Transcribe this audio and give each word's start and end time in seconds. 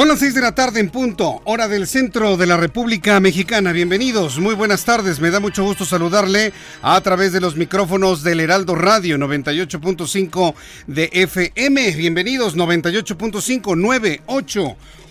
Son 0.00 0.08
las 0.08 0.20
6 0.20 0.32
de 0.32 0.40
la 0.40 0.54
tarde 0.54 0.80
en 0.80 0.88
punto, 0.88 1.42
hora 1.44 1.68
del 1.68 1.86
centro 1.86 2.38
de 2.38 2.46
la 2.46 2.56
República 2.56 3.20
Mexicana. 3.20 3.70
Bienvenidos, 3.70 4.38
muy 4.38 4.54
buenas 4.54 4.86
tardes. 4.86 5.20
Me 5.20 5.30
da 5.30 5.40
mucho 5.40 5.62
gusto 5.62 5.84
saludarle 5.84 6.54
a 6.80 6.98
través 7.02 7.34
de 7.34 7.40
los 7.42 7.54
micrófonos 7.54 8.22
del 8.22 8.40
Heraldo 8.40 8.76
Radio 8.76 9.18
98.5 9.18 10.54
de 10.86 11.10
FM. 11.12 11.90
Bienvenidos, 11.96 12.56
98.5, 12.56 13.76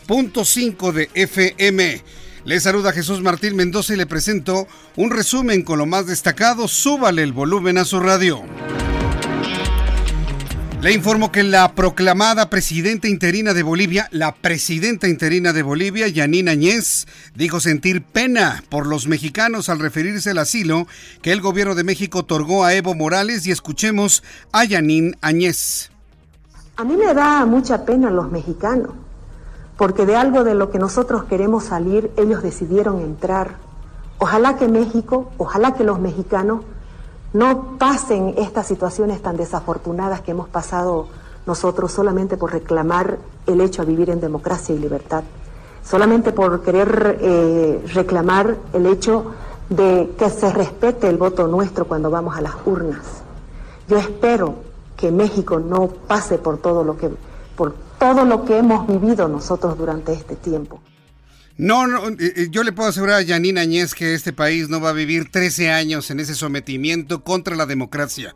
98.5 0.08 0.92
de 0.92 1.10
FM. 1.14 2.02
Le 2.46 2.60
saluda 2.60 2.92
Jesús 2.92 3.22
Martín 3.22 3.56
Mendoza 3.56 3.94
y 3.94 3.98
le 3.98 4.08
presento 4.08 4.68
un 4.96 5.12
resumen 5.12 5.62
con 5.62 5.78
lo 5.78 5.86
más 5.86 6.08
destacado. 6.08 6.68
Súbale 6.68 7.22
el 7.22 7.32
volumen 7.32 7.78
a 7.78 7.86
su 7.86 8.00
radio. 8.00 8.44
Le 10.82 10.94
informo 10.94 11.30
que 11.30 11.44
la 11.44 11.76
proclamada 11.76 12.50
presidenta 12.50 13.10
interina 13.10 13.54
de 13.54 13.64
Bolivia, 13.64 14.08
la 14.12 14.34
presidenta 14.34 15.10
interina 15.10 15.52
de 15.52 15.62
Bolivia, 15.62 16.08
Yanina 16.08 16.52
Añez, 16.52 17.06
dijo 17.36 17.60
sentir 17.60 18.02
pena 18.02 18.64
por 18.70 18.88
los 18.88 19.06
mexicanos 19.06 19.68
al 19.68 19.80
referirse 19.80 20.30
al 20.30 20.38
asilo 20.38 20.88
que 21.22 21.34
el 21.34 21.42
gobierno 21.42 21.76
de 21.76 21.84
México 21.84 22.20
otorgó 22.20 22.64
a 22.64 22.74
Evo 22.74 22.96
Morales 22.96 23.46
y 23.46 23.52
escuchemos 23.52 24.24
a 24.54 24.64
Yanin 24.64 25.18
Añez. 25.20 25.92
A 26.78 26.86
mí 26.86 26.96
me 26.96 27.14
da 27.14 27.46
mucha 27.46 27.84
pena 27.84 28.10
los 28.10 28.32
mexicanos, 28.32 28.92
porque 29.78 30.06
de 30.06 30.16
algo 30.16 30.46
de 30.46 30.56
lo 30.56 30.72
que 30.72 30.80
nosotros 30.80 31.26
queremos 31.26 31.66
salir, 31.66 32.10
ellos 32.16 32.42
decidieron 32.42 33.02
entrar. 33.02 33.58
Ojalá 34.18 34.56
que 34.56 34.70
México, 34.70 35.34
ojalá 35.38 35.74
que 35.74 35.84
los 35.84 36.00
mexicanos 36.00 36.62
no 37.34 37.78
pasen 37.78 38.34
estas 38.38 38.68
situaciones 38.68 39.22
tan 39.22 39.38
desafortunadas 39.38 40.22
que 40.22 40.32
hemos 40.32 40.50
pasado 40.50 41.08
nosotros 41.46 41.92
solamente 41.92 42.38
por 42.38 42.52
reclamar 42.52 43.18
el 43.46 43.62
hecho 43.62 43.84
de 43.84 43.92
vivir 43.92 44.10
en 44.10 44.20
democracia 44.20 44.74
y 44.76 44.80
libertad, 44.80 45.24
solamente 45.84 46.32
por 46.32 46.62
querer 46.62 47.18
eh, 47.22 47.84
reclamar 47.94 48.58
el 48.74 48.86
hecho 48.86 49.32
de 49.70 50.16
que 50.18 50.30
se 50.30 50.52
respete 50.52 51.08
el 51.08 51.18
voto 51.18 51.48
nuestro 51.48 51.86
cuando 51.86 52.10
vamos 52.10 52.36
a 52.36 52.42
las 52.42 52.56
urnas. 52.66 53.06
Yo 53.88 53.98
espero 53.98 54.56
que 54.98 55.12
México 55.12 55.60
no 55.60 55.88
pase 55.88 56.38
por 56.38 56.58
todo 56.58 56.84
lo 56.84 56.98
que 56.98 57.10
por 57.56 57.74
todo 58.00 58.26
lo 58.26 58.46
que 58.46 58.58
hemos 58.58 58.88
vivido 58.88 59.28
nosotros 59.28 59.78
durante 59.78 60.14
este 60.14 60.36
tiempo. 60.36 60.80
No, 61.60 61.88
no, 61.88 62.16
yo 62.52 62.64
le 62.64 62.72
puedo 62.72 62.88
asegurar 62.88 63.18
a 63.18 63.22
Yanina 63.22 63.60
Añez 63.60 63.94
que 63.94 64.14
este 64.14 64.32
país 64.32 64.70
no 64.70 64.80
va 64.80 64.92
a 64.92 64.94
vivir 64.94 65.30
13 65.30 65.72
años 65.72 66.10
en 66.10 66.22
ese 66.22 66.34
sometimiento 66.34 67.26
contra 67.26 67.58
la 67.58 67.66
democracia. 67.66 68.34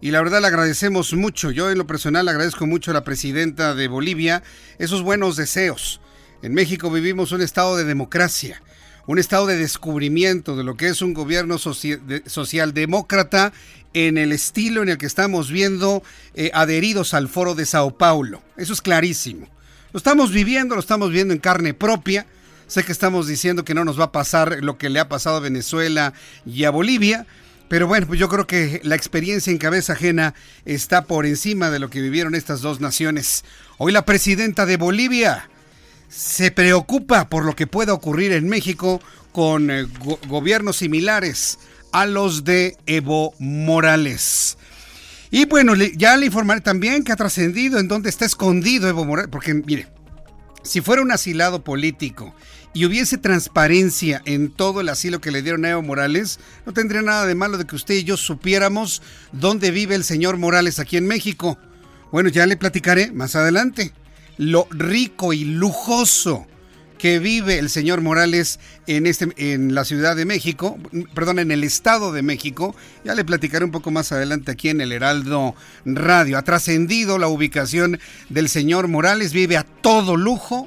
Y 0.00 0.12
la 0.12 0.22
verdad 0.22 0.40
le 0.40 0.46
agradecemos 0.46 1.12
mucho, 1.12 1.50
yo 1.50 1.70
en 1.70 1.76
lo 1.76 1.86
personal 1.86 2.26
agradezco 2.26 2.66
mucho 2.66 2.90
a 2.90 2.94
la 2.94 3.04
presidenta 3.04 3.74
de 3.74 3.86
Bolivia 3.86 4.42
esos 4.78 5.02
buenos 5.02 5.36
deseos. 5.36 6.00
En 6.40 6.54
México 6.54 6.90
vivimos 6.90 7.32
un 7.32 7.42
estado 7.42 7.76
de 7.76 7.84
democracia, 7.84 8.62
un 9.06 9.18
estado 9.18 9.44
de 9.44 9.58
descubrimiento 9.58 10.56
de 10.56 10.64
lo 10.64 10.78
que 10.78 10.88
es 10.88 11.02
un 11.02 11.12
gobierno 11.12 11.58
socialdemócrata 11.58 13.52
en 13.92 14.16
el 14.16 14.32
estilo 14.32 14.82
en 14.82 14.88
el 14.88 14.96
que 14.96 15.04
estamos 15.04 15.50
viendo 15.50 16.02
eh, 16.32 16.50
adheridos 16.54 17.12
al 17.12 17.28
foro 17.28 17.54
de 17.54 17.66
Sao 17.66 17.98
Paulo. 17.98 18.42
Eso 18.56 18.72
es 18.72 18.80
clarísimo. 18.80 19.50
Lo 19.92 19.98
estamos 19.98 20.32
viviendo, 20.32 20.74
lo 20.76 20.80
estamos 20.80 21.10
viendo 21.10 21.34
en 21.34 21.40
carne 21.40 21.74
propia 21.74 22.26
Sé 22.66 22.82
que 22.82 22.92
estamos 22.92 23.26
diciendo 23.26 23.64
que 23.64 23.74
no 23.74 23.84
nos 23.84 23.98
va 23.98 24.04
a 24.04 24.12
pasar 24.12 24.58
lo 24.62 24.78
que 24.78 24.88
le 24.88 25.00
ha 25.00 25.08
pasado 25.08 25.36
a 25.36 25.40
Venezuela 25.40 26.14
y 26.46 26.64
a 26.64 26.70
Bolivia, 26.70 27.26
pero 27.68 27.86
bueno, 27.86 28.06
pues 28.06 28.20
yo 28.20 28.28
creo 28.28 28.46
que 28.46 28.80
la 28.84 28.94
experiencia 28.94 29.50
en 29.50 29.58
cabeza 29.58 29.94
ajena 29.94 30.34
está 30.64 31.04
por 31.04 31.26
encima 31.26 31.70
de 31.70 31.78
lo 31.78 31.90
que 31.90 32.00
vivieron 32.00 32.34
estas 32.34 32.60
dos 32.60 32.80
naciones. 32.80 33.44
Hoy 33.78 33.92
la 33.92 34.04
presidenta 34.04 34.66
de 34.66 34.76
Bolivia 34.76 35.48
se 36.08 36.50
preocupa 36.50 37.28
por 37.28 37.44
lo 37.44 37.56
que 37.56 37.66
pueda 37.66 37.92
ocurrir 37.92 38.32
en 38.32 38.48
México 38.48 39.00
con 39.32 39.70
eh, 39.70 39.86
gobiernos 40.28 40.76
similares 40.76 41.58
a 41.92 42.06
los 42.06 42.44
de 42.44 42.76
Evo 42.86 43.34
Morales. 43.38 44.56
Y 45.30 45.46
bueno, 45.46 45.74
ya 45.74 46.16
le 46.16 46.26
informaré 46.26 46.60
también 46.60 47.02
que 47.02 47.12
ha 47.12 47.16
trascendido 47.16 47.78
en 47.78 47.88
dónde 47.88 48.08
está 48.08 48.24
escondido 48.24 48.88
Evo 48.88 49.04
Morales, 49.04 49.30
porque 49.32 49.54
mire, 49.54 49.88
si 50.64 50.80
fuera 50.80 51.02
un 51.02 51.12
asilado 51.12 51.62
político 51.62 52.34
y 52.72 52.86
hubiese 52.86 53.18
transparencia 53.18 54.20
en 54.24 54.50
todo 54.50 54.80
el 54.80 54.88
asilo 54.88 55.20
que 55.20 55.30
le 55.30 55.42
dieron 55.42 55.64
a 55.64 55.70
Evo 55.70 55.82
Morales, 55.82 56.40
no 56.66 56.72
tendría 56.72 57.02
nada 57.02 57.26
de 57.26 57.36
malo 57.36 57.56
de 57.56 57.66
que 57.66 57.76
usted 57.76 57.94
y 57.94 58.04
yo 58.04 58.16
supiéramos 58.16 59.00
dónde 59.30 59.70
vive 59.70 59.94
el 59.94 60.02
señor 60.02 60.38
Morales 60.38 60.80
aquí 60.80 60.96
en 60.96 61.06
México. 61.06 61.58
Bueno, 62.10 62.30
ya 62.30 62.46
le 62.46 62.56
platicaré 62.56 63.12
más 63.12 63.36
adelante. 63.36 63.92
Lo 64.36 64.66
rico 64.70 65.32
y 65.32 65.44
lujoso 65.44 66.46
que 67.04 67.18
vive 67.18 67.58
el 67.58 67.68
señor 67.68 68.00
Morales 68.00 68.58
en, 68.86 69.06
este, 69.06 69.28
en 69.36 69.74
la 69.74 69.84
Ciudad 69.84 70.16
de 70.16 70.24
México, 70.24 70.78
perdón, 71.14 71.38
en 71.38 71.50
el 71.50 71.62
Estado 71.62 72.12
de 72.12 72.22
México. 72.22 72.74
Ya 73.04 73.14
le 73.14 73.26
platicaré 73.26 73.62
un 73.62 73.72
poco 73.72 73.90
más 73.90 74.10
adelante 74.10 74.50
aquí 74.50 74.70
en 74.70 74.80
el 74.80 74.90
Heraldo 74.90 75.54
Radio. 75.84 76.38
Ha 76.38 76.42
trascendido 76.44 77.18
la 77.18 77.28
ubicación 77.28 78.00
del 78.30 78.48
señor 78.48 78.88
Morales, 78.88 79.34
vive 79.34 79.58
a 79.58 79.64
todo 79.64 80.16
lujo 80.16 80.66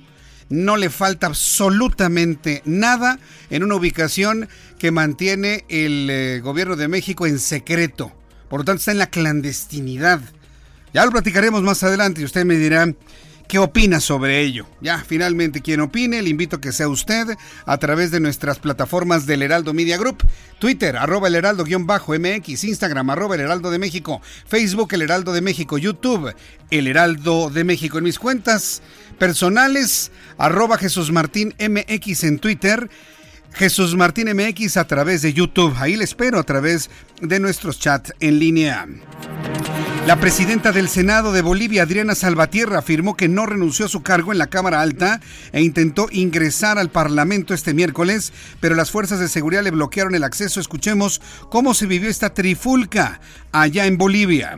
no 0.50 0.78
le 0.78 0.92
falta 0.92 1.26
absolutamente 1.26 2.62
nada 2.66 3.18
en 3.50 3.64
una 3.64 3.74
ubicación 3.74 4.48
que 4.78 4.92
mantiene 4.92 5.66
el 5.70 6.08
eh, 6.12 6.40
gobierno 6.42 6.76
de 6.76 6.88
México 6.88 7.26
en 7.26 7.40
secreto. 7.40 8.14
Por 8.48 8.60
lo 8.60 8.66
tanto, 8.66 8.82
está 8.82 8.92
en 8.92 9.00
la 9.00 9.10
clandestinidad. 9.10 10.22
Ya 10.94 11.04
lo 11.04 11.12
platicaremos 11.12 11.64
más 11.64 11.82
adelante 11.82 12.22
y 12.22 12.26
usted 12.26 12.46
me 12.46 12.58
dirá 12.58 12.94
qué 13.48 13.60
opina 13.60 14.00
sobre 14.00 14.42
ello. 14.42 14.68
Ya, 14.82 15.00
finalmente, 15.00 15.62
quien 15.62 15.82
opine, 15.82 16.22
le 16.22 16.30
invito 16.30 16.58
a 16.58 16.62
que 16.62 16.72
sea 16.72 16.90
usted 16.90 17.26
a 17.66 17.78
través 17.78 18.12
de 18.12 18.20
nuestras 18.20 18.60
plataformas 18.60 19.26
del 19.26 19.42
Heraldo 19.42 19.74
Media 19.74 19.98
Group, 19.98 20.26
Twitter, 20.60 20.98
arroba 20.98 21.28
el 21.28 21.36
heraldo-mx, 21.36 22.64
Instagram, 22.64 23.10
arroba 23.10 23.36
el 23.36 23.42
heraldo 23.42 23.72
de 23.72 23.80
México, 23.80 24.22
Facebook, 24.48 24.94
el 24.94 25.02
heraldo 25.02 25.34
de 25.34 25.42
México, 25.42 25.78
YouTube, 25.78 26.34
el 26.70 26.88
heraldo 26.88 27.50
de 27.50 27.64
México. 27.64 27.98
En 27.98 28.04
mis 28.04 28.20
cuentas 28.20 28.82
personales, 29.18 30.12
arroba 30.38 30.78
Jesús 30.78 31.12
Martín 31.12 31.56
MX 31.60 32.24
en 32.26 32.40
Twitter, 32.40 32.90
Jesús 33.54 33.96
Martín 33.96 34.30
MX 34.36 34.78
a 34.78 34.86
través 34.86 35.22
de 35.22 35.34
YouTube. 35.34 35.74
Ahí 35.78 35.96
le 35.96 36.04
espero 36.04 36.40
a 36.40 36.44
través 36.44 36.90
de 37.22 37.40
nuestros 37.40 37.80
chats 37.80 38.14
en 38.20 38.40
línea. 38.40 38.88
La 40.08 40.16
presidenta 40.22 40.72
del 40.72 40.88
Senado 40.88 41.34
de 41.34 41.42
Bolivia, 41.42 41.84
Adriana 41.84 42.16
Salvatierra, 42.16 42.80
afirmó 42.80 43.18
que 43.18 43.28
no 43.28 43.46
renunció 43.46 43.88
a 43.88 43.90
su 43.90 44.04
cargo 44.04 44.32
en 44.32 44.38
la 44.38 44.48
Cámara 44.48 44.80
Alta 44.80 45.20
e 45.52 45.62
intentó 45.62 46.08
ingresar 46.14 46.80
al 46.80 46.90
Parlamento 46.90 47.54
este 47.54 47.74
miércoles, 47.74 48.32
pero 48.62 48.74
las 48.74 48.90
fuerzas 48.90 49.20
de 49.20 49.28
seguridad 49.28 49.64
le 49.64 49.72
bloquearon 49.72 50.16
el 50.16 50.24
acceso. 50.24 50.62
Escuchemos 50.62 51.22
cómo 51.50 51.74
se 51.74 51.88
vivió 51.88 52.10
esta 52.10 52.34
trifulca 52.34 53.20
allá 53.52 53.86
en 53.86 53.98
Bolivia. 53.98 54.58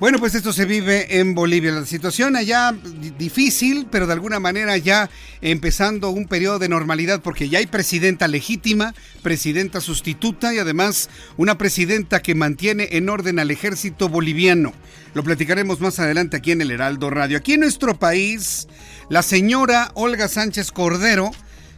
Bueno, 0.00 0.18
pues 0.18 0.34
esto 0.34 0.52
se 0.52 0.64
vive 0.64 1.20
en 1.20 1.36
Bolivia. 1.36 1.70
La 1.70 1.86
situación 1.86 2.34
allá 2.34 2.74
difícil, 3.16 3.86
pero 3.88 4.08
de 4.08 4.12
alguna 4.12 4.40
manera 4.40 4.76
ya 4.76 5.08
empezando 5.40 6.10
un 6.10 6.26
periodo 6.26 6.58
de 6.58 6.68
normalidad 6.68 7.20
porque 7.22 7.48
ya 7.48 7.60
hay 7.60 7.66
presidenta 7.66 8.26
legítima, 8.26 8.92
presidenta 9.22 9.80
sustituta 9.80 10.52
y 10.52 10.58
además 10.58 11.10
una 11.36 11.58
presidenta 11.58 12.22
que 12.22 12.34
mantiene 12.34 12.88
en 12.90 13.08
orden 13.08 13.38
al 13.38 13.52
ejército 13.52 14.08
boliviano. 14.08 14.72
Lo 15.14 15.22
platicaremos 15.22 15.80
más 15.80 16.00
adelante 16.00 16.38
aquí 16.38 16.50
en 16.50 16.60
el 16.60 16.72
Heraldo 16.72 17.08
Radio. 17.08 17.38
Aquí 17.38 17.52
en 17.52 17.60
nuestro 17.60 17.96
país, 17.96 18.66
la 19.08 19.22
señora 19.22 19.92
Olga 19.94 20.26
Sánchez 20.26 20.72
Cordero 20.72 21.30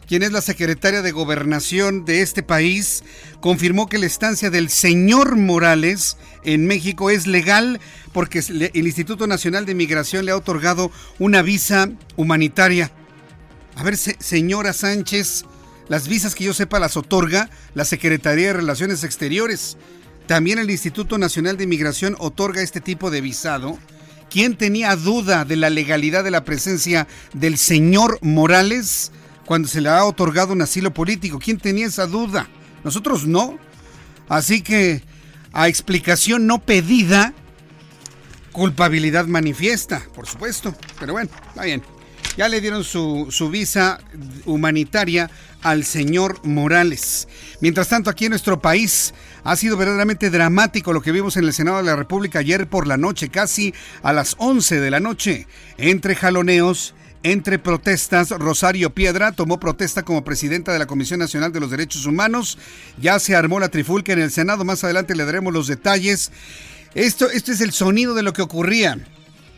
quien 0.07 0.23
es 0.23 0.31
la 0.31 0.41
secretaria 0.41 1.01
de 1.01 1.11
gobernación 1.11 2.05
de 2.05 2.21
este 2.21 2.41
país, 2.41 3.03
confirmó 3.41 3.87
que 3.87 3.97
la 3.97 4.05
estancia 4.05 4.49
del 4.49 4.69
señor 4.69 5.35
Morales 5.35 6.17
en 6.43 6.65
México 6.65 7.09
es 7.09 7.27
legal 7.27 7.81
porque 8.13 8.39
el 8.39 8.87
Instituto 8.87 9.27
Nacional 9.27 9.65
de 9.65 9.75
Migración 9.75 10.25
le 10.25 10.31
ha 10.31 10.37
otorgado 10.37 10.91
una 11.19 11.41
visa 11.41 11.89
humanitaria. 12.15 12.91
A 13.75 13.83
ver, 13.83 13.97
señora 13.97 14.73
Sánchez, 14.73 15.43
las 15.89 16.07
visas 16.07 16.35
que 16.35 16.45
yo 16.45 16.53
sepa 16.53 16.79
las 16.79 16.97
otorga 16.97 17.49
la 17.75 17.85
Secretaría 17.85 18.47
de 18.47 18.53
Relaciones 18.53 19.03
Exteriores. 19.03 19.77
También 20.25 20.57
el 20.57 20.71
Instituto 20.71 21.17
Nacional 21.17 21.57
de 21.57 21.67
Migración 21.67 22.15
otorga 22.17 22.61
este 22.61 22.81
tipo 22.81 23.11
de 23.11 23.21
visado. 23.21 23.77
¿Quién 24.29 24.57
tenía 24.57 24.95
duda 24.95 25.45
de 25.45 25.55
la 25.57 25.69
legalidad 25.69 26.23
de 26.23 26.31
la 26.31 26.43
presencia 26.43 27.07
del 27.33 27.57
señor 27.57 28.19
Morales? 28.21 29.11
Cuando 29.47 29.69
se 29.69 29.79
le 29.79 29.87
ha 29.87 30.03
otorgado 30.03 30.51
un 30.51 30.61
asilo 30.61 30.93
político. 30.93 31.39
¿Quién 31.39 31.57
tenía 31.57 31.87
esa 31.87 32.05
duda? 32.05 32.47
Nosotros 32.83 33.25
no. 33.25 33.57
Así 34.27 34.61
que 34.61 35.01
a 35.53 35.69
explicación 35.69 36.47
no 36.47 36.59
pedida, 36.59 37.33
culpabilidad 38.51 39.25
manifiesta, 39.25 40.03
por 40.13 40.27
supuesto. 40.27 40.75
Pero 40.99 41.13
bueno, 41.13 41.29
está 41.47 41.63
bien. 41.63 41.81
Ya 42.35 42.49
le 42.49 42.59
dieron 42.59 42.83
su, 42.83 43.27
su, 43.31 43.49
visa 43.49 43.99
humanitaria 44.45 45.31
al 45.61 45.85
señor 45.85 46.45
Morales. 46.45 47.29
Mientras 47.61 47.87
tanto, 47.87 48.09
aquí 48.09 48.25
en 48.25 48.31
nuestro 48.31 48.61
país 48.61 49.13
ha 49.45 49.55
sido 49.55 49.77
verdaderamente 49.77 50.29
dramático 50.29 50.91
lo 50.91 51.01
que 51.01 51.13
vimos 51.13 51.37
en 51.37 51.45
el 51.45 51.53
Senado 51.53 51.77
de 51.77 51.83
la 51.83 51.95
República 51.95 52.39
ayer 52.39 52.67
por 52.67 52.85
la 52.85 52.97
noche, 52.97 53.29
casi 53.29 53.73
a 54.03 54.11
las 54.11 54.35
11 54.39 54.81
de 54.81 54.91
la 54.91 54.99
noche, 54.99 55.47
entre 55.77 56.15
jaloneos 56.15 56.93
entre 57.31 57.59
protestas, 57.59 58.29
Rosario 58.29 58.93
Piedra 58.93 59.33
tomó 59.33 59.59
protesta 59.59 60.03
como 60.03 60.23
presidenta 60.23 60.71
de 60.71 60.79
la 60.79 60.85
Comisión 60.85 61.19
Nacional 61.19 61.51
de 61.51 61.59
los 61.59 61.69
Derechos 61.69 62.05
Humanos. 62.05 62.57
Ya 63.01 63.19
se 63.19 63.35
armó 63.35 63.59
la 63.59 63.67
trifulca 63.67 64.13
en 64.13 64.19
el 64.19 64.31
Senado. 64.31 64.63
Más 64.63 64.83
adelante 64.85 65.13
le 65.13 65.25
daremos 65.25 65.51
los 65.51 65.67
detalles. 65.67 66.31
Esto, 66.95 67.29
esto 67.29 67.51
es 67.51 67.59
el 67.59 67.73
sonido 67.73 68.13
de 68.13 68.23
lo 68.23 68.31
que 68.31 68.41
ocurría. 68.41 68.97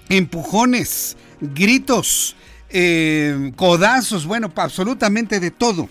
Empujones, 0.09 1.15
gritos, 1.41 2.35
eh, 2.69 3.51
codazos, 3.55 4.25
bueno, 4.25 4.51
absolutamente 4.55 5.39
de 5.39 5.51
todo 5.51 5.89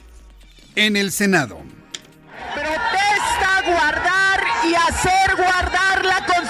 en 0.75 0.97
el 0.97 1.13
Senado. 1.13 1.61
Protesta 2.55 3.63
guardar 3.65 4.41
y 4.69 4.75
hacer 4.75 5.37
guardar 5.37 6.05
la 6.05 6.27
constitución 6.27 6.48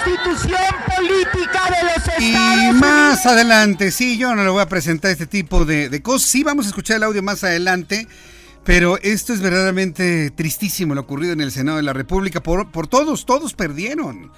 política 0.56 1.60
de 1.66 1.84
los 1.84 2.08
Estados 2.08 2.22
Y 2.22 2.72
más 2.74 3.26
adelante, 3.26 3.90
sí, 3.90 4.18
yo 4.18 4.34
no 4.34 4.44
le 4.44 4.50
voy 4.50 4.62
a 4.62 4.68
presentar 4.68 5.10
este 5.10 5.26
tipo 5.26 5.64
de, 5.64 6.02
cosas. 6.02 6.28
Sí, 6.28 6.42
vamos 6.42 6.66
a 6.66 6.68
escuchar 6.68 6.96
el 6.96 7.02
audio 7.04 7.22
más 7.22 7.44
adelante. 7.44 8.06
Pero 8.64 8.98
esto 8.98 9.32
es 9.32 9.40
verdaderamente 9.40 10.30
tristísimo 10.30 10.94
lo 10.94 11.00
ocurrido 11.00 11.32
en 11.32 11.40
el 11.40 11.52
Senado 11.52 11.78
de 11.78 11.82
la 11.82 11.94
República. 11.94 12.42
Por, 12.42 12.70
por 12.70 12.86
todos, 12.86 13.24
todos 13.24 13.54
perdieron. 13.54 14.30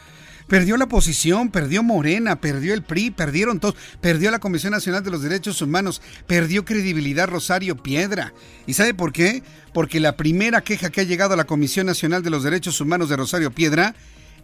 Perdió 0.47 0.77
la 0.77 0.85
oposición, 0.85 1.51
perdió 1.51 1.83
Morena, 1.83 2.41
perdió 2.41 2.75
el 2.75 2.83
PRI, 2.83 3.13
perdieron 3.13 3.61
todos, 3.61 3.77
perdió 4.01 4.33
la 4.33 4.41
Comisión 4.41 4.73
Nacional 4.73 5.05
de 5.05 5.13
los 5.13 5.23
Derechos 5.23 5.63
Humanos, 5.63 6.03
perdió 6.27 6.65
credibilidad 6.65 7.29
Rosario 7.29 7.77
Piedra. 7.77 8.35
¿Y 8.67 8.75
sabe 8.75 8.93
por 8.93 9.13
qué? 9.13 9.45
Porque 9.73 10.01
la 10.01 10.17
primera 10.17 10.61
queja 10.63 10.91
que 10.91 11.03
ha 11.03 11.05
llegado 11.05 11.35
a 11.35 11.37
la 11.37 11.45
Comisión 11.45 11.87
Nacional 11.87 12.25
de 12.25 12.31
los 12.31 12.43
Derechos 12.43 12.81
Humanos 12.81 13.09
de 13.09 13.17
Rosario 13.17 13.53
Piedra 13.53 13.95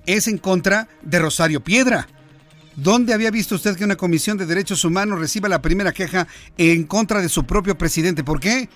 es 0.06 0.29
en 0.29 0.38
contra 0.38 0.88
de 1.03 1.19
Rosario 1.19 1.62
Piedra. 1.62 2.08
¿Dónde 2.76 3.14
había 3.14 3.31
visto 3.31 3.55
usted 3.55 3.76
que 3.76 3.85
una 3.85 3.97
comisión 3.97 4.37
de 4.37 4.47
derechos 4.47 4.85
humanos 4.85 5.19
reciba 5.19 5.49
la 5.49 5.62
primera 5.62 5.93
queja 5.93 6.29
en 6.58 6.85
contra 6.85 7.20
de 7.23 7.29
su 7.29 7.44
propio 7.44 7.79
presidente? 7.79 8.23
¿Por 8.23 8.38
qué? 8.38 8.69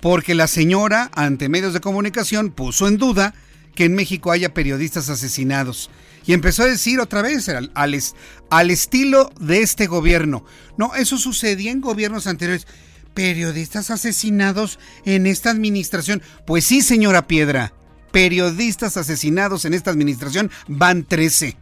Porque 0.00 0.34
la 0.34 0.46
señora, 0.46 1.10
ante 1.14 1.48
medios 1.48 1.74
de 1.74 1.80
comunicación, 1.80 2.50
puso 2.50 2.88
en 2.88 2.96
duda 2.96 3.34
que 3.74 3.84
en 3.84 3.94
México 3.94 4.32
haya 4.32 4.54
periodistas 4.54 5.08
asesinados. 5.10 5.90
Y 6.24 6.32
empezó 6.32 6.62
a 6.62 6.66
decir 6.66 7.00
otra 7.00 7.20
vez 7.20 7.48
al, 7.48 7.70
al, 7.74 8.70
estilo 8.70 9.30
de 9.40 9.60
este 9.60 9.86
gobierno. 9.86 10.44
No, 10.78 10.94
eso 10.94 11.18
sucedía 11.18 11.70
en 11.70 11.80
gobiernos 11.80 12.26
anteriores. 12.26 12.66
¿Periodistas 13.14 13.90
asesinados 13.90 14.78
en 15.04 15.26
esta 15.26 15.50
administración? 15.50 16.22
Pues 16.46 16.64
sí, 16.64 16.80
señora 16.80 17.26
Piedra. 17.26 17.74
Periodistas 18.12 18.96
asesinados 18.96 19.64
en 19.64 19.74
esta 19.74 19.90
administración 19.90 20.50
van 20.68 21.04
13. 21.04 21.56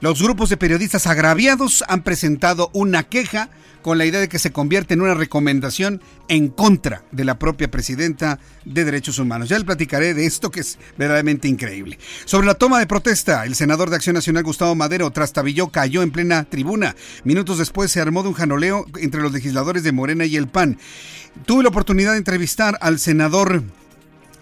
Los 0.00 0.22
grupos 0.22 0.50
de 0.50 0.56
periodistas 0.56 1.06
agraviados 1.06 1.84
han 1.88 2.02
presentado 2.02 2.70
una 2.74 3.04
queja 3.04 3.50
con 3.86 3.98
la 3.98 4.04
idea 4.04 4.20
de 4.20 4.28
que 4.28 4.40
se 4.40 4.50
convierte 4.50 4.94
en 4.94 5.00
una 5.00 5.14
recomendación 5.14 6.02
en 6.28 6.48
contra 6.48 7.04
de 7.12 7.24
la 7.24 7.38
propia 7.38 7.70
presidenta 7.70 8.40
de 8.64 8.84
Derechos 8.84 9.20
Humanos. 9.20 9.48
Ya 9.48 9.58
le 9.58 9.64
platicaré 9.64 10.12
de 10.12 10.26
esto 10.26 10.50
que 10.50 10.60
es 10.60 10.78
verdaderamente 10.98 11.46
increíble. 11.46 11.98
Sobre 12.24 12.48
la 12.48 12.54
toma 12.54 12.80
de 12.80 12.88
protesta, 12.88 13.44
el 13.44 13.54
senador 13.54 13.88
de 13.88 13.96
Acción 13.96 14.14
Nacional 14.14 14.42
Gustavo 14.42 14.74
Madero 14.74 15.10
trastabilló, 15.12 15.68
cayó 15.68 16.02
en 16.02 16.10
plena 16.10 16.44
tribuna. 16.44 16.96
Minutos 17.22 17.58
después 17.58 17.92
se 17.92 18.00
armó 18.00 18.22
de 18.22 18.30
un 18.30 18.34
janoleo 18.34 18.86
entre 18.98 19.22
los 19.22 19.32
legisladores 19.32 19.84
de 19.84 19.92
Morena 19.92 20.24
y 20.24 20.36
el 20.36 20.48
PAN. 20.48 20.78
Tuve 21.44 21.62
la 21.62 21.68
oportunidad 21.68 22.12
de 22.12 22.18
entrevistar 22.18 22.78
al 22.80 22.98
senador 22.98 23.62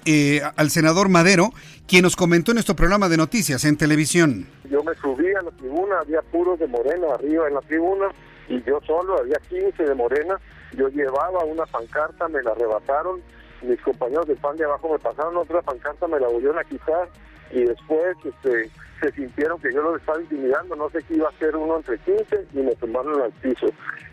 eh, 0.05 0.43
al 0.57 0.71
senador 0.71 1.09
Madero, 1.09 1.51
quien 1.87 2.03
nos 2.03 2.17
comentó 2.17 2.51
en 2.51 2.57
nuestro 2.57 2.77
programa 2.77 3.09
de 3.09 3.17
noticias 3.17 3.65
en 3.65 3.77
televisión. 3.77 4.47
Yo 4.71 4.83
me 4.83 4.95
subí 4.95 5.33
a 5.35 5.43
la 5.43 5.51
tribuna, 5.53 5.99
había 6.01 6.23
puros 6.23 6.59
de 6.59 6.67
Morena 6.67 7.07
arriba 7.15 7.49
en 7.49 7.55
la 7.55 7.61
tribuna 7.61 8.09
y 8.49 8.63
yo 8.63 8.81
solo, 8.87 9.19
había 9.19 9.39
15 9.49 9.83
de 9.83 9.95
Morena, 9.95 10.39
yo 10.73 10.89
llevaba 10.89 11.45
una 11.45 11.65
pancarta, 11.67 12.29
me 12.29 12.43
la 12.43 12.53
arrebataron, 12.53 13.23
mis 13.63 13.81
compañeros 13.81 14.27
del 14.27 14.37
PAN 14.37 14.57
de 14.57 14.65
abajo 14.65 14.93
me 14.93 14.99
pasaron 14.99 15.37
otra 15.37 15.63
pancarta, 15.63 16.07
me 16.07 16.21
la 16.21 16.29
volvieron 16.29 16.59
a 16.59 16.65
quitar 16.65 17.09
y 17.51 17.65
después 17.65 18.17
este, 18.25 18.71
se 19.01 19.13
sintieron 19.13 19.61
que 19.61 19.73
yo 19.73 19.83
los 19.83 20.01
estaba 20.01 20.21
intimidando, 20.21 20.77
no 20.77 20.91
sé 20.91 21.03
qué 21.07 21.15
iba 21.15 21.29
a 21.29 21.31
hacer 21.31 21.57
uno 21.57 21.77
entre 21.77 21.99
15 21.99 22.47
y 22.53 22.59
me 22.59 22.75
tumbaron 22.77 23.21
al 23.21 23.33
piso. 23.33 23.67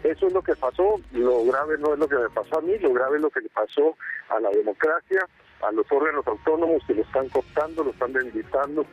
Eso 0.04 0.28
es 0.28 0.34
lo 0.34 0.42
que 0.42 0.56
pasó, 0.56 1.00
lo 1.12 1.46
grave 1.46 1.78
no 1.80 1.94
es 1.94 2.00
lo 2.00 2.08
que 2.08 2.18
me 2.18 2.30
pasó 2.30 2.60
a 2.60 2.62
mí, 2.62 2.78
lo 2.80 2.94
grave 2.94 3.18
es 3.18 3.22
lo 3.22 3.30
que 3.30 3.42
le 3.42 3.50
pasó 3.50 3.96
a 4.30 4.40
la 4.40 4.50
democracia, 4.50 5.28
a 5.68 5.72
los 5.72 5.86
órganos 5.92 6.26
autónomos 6.28 6.82
que 6.88 6.94
lo 6.94 7.02
están 7.04 7.28
cooptando, 7.30 7.84
lo 7.84 7.92
están 7.92 8.14
debilitando 8.14 8.86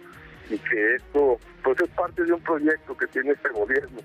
y 0.50 0.58
que 0.58 0.94
esto 0.96 1.38
pues 1.62 1.78
es 1.80 1.88
parte 1.90 2.25
de 2.25 2.32
un 2.32 2.40
proyecto 2.40 2.96
que 2.96 3.06
tiene 3.08 3.32
este 3.32 3.50
gobierno. 3.50 4.00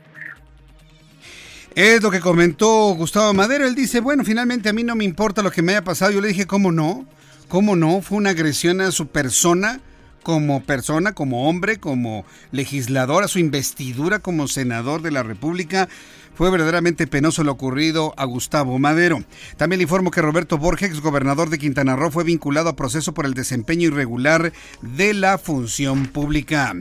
Es 1.76 2.04
lo 2.04 2.12
que 2.12 2.20
comentó 2.20 2.94
Gustavo 2.94 3.34
Madero. 3.34 3.66
Él 3.66 3.74
dice, 3.74 4.00
bueno, 4.00 4.24
finalmente 4.24 4.70
a 4.70 4.74
mí 4.74 4.84
no 4.84 4.96
me 4.96 5.06
importa 5.06 5.42
lo 5.42 5.50
que 5.50 5.64
me 5.64 5.72
haya 5.72 5.84
pasado. 5.84 6.12
Yo 6.12 6.22
le 6.22 6.28
dije, 6.28 6.46
¿cómo 6.46 6.72
no? 6.72 7.08
¿Cómo 7.48 7.76
no? 7.76 8.02
Fue 8.02 8.20
una 8.20 8.30
agresión 8.32 8.80
a 8.80 8.92
su 8.92 9.08
persona, 9.08 9.80
como 10.22 10.64
persona, 10.64 11.14
como 11.14 11.50
hombre, 11.50 11.78
como 11.78 12.26
legislador, 12.52 13.24
a 13.24 13.28
su 13.28 13.40
investidura 13.40 14.20
como 14.20 14.48
senador 14.48 15.02
de 15.02 15.12
la 15.12 15.24
República. 15.24 15.90
Fue 16.36 16.50
verdaderamente 16.50 17.06
penoso 17.06 17.44
lo 17.44 17.52
ocurrido 17.52 18.14
a 18.18 18.26
Gustavo 18.26 18.80
Madero. 18.80 19.24
También 19.58 19.78
le 19.78 19.84
informo 19.84 20.10
que 20.10 20.22
Roberto 20.22 20.58
Borges, 20.58 21.00
gobernador 21.00 21.50
de 21.50 21.60
Quintana 21.60 21.96
Roo, 21.96 22.10
fue 22.10 22.24
vinculado 22.24 22.70
a 22.70 22.76
proceso 22.76 23.14
por 23.14 23.26
el 23.26 23.36
desempeño 23.36 23.90
irregular 23.90 24.52
de 24.82 25.14
la 25.14 25.38
función 25.38 26.08
pública. 26.08 26.74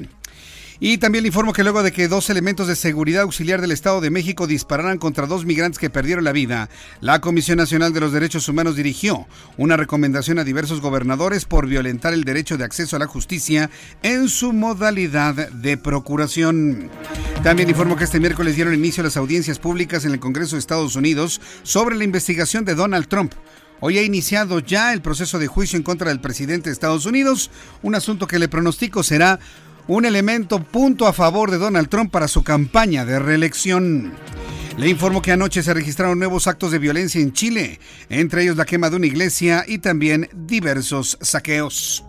Y 0.85 0.99
también 0.99 1.23
le 1.23 1.29
informo 1.29 1.53
que 1.53 1.63
luego 1.63 1.85
de 1.85 1.93
que 1.93 2.09
dos 2.09 2.29
elementos 2.29 2.67
de 2.67 2.75
seguridad 2.75 3.23
auxiliar 3.23 3.61
del 3.61 3.71
Estado 3.71 4.01
de 4.01 4.11
México 4.11 4.49
dispararan 4.49 4.99
contra 4.99 5.29
dos 5.29 5.45
migrantes 5.45 5.79
que 5.79 5.91
perdieron 5.91 6.25
la 6.25 6.33
vida, 6.33 6.69
la 7.01 7.21
Comisión 7.21 7.59
Nacional 7.59 7.93
de 7.93 8.01
los 8.01 8.11
Derechos 8.11 8.49
Humanos 8.49 8.75
dirigió 8.75 9.29
una 9.57 9.77
recomendación 9.77 10.41
a 10.41 10.45
diversos 10.45 10.81
gobernadores 10.81 11.45
por 11.45 11.69
violentar 11.69 12.13
el 12.13 12.25
derecho 12.25 12.59
de 12.59 12.65
acceso 12.65 12.97
a 12.97 12.99
la 12.99 13.07
justicia 13.07 13.71
en 14.03 14.29
su 14.29 14.53
modalidad 14.53 15.53
de 15.53 15.77
procuración. 15.77 16.91
También 17.45 17.71
informo 17.71 17.95
que 17.95 18.03
este 18.03 18.19
miércoles 18.19 18.57
dieron 18.57 18.75
inicio 18.75 19.03
a 19.03 19.05
las 19.05 19.17
audiencias 19.17 19.61
públicas 19.61 20.05
en 20.05 20.11
el 20.11 20.19
Congreso 20.19 20.57
de 20.57 20.61
Estados 20.61 20.97
Unidos 20.97 21.41
sobre 21.63 21.95
la 21.95 22.03
investigación 22.03 22.65
de 22.65 22.75
Donald 22.75 23.07
Trump. 23.07 23.35
Hoy 23.79 23.99
ha 23.99 24.03
iniciado 24.03 24.59
ya 24.59 24.93
el 24.93 25.01
proceso 25.01 25.39
de 25.39 25.47
juicio 25.47 25.77
en 25.77 25.85
contra 25.85 26.09
del 26.09 26.21
presidente 26.21 26.71
de 26.71 26.73
Estados 26.73 27.07
Unidos, 27.07 27.53
un 27.83 27.95
asunto 27.95 28.27
que 28.27 28.41
le 28.41 28.49
pronostico 28.49 29.05
será 29.05 29.39
un 29.93 30.07
elemento 30.07 30.63
punto 30.63 31.07
a 31.07 31.13
favor 31.13 31.51
de 31.51 31.59
Donald 31.59 31.91
Trump 31.91 32.11
para 32.11 32.27
su 32.27 32.43
campaña 32.43 33.05
de 33.05 33.19
reelección. 33.19 34.15
Le 34.79 34.89
informo 34.89 35.21
que 35.21 35.33
anoche 35.33 35.63
se 35.63 35.75
registraron 35.75 36.19
nuevos 36.19 36.47
actos 36.47 36.73
de 36.73 36.79
violencia 36.79 37.21
en 37.21 37.35
Chile, 37.35 37.79
entre 38.09 38.43
ellos 38.43 38.57
la 38.57 38.65
quema 38.65 38.89
de 38.89 38.97
una 38.97 39.07
iglesia 39.07 39.67
y 39.69 39.79
también 39.79 40.31
diversos 40.33 41.19
saqueos. 41.21 42.05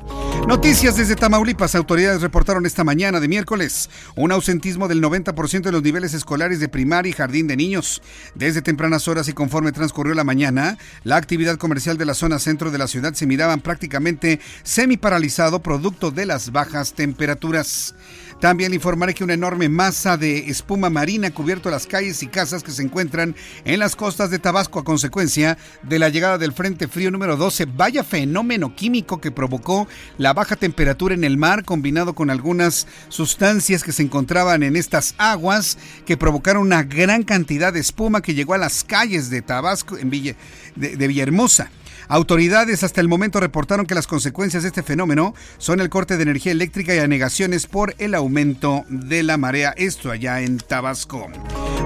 Noticias 0.47 0.97
desde 0.97 1.15
Tamaulipas. 1.15 1.73
Autoridades 1.73 2.21
reportaron 2.21 2.65
esta 2.65 2.83
mañana 2.83 3.21
de 3.21 3.29
miércoles 3.29 3.89
un 4.15 4.31
ausentismo 4.31 4.89
del 4.89 5.01
90% 5.01 5.61
de 5.61 5.71
los 5.71 5.81
niveles 5.81 6.13
escolares 6.13 6.59
de 6.59 6.67
primaria 6.67 7.09
y 7.09 7.13
jardín 7.13 7.47
de 7.47 7.55
niños. 7.55 8.01
Desde 8.35 8.61
tempranas 8.61 9.07
horas 9.07 9.29
y 9.29 9.33
conforme 9.33 9.71
transcurrió 9.71 10.13
la 10.13 10.25
mañana, 10.25 10.77
la 11.03 11.15
actividad 11.15 11.57
comercial 11.57 11.97
de 11.97 12.05
la 12.05 12.13
zona 12.13 12.39
centro 12.39 12.71
de 12.71 12.77
la 12.77 12.87
ciudad 12.87 13.13
se 13.13 13.25
miraban 13.25 13.61
prácticamente 13.61 14.41
semi 14.63 14.97
paralizado 14.97 15.61
producto 15.61 16.11
de 16.11 16.25
las 16.25 16.51
bajas 16.51 16.93
temperaturas. 16.93 17.95
También 18.43 18.73
informaré 18.73 19.13
que 19.13 19.23
una 19.23 19.35
enorme 19.35 19.69
masa 19.69 20.17
de 20.17 20.49
espuma 20.49 20.89
marina 20.89 21.29
ha 21.29 21.33
cubierto 21.33 21.69
las 21.69 21.87
calles 21.87 22.21
y 22.23 22.27
casas 22.27 22.61
que 22.61 22.73
se 22.73 22.81
encuentran 22.83 23.37
en 23.63 23.79
las 23.79 23.95
costas 23.95 24.31
de 24.31 24.37
Tabasco 24.37 24.79
a 24.79 24.83
consecuencia 24.83 25.57
de 25.81 25.97
la 25.97 26.09
llegada 26.09 26.37
del 26.37 26.51
Frente 26.51 26.89
Frío 26.89 27.09
número 27.09 27.37
12. 27.37 27.67
Vaya 27.77 28.03
fenómeno 28.03 28.75
químico 28.75 29.21
que 29.21 29.31
provocó 29.31 29.87
la 30.17 30.33
baja 30.33 30.57
temperatura 30.57 31.15
en 31.15 31.23
el 31.23 31.37
mar 31.37 31.63
combinado 31.63 32.15
con 32.15 32.29
algunas 32.29 32.85
sustancias 33.07 33.81
que 33.81 33.93
se 33.93 34.03
encontraban 34.03 34.61
en 34.61 34.75
estas 34.75 35.15
aguas 35.17 35.77
que 36.05 36.17
provocaron 36.17 36.63
una 36.63 36.83
gran 36.83 37.23
cantidad 37.23 37.71
de 37.71 37.79
espuma 37.79 38.21
que 38.21 38.33
llegó 38.33 38.55
a 38.55 38.57
las 38.57 38.83
calles 38.83 39.29
de 39.29 39.41
Tabasco 39.41 39.97
en 39.97 40.09
Villa, 40.09 40.35
de, 40.75 40.97
de 40.97 41.07
Villahermosa. 41.07 41.71
Autoridades 42.07 42.83
hasta 42.83 43.01
el 43.01 43.07
momento 43.07 43.39
reportaron 43.39 43.85
que 43.85 43.95
las 43.95 44.07
consecuencias 44.07 44.63
de 44.63 44.69
este 44.69 44.83
fenómeno 44.83 45.33
son 45.57 45.79
el 45.79 45.89
corte 45.89 46.17
de 46.17 46.23
energía 46.23 46.51
eléctrica 46.51 46.93
y 46.93 46.99
anegaciones 46.99 47.67
por 47.67 47.95
el 47.97 48.15
aumento 48.15 48.85
de 48.89 49.23
la 49.23 49.37
marea, 49.37 49.73
esto 49.77 50.11
allá 50.11 50.41
en 50.41 50.57
Tabasco. 50.57 51.27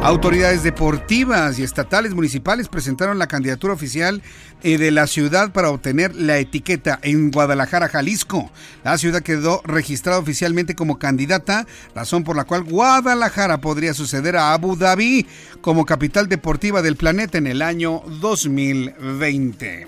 Autoridades 0.03 0.63
deportivas 0.63 1.57
y 1.59 1.63
estatales 1.63 2.13
municipales 2.13 2.67
presentaron 2.69 3.17
la 3.17 3.27
candidatura 3.27 3.73
oficial 3.73 4.21
eh, 4.63 4.77
de 4.77 4.91
la 4.91 5.07
ciudad 5.07 5.51
para 5.51 5.69
obtener 5.69 6.15
la 6.15 6.37
etiqueta 6.37 6.99
en 7.01 7.31
Guadalajara, 7.31 7.89
Jalisco. 7.89 8.51
La 8.83 8.97
ciudad 8.97 9.21
quedó 9.21 9.61
registrada 9.65 10.19
oficialmente 10.19 10.75
como 10.75 10.99
candidata, 10.99 11.65
razón 11.95 12.23
por 12.23 12.35
la 12.35 12.45
cual 12.45 12.63
Guadalajara 12.63 13.59
podría 13.59 13.93
suceder 13.93 14.37
a 14.37 14.53
Abu 14.53 14.75
Dhabi 14.75 15.25
como 15.61 15.85
capital 15.85 16.29
deportiva 16.29 16.81
del 16.81 16.95
planeta 16.95 17.37
en 17.37 17.47
el 17.47 17.61
año 17.61 18.01
2020. 18.21 19.87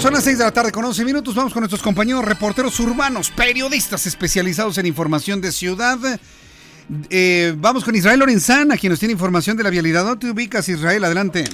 Son 0.00 0.14
las 0.14 0.24
6 0.24 0.38
de 0.38 0.44
la 0.44 0.50
tarde 0.50 0.72
con 0.72 0.84
11 0.84 1.04
minutos. 1.04 1.34
Vamos 1.34 1.52
con 1.52 1.60
nuestros 1.60 1.82
compañeros 1.82 2.24
reporteros 2.24 2.80
urbanos, 2.80 3.30
periodistas 3.30 4.06
especializados 4.06 4.78
en 4.78 4.86
información 4.86 5.40
de 5.40 5.52
ciudad. 5.52 5.98
Eh, 7.10 7.54
vamos 7.56 7.84
con 7.84 7.94
Israel 7.94 8.18
Lorenzana, 8.18 8.76
quien 8.76 8.90
nos 8.90 8.98
tiene 8.98 9.12
información 9.12 9.56
de 9.56 9.62
la 9.62 9.70
vialidad. 9.70 10.04
¿Dónde 10.04 10.30
ubicas, 10.30 10.68
Israel? 10.68 11.04
Adelante. 11.04 11.44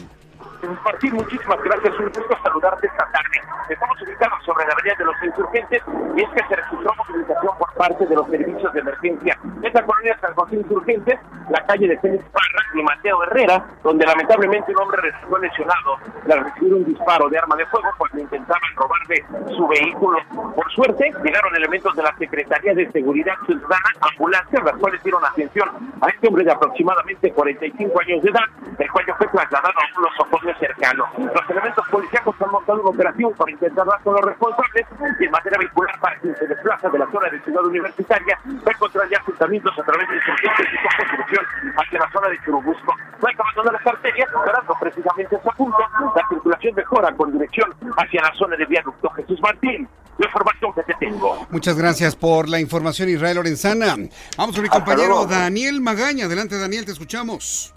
Martín, 0.63 1.15
muchísimas 1.15 1.63
gracias. 1.63 1.99
Un 1.99 2.07
gusto 2.07 2.39
saludarte 2.43 2.87
esta 2.87 3.07
tarde. 3.11 3.41
Estamos 3.69 4.01
ubicados 4.01 4.45
sobre 4.45 4.65
la 4.67 4.73
avenida 4.73 4.95
de 4.99 5.05
los 5.05 5.15
insurgentes 5.23 5.83
y 6.17 6.23
es 6.23 6.31
que 6.31 6.49
se 6.49 6.57
registró 6.57 6.95
movilización 6.97 7.59
por 7.59 7.73
parte 7.75 8.07
de 8.07 8.15
los 8.15 8.27
servicios 8.29 8.73
de 8.73 8.81
emergencia. 8.81 9.39
En 9.63 9.73
la 9.73 9.83
colonia 9.83 10.19
San 10.21 10.35
José 10.35 10.57
Insurgentes, 10.57 11.19
la 11.51 11.67
calle 11.67 11.89
de 11.89 11.99
Félix 11.99 12.25
Parra 12.31 12.63
y 12.75 12.83
Mateo 12.83 13.23
Herrera, 13.25 13.67
donde 13.83 14.07
lamentablemente 14.07 14.73
un 14.73 14.83
hombre 14.83 15.03
resultó 15.03 15.39
lesionado 15.39 15.97
al 16.31 16.45
recibir 16.45 16.75
un 16.75 16.85
disparo 16.85 17.29
de 17.29 17.39
arma 17.39 17.57
de 17.57 17.67
fuego 17.67 17.89
cuando 17.99 18.21
intentaban 18.21 18.71
robarle 18.77 19.25
su 19.57 19.67
vehículo. 19.67 20.19
Por 20.55 20.73
suerte, 20.73 21.13
llegaron 21.25 21.55
elementos 21.55 21.95
de 21.97 22.03
la 22.03 22.17
Secretaría 22.17 22.75
de 22.75 22.91
Seguridad 22.93 23.35
Ciudadana, 23.47 23.91
ambulancias, 24.13 24.65
las 24.65 24.77
cuales 24.77 25.03
dieron 25.03 25.25
atención 25.25 25.69
a 26.01 26.09
este 26.09 26.29
hombre 26.29 26.45
de 26.45 26.53
aproximadamente 26.53 27.33
45 27.33 28.01
años 28.01 28.23
de 28.23 28.31
edad, 28.31 28.45
el 28.79 28.91
cual 28.91 29.05
fue 29.19 29.27
trasladado 29.29 29.75
a 29.79 29.99
un 29.99 30.07
nosocomio 30.47 30.55
cercano. 30.59 31.05
Los 31.19 31.51
elementos 31.51 31.85
policíacos 31.91 32.35
han 32.41 32.51
montado 32.51 32.81
una 32.81 32.91
operación 32.91 33.33
para 33.35 33.51
intentar 33.51 33.87
dar 33.87 34.03
con 34.03 34.15
los 34.15 34.25
responsables 34.25 34.87
y 35.21 35.25
en 35.25 35.31
materia 35.31 35.59
vehicular 35.59 36.01
para 36.01 36.19
quien 36.21 36.37
se 36.37 36.47
desplaza 36.47 36.89
de 36.89 36.99
la 36.99 37.11
zona 37.11 37.29
de 37.31 37.41
Ciudad 37.43 37.65
Universitaria 37.65 38.39
va 38.47 38.71
a 38.71 38.71
encontrar 38.71 39.09
ya 39.11 39.19
asentamientos 39.19 39.79
a 39.79 39.83
través 39.83 40.09
de 40.09 40.17
insurgentes 40.17 40.67
y 40.73 40.77
con 40.77 40.97
construcción 40.97 41.45
hacia 41.77 41.99
la 41.99 42.11
zona 42.13 42.29
de 42.29 42.39
Churubusco. 42.45 42.95
No 43.21 43.29
hay 43.29 43.35
que 43.35 43.43
abandonar 43.43 43.73
las 43.73 43.87
arterias, 43.87 44.29
esperando 44.29 44.75
precisamente 44.81 45.37
ese 45.37 45.51
punto, 45.57 45.79
la 46.15 46.29
circulación 46.29 46.75
mejora 46.75 47.13
con 47.15 47.33
dirección 47.33 47.75
hacia 47.97 48.23
la 48.23 48.35
zona 48.35 48.57
de 48.57 48.67
viaducto 48.67 49.11
Jesús 49.11 49.41
Martín. 49.41 49.89
La 50.19 50.27
información 50.27 50.73
que 50.73 50.83
te 50.83 50.95
tengo. 50.95 51.47
Muchas 51.51 51.77
gracias 51.77 52.17
por 52.17 52.49
la 52.49 52.59
información, 52.59 53.11
Israel 53.11 53.37
Lorenzana. 53.37 53.97
Vamos 54.39 54.55
con 54.55 54.63
mi 54.63 54.71
compañero 54.71 55.27
Daniel 55.27 55.83
Magaña. 55.83 56.25
Adelante, 56.25 56.59
Daniel, 56.59 56.87
te 56.87 56.93
escuchamos. 56.93 57.76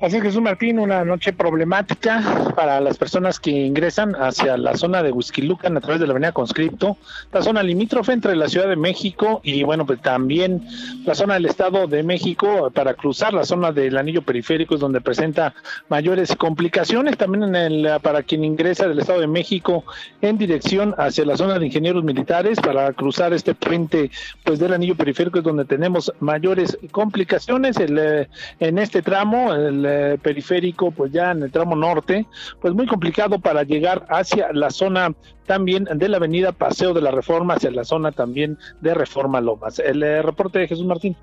Así 0.00 0.16
es, 0.16 0.22
Jesús 0.22 0.40
Martín, 0.40 0.78
una 0.78 1.04
noche 1.04 1.30
problemática 1.34 2.54
para 2.56 2.80
las 2.80 2.96
personas 2.96 3.38
que 3.38 3.50
ingresan 3.50 4.14
hacia 4.14 4.56
la 4.56 4.74
zona 4.74 5.02
de 5.02 5.12
Huizquilucan 5.12 5.76
a 5.76 5.80
través 5.82 6.00
de 6.00 6.06
la 6.06 6.12
avenida 6.12 6.32
Conscripto, 6.32 6.96
la 7.30 7.42
zona 7.42 7.62
limítrofe 7.62 8.14
entre 8.14 8.34
la 8.34 8.48
Ciudad 8.48 8.66
de 8.66 8.76
México 8.76 9.42
y, 9.44 9.62
bueno, 9.62 9.84
pues 9.84 10.00
también 10.00 10.66
la 11.04 11.14
zona 11.14 11.34
del 11.34 11.44
Estado 11.44 11.86
de 11.86 12.02
México 12.02 12.70
para 12.74 12.94
cruzar 12.94 13.34
la 13.34 13.44
zona 13.44 13.72
del 13.72 13.98
anillo 13.98 14.22
periférico 14.22 14.74
es 14.74 14.80
donde 14.80 15.02
presenta 15.02 15.52
mayores 15.90 16.34
complicaciones. 16.34 17.18
También 17.18 17.54
en 17.54 17.54
el, 17.54 18.00
para 18.00 18.22
quien 18.22 18.42
ingresa 18.42 18.88
del 18.88 19.00
Estado 19.00 19.20
de 19.20 19.26
México 19.26 19.84
en 20.22 20.38
dirección 20.38 20.94
hacia 20.96 21.26
la 21.26 21.36
zona 21.36 21.58
de 21.58 21.66
ingenieros 21.66 22.04
militares 22.04 22.58
para 22.58 22.90
cruzar 22.94 23.34
este 23.34 23.54
puente 23.54 24.10
pues 24.44 24.58
del 24.60 24.72
anillo 24.72 24.96
periférico 24.96 25.40
es 25.40 25.44
donde 25.44 25.66
tenemos 25.66 26.10
mayores 26.20 26.78
complicaciones. 26.90 27.76
El, 27.76 27.98
eh, 27.98 28.28
en 28.60 28.78
este 28.78 29.02
tramo, 29.02 29.52
el 29.52 29.89
eh, 29.90 30.18
periférico, 30.22 30.90
pues 30.90 31.12
ya 31.12 31.32
en 31.32 31.42
el 31.42 31.50
tramo 31.50 31.74
norte, 31.74 32.26
pues 32.60 32.74
muy 32.74 32.86
complicado 32.86 33.38
para 33.38 33.62
llegar 33.62 34.06
hacia 34.08 34.52
la 34.52 34.70
zona 34.70 35.12
también 35.46 35.88
de 35.92 36.08
la 36.08 36.18
avenida 36.18 36.52
Paseo 36.52 36.94
de 36.94 37.02
la 37.02 37.10
Reforma, 37.10 37.54
hacia 37.54 37.70
la 37.70 37.84
zona 37.84 38.12
también 38.12 38.56
de 38.80 38.94
Reforma 38.94 39.40
Lomas. 39.40 39.78
El 39.78 40.02
eh, 40.02 40.22
reporte 40.22 40.60
de 40.60 40.68
Jesús 40.68 40.86
Martín. 40.86 41.16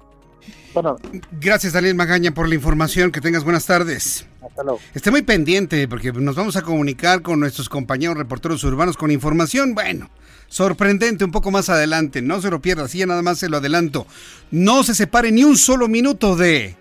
Bueno. 0.74 0.98
Gracias, 1.40 1.74
Daniel 1.74 1.96
Magaña, 1.96 2.34
por 2.34 2.48
la 2.48 2.56
información. 2.56 3.12
Que 3.12 3.22
tengas 3.22 3.44
buenas 3.44 3.66
tardes. 3.66 4.28
Hasta 4.46 4.64
luego. 4.64 4.80
Esté 4.94 5.12
muy 5.12 5.22
pendiente 5.22 5.88
porque 5.88 6.12
nos 6.12 6.36
vamos 6.36 6.56
a 6.56 6.62
comunicar 6.62 7.22
con 7.22 7.40
nuestros 7.40 7.70
compañeros 7.70 8.18
reporteros 8.18 8.64
urbanos 8.64 8.98
con 8.98 9.12
información, 9.12 9.74
bueno, 9.74 10.10
sorprendente 10.48 11.26
un 11.26 11.32
poco 11.32 11.52
más 11.52 11.70
adelante. 11.70 12.22
No 12.22 12.42
se 12.42 12.50
lo 12.50 12.62
pierda, 12.62 12.84
así 12.84 13.00
ya 13.00 13.06
nada 13.06 13.22
más 13.22 13.40
se 13.40 13.50
lo 13.50 13.58
adelanto. 13.58 14.08
No 14.52 14.84
se 14.84 14.94
separe 14.94 15.32
ni 15.32 15.44
un 15.44 15.58
solo 15.58 15.88
minuto 15.88 16.36
de 16.36 16.76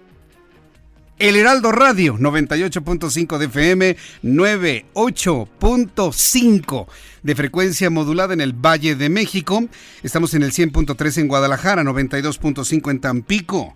el 1.18 1.36
Heraldo 1.36 1.72
Radio 1.72 2.18
98.5 2.18 3.38
de 3.38 3.46
FM, 3.46 3.96
98.5 4.22 6.86
de 7.22 7.34
frecuencia 7.34 7.88
modulada 7.90 8.34
en 8.34 8.42
el 8.42 8.52
Valle 8.52 8.94
de 8.96 9.08
México. 9.08 9.64
Estamos 10.02 10.34
en 10.34 10.42
el 10.42 10.52
100.3 10.52 11.18
en 11.18 11.28
Guadalajara, 11.28 11.82
92.5 11.82 12.90
en 12.90 13.00
Tampico. 13.00 13.74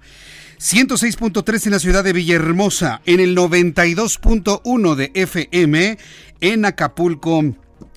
106.3 0.58 1.66
en 1.66 1.72
la 1.72 1.78
ciudad 1.78 2.04
de 2.04 2.12
Villahermosa, 2.12 3.00
en 3.06 3.20
el 3.20 3.34
92.1 3.34 4.94
de 4.94 5.10
FM 5.14 5.96
en 6.42 6.66
Acapulco, 6.66 7.42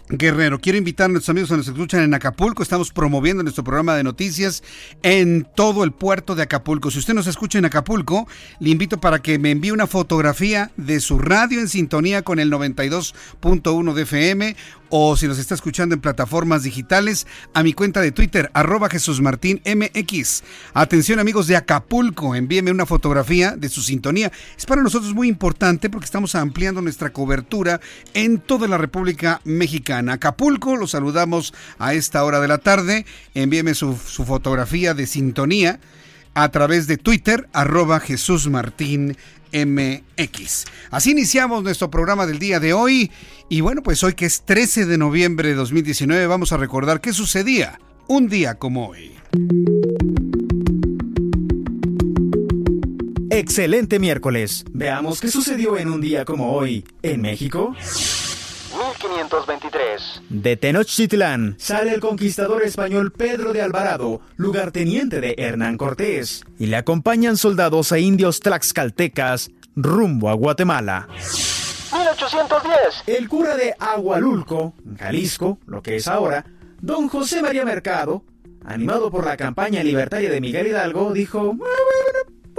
Guerrero. 0.10 0.60
Quiero 0.60 0.78
invitar 0.78 1.06
a 1.06 1.08
nuestros 1.10 1.30
amigos 1.30 1.50
que 1.50 1.58
nos 1.58 1.68
escuchan 1.68 2.02
en 2.02 2.14
Acapulco. 2.14 2.62
Estamos 2.62 2.92
promoviendo 2.92 3.42
nuestro 3.42 3.64
programa 3.64 3.96
de 3.96 4.04
noticias 4.04 4.62
en 5.02 5.48
todo 5.56 5.84
el 5.84 5.92
puerto 5.92 6.36
de 6.36 6.44
Acapulco. 6.44 6.92
Si 6.92 7.00
usted 7.00 7.14
nos 7.14 7.28
escucha 7.28 7.58
en 7.58 7.66
Acapulco, 7.66 8.28
le 8.60 8.70
invito 8.70 9.00
para 9.00 9.20
que 9.20 9.40
me 9.40 9.52
envíe 9.52 9.72
una 9.72 9.88
fotografía 9.88 10.72
de 10.76 11.00
su 11.00 11.20
radio 11.20 11.60
en 11.60 11.70
sintonía 11.70 12.22
con 12.22 12.40
el 12.40 12.52
92.1 12.52 13.94
de 13.94 14.02
FM 14.04 14.56
o 14.96 15.18
si 15.18 15.28
nos 15.28 15.40
está 15.40 15.56
escuchando 15.56 15.96
en 15.96 16.02
plataformas 16.02 16.62
digitales, 16.62 17.26
a 17.56 17.64
mi 17.64 17.74
cuenta 17.74 18.00
de 18.00 18.12
Twitter, 18.12 18.52
arroba 18.54 18.90
Jesús 18.90 19.22
Martín 19.22 19.60
MX. 19.66 20.44
Atención 20.76 21.18
amigos 21.18 21.48
de 21.48 21.56
Acapulco, 21.56 22.36
envíeme 22.36 22.70
una 22.70 22.86
fotografía 22.86 23.56
de 23.58 23.70
su 23.70 23.82
sintonía. 23.82 24.32
Es 24.56 24.68
para 24.68 24.84
nosotros 24.84 25.16
muy 25.16 25.28
importante 25.28 25.90
porque 25.90 26.06
estamos 26.06 26.36
ampliando 26.36 26.80
nuestra 26.80 27.12
cobertura 27.12 27.82
en 28.14 28.38
toda 28.38 28.68
la 28.68 28.78
República 28.78 29.42
Mexicana. 29.46 30.14
Acapulco, 30.14 30.78
los 30.78 30.92
saludamos 30.92 31.56
a 31.80 31.96
esta 31.96 32.24
hora 32.24 32.40
de 32.40 32.50
la 32.50 32.60
tarde. 32.60 33.08
Envíeme 33.34 33.74
su, 33.74 33.98
su 33.98 34.26
fotografía 34.26 34.94
de 34.94 35.08
sintonía 35.08 35.80
a 36.36 36.50
través 36.50 36.86
de 36.86 36.98
Twitter, 36.98 37.50
arroba 37.52 38.00
Jesús 38.00 38.48
Martín 38.48 39.18
MX. 39.54 40.66
Así 40.92 41.12
iniciamos 41.12 41.64
nuestro 41.64 41.90
programa 41.90 42.26
del 42.26 42.40
día 42.40 42.60
de 42.60 42.74
hoy. 42.74 43.12
Y 43.50 43.62
bueno, 43.62 43.84
pues 43.84 44.04
hoy 44.04 44.14
que 44.14 44.26
es 44.26 44.44
13 44.46 44.86
de 44.86 44.98
noviembre 44.98 45.50
de 45.50 45.56
2019, 45.56 46.28
vamos 46.28 46.52
a 46.52 46.58
recordar 46.58 47.02
qué 47.02 47.14
sucedía 47.14 47.80
un 48.08 48.28
día 48.28 48.56
como 48.56 48.90
hoy. 48.90 49.12
Excelente 53.30 54.00
miércoles. 54.00 54.64
Veamos 54.72 55.20
qué 55.20 55.28
sucedió 55.28 55.78
en 55.78 55.90
un 55.90 56.02
día 56.02 56.24
como 56.24 56.54
hoy 56.54 56.86
en 57.02 57.22
México. 57.22 57.76
1523. 59.00 60.22
De 60.30 60.58
Tenochtitlán 60.58 61.56
sale 61.58 61.94
el 61.94 62.00
conquistador 62.00 62.64
español 62.64 63.12
Pedro 63.12 63.54
de 63.54 63.62
Alvarado, 63.62 64.22
lugarteniente 64.38 65.22
de 65.22 65.36
Hernán 65.38 65.78
Cortés, 65.78 66.44
y 66.60 66.68
le 66.68 66.78
acompañan 66.78 67.38
soldados 67.38 67.92
e 67.92 68.00
indios 68.00 68.40
tlaxcaltecas 68.40 69.52
rumbo 69.76 70.30
a 70.30 70.34
Guatemala. 70.34 71.08
1810. 71.92 73.04
El 73.08 73.28
cura 73.28 73.56
de 73.56 73.76
Agualulco, 73.80 74.74
Jalisco, 74.98 75.60
lo 75.66 75.82
que 75.82 75.96
es 75.96 76.08
ahora, 76.08 76.46
Don 76.82 77.08
José 77.08 77.42
María 77.42 77.66
Mercado, 77.66 78.24
animado 78.66 79.10
por 79.10 79.26
la 79.26 79.38
campaña 79.38 79.84
libertaria 79.84 80.30
de 80.30 80.42
Miguel 80.42 80.68
Hidalgo, 80.68 81.14
dijo, 81.14 81.56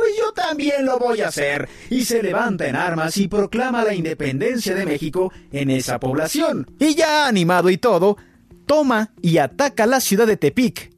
pues 0.04 0.18
yo 0.18 0.32
también 0.32 0.84
lo 0.84 0.98
voy 0.98 1.22
a 1.22 1.28
hacer. 1.28 1.66
Y 1.88 2.04
se 2.04 2.22
levanta 2.22 2.66
en 2.66 2.76
armas 2.76 3.16
y 3.16 3.26
proclama 3.26 3.84
la 3.84 3.94
independencia 3.94 4.74
de 4.74 4.84
México 4.84 5.32
en 5.50 5.70
esa 5.70 5.98
población. 5.98 6.66
Y 6.78 6.94
ya 6.94 7.26
animado 7.26 7.70
y 7.70 7.78
todo, 7.78 8.18
toma 8.66 9.12
y 9.22 9.38
ataca 9.38 9.86
la 9.86 10.00
ciudad 10.00 10.26
de 10.26 10.36
Tepic, 10.36 10.90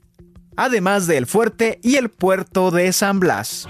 además 0.57 1.07
del 1.07 1.27
fuerte 1.27 1.79
y 1.85 1.95
el 1.95 2.09
puerto 2.09 2.73
de 2.73 2.93
San 2.93 3.21
Blas. 3.21 3.69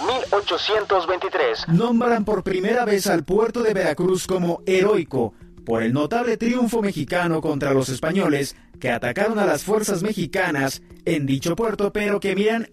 1823. 0.00 1.68
Nombran 1.70 2.24
por 2.24 2.44
primera 2.44 2.84
vez 2.84 3.08
al 3.08 3.24
puerto 3.24 3.64
de 3.64 3.74
Veracruz 3.74 4.28
como 4.28 4.62
heroico 4.64 5.34
por 5.64 5.82
el 5.82 5.92
notable 5.92 6.36
triunfo 6.36 6.82
mexicano 6.82 7.40
contra 7.40 7.74
los 7.74 7.88
españoles 7.88 8.54
que 8.80 8.90
atacaron 8.90 9.38
a 9.38 9.46
las 9.46 9.64
fuerzas 9.64 10.02
mexicanas 10.02 10.82
en 11.04 11.26
dicho 11.26 11.54
puerto, 11.54 11.92
pero 11.92 12.18
que 12.18 12.34
miran, 12.34 12.68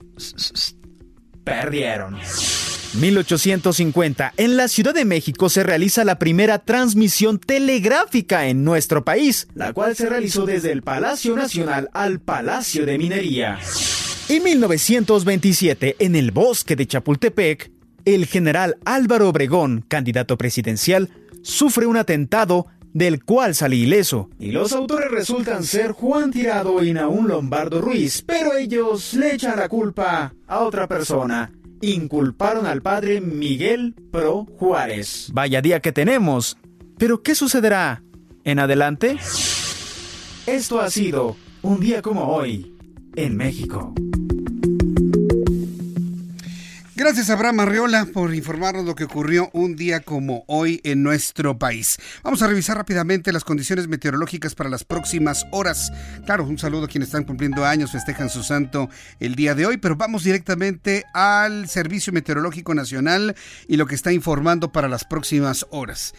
perdieron. 1.47 2.17
1850. 2.99 4.33
En 4.35 4.57
la 4.57 4.67
Ciudad 4.67 4.93
de 4.93 5.05
México 5.05 5.47
se 5.47 5.63
realiza 5.63 6.03
la 6.03 6.19
primera 6.19 6.59
transmisión 6.59 7.39
telegráfica 7.39 8.47
en 8.47 8.65
nuestro 8.65 9.05
país, 9.05 9.47
la 9.55 9.71
cual 9.71 9.95
se 9.95 10.09
realizó 10.09 10.45
desde 10.45 10.73
el 10.73 10.81
Palacio 10.81 11.37
Nacional 11.37 11.89
al 11.93 12.19
Palacio 12.19 12.85
de 12.85 12.97
Minería. 12.97 13.59
En 14.27 14.43
1927, 14.43 15.95
en 15.99 16.17
el 16.17 16.31
bosque 16.31 16.75
de 16.75 16.85
Chapultepec, 16.85 17.71
el 18.03 18.25
general 18.25 18.75
Álvaro 18.83 19.29
Obregón, 19.29 19.85
candidato 19.87 20.37
presidencial, 20.37 21.09
sufre 21.43 21.85
un 21.85 21.95
atentado 21.95 22.67
del 22.97 23.23
cual 23.23 23.53
sale 23.53 23.75
ileso. 23.75 24.27
Y 24.39 24.49
los 24.49 24.73
autores 24.73 25.11
resultan 25.11 25.63
ser 25.63 25.91
Juan 25.91 26.31
Tirado 26.31 26.83
y 26.83 26.93
Naún 26.93 27.27
Lombardo 27.27 27.79
Ruiz, 27.79 28.23
pero 28.25 28.57
ellos 28.57 29.13
le 29.13 29.35
echan 29.35 29.55
la 29.57 29.69
culpa 29.69 30.33
a 30.47 30.59
otra 30.61 30.87
persona. 30.87 31.51
Inculparon 31.81 32.65
al 32.65 32.81
padre 32.81 33.21
Miguel 33.21 33.93
Pro 34.11 34.47
Juárez. 34.57 35.29
Vaya 35.31 35.61
día 35.61 35.79
que 35.79 35.91
tenemos. 35.91 36.57
Pero 36.97 37.21
¿qué 37.21 37.35
sucederá 37.35 38.01
en 38.43 38.57
adelante? 38.57 39.17
Esto 40.47 40.81
ha 40.81 40.89
sido 40.89 41.35
un 41.61 41.79
día 41.79 42.01
como 42.01 42.23
hoy 42.29 42.73
en 43.15 43.37
México. 43.37 43.93
Gracias 47.07 47.29
Abraham 47.29 47.61
Arriola 47.61 48.05
por 48.11 48.35
informarnos 48.35 48.83
lo 48.83 48.93
que 48.93 49.05
ocurrió 49.05 49.49
un 49.53 49.77
día 49.77 50.01
como 50.01 50.43
hoy 50.45 50.81
en 50.83 51.03
nuestro 51.03 51.57
país. 51.57 51.97
Vamos 52.21 52.41
a 52.41 52.47
revisar 52.47 52.75
rápidamente 52.75 53.31
las 53.31 53.45
condiciones 53.45 53.87
meteorológicas 53.87 54.55
para 54.55 54.69
las 54.69 54.83
próximas 54.83 55.45
horas. 55.53 55.89
Claro, 56.25 56.43
un 56.43 56.57
saludo 56.57 56.83
a 56.83 56.87
quienes 56.89 57.07
están 57.07 57.23
cumpliendo 57.23 57.63
años, 57.63 57.93
festejan 57.93 58.29
su 58.29 58.43
santo 58.43 58.89
el 59.21 59.35
día 59.35 59.55
de 59.55 59.65
hoy, 59.65 59.77
pero 59.77 59.95
vamos 59.95 60.25
directamente 60.25 61.05
al 61.13 61.69
Servicio 61.69 62.11
Meteorológico 62.11 62.75
Nacional 62.75 63.37
y 63.69 63.77
lo 63.77 63.85
que 63.85 63.95
está 63.95 64.11
informando 64.11 64.73
para 64.73 64.89
las 64.89 65.05
próximas 65.05 65.65
horas 65.69 66.13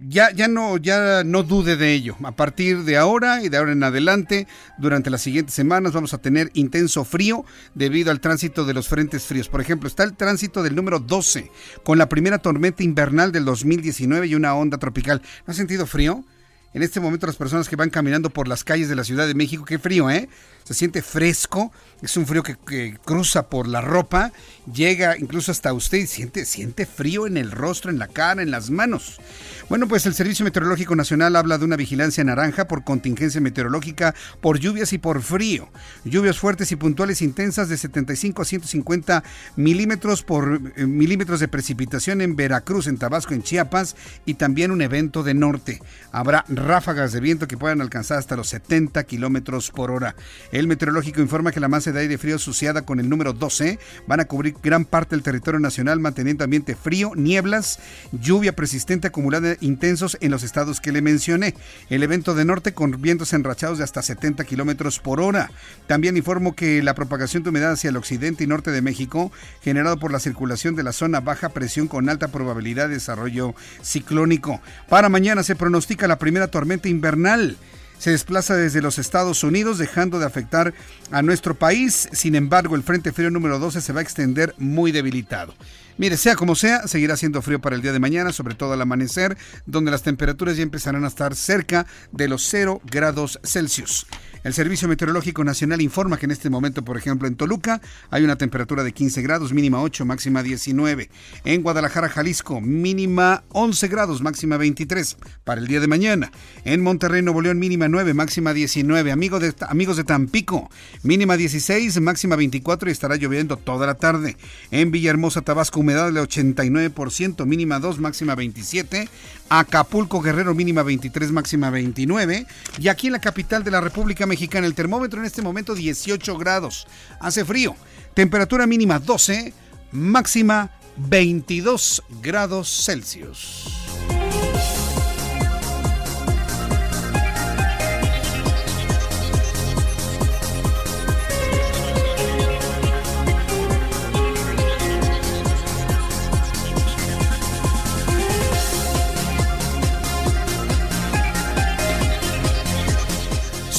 ya, 0.00 0.30
ya, 0.32 0.48
no, 0.48 0.76
ya 0.76 1.24
no 1.24 1.42
dude 1.42 1.76
de 1.76 1.92
ello. 1.92 2.16
A 2.24 2.32
partir 2.32 2.84
de 2.84 2.96
ahora 2.96 3.42
y 3.42 3.48
de 3.48 3.58
ahora 3.58 3.72
en 3.72 3.82
adelante, 3.82 4.46
durante 4.78 5.10
las 5.10 5.20
siguientes 5.20 5.54
semanas 5.54 5.92
vamos 5.92 6.14
a 6.14 6.18
tener 6.18 6.50
intenso 6.54 7.04
frío 7.04 7.44
debido 7.74 8.10
al 8.10 8.20
tránsito 8.20 8.64
de 8.64 8.74
los 8.74 8.88
frentes 8.88 9.24
fríos. 9.24 9.48
Por 9.48 9.60
ejemplo, 9.60 9.88
está 9.88 10.04
el 10.04 10.16
tránsito 10.16 10.62
del 10.62 10.74
número 10.74 11.00
12 11.00 11.50
con 11.84 11.98
la 11.98 12.08
primera 12.08 12.38
tormenta 12.38 12.82
invernal 12.82 13.32
del 13.32 13.44
2019 13.44 14.26
y 14.28 14.34
una 14.34 14.54
onda 14.54 14.78
tropical. 14.78 15.20
¿No 15.46 15.50
has 15.50 15.56
sentido 15.56 15.86
frío? 15.86 16.24
En 16.72 16.84
este 16.84 17.00
momento 17.00 17.26
las 17.26 17.36
personas 17.36 17.68
que 17.68 17.74
van 17.74 17.90
caminando 17.90 18.30
por 18.30 18.46
las 18.46 18.62
calles 18.62 18.88
de 18.88 18.94
la 18.94 19.02
Ciudad 19.02 19.26
de 19.26 19.34
México, 19.34 19.64
qué 19.64 19.80
frío, 19.80 20.08
¿eh? 20.08 20.28
Se 20.62 20.74
siente 20.74 21.02
fresco, 21.02 21.72
es 22.00 22.16
un 22.16 22.26
frío 22.26 22.44
que, 22.44 22.96
cruza 23.04 23.48
por 23.48 23.66
la 23.66 23.80
ropa, 23.80 24.32
llega 24.72 25.18
incluso 25.18 25.50
hasta 25.50 25.72
usted 25.72 25.98
y 25.98 26.06
siente, 26.06 26.44
siente 26.44 26.86
frío 26.86 27.26
en 27.26 27.36
el 27.36 27.50
rostro, 27.50 27.90
en 27.90 27.98
la 27.98 28.06
cara, 28.06 28.40
en 28.42 28.52
las 28.52 28.70
manos. 28.70 29.20
Bueno, 29.68 29.88
pues 29.88 30.06
el 30.06 30.14
Servicio 30.14 30.44
Meteorológico 30.44 30.94
Nacional 30.94 31.34
habla 31.34 31.58
de 31.58 31.64
una 31.64 31.74
vigilancia 31.74 32.22
naranja 32.22 32.68
por 32.68 32.84
contingencia 32.84 33.40
meteorológica, 33.40 34.14
por 34.40 34.60
lluvias 34.60 34.92
y 34.92 34.98
por 34.98 35.22
frío. 35.22 35.68
Lluvias 36.04 36.38
fuertes 36.38 36.70
y 36.70 36.76
puntuales 36.76 37.20
intensas 37.20 37.68
de 37.68 37.76
75 37.76 38.42
a 38.42 38.44
150 38.44 39.24
milímetros 39.56 40.22
por 40.22 40.60
eh, 40.76 40.86
milímetros 40.86 41.40
de 41.40 41.48
precipitación 41.48 42.20
en 42.20 42.36
Veracruz, 42.36 42.86
en 42.86 42.98
Tabasco, 42.98 43.34
en 43.34 43.42
Chiapas 43.42 43.96
y 44.24 44.34
también 44.34 44.70
un 44.70 44.82
evento 44.82 45.24
de 45.24 45.34
norte. 45.34 45.80
Habrá 46.12 46.44
ráfagas 46.60 47.12
de 47.12 47.20
viento 47.20 47.48
que 47.48 47.56
puedan 47.56 47.80
alcanzar 47.80 48.18
hasta 48.18 48.36
los 48.36 48.48
70 48.48 49.02
kilómetros 49.04 49.70
por 49.70 49.90
hora. 49.90 50.14
El 50.52 50.66
meteorológico 50.66 51.20
informa 51.20 51.52
que 51.52 51.60
la 51.60 51.68
masa 51.68 51.90
de 51.90 52.00
aire 52.00 52.18
frío 52.18 52.36
asociada 52.36 52.82
con 52.82 53.00
el 53.00 53.08
número 53.08 53.32
12 53.32 53.78
van 54.06 54.20
a 54.20 54.26
cubrir 54.26 54.54
gran 54.62 54.84
parte 54.84 55.16
del 55.16 55.22
territorio 55.22 55.58
nacional, 55.58 56.00
manteniendo 56.00 56.44
ambiente 56.44 56.74
frío, 56.74 57.12
nieblas, 57.16 57.80
lluvia 58.12 58.54
persistente 58.54 59.08
acumulada 59.08 59.56
intensos 59.60 60.18
en 60.20 60.30
los 60.30 60.42
estados 60.42 60.80
que 60.80 60.92
le 60.92 61.02
mencioné. 61.02 61.54
El 61.88 62.02
evento 62.02 62.34
de 62.34 62.44
norte 62.44 62.74
con 62.74 63.00
vientos 63.00 63.32
enrachados 63.32 63.78
de 63.78 63.84
hasta 63.84 64.02
70 64.02 64.44
kilómetros 64.44 64.98
por 64.98 65.20
hora. 65.20 65.50
También 65.86 66.16
informo 66.16 66.54
que 66.54 66.82
la 66.82 66.94
propagación 66.94 67.42
de 67.42 67.50
humedad 67.50 67.72
hacia 67.72 67.90
el 67.90 67.96
occidente 67.96 68.44
y 68.44 68.46
norte 68.46 68.70
de 68.70 68.82
México, 68.82 69.32
generado 69.62 69.98
por 69.98 70.12
la 70.12 70.20
circulación 70.20 70.76
de 70.76 70.82
la 70.82 70.92
zona 70.92 71.20
baja 71.20 71.48
presión 71.48 71.88
con 71.88 72.08
alta 72.08 72.28
probabilidad 72.28 72.88
de 72.88 72.94
desarrollo 72.94 73.54
ciclónico. 73.82 74.60
Para 74.88 75.08
mañana 75.08 75.42
se 75.42 75.56
pronostica 75.56 76.06
la 76.06 76.18
primera 76.18 76.49
tormenta 76.50 76.88
invernal 76.88 77.56
se 78.00 78.10
desplaza 78.10 78.56
desde 78.56 78.80
los 78.80 78.98
Estados 78.98 79.44
Unidos, 79.44 79.76
dejando 79.76 80.18
de 80.18 80.24
afectar 80.24 80.72
a 81.10 81.20
nuestro 81.20 81.54
país. 81.54 82.08
Sin 82.12 82.34
embargo, 82.34 82.74
el 82.74 82.82
Frente 82.82 83.12
Frío 83.12 83.30
número 83.30 83.58
12 83.58 83.82
se 83.82 83.92
va 83.92 84.00
a 84.00 84.02
extender 84.02 84.54
muy 84.56 84.90
debilitado. 84.90 85.54
Mire, 85.98 86.16
sea 86.16 86.34
como 86.34 86.54
sea, 86.54 86.88
seguirá 86.88 87.18
siendo 87.18 87.42
frío 87.42 87.60
para 87.60 87.76
el 87.76 87.82
día 87.82 87.92
de 87.92 87.98
mañana, 87.98 88.32
sobre 88.32 88.54
todo 88.54 88.72
al 88.72 88.80
amanecer, 88.80 89.36
donde 89.66 89.90
las 89.90 90.02
temperaturas 90.02 90.56
ya 90.56 90.62
empezarán 90.62 91.04
a 91.04 91.08
estar 91.08 91.36
cerca 91.36 91.86
de 92.10 92.26
los 92.26 92.42
0 92.48 92.80
grados 92.86 93.38
Celsius. 93.44 94.06
El 94.42 94.54
Servicio 94.54 94.88
Meteorológico 94.88 95.44
Nacional 95.44 95.82
informa 95.82 96.16
que 96.16 96.24
en 96.24 96.30
este 96.30 96.48
momento, 96.48 96.82
por 96.82 96.96
ejemplo, 96.96 97.28
en 97.28 97.36
Toluca 97.36 97.82
hay 98.10 98.24
una 98.24 98.36
temperatura 98.36 98.82
de 98.82 98.92
15 98.92 99.20
grados, 99.20 99.52
mínima 99.52 99.82
8, 99.82 100.06
máxima 100.06 100.42
19. 100.42 101.10
En 101.44 101.62
Guadalajara, 101.62 102.08
Jalisco, 102.08 102.58
mínima 102.62 103.44
11 103.50 103.88
grados, 103.88 104.22
máxima 104.22 104.56
23 104.56 105.18
para 105.44 105.60
el 105.60 105.66
día 105.66 105.78
de 105.78 105.88
mañana. 105.88 106.32
En 106.64 106.80
Monterrey, 106.82 107.20
Nuevo 107.20 107.42
León, 107.42 107.58
mínima 107.58 107.88
9, 107.88 108.14
máxima 108.14 108.54
19. 108.54 109.12
Amigos 109.12 109.42
de, 109.42 109.54
amigos 109.68 109.98
de 109.98 110.04
Tampico, 110.04 110.70
mínima 111.02 111.36
16, 111.36 112.00
máxima 112.00 112.34
24 112.36 112.88
y 112.88 112.92
estará 112.92 113.16
lloviendo 113.16 113.58
toda 113.58 113.86
la 113.86 113.94
tarde. 113.94 114.38
En 114.70 114.90
Villahermosa, 114.90 115.42
Tabasco, 115.42 115.80
humedad 115.80 116.06
del 116.06 116.16
89%, 116.16 117.44
mínima 117.44 117.78
2, 117.78 118.00
máxima 118.00 118.34
27. 118.36 119.06
Acapulco, 119.50 120.22
Guerrero, 120.22 120.54
mínima 120.54 120.84
23, 120.84 121.32
máxima 121.32 121.70
29. 121.70 122.46
Y 122.78 122.88
aquí 122.88 123.08
en 123.08 123.14
la 123.14 123.20
capital 123.20 123.64
de 123.64 123.72
la 123.72 123.80
República 123.80 124.24
Mexicana, 124.24 124.66
el 124.66 124.74
termómetro 124.74 125.18
en 125.20 125.26
este 125.26 125.42
momento 125.42 125.74
18 125.74 126.38
grados. 126.38 126.86
Hace 127.20 127.44
frío. 127.44 127.74
Temperatura 128.14 128.66
mínima 128.66 129.00
12, 129.00 129.52
máxima 129.92 130.70
22 130.96 132.02
grados 132.22 132.84
Celsius. 132.84 133.89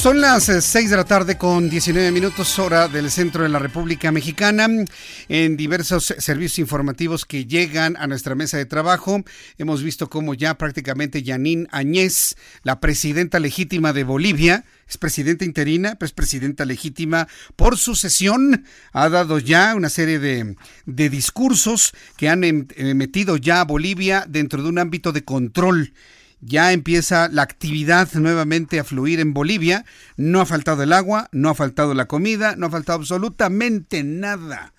Son 0.02 0.20
las 0.20 0.46
6 0.46 0.74
eh, 0.74 0.88
de 0.88 0.96
la 0.96 1.04
tarde 1.04 1.38
con 1.38 1.70
19 1.70 2.10
minutos 2.10 2.58
hora 2.58 2.88
del 2.88 3.08
centro 3.08 3.44
de 3.44 3.48
la 3.48 3.60
República 3.60 4.10
Mexicana. 4.10 4.66
En 5.28 5.56
diversos 5.56 6.12
servicios 6.18 6.58
informativos 6.58 7.24
que 7.24 7.46
llegan 7.46 7.96
a 7.96 8.08
nuestra 8.08 8.34
mesa 8.34 8.56
de 8.56 8.66
trabajo, 8.66 9.22
hemos 9.58 9.84
visto 9.84 10.10
cómo 10.10 10.34
ya 10.34 10.58
prácticamente 10.58 11.22
Yanín 11.22 11.68
Añez, 11.70 12.34
la 12.64 12.80
presidenta 12.80 13.38
legítima 13.38 13.92
de 13.92 14.02
Bolivia, 14.02 14.64
es 14.88 14.98
presidenta 14.98 15.44
interina, 15.44 15.94
pues 15.94 16.10
presidenta 16.10 16.64
legítima 16.64 17.28
por 17.54 17.78
sucesión, 17.78 18.64
ha 18.92 19.08
dado 19.08 19.38
ya 19.38 19.72
una 19.76 19.88
serie 19.88 20.18
de, 20.18 20.56
de 20.84 21.10
discursos 21.10 21.92
que 22.16 22.28
han 22.28 22.42
em, 22.42 22.66
eh, 22.74 22.94
metido 22.94 23.36
ya 23.36 23.60
a 23.60 23.66
Bolivia 23.66 24.24
dentro 24.28 24.64
de 24.64 24.68
un 24.68 24.80
ámbito 24.80 25.12
de 25.12 25.22
control 25.22 25.92
ya 26.42 26.72
empieza 26.72 27.28
la 27.28 27.42
actividad 27.42 28.12
nuevamente 28.14 28.80
a 28.80 28.84
fluir 28.84 29.20
en 29.20 29.32
Bolivia. 29.32 29.84
No 30.16 30.40
ha 30.40 30.46
faltado 30.46 30.82
el 30.82 30.92
agua, 30.92 31.28
no 31.32 31.48
ha 31.48 31.54
faltado 31.54 31.94
la 31.94 32.06
comida, 32.06 32.56
no 32.56 32.66
ha 32.66 32.70
faltado 32.70 32.98
absolutamente 32.98 34.02
nada. 34.02 34.74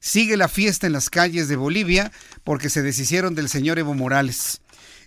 Sigue 0.00 0.36
la 0.36 0.48
fiesta 0.48 0.86
en 0.86 0.92
las 0.92 1.08
calles 1.08 1.48
de 1.48 1.56
Bolivia 1.56 2.12
porque 2.44 2.68
se 2.68 2.82
deshicieron 2.82 3.34
del 3.34 3.48
señor 3.48 3.78
Evo 3.78 3.94
Morales. 3.94 4.60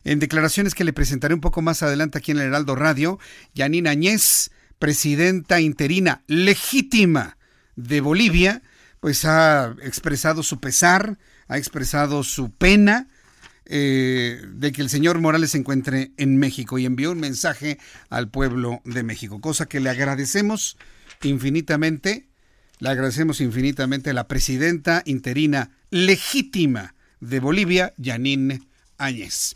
En 0.05 0.19
declaraciones 0.19 0.73
que 0.73 0.85
le 0.85 0.93
presentaré 0.93 1.33
un 1.33 1.41
poco 1.41 1.62
más 1.62 1.83
adelante 1.83 2.17
aquí 2.17 2.31
en 2.31 2.39
el 2.39 2.47
Heraldo 2.47 2.75
Radio, 2.75 3.19
Yanina 3.53 3.91
Añez, 3.91 4.51
presidenta 4.79 5.59
interina 5.59 6.23
legítima 6.27 7.38
de 7.75 7.99
Bolivia, 7.99 8.62
pues 9.01 9.25
ha 9.25 9.75
expresado 9.83 10.43
su 10.43 10.62
pesar, 10.62 11.17
ha 11.49 11.57
expresado 11.57 12.23
su 12.23 12.51
pena 12.51 13.09
eh, 13.71 14.41
de 14.51 14.71
que 14.71 14.82
el 14.82 14.89
señor 14.89 15.19
Morales 15.19 15.51
se 15.51 15.60
encuentre 15.60 16.12
en 16.17 16.38
México 16.38 16.79
y 16.79 16.86
envió 16.86 17.12
un 17.12 17.19
mensaje 17.19 17.77
al 18.10 18.27
pueblo 18.27 18.82
de 18.84 19.03
México, 19.03 19.39
cosa 19.39 19.67
que 19.67 19.79
le 19.79 19.91
agradecemos 19.91 20.75
infinitamente, 21.21 22.27
le 22.79 22.89
agradecemos 22.89 23.41
infinitamente 23.41 24.10
a 24.10 24.13
la 24.13 24.27
presidenta 24.27 25.03
interina 25.05 25.69
legítima 25.91 26.95
de 27.19 27.39
Bolivia, 27.39 27.93
Janine 28.01 28.62
Áñez. 28.97 29.55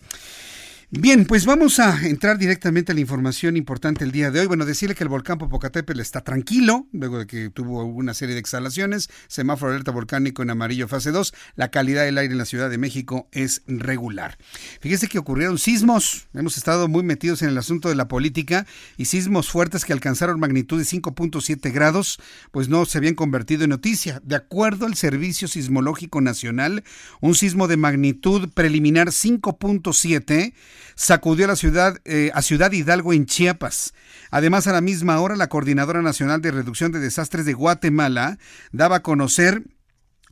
Bien, 0.95 1.25
pues 1.25 1.47
vamos 1.47 1.79
a 1.79 2.05
entrar 2.05 2.37
directamente 2.37 2.91
a 2.91 2.95
la 2.95 3.01
información 3.01 3.57
importante 3.57 4.03
el 4.03 4.11
día 4.11 4.29
de 4.29 4.41
hoy. 4.41 4.45
Bueno, 4.45 4.63
decirle 4.63 4.93
que 4.93 5.03
el 5.03 5.09
volcán 5.09 5.39
Popocatépetl 5.39 5.99
está 5.99 6.21
tranquilo, 6.21 6.85
luego 6.91 7.17
de 7.17 7.25
que 7.25 7.49
tuvo 7.49 7.83
una 7.83 8.13
serie 8.13 8.35
de 8.35 8.39
exhalaciones, 8.39 9.09
semáforo 9.27 9.71
alerta 9.71 9.89
volcánico 9.89 10.43
en 10.43 10.51
amarillo 10.51 10.87
fase 10.87 11.09
2, 11.09 11.33
la 11.55 11.71
calidad 11.71 12.03
del 12.03 12.19
aire 12.19 12.33
en 12.33 12.37
la 12.37 12.45
Ciudad 12.45 12.69
de 12.69 12.77
México 12.77 13.27
es 13.31 13.63
regular. 13.65 14.37
Fíjese 14.81 15.07
que 15.07 15.17
ocurrieron 15.17 15.57
sismos, 15.57 16.27
hemos 16.35 16.57
estado 16.57 16.87
muy 16.87 17.01
metidos 17.01 17.41
en 17.41 17.49
el 17.49 17.57
asunto 17.57 17.89
de 17.89 17.95
la 17.95 18.07
política 18.07 18.67
y 18.95 19.05
sismos 19.05 19.49
fuertes 19.49 19.85
que 19.85 19.93
alcanzaron 19.93 20.39
magnitud 20.39 20.77
de 20.77 20.85
5.7 20.85 21.73
grados, 21.73 22.19
pues 22.51 22.69
no 22.69 22.85
se 22.85 22.99
habían 22.99 23.15
convertido 23.15 23.63
en 23.63 23.71
noticia. 23.71 24.21
De 24.23 24.35
acuerdo 24.35 24.85
al 24.85 24.93
Servicio 24.93 25.47
Sismológico 25.47 26.21
Nacional, 26.21 26.83
un 27.19 27.33
sismo 27.33 27.67
de 27.67 27.77
magnitud 27.77 28.47
preliminar 28.53 29.07
5.7 29.07 30.53
sacudió 30.95 31.45
a 31.45 31.49
la 31.49 31.55
ciudad, 31.55 31.99
eh, 32.05 32.31
a 32.33 32.41
Ciudad 32.41 32.71
Hidalgo 32.71 33.13
en 33.13 33.25
Chiapas. 33.25 33.93
Además, 34.31 34.67
a 34.67 34.73
la 34.73 34.81
misma 34.81 35.19
hora, 35.19 35.35
la 35.35 35.49
Coordinadora 35.49 36.01
Nacional 36.01 36.41
de 36.41 36.51
Reducción 36.51 36.91
de 36.91 36.99
Desastres 36.99 37.45
de 37.45 37.53
Guatemala 37.53 38.37
daba 38.71 38.97
a 38.97 39.03
conocer 39.03 39.63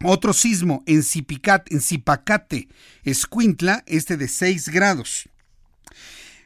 otro 0.04 0.34
sismo 0.34 0.84
en, 0.88 1.04
Zipicat, 1.04 1.72
en 1.72 1.82
Zipacate, 1.82 2.68
Escuintla, 3.04 3.84
este 3.86 4.18
de 4.18 4.28
6 4.28 4.70
grados. 4.70 5.30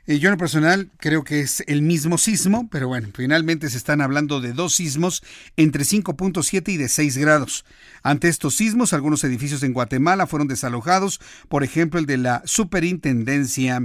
Eh, 0.08 0.20
yo 0.20 0.30
en 0.30 0.34
lo 0.34 0.38
personal 0.38 0.92
creo 0.98 1.24
que 1.24 1.40
es 1.40 1.64
el 1.66 1.82
mismo 1.82 2.18
sismo, 2.18 2.70
pero 2.70 2.88
bueno, 2.88 3.10
finalmente 3.14 3.70
se 3.70 3.78
están 3.78 4.02
hablando 4.02 4.40
de 4.40 4.54
dos 4.54 4.76
sismos 4.76 5.24
entre 5.58 5.84
5.7 5.84 6.74
y 6.74 6.78
de 6.78 6.90
6 6.90 7.18
grados. 7.18 7.66
Ante 8.04 8.28
estos 8.28 8.56
sismos, 8.56 8.94
algunos 8.94 9.24
edificios 9.24 9.64
en 9.64 9.74
Guatemala 9.74 10.28
fueron 10.28 10.48
desalojados, 10.48 11.20
por 11.50 11.64
ejemplo 11.64 12.00
el 12.00 12.06
de 12.06 12.18
la 12.18 12.44
Superintendencia 12.46 13.82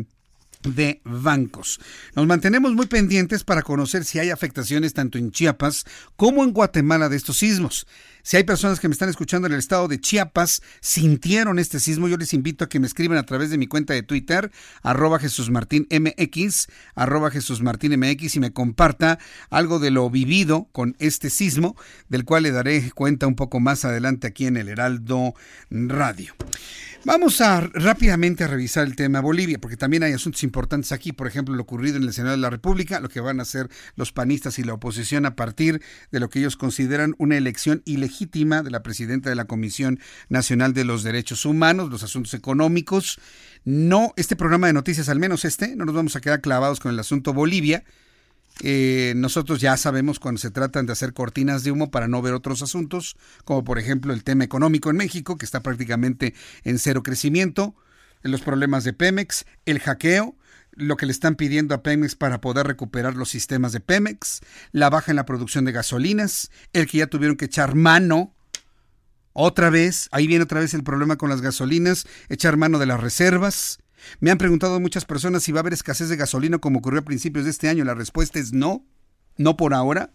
de 0.62 1.00
bancos. 1.04 1.80
Nos 2.14 2.26
mantenemos 2.26 2.74
muy 2.74 2.86
pendientes 2.86 3.44
para 3.44 3.62
conocer 3.62 4.04
si 4.04 4.18
hay 4.18 4.30
afectaciones 4.30 4.94
tanto 4.94 5.18
en 5.18 5.30
Chiapas 5.30 5.84
como 6.16 6.44
en 6.44 6.52
Guatemala 6.52 7.08
de 7.08 7.16
estos 7.16 7.38
sismos. 7.38 7.86
Si 8.22 8.36
hay 8.36 8.44
personas 8.44 8.80
que 8.80 8.88
me 8.88 8.92
están 8.92 9.08
escuchando 9.08 9.46
en 9.46 9.54
el 9.54 9.58
estado 9.58 9.88
de 9.88 9.98
Chiapas, 9.98 10.62
sintieron 10.80 11.58
este 11.58 11.80
sismo, 11.80 12.06
yo 12.06 12.18
les 12.18 12.34
invito 12.34 12.64
a 12.64 12.68
que 12.68 12.78
me 12.78 12.86
escriban 12.86 13.16
a 13.16 13.24
través 13.24 13.50
de 13.50 13.58
mi 13.58 13.66
cuenta 13.66 13.94
de 13.94 14.02
Twitter, 14.02 14.50
arroba 14.82 15.18
Jesús 15.18 15.50
Martín 15.50 15.88
MX, 15.90 16.68
arroba 16.94 17.30
Jesús 17.30 17.62
Martín 17.62 17.98
MX 17.98 18.36
y 18.36 18.40
me 18.40 18.52
comparta 18.52 19.18
algo 19.48 19.78
de 19.78 19.90
lo 19.90 20.10
vivido 20.10 20.68
con 20.72 20.96
este 20.98 21.30
sismo, 21.30 21.76
del 22.08 22.24
cual 22.24 22.42
le 22.42 22.50
daré 22.50 22.90
cuenta 22.90 23.26
un 23.26 23.36
poco 23.36 23.58
más 23.58 23.84
adelante 23.84 24.26
aquí 24.26 24.46
en 24.46 24.58
el 24.58 24.68
Heraldo 24.68 25.34
Radio. 25.70 26.34
Vamos 27.02 27.40
a 27.40 27.60
rápidamente 27.62 28.44
a 28.44 28.46
revisar 28.46 28.86
el 28.86 28.94
tema 28.94 29.22
Bolivia, 29.22 29.58
porque 29.58 29.78
también 29.78 30.02
hay 30.02 30.12
asuntos 30.12 30.42
importantes 30.42 30.92
aquí, 30.92 31.12
por 31.12 31.26
ejemplo, 31.26 31.54
lo 31.54 31.62
ocurrido 31.62 31.96
en 31.96 32.02
el 32.02 32.12
Senado 32.12 32.36
de 32.36 32.42
la 32.42 32.50
República, 32.50 33.00
lo 33.00 33.08
que 33.08 33.20
van 33.20 33.40
a 33.40 33.42
hacer 33.42 33.70
los 33.96 34.12
panistas 34.12 34.58
y 34.58 34.64
la 34.64 34.74
oposición 34.74 35.24
a 35.24 35.34
partir 35.34 35.80
de 36.10 36.20
lo 36.20 36.28
que 36.28 36.40
ellos 36.40 36.56
consideran 36.56 37.14
una 37.16 37.38
elección 37.38 37.80
ilegítima 37.86 38.62
de 38.62 38.70
la 38.70 38.82
presidenta 38.82 39.30
de 39.30 39.34
la 39.34 39.46
Comisión 39.46 39.98
Nacional 40.28 40.74
de 40.74 40.84
los 40.84 41.02
Derechos 41.02 41.46
Humanos, 41.46 41.88
los 41.90 42.02
asuntos 42.02 42.34
económicos. 42.34 43.18
No, 43.64 44.12
este 44.16 44.36
programa 44.36 44.66
de 44.66 44.74
noticias, 44.74 45.08
al 45.08 45.18
menos 45.18 45.46
este, 45.46 45.76
no 45.76 45.86
nos 45.86 45.94
vamos 45.94 46.16
a 46.16 46.20
quedar 46.20 46.42
clavados 46.42 46.80
con 46.80 46.92
el 46.92 46.98
asunto 46.98 47.32
Bolivia, 47.32 47.82
eh, 48.62 49.14
nosotros 49.16 49.60
ya 49.60 49.76
sabemos 49.76 50.18
cuando 50.18 50.40
se 50.40 50.50
tratan 50.50 50.86
de 50.86 50.92
hacer 50.92 51.12
cortinas 51.14 51.64
de 51.64 51.70
humo 51.70 51.90
para 51.90 52.08
no 52.08 52.20
ver 52.20 52.34
otros 52.34 52.62
asuntos, 52.62 53.16
como 53.44 53.64
por 53.64 53.78
ejemplo 53.78 54.12
el 54.12 54.24
tema 54.24 54.44
económico 54.44 54.90
en 54.90 54.96
México, 54.96 55.36
que 55.36 55.44
está 55.44 55.62
prácticamente 55.62 56.34
en 56.64 56.78
cero 56.78 57.02
crecimiento, 57.02 57.74
los 58.22 58.42
problemas 58.42 58.84
de 58.84 58.92
Pemex, 58.92 59.46
el 59.64 59.80
hackeo, 59.80 60.36
lo 60.72 60.96
que 60.96 61.06
le 61.06 61.12
están 61.12 61.36
pidiendo 61.36 61.74
a 61.74 61.82
Pemex 61.82 62.16
para 62.16 62.40
poder 62.40 62.66
recuperar 62.66 63.14
los 63.14 63.30
sistemas 63.30 63.72
de 63.72 63.80
Pemex, 63.80 64.40
la 64.72 64.90
baja 64.90 65.10
en 65.12 65.16
la 65.16 65.26
producción 65.26 65.64
de 65.64 65.72
gasolinas, 65.72 66.50
el 66.72 66.86
que 66.86 66.98
ya 66.98 67.06
tuvieron 67.06 67.36
que 67.36 67.46
echar 67.46 67.74
mano 67.74 68.34
otra 69.32 69.70
vez, 69.70 70.08
ahí 70.12 70.26
viene 70.26 70.44
otra 70.44 70.60
vez 70.60 70.74
el 70.74 70.82
problema 70.82 71.16
con 71.16 71.30
las 71.30 71.40
gasolinas, 71.40 72.06
echar 72.28 72.56
mano 72.56 72.78
de 72.78 72.86
las 72.86 73.00
reservas, 73.00 73.78
me 74.20 74.30
han 74.30 74.38
preguntado 74.38 74.80
muchas 74.80 75.04
personas 75.04 75.42
si 75.42 75.52
va 75.52 75.60
a 75.60 75.62
haber 75.62 75.72
escasez 75.72 76.08
de 76.08 76.16
gasolina 76.16 76.58
como 76.58 76.78
ocurrió 76.78 77.00
a 77.00 77.04
principios 77.04 77.44
de 77.44 77.50
este 77.50 77.68
año. 77.68 77.84
La 77.84 77.94
respuesta 77.94 78.38
es 78.38 78.52
no, 78.52 78.84
no 79.36 79.56
por 79.56 79.74
ahora. 79.74 80.10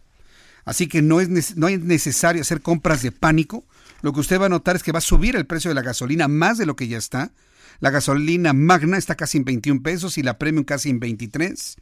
Así 0.65 0.87
que 0.87 1.01
no 1.01 1.21
es, 1.21 1.55
no 1.55 1.67
es 1.67 1.79
necesario 1.79 2.41
hacer 2.41 2.61
compras 2.61 3.01
de 3.03 3.11
pánico. 3.11 3.65
Lo 4.01 4.13
que 4.13 4.19
usted 4.19 4.39
va 4.39 4.47
a 4.47 4.49
notar 4.49 4.75
es 4.75 4.83
que 4.83 4.91
va 4.91 4.99
a 4.99 5.01
subir 5.01 5.35
el 5.35 5.45
precio 5.45 5.69
de 5.69 5.75
la 5.75 5.81
gasolina 5.81 6.27
más 6.27 6.57
de 6.57 6.65
lo 6.65 6.75
que 6.75 6.87
ya 6.87 6.97
está. 6.97 7.31
La 7.79 7.91
gasolina 7.91 8.53
magna 8.53 8.97
está 8.97 9.15
casi 9.15 9.37
en 9.37 9.45
21 9.45 9.83
pesos 9.83 10.17
y 10.17 10.23
la 10.23 10.37
premium 10.37 10.65
casi 10.65 10.89
en 10.89 10.99
23. 10.99 11.77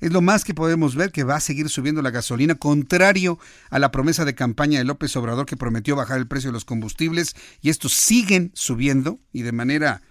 Es 0.00 0.12
lo 0.12 0.20
más 0.20 0.44
que 0.44 0.54
podemos 0.54 0.94
ver 0.94 1.10
que 1.10 1.24
va 1.24 1.36
a 1.36 1.40
seguir 1.40 1.68
subiendo 1.68 2.02
la 2.02 2.10
gasolina, 2.10 2.54
contrario 2.54 3.38
a 3.70 3.78
la 3.78 3.90
promesa 3.90 4.24
de 4.24 4.34
campaña 4.34 4.78
de 4.78 4.84
López 4.84 5.16
Obrador 5.16 5.46
que 5.46 5.56
prometió 5.56 5.96
bajar 5.96 6.18
el 6.18 6.28
precio 6.28 6.50
de 6.50 6.52
los 6.54 6.64
combustibles 6.64 7.34
y 7.60 7.70
estos 7.70 7.94
siguen 7.94 8.52
subiendo 8.54 9.18
y 9.32 9.42
de 9.42 9.52
manera 9.52 10.02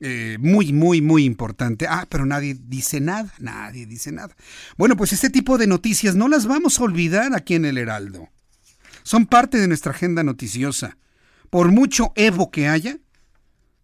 eh, 0.00 0.36
muy, 0.40 0.72
muy, 0.72 1.00
muy 1.00 1.24
importante. 1.24 1.86
Ah, 1.88 2.06
pero 2.08 2.26
nadie 2.26 2.56
dice 2.58 3.00
nada, 3.00 3.32
nadie 3.38 3.86
dice 3.86 4.12
nada. 4.12 4.36
Bueno, 4.76 4.96
pues 4.96 5.12
este 5.12 5.30
tipo 5.30 5.56
de 5.58 5.66
noticias 5.66 6.14
no 6.14 6.28
las 6.28 6.46
vamos 6.46 6.78
a 6.78 6.84
olvidar 6.84 7.34
aquí 7.34 7.54
en 7.54 7.64
el 7.64 7.78
Heraldo. 7.78 8.28
Son 9.02 9.26
parte 9.26 9.58
de 9.58 9.68
nuestra 9.68 9.92
agenda 9.92 10.22
noticiosa. 10.22 10.98
Por 11.48 11.70
mucho 11.70 12.12
Evo 12.16 12.50
que 12.50 12.68
haya, 12.68 12.98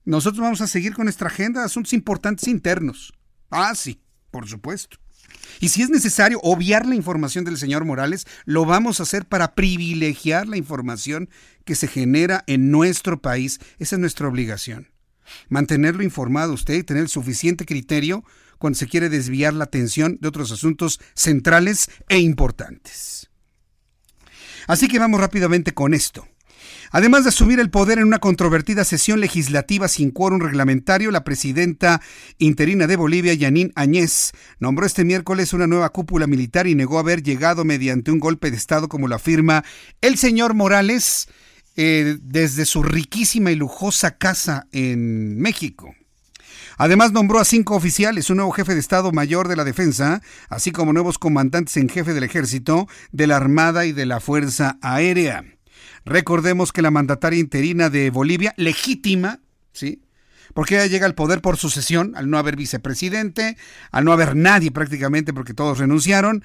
nosotros 0.05 0.43
vamos 0.43 0.61
a 0.61 0.67
seguir 0.67 0.95
con 0.95 1.05
nuestra 1.05 1.29
agenda 1.29 1.61
de 1.61 1.67
asuntos 1.67 1.93
importantes 1.93 2.49
internos. 2.49 3.15
Ah, 3.51 3.75
sí, 3.75 4.01
por 4.31 4.49
supuesto. 4.49 4.99
Y 5.61 5.69
si 5.69 5.83
es 5.83 5.91
necesario 5.91 6.41
obviar 6.43 6.87
la 6.87 6.95
información 6.95 7.45
del 7.45 7.57
señor 7.57 7.85
Morales, 7.85 8.27
lo 8.45 8.65
vamos 8.65 9.01
a 9.01 9.05
hacer 9.05 9.27
para 9.27 9.55
privilegiar 9.55 10.49
la 10.49 10.57
información 10.57 11.31
que 11.65 11.75
se 11.75 11.89
genera 11.89 12.43
en 12.47 12.71
nuestro 12.71 13.23
país. 13.23 13.61
Esa 13.79 13.97
es 13.97 14.01
nuestra 14.01 14.29
obligación 14.29 14.93
mantenerlo 15.49 16.03
informado 16.03 16.53
usted 16.53 16.75
y 16.75 16.83
tener 16.83 17.09
suficiente 17.09 17.65
criterio 17.67 18.25
cuando 18.59 18.79
se 18.79 18.87
quiere 18.87 19.09
desviar 19.09 19.55
la 19.55 19.65
atención 19.65 20.19
de 20.21 20.29
otros 20.29 20.53
asuntos 20.53 21.01
centrales 21.15 21.91
e 22.09 22.19
importantes. 22.19 23.29
Así 24.69 24.89
que 24.89 24.99
vamos 24.99 25.21
rápidamente 25.21 25.75
con 25.75 25.95
esto. 25.95 26.27
Además 26.91 27.25
de 27.25 27.31
asumir 27.31 27.59
el 27.59 27.71
poder 27.71 27.99
en 27.99 28.05
una 28.05 28.19
controvertida 28.19 28.85
sesión 28.85 29.21
legislativa 29.21 29.89
sin 29.89 30.11
quórum 30.11 30.41
reglamentario, 30.41 31.11
la 31.11 31.25
presidenta 31.25 32.03
interina 32.39 32.87
de 32.87 32.97
Bolivia, 32.97 33.33
Yanín 33.33 33.73
Añez, 33.77 34.33
nombró 34.59 34.85
este 34.85 35.05
miércoles 35.05 35.55
una 35.55 35.67
nueva 35.67 35.89
cúpula 35.89 36.27
militar 36.27 36.67
y 36.67 36.75
negó 36.75 36.99
haber 36.99 37.23
llegado 37.23 37.65
mediante 37.65 38.11
un 38.11 38.21
golpe 38.21 38.51
de 38.51 38.59
Estado 38.59 38.89
como 38.89 39.09
lo 39.09 39.15
afirma 39.15 39.65
el 40.03 40.19
señor 40.19 40.53
Morales, 40.53 41.29
eh, 41.77 42.19
desde 42.21 42.65
su 42.65 42.83
riquísima 42.83 43.51
y 43.51 43.57
lujosa 43.57 44.19
casa 44.19 44.67
en 44.73 45.39
México. 45.39 45.95
Además 46.79 47.13
nombró 47.13 47.39
a 47.39 47.45
cinco 47.45 47.75
oficiales, 47.77 48.31
un 48.31 48.37
nuevo 48.39 48.53
jefe 48.53 48.75
de 48.75 48.81
Estado 48.81 49.13
Mayor 49.13 49.49
de 49.49 49.57
la 49.57 49.65
Defensa, 49.65 50.23
así 50.49 50.73
como 50.73 50.93
nuevos 50.93 51.19
comandantes 51.19 51.77
en 51.77 51.89
jefe 51.89 52.15
del 52.15 52.25
Ejército, 52.25 52.89
de 53.13 53.27
la 53.27 53.37
Armada 53.37 53.87
y 53.87 53.93
de 53.93 54.07
la 54.07 54.21
Fuerza 54.21 54.79
Aérea. 54.83 55.45
Recordemos 56.05 56.73
que 56.73 56.83
la 56.83 56.91
mandataria 56.91 57.39
interina 57.39 57.91
de 57.91 58.11
Bolivia, 58.11 58.55
legítima, 58.57 59.41
¿sí? 59.73 60.03
Porque 60.55 60.75
ella 60.75 60.87
llega 60.87 61.07
al 61.07 61.15
poder 61.15 61.41
por 61.41 61.57
sucesión, 61.57 62.15
al 62.17 62.29
no 62.29 62.39
haber 62.39 62.57
vicepresidente, 62.57 63.57
al 63.91 64.05
no 64.05 64.13
haber 64.13 64.35
nadie 64.37 64.71
prácticamente 64.71 65.33
porque 65.33 65.55
todos 65.55 65.79
renunciaron, 65.79 66.45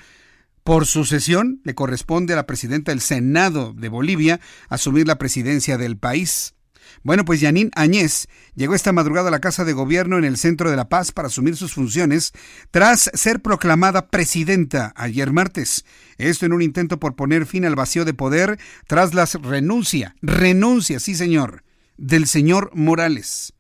por 0.68 0.86
sucesión, 0.86 1.62
le 1.64 1.76
corresponde 1.76 2.34
a 2.34 2.36
la 2.36 2.46
presidenta 2.46 2.92
del 2.92 3.00
Senado 3.00 3.74
de 3.74 3.88
Bolivia 3.88 4.42
asumir 4.68 5.08
la 5.08 5.18
presidencia 5.18 5.78
del 5.78 5.96
país. 5.96 6.56
Bueno, 7.04 7.24
pues 7.24 7.40
Yanín 7.40 7.72
Añez 7.74 8.28
llegó 8.54 8.76
esta 8.76 8.92
madrugada 8.92 9.30
a 9.30 9.32
la 9.32 9.40
Casa 9.40 9.64
de 9.64 9.72
Gobierno 9.72 10.18
en 10.18 10.26
el 10.26 10.36
centro 10.36 10.70
de 10.70 10.76
La 10.76 10.90
Paz 10.90 11.14
para 11.14 11.30
asumir 11.30 11.56
sus 11.56 11.74
funciones 11.74 12.34
tras 12.70 13.10
ser 13.14 13.42
proclamada 13.42 14.08
presidenta 14.10 14.92
ayer 14.98 15.32
martes. 15.32 15.86
Esto 16.18 16.46
en 16.46 16.52
un 16.52 16.62
intento 16.62 17.00
por 17.00 17.16
poner 17.16 17.46
fin 17.46 17.64
al 17.64 17.76
vacío 17.76 18.04
de 18.04 18.14
poder 18.14 18.60
tras 18.88 19.14
la 19.14 19.26
renuncia, 19.42 20.18
renuncia, 20.22 21.00
sí 21.00 21.16
señor, 21.16 21.64
del 21.96 22.28
señor 22.28 22.72
Morales. 22.74 23.54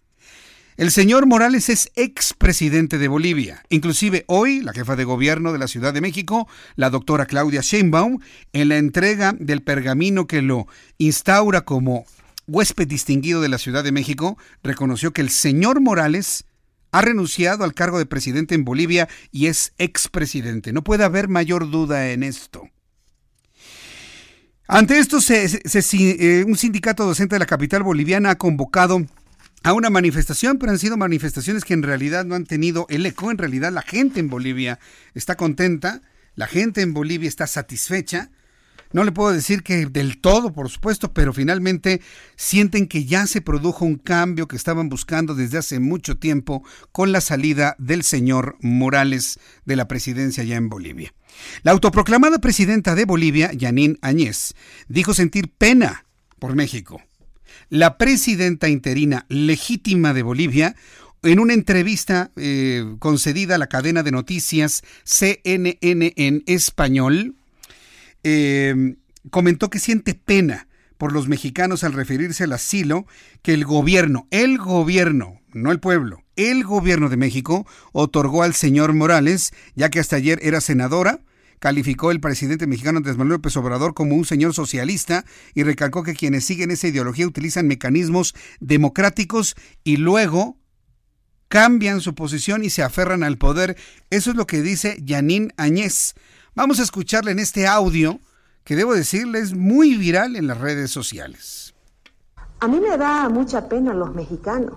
El 0.78 0.92
señor 0.92 1.26
Morales 1.26 1.70
es 1.70 1.92
expresidente 1.96 3.00
de 3.00 3.08
Bolivia. 3.08 3.64
Inclusive 3.70 4.26
hoy, 4.28 4.62
la 4.62 4.74
jefa 4.74 4.96
de 4.96 5.06
gobierno 5.06 5.52
de 5.52 5.58
la 5.58 5.68
Ciudad 5.68 5.92
de 5.92 6.02
México, 6.02 6.48
la 6.76 6.92
doctora 6.92 7.26
Claudia 7.26 7.62
Sheinbaum, 7.62 8.20
en 8.54 8.70
la 8.70 8.78
entrega 8.78 9.34
del 9.40 9.64
pergamino 9.64 10.28
que 10.28 10.44
lo 10.44 10.68
instaura 11.00 11.62
como 11.62 12.06
huésped 12.46 12.88
distinguido 12.88 13.42
de 13.42 13.50
la 13.50 13.58
Ciudad 13.58 13.84
de 13.84 13.92
México, 13.92 14.38
reconoció 14.62 15.14
que 15.14 15.22
el 15.22 15.32
señor 15.32 15.82
Morales 15.82 16.46
ha 16.92 17.02
renunciado 17.02 17.64
al 17.64 17.74
cargo 17.74 17.98
de 17.98 18.06
presidente 18.06 18.54
en 18.54 18.64
Bolivia 18.64 19.10
y 19.32 19.48
es 19.48 19.74
expresidente. 19.80 20.74
No 20.74 20.84
puede 20.84 21.04
haber 21.04 21.28
mayor 21.28 21.72
duda 21.72 22.12
en 22.12 22.22
esto. 22.22 22.70
Ante 24.68 25.00
esto, 25.00 25.18
eh, 25.28 26.44
un 26.46 26.56
sindicato 26.56 27.04
docente 27.04 27.34
de 27.34 27.40
la 27.40 27.48
capital 27.48 27.82
boliviana 27.82 28.30
ha 28.30 28.38
convocado 28.38 29.08
a 29.64 29.74
una 29.74 29.90
manifestación, 29.90 30.58
pero 30.58 30.72
han 30.72 30.80
sido 30.80 30.98
manifestaciones 30.98 31.66
que 31.66 31.74
en 31.74 31.84
realidad 31.84 32.26
no 32.26 32.36
han 32.36 32.46
tenido 32.46 32.86
el 32.90 33.06
eco. 33.06 33.32
En 33.32 33.38
realidad 33.38 33.72
la 33.72 33.82
gente 33.82 34.20
en 34.20 34.30
Bolivia 34.30 34.80
está 35.14 35.36
contenta, 35.36 36.02
la 36.36 36.48
gente 36.48 36.82
en 36.82 36.94
Bolivia 36.94 37.28
está 37.28 37.48
satisfecha. 37.48 38.30
No 38.94 39.04
le 39.04 39.12
puedo 39.12 39.34
decir 39.34 39.64
que 39.64 39.86
del 39.88 40.20
todo, 40.20 40.54
por 40.54 40.70
supuesto, 40.70 41.12
pero 41.12 41.34
finalmente 41.34 42.02
sienten 42.38 42.88
que 42.88 43.04
ya 43.04 43.28
se 43.28 43.42
produjo 43.42 43.84
un 43.84 43.98
cambio 43.98 44.48
que 44.48 44.56
estaban 44.56 44.88
buscando 44.88 45.36
desde 45.36 45.58
hace 45.58 45.80
mucho 45.80 46.18
tiempo 46.18 46.64
con 46.94 47.12
la 47.12 47.20
salida 47.20 47.76
del 47.80 48.04
señor 48.04 48.56
Morales 48.62 49.40
de 49.66 49.76
la 49.76 49.90
presidencia 49.90 50.46
ya 50.46 50.56
en 50.56 50.70
Bolivia. 50.70 51.14
La 51.64 51.74
autoproclamada 51.74 52.40
presidenta 52.40 52.96
de 52.96 53.04
Bolivia, 53.04 53.52
Yanín 53.52 54.00
Añez, 54.02 54.54
dijo 54.88 55.14
sentir 55.14 55.52
pena 55.52 56.06
por 56.40 56.56
México 56.56 57.02
la 57.70 57.98
presidenta 57.98 58.70
interina 58.70 59.26
legítima 59.30 60.14
de 60.14 60.24
Bolivia, 60.24 60.76
en 61.24 61.40
una 61.40 61.54
entrevista 61.54 62.32
eh, 62.36 62.96
concedida 63.00 63.56
a 63.56 63.58
la 63.58 63.68
cadena 63.68 64.04
de 64.04 64.12
noticias 64.12 64.84
CNN 65.04 65.78
en 65.82 66.44
español, 66.46 67.36
eh, 68.24 68.96
comentó 69.30 69.70
que 69.70 69.80
siente 69.80 70.14
pena 70.14 70.68
por 70.98 71.12
los 71.12 71.28
mexicanos 71.28 71.84
al 71.84 71.94
referirse 71.94 72.44
al 72.44 72.54
asilo 72.54 73.06
que 73.42 73.54
el 73.54 73.66
gobierno, 73.66 74.28
el 74.32 74.58
gobierno, 74.58 75.42
no 75.54 75.72
el 75.72 75.80
pueblo, 75.80 76.24
el 76.36 76.64
gobierno 76.64 77.10
de 77.10 77.18
México 77.18 77.68
otorgó 77.92 78.44
al 78.44 78.54
señor 78.54 78.94
Morales, 78.94 79.54
ya 79.76 79.90
que 79.90 80.00
hasta 80.00 80.16
ayer 80.16 80.40
era 80.42 80.62
senadora, 80.62 81.22
calificó 81.60 82.12
el 82.12 82.20
presidente 82.20 82.68
mexicano 82.68 82.98
Andrés 82.98 83.18
Manuel 83.18 83.38
López 83.38 83.58
Obrador 83.58 83.94
como 83.94 84.16
un 84.16 84.26
señor 84.26 84.54
socialista 84.54 85.26
y 85.54 85.64
recalcó 85.64 86.04
que 86.04 86.16
quienes 86.16 86.46
siguen 86.46 86.72
esa 86.72 86.88
ideología 86.88 87.28
utilizan 87.28 87.68
mecanismos 87.68 88.36
democráticos 88.60 89.56
y 89.84 89.98
luego 89.98 90.58
cambian 91.48 92.02
su 92.02 92.14
posición 92.16 92.64
y 92.64 92.70
se 92.70 92.84
aferran 92.84 93.24
al 93.24 93.38
poder. 93.38 93.78
Eso 94.10 94.32
es 94.32 94.36
lo 94.36 94.48
que 94.48 94.62
dice 94.62 94.98
Yanín 95.04 95.54
Añez. 95.58 96.14
Vamos 96.56 96.80
a 96.80 96.84
escucharle 96.84 97.32
en 97.32 97.40
este 97.40 97.68
audio 97.68 98.20
que 98.64 98.76
debo 98.76 98.94
decirle 98.94 99.40
es 99.40 99.54
muy 99.54 99.96
viral 99.96 100.36
en 100.36 100.48
las 100.48 100.60
redes 100.60 100.92
sociales. 100.92 101.74
A 102.60 102.68
mí 102.68 102.80
me 102.80 102.98
da 102.98 103.30
mucha 103.30 103.70
pena 103.70 103.94
los 103.94 104.14
mexicanos, 104.14 104.74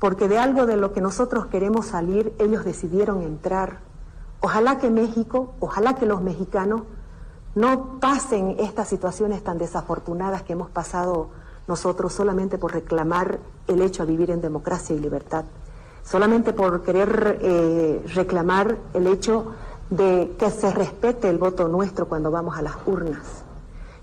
porque 0.00 0.28
de 0.28 0.38
algo 0.38 0.66
de 0.66 0.76
lo 0.76 0.92
que 0.92 1.00
nosotros 1.00 1.46
queremos 1.46 1.86
salir, 1.86 2.32
ellos 2.38 2.64
decidieron 2.64 3.22
entrar 3.22 3.85
Ojalá 4.46 4.78
que 4.78 4.90
México, 4.90 5.54
ojalá 5.58 5.96
que 5.96 6.06
los 6.06 6.22
mexicanos 6.22 6.82
no 7.56 7.98
pasen 7.98 8.54
estas 8.60 8.86
situaciones 8.86 9.42
tan 9.42 9.58
desafortunadas 9.58 10.44
que 10.44 10.52
hemos 10.52 10.70
pasado 10.70 11.30
nosotros 11.66 12.12
solamente 12.12 12.56
por 12.56 12.72
reclamar 12.72 13.40
el 13.66 13.82
hecho 13.82 14.04
a 14.04 14.06
vivir 14.06 14.30
en 14.30 14.40
democracia 14.40 14.94
y 14.94 15.00
libertad, 15.00 15.46
solamente 16.04 16.52
por 16.52 16.84
querer 16.84 17.40
eh, 17.42 18.06
reclamar 18.14 18.78
el 18.94 19.08
hecho 19.08 19.46
de 19.90 20.36
que 20.38 20.52
se 20.52 20.70
respete 20.70 21.28
el 21.28 21.38
voto 21.38 21.66
nuestro 21.66 22.06
cuando 22.06 22.30
vamos 22.30 22.56
a 22.56 22.62
las 22.62 22.76
urnas. 22.86 23.42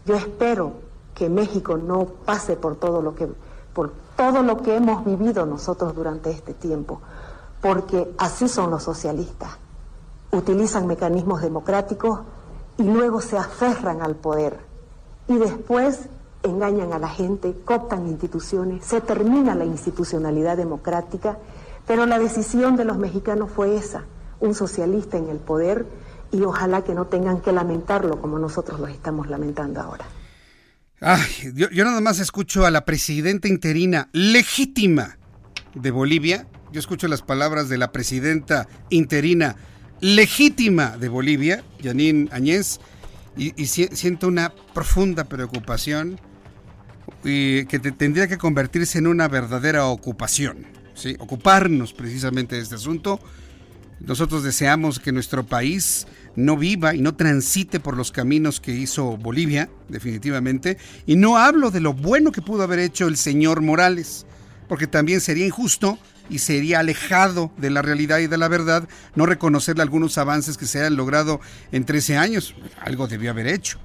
Yo 0.06 0.15
espero 0.15 0.73
que 1.15 1.29
México 1.29 1.77
no 1.77 2.06
pase 2.25 2.58
por 2.58 2.75
todo 2.75 3.01
lo 3.01 3.15
que 3.15 3.29
por 3.73 3.93
todo 4.17 4.43
lo 4.43 4.62
que 4.62 4.75
hemos 4.75 5.06
vivido 5.06 5.45
nosotros 5.45 5.95
durante 5.95 6.32
este 6.32 6.53
tiempo, 6.53 6.99
porque 7.62 8.13
así 8.17 8.49
son 8.49 8.71
los 8.71 8.84
socialistas 8.84 9.62
utilizan 10.34 10.88
mecanismos 10.88 11.41
democráticos 11.41 12.22
y 12.78 12.84
luego 12.84 13.22
se 13.22 13.38
aferran 13.38 14.02
al 14.02 14.15
poder. 14.15 14.58
Y 15.28 15.38
después 15.38 16.10
engañan 16.43 16.91
a 16.91 17.00
la 17.00 17.08
gente, 17.08 17.56
cooptan 17.63 18.08
instituciones, 18.08 18.86
se 18.86 19.00
termina 19.00 19.56
la 19.56 19.65
institucionalidad 19.65 20.58
democrática, 20.58 21.38
pero 21.88 22.06
la 22.06 22.19
decisión 22.19 22.76
de 22.76 22.86
los 22.86 22.98
mexicanos 22.98 23.50
fue 23.52 23.78
esa, 23.78 24.04
un 24.39 24.54
socialista 24.54 25.17
en 25.17 25.30
el 25.30 25.38
poder 25.38 25.86
y 26.32 26.41
ojalá 26.41 26.84
que 26.84 26.96
no 26.96 27.06
tengan 27.08 27.39
que 27.41 27.52
lamentarlo 27.52 28.19
como 28.19 28.39
nosotros 28.39 28.80
lo 28.80 28.88
estamos 28.88 29.30
lamentando 29.30 29.80
ahora. 29.80 30.06
Ay, 31.00 31.52
yo, 31.54 31.69
yo 31.69 31.86
nada 31.86 32.02
más 32.02 32.19
escucho 32.19 32.65
a 32.65 32.72
la 32.72 32.86
presidenta 32.86 33.48
interina 33.48 34.10
legítima 34.13 35.17
de 35.76 35.91
Bolivia, 35.91 36.48
yo 36.72 36.80
escucho 36.80 37.08
las 37.08 37.22
palabras 37.22 37.69
de 37.69 37.78
la 37.78 37.91
presidenta 37.91 38.67
interina 38.89 39.56
legítima 40.03 40.97
de 40.97 41.07
Bolivia, 41.07 41.63
Janine 41.81 42.27
Añez, 42.33 42.81
y, 43.37 43.51
siento 43.65 44.27
una 44.27 44.53
profunda 44.73 45.23
preocupación 45.23 46.19
y 47.23 47.65
que 47.67 47.79
tendría 47.79 48.27
que 48.27 48.37
convertirse 48.37 48.97
en 48.97 49.07
una 49.07 49.29
verdadera 49.29 49.85
ocupación, 49.85 50.67
¿sí? 50.93 51.15
ocuparnos 51.19 51.93
precisamente 51.93 52.57
de 52.57 52.63
este 52.63 52.75
asunto. 52.75 53.21
Nosotros 54.01 54.43
deseamos 54.43 54.99
que 54.99 55.13
nuestro 55.13 55.45
país 55.45 56.05
no 56.35 56.57
viva 56.57 56.93
y 56.93 56.99
no 56.99 57.15
transite 57.15 57.79
por 57.79 57.95
los 57.95 58.11
caminos 58.11 58.59
que 58.59 58.75
hizo 58.75 59.15
Bolivia, 59.15 59.69
definitivamente. 59.87 60.77
Y 61.05 61.15
no 61.15 61.37
hablo 61.37 61.71
de 61.71 61.79
lo 61.79 61.93
bueno 61.93 62.33
que 62.33 62.41
pudo 62.41 62.63
haber 62.63 62.79
hecho 62.79 63.07
el 63.07 63.15
señor 63.15 63.61
Morales, 63.61 64.25
porque 64.67 64.85
también 64.85 65.21
sería 65.21 65.45
injusto 65.45 65.97
y 66.29 66.39
sería 66.39 66.79
alejado 66.79 67.51
de 67.57 67.69
la 67.69 67.81
realidad 67.81 68.19
y 68.19 68.27
de 68.27 68.38
la 68.38 68.47
verdad 68.47 68.88
no 69.15 69.25
reconocerle 69.25 69.83
algunos 69.83 70.17
avances 70.17 70.57
que 70.57 70.65
se 70.65 70.83
han 70.83 70.95
logrado 70.95 71.39
en 71.71 71.86
13 71.86 72.17
años. 72.17 72.55
Algo 72.81 73.07
debió 73.07 73.31
haber 73.31 73.47
hecho. 73.47 73.79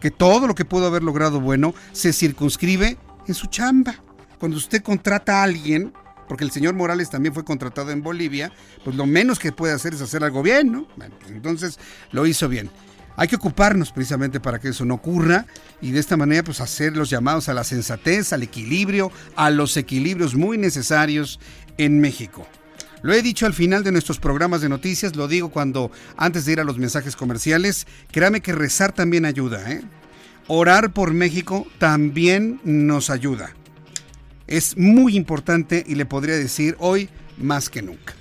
Que 0.00 0.10
todo 0.10 0.46
lo 0.46 0.54
que 0.54 0.64
pudo 0.64 0.86
haber 0.86 1.02
logrado 1.02 1.40
bueno 1.40 1.74
se 1.92 2.12
circunscribe 2.12 2.98
en 3.26 3.34
su 3.34 3.46
chamba. 3.46 3.96
Cuando 4.38 4.56
usted 4.56 4.82
contrata 4.82 5.40
a 5.40 5.42
alguien, 5.44 5.92
porque 6.28 6.44
el 6.44 6.50
señor 6.50 6.74
Morales 6.74 7.10
también 7.10 7.34
fue 7.34 7.44
contratado 7.44 7.90
en 7.90 8.02
Bolivia, 8.02 8.52
pues 8.84 8.96
lo 8.96 9.06
menos 9.06 9.38
que 9.38 9.52
puede 9.52 9.74
hacer 9.74 9.94
es 9.94 10.00
hacer 10.00 10.24
algo 10.24 10.42
bien, 10.42 10.72
¿no? 10.72 10.88
Pues 11.20 11.30
entonces 11.30 11.78
lo 12.10 12.26
hizo 12.26 12.48
bien. 12.48 12.70
Hay 13.16 13.28
que 13.28 13.36
ocuparnos 13.36 13.92
precisamente 13.92 14.40
para 14.40 14.58
que 14.58 14.68
eso 14.68 14.84
no 14.84 14.94
ocurra 14.94 15.46
y 15.82 15.90
de 15.90 16.00
esta 16.00 16.16
manera 16.16 16.42
pues 16.42 16.60
hacer 16.60 16.96
los 16.96 17.10
llamados 17.10 17.48
a 17.48 17.54
la 17.54 17.62
sensatez, 17.62 18.32
al 18.32 18.42
equilibrio, 18.42 19.12
a 19.36 19.50
los 19.50 19.76
equilibrios 19.76 20.34
muy 20.34 20.56
necesarios 20.56 21.38
en 21.78 22.00
México. 22.00 22.46
Lo 23.02 23.12
he 23.12 23.22
dicho 23.22 23.46
al 23.46 23.54
final 23.54 23.82
de 23.82 23.90
nuestros 23.90 24.20
programas 24.20 24.60
de 24.60 24.68
noticias, 24.68 25.16
lo 25.16 25.26
digo 25.26 25.50
cuando 25.50 25.90
antes 26.16 26.44
de 26.44 26.52
ir 26.52 26.60
a 26.60 26.64
los 26.64 26.78
mensajes 26.78 27.16
comerciales, 27.16 27.86
créame 28.12 28.40
que 28.40 28.52
rezar 28.52 28.92
también 28.92 29.24
ayuda, 29.24 29.70
¿eh? 29.72 29.82
Orar 30.46 30.92
por 30.92 31.12
México 31.12 31.66
también 31.78 32.60
nos 32.64 33.10
ayuda. 33.10 33.54
Es 34.46 34.76
muy 34.76 35.16
importante 35.16 35.84
y 35.86 35.94
le 35.94 36.06
podría 36.06 36.36
decir 36.36 36.76
hoy 36.78 37.08
más 37.38 37.70
que 37.70 37.82
nunca. 37.82 38.14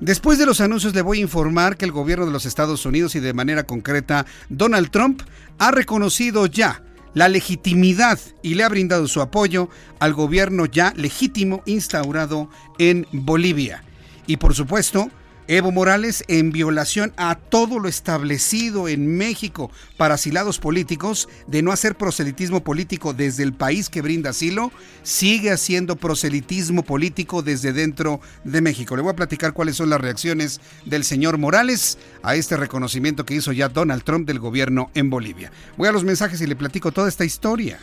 Después 0.00 0.38
de 0.38 0.44
los 0.44 0.60
anuncios 0.60 0.94
le 0.94 1.00
voy 1.00 1.18
a 1.18 1.22
informar 1.22 1.78
que 1.78 1.86
el 1.86 1.92
gobierno 1.92 2.26
de 2.26 2.32
los 2.32 2.44
Estados 2.44 2.84
Unidos 2.84 3.14
y 3.14 3.20
de 3.20 3.32
manera 3.32 3.64
concreta 3.64 4.26
Donald 4.50 4.90
Trump 4.90 5.22
ha 5.58 5.70
reconocido 5.70 6.46
ya 6.46 6.82
la 7.16 7.30
legitimidad 7.30 8.20
y 8.42 8.56
le 8.56 8.64
ha 8.64 8.68
brindado 8.68 9.08
su 9.08 9.22
apoyo 9.22 9.70
al 10.00 10.12
gobierno 10.12 10.66
ya 10.66 10.92
legítimo 10.96 11.62
instaurado 11.64 12.50
en 12.78 13.06
Bolivia. 13.10 13.82
Y 14.26 14.36
por 14.36 14.54
supuesto, 14.54 15.10
Evo 15.48 15.70
Morales, 15.70 16.24
en 16.26 16.50
violación 16.50 17.12
a 17.16 17.36
todo 17.36 17.78
lo 17.78 17.88
establecido 17.88 18.88
en 18.88 19.16
México 19.16 19.70
para 19.96 20.14
asilados 20.14 20.58
políticos, 20.58 21.28
de 21.46 21.62
no 21.62 21.70
hacer 21.70 21.94
proselitismo 21.94 22.64
político 22.64 23.12
desde 23.12 23.44
el 23.44 23.52
país 23.52 23.88
que 23.88 24.02
brinda 24.02 24.30
asilo, 24.30 24.72
sigue 25.04 25.52
haciendo 25.52 25.94
proselitismo 25.94 26.82
político 26.82 27.42
desde 27.42 27.72
dentro 27.72 28.20
de 28.42 28.60
México. 28.60 28.96
Le 28.96 29.02
voy 29.02 29.12
a 29.12 29.16
platicar 29.16 29.52
cuáles 29.52 29.76
son 29.76 29.88
las 29.88 30.00
reacciones 30.00 30.60
del 30.84 31.04
señor 31.04 31.38
Morales 31.38 31.96
a 32.24 32.34
este 32.34 32.56
reconocimiento 32.56 33.24
que 33.24 33.34
hizo 33.34 33.52
ya 33.52 33.68
Donald 33.68 34.02
Trump 34.02 34.26
del 34.26 34.40
gobierno 34.40 34.90
en 34.94 35.10
Bolivia. 35.10 35.52
Voy 35.76 35.86
a 35.86 35.92
los 35.92 36.02
mensajes 36.02 36.40
y 36.40 36.48
le 36.48 36.56
platico 36.56 36.90
toda 36.90 37.08
esta 37.08 37.24
historia. 37.24 37.78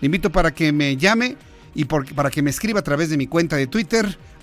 Le 0.00 0.06
invito 0.06 0.30
para 0.30 0.54
que 0.54 0.70
me 0.70 0.96
llame 0.96 1.36
y 1.74 1.84
para 1.84 2.30
que 2.30 2.42
me 2.42 2.50
escriba 2.50 2.78
a 2.78 2.84
través 2.84 3.10
de 3.10 3.16
mi 3.16 3.26
cuenta 3.26 3.56
de 3.56 3.66
Twitter 3.66 4.18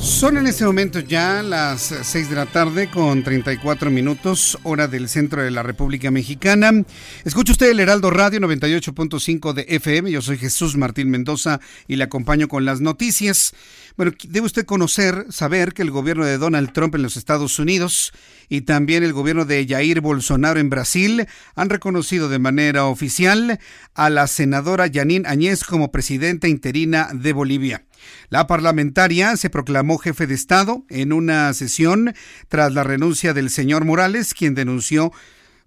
Son 0.00 0.36
en 0.36 0.46
este 0.46 0.64
momento 0.64 1.00
ya 1.00 1.42
las 1.42 1.94
6 2.02 2.30
de 2.30 2.36
la 2.36 2.46
tarde 2.46 2.88
con 2.88 3.24
34 3.24 3.90
minutos, 3.90 4.56
hora 4.62 4.86
del 4.86 5.08
centro 5.08 5.42
de 5.42 5.50
la 5.50 5.62
República 5.62 6.10
Mexicana. 6.10 6.70
Escucha 7.24 7.52
usted 7.52 7.70
el 7.70 7.80
Heraldo 7.80 8.10
Radio 8.10 8.38
98.5 8.40 9.52
de 9.52 9.66
FM. 9.68 10.10
Yo 10.10 10.22
soy 10.22 10.38
Jesús 10.38 10.76
Martín 10.76 11.10
Mendoza 11.10 11.60
y 11.88 11.96
le 11.96 12.04
acompaño 12.04 12.46
con 12.46 12.64
las 12.64 12.80
noticias. 12.80 13.54
Bueno, 13.96 14.12
debe 14.28 14.46
usted 14.46 14.66
conocer, 14.66 15.26
saber 15.30 15.72
que 15.72 15.82
el 15.82 15.90
gobierno 15.90 16.24
de 16.24 16.38
Donald 16.38 16.72
Trump 16.72 16.94
en 16.94 17.02
los 17.02 17.16
Estados 17.16 17.58
Unidos 17.58 18.12
y 18.48 18.60
también 18.60 19.02
el 19.02 19.12
gobierno 19.12 19.44
de 19.44 19.66
Jair 19.68 20.00
Bolsonaro 20.00 20.60
en 20.60 20.70
Brasil 20.70 21.26
han 21.56 21.70
reconocido 21.70 22.28
de 22.28 22.38
manera 22.38 22.86
oficial 22.86 23.58
a 23.94 24.10
la 24.10 24.28
senadora 24.28 24.88
Janine 24.92 25.28
Añez 25.28 25.64
como 25.64 25.90
presidenta 25.90 26.46
interina 26.46 27.10
de 27.12 27.32
Bolivia. 27.32 27.87
La 28.28 28.46
parlamentaria 28.46 29.36
se 29.36 29.50
proclamó 29.50 29.98
jefe 29.98 30.26
de 30.26 30.34
Estado 30.34 30.84
en 30.88 31.12
una 31.12 31.52
sesión 31.54 32.14
tras 32.48 32.72
la 32.72 32.84
renuncia 32.84 33.34
del 33.34 33.50
señor 33.50 33.84
Morales, 33.84 34.34
quien 34.34 34.54
denunció 34.54 35.12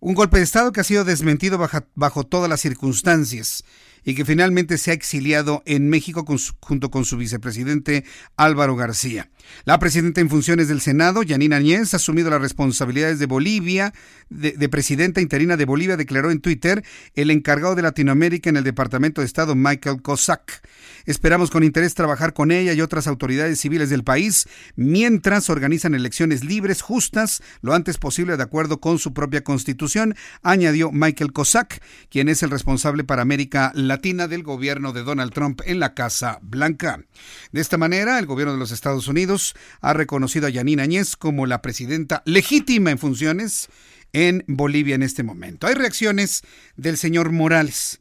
un 0.02 0.16
golpe 0.16 0.38
de 0.38 0.44
Estado 0.44 0.72
que 0.72 0.82
ha 0.82 0.84
sido 0.84 1.06
desmentido 1.06 1.60
bajo, 1.94 2.24
todas 2.26 2.50
las 2.50 2.60
circunstancias 2.60 3.64
y 4.04 4.16
que 4.16 4.26
finalmente 4.26 4.80
se 4.80 4.90
ha 4.90 4.96
exiliado 4.96 5.62
en 5.68 5.90
México 5.90 6.26
junto 6.60 6.90
con 6.90 7.06
su 7.06 7.18
vicepresidente 7.18 8.04
Álvaro 8.36 8.76
García. 8.76 9.30
La 9.64 9.78
presidenta 9.78 10.20
en 10.20 10.30
funciones 10.30 10.68
del 10.68 10.82
Senado, 10.82 11.22
Yanina 11.22 11.58
Añez, 11.58 11.94
ha 11.94 11.98
asumido 11.98 12.32
las 12.32 12.42
responsabilidades 12.42 13.20
de 13.20 13.28
Bolivia, 13.28 13.94
de, 14.30 14.70
presidenta 14.70 15.22
interina 15.22 15.56
de 15.56 15.66
Bolivia, 15.66 15.98
declaró 15.98 16.32
en 16.32 16.42
Twitter 16.42 16.84
el 17.14 17.30
encargado 17.30 17.76
de 17.76 17.84
Latinoamérica 17.84 18.50
en 18.50 18.58
el 18.58 18.64
Departamento 18.64 19.22
de 19.22 19.28
Estado, 19.28 19.54
Michael 19.54 20.02
Cossack. 20.02 20.68
Esperamos 21.06 21.50
con 21.52 21.64
interés 21.64 21.94
trabajar 21.94 22.34
con 22.34 22.52
ella 22.52 22.74
y 22.74 22.82
otras 22.82 23.08
autoridades 23.08 23.60
civiles 23.60 23.90
del 23.90 24.04
país 24.04 24.48
mientras 24.76 25.50
organizan 25.50 25.96
elecciones 25.96 26.44
libres, 26.44 26.82
justas, 26.82 27.42
lo 27.62 27.74
antes 27.74 27.98
posible 27.98 28.38
de 28.38 28.44
acuerdo 28.44 28.80
con 28.80 29.00
su 29.00 29.14
propia 29.14 29.44
constitución, 29.44 30.16
añadió 30.44 30.92
Michael 30.92 31.34
Cossack, 31.34 31.82
quien 32.10 32.30
es 32.30 32.44
el 32.44 32.50
responsable 32.52 33.04
para 33.04 33.22
América 33.22 33.72
Latina 33.76 34.28
del 34.28 34.44
gobierno 34.44 34.94
de 34.94 35.04
Donald 35.04 35.34
Trump 35.34 35.62
en 35.66 35.80
la 35.80 35.94
Casa 35.94 36.40
Blanca. 36.42 37.04
De 37.52 37.62
esta 37.62 37.78
manera, 37.78 38.20
el 38.20 38.26
gobierno 38.26 38.54
de 38.54 38.60
los 38.60 38.72
Estados 38.72 39.08
Unidos 39.08 39.56
ha 39.82 39.94
reconocido 39.94 40.48
a 40.48 40.50
Yanina 40.50 40.84
Añez 40.84 41.16
como 41.16 41.46
la 41.46 41.62
presidenta 41.62 42.22
legítima 42.26 42.92
en 42.92 42.98
funciones 42.98 43.70
en 44.14 44.44
Bolivia 44.48 44.96
en 44.96 45.04
este 45.04 45.24
momento. 45.24 45.68
Hay 45.68 45.76
reacciones 45.76 46.44
del 46.76 46.98
señor 46.98 47.32
Morales. 47.32 48.01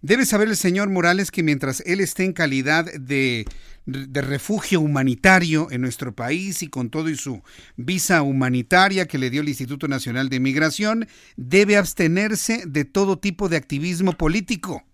Debe 0.00 0.24
saber 0.26 0.48
el 0.48 0.56
señor 0.56 0.88
Morales 0.90 1.30
que 1.30 1.42
mientras 1.42 1.82
él 1.84 2.00
esté 2.00 2.24
en 2.24 2.32
calidad 2.32 2.84
de, 2.92 3.46
refugio 3.86 4.80
humanitario 4.80 5.68
en 5.70 5.80
nuestro 5.80 6.14
país 6.14 6.62
y 6.62 6.68
con 6.68 6.90
todo 6.90 7.08
y 7.08 7.16
su 7.16 7.42
visa 7.76 8.22
humanitaria 8.22 9.06
que 9.06 9.18
le 9.18 9.30
dio 9.30 9.40
el 9.40 9.48
Instituto 9.48 9.88
Nacional 9.88 10.28
de 10.28 10.40
Migración, 10.40 11.08
debe 11.36 11.76
abstenerse 11.76 12.64
de 12.66 12.84
todo 12.84 13.18
tipo 13.18 13.48
de 13.48 13.56
activismo 13.56 14.12
político 14.12 14.84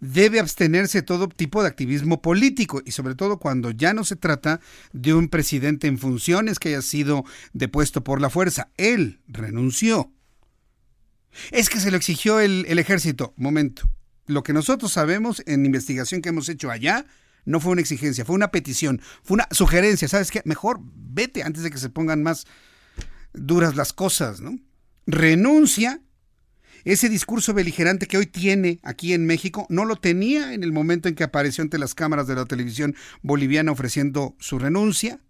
debe 0.00 0.40
abstenerse 0.40 0.98
de 0.98 1.02
todo 1.02 1.28
tipo 1.28 1.62
de 1.62 1.68
activismo 1.68 2.22
político 2.22 2.80
y 2.84 2.92
sobre 2.92 3.14
todo 3.14 3.38
cuando 3.38 3.70
ya 3.70 3.92
no 3.92 4.04
se 4.04 4.16
trata 4.16 4.60
de 4.92 5.12
un 5.14 5.28
presidente 5.28 5.86
en 5.86 5.98
funciones 5.98 6.58
que 6.58 6.70
haya 6.70 6.82
sido 6.82 7.24
depuesto 7.52 8.02
por 8.02 8.20
la 8.20 8.30
fuerza. 8.30 8.70
Él 8.78 9.20
renunció. 9.28 10.10
Es 11.50 11.70
que 11.70 11.80
se 11.80 11.90
lo 11.90 11.96
exigió 11.96 12.40
el, 12.40 12.78
ejército. 12.78 13.34
Momento. 13.36 13.88
Lo 14.26 14.42
que 14.42 14.52
nosotros 14.52 14.92
sabemos 14.92 15.42
en 15.46 15.66
investigación 15.66 16.22
que 16.22 16.28
hemos 16.28 16.48
hecho 16.48 16.70
allá 16.70 17.04
no 17.44 17.58
fue 17.58 17.72
una 17.72 17.80
exigencia, 17.80 18.24
fue 18.24 18.36
una 18.36 18.50
petición, 18.50 19.00
fue 19.22 19.34
una 19.34 19.48
sugerencia. 19.50 20.08
¿Sabes 20.08 20.30
qué? 20.30 20.42
Mejor 20.44 20.78
vete 20.82 21.42
antes 21.42 21.62
de 21.62 21.70
que 21.70 21.78
se 21.78 21.88
pongan 21.88 22.22
más 22.22 22.46
duras 23.32 23.76
las 23.76 23.92
cosas, 23.92 24.40
¿no? 24.40 24.58
Renuncia 25.06 26.00
ese 26.84 27.08
discurso 27.08 27.52
beligerante 27.52 28.06
que 28.06 28.16
hoy 28.16 28.26
tiene 28.26 28.80
aquí 28.82 29.12
en 29.12 29.26
México 29.26 29.66
no 29.68 29.84
lo 29.84 29.96
tenía 29.96 30.54
en 30.54 30.62
el 30.62 30.72
momento 30.72 31.08
en 31.08 31.14
que 31.14 31.24
apareció 31.24 31.62
ante 31.62 31.78
las 31.78 31.94
cámaras 31.94 32.26
de 32.26 32.34
la 32.34 32.46
televisión 32.46 32.94
boliviana 33.22 33.72
ofreciendo 33.72 34.36
su 34.38 34.58
renuncia. 34.58 35.20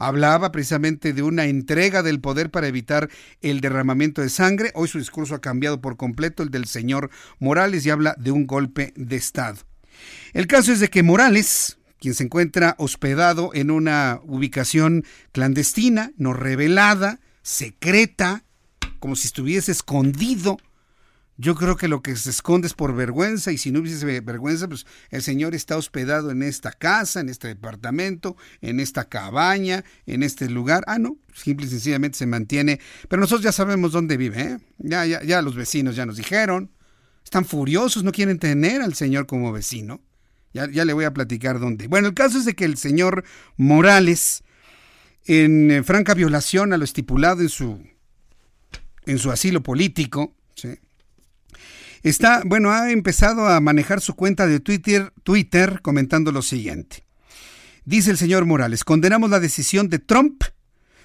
Hablaba 0.00 0.50
precisamente 0.50 1.12
de 1.12 1.22
una 1.22 1.44
entrega 1.44 2.02
del 2.02 2.20
poder 2.20 2.50
para 2.50 2.66
evitar 2.66 3.10
el 3.42 3.60
derramamiento 3.60 4.22
de 4.22 4.30
sangre. 4.30 4.72
Hoy 4.74 4.88
su 4.88 4.98
discurso 4.98 5.34
ha 5.34 5.42
cambiado 5.42 5.82
por 5.82 5.98
completo, 5.98 6.42
el 6.42 6.50
del 6.50 6.64
señor 6.64 7.10
Morales, 7.38 7.84
y 7.84 7.90
habla 7.90 8.16
de 8.18 8.30
un 8.30 8.46
golpe 8.46 8.94
de 8.96 9.16
Estado. 9.16 9.58
El 10.32 10.46
caso 10.46 10.72
es 10.72 10.80
de 10.80 10.88
que 10.88 11.02
Morales, 11.02 11.78
quien 11.98 12.14
se 12.14 12.24
encuentra 12.24 12.76
hospedado 12.78 13.50
en 13.52 13.70
una 13.70 14.20
ubicación 14.24 15.04
clandestina, 15.32 16.12
no 16.16 16.32
revelada, 16.32 17.20
secreta, 17.42 18.44
como 19.00 19.16
si 19.16 19.26
estuviese 19.26 19.70
escondido 19.70 20.56
yo 21.40 21.54
creo 21.54 21.76
que 21.78 21.88
lo 21.88 22.02
que 22.02 22.16
se 22.16 22.28
esconde 22.28 22.66
es 22.66 22.74
por 22.74 22.94
vergüenza 22.94 23.50
y 23.50 23.56
si 23.56 23.70
no 23.70 23.80
hubiese 23.80 24.20
vergüenza, 24.20 24.68
pues 24.68 24.84
el 25.08 25.22
Señor 25.22 25.54
está 25.54 25.78
hospedado 25.78 26.30
en 26.30 26.42
esta 26.42 26.70
casa, 26.70 27.20
en 27.20 27.30
este 27.30 27.48
departamento, 27.48 28.36
en 28.60 28.78
esta 28.78 29.08
cabaña, 29.08 29.82
en 30.04 30.22
este 30.22 30.50
lugar. 30.50 30.84
Ah, 30.86 30.98
no, 30.98 31.16
simple 31.32 31.64
y 31.64 31.70
sencillamente 31.70 32.18
se 32.18 32.26
mantiene. 32.26 32.78
Pero 33.08 33.20
nosotros 33.20 33.42
ya 33.42 33.52
sabemos 33.52 33.92
dónde 33.92 34.18
vive, 34.18 34.42
¿eh? 34.42 34.58
Ya, 34.76 35.06
ya, 35.06 35.22
ya 35.22 35.40
los 35.40 35.56
vecinos 35.56 35.96
ya 35.96 36.04
nos 36.04 36.18
dijeron. 36.18 36.72
Están 37.24 37.46
furiosos, 37.46 38.04
no 38.04 38.12
quieren 38.12 38.38
tener 38.38 38.82
al 38.82 38.92
Señor 38.92 39.26
como 39.26 39.50
vecino. 39.50 40.02
Ya, 40.52 40.70
ya 40.70 40.84
le 40.84 40.92
voy 40.92 41.06
a 41.06 41.14
platicar 41.14 41.58
dónde. 41.58 41.88
Bueno, 41.88 42.08
el 42.08 42.14
caso 42.14 42.36
es 42.36 42.44
de 42.44 42.54
que 42.54 42.66
el 42.66 42.76
señor 42.76 43.24
Morales, 43.56 44.42
en 45.24 45.70
eh, 45.70 45.82
franca 45.84 46.12
violación 46.12 46.74
a 46.74 46.76
lo 46.76 46.84
estipulado 46.84 47.40
en 47.40 47.48
su, 47.48 47.80
en 49.06 49.18
su 49.18 49.30
asilo 49.30 49.62
político, 49.62 50.34
¿sí? 50.54 50.80
Está, 52.02 52.42
bueno, 52.46 52.70
ha 52.70 52.90
empezado 52.90 53.46
a 53.46 53.60
manejar 53.60 54.00
su 54.00 54.14
cuenta 54.14 54.46
de 54.46 54.60
Twitter, 54.60 55.12
Twitter 55.22 55.80
comentando 55.82 56.32
lo 56.32 56.40
siguiente. 56.40 57.04
Dice 57.84 58.10
el 58.10 58.16
señor 58.16 58.46
Morales, 58.46 58.84
condenamos 58.84 59.30
la 59.30 59.40
decisión 59.40 59.88
de 59.88 59.98
Trump 59.98 60.44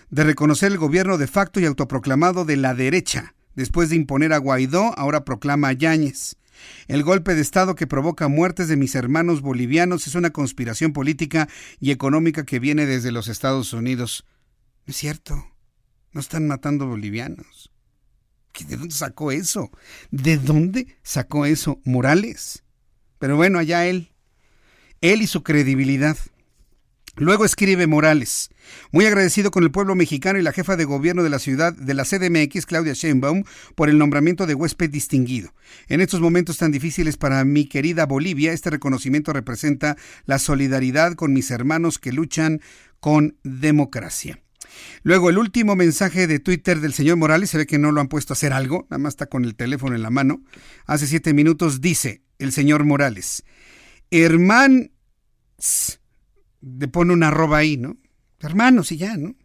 de 0.09 0.23
reconocer 0.23 0.71
el 0.71 0.77
gobierno 0.77 1.17
de 1.17 1.27
facto 1.27 1.59
y 1.59 1.65
autoproclamado 1.65 2.45
de 2.45 2.57
la 2.57 2.73
derecha. 2.73 3.35
Después 3.55 3.89
de 3.89 3.97
imponer 3.97 4.31
a 4.33 4.37
Guaidó, 4.37 4.97
ahora 4.97 5.25
proclama 5.25 5.69
a 5.69 5.73
Yáñez. 5.73 6.37
El 6.87 7.03
golpe 7.03 7.35
de 7.35 7.41
Estado 7.41 7.75
que 7.75 7.87
provoca 7.87 8.27
muertes 8.29 8.67
de 8.69 8.77
mis 8.77 8.95
hermanos 8.95 9.41
bolivianos 9.41 10.07
es 10.07 10.15
una 10.15 10.29
conspiración 10.29 10.93
política 10.93 11.49
y 11.79 11.91
económica 11.91 12.45
que 12.45 12.59
viene 12.59 12.85
desde 12.85 13.11
los 13.11 13.27
Estados 13.27 13.73
Unidos. 13.73 14.25
es 14.85 14.95
cierto. 14.95 15.47
No 16.13 16.21
están 16.21 16.47
matando 16.47 16.87
bolivianos. 16.87 17.74
¿De 18.63 18.77
dónde 18.77 18.95
sacó 18.95 19.31
eso? 19.31 19.71
¿De 20.11 20.37
dónde 20.37 20.95
sacó 21.03 21.45
eso 21.45 21.81
Morales? 21.83 22.63
Pero 23.19 23.35
bueno, 23.35 23.59
allá 23.59 23.85
él. 23.85 24.11
Él 25.01 25.21
y 25.21 25.27
su 25.27 25.43
credibilidad. 25.43 26.17
Luego 27.17 27.45
escribe 27.45 27.87
Morales, 27.87 28.49
muy 28.91 29.05
agradecido 29.05 29.49
con 29.49 29.63
el 29.63 29.71
pueblo 29.71 29.95
mexicano 29.95 30.37
y 30.37 30.41
la 30.41 30.51
jefa 30.51 30.75
de 30.75 30.83
gobierno 30.83 31.23
de 31.23 31.29
la 31.29 31.39
ciudad 31.39 31.71
de 31.71 31.93
la 31.93 32.03
CDMX, 32.03 32.65
Claudia 32.65 32.91
Sheinbaum, 32.91 33.45
por 33.75 33.89
el 33.89 33.97
nombramiento 33.97 34.45
de 34.45 34.53
huésped 34.53 34.89
distinguido. 34.89 35.53
En 35.87 36.01
estos 36.01 36.19
momentos 36.19 36.57
tan 36.57 36.73
difíciles 36.73 37.15
para 37.15 37.45
mi 37.45 37.67
querida 37.67 38.05
Bolivia, 38.05 38.51
este 38.51 38.69
reconocimiento 38.69 39.31
representa 39.31 39.95
la 40.25 40.39
solidaridad 40.39 41.13
con 41.13 41.31
mis 41.31 41.51
hermanos 41.51 41.99
que 41.99 42.11
luchan 42.11 42.59
con 42.99 43.37
democracia. 43.43 44.41
Luego, 45.03 45.29
el 45.29 45.37
último 45.37 45.75
mensaje 45.75 46.27
de 46.27 46.39
Twitter 46.39 46.79
del 46.79 46.93
señor 46.93 47.17
Morales, 47.17 47.49
se 47.49 47.57
ve 47.57 47.65
que 47.65 47.77
no 47.77 47.91
lo 47.91 48.01
han 48.01 48.07
puesto 48.07 48.33
a 48.33 48.35
hacer 48.35 48.53
algo, 48.53 48.87
nada 48.89 48.97
más 48.97 49.13
está 49.13 49.27
con 49.27 49.45
el 49.45 49.55
teléfono 49.55 49.95
en 49.95 50.01
la 50.01 50.09
mano. 50.09 50.43
Hace 50.85 51.07
siete 51.07 51.33
minutos 51.33 51.81
dice 51.81 52.23
el 52.39 52.51
señor 52.51 52.83
Morales, 52.83 53.43
hermán, 54.11 54.91
le 56.61 56.87
pone 56.87 57.13
una 57.13 57.29
arroba 57.29 57.59
ahí, 57.59 57.77
¿no? 57.77 57.97
Hermanos 58.39 58.91
y 58.91 58.97
ya, 58.97 59.17
¿no? 59.17 59.35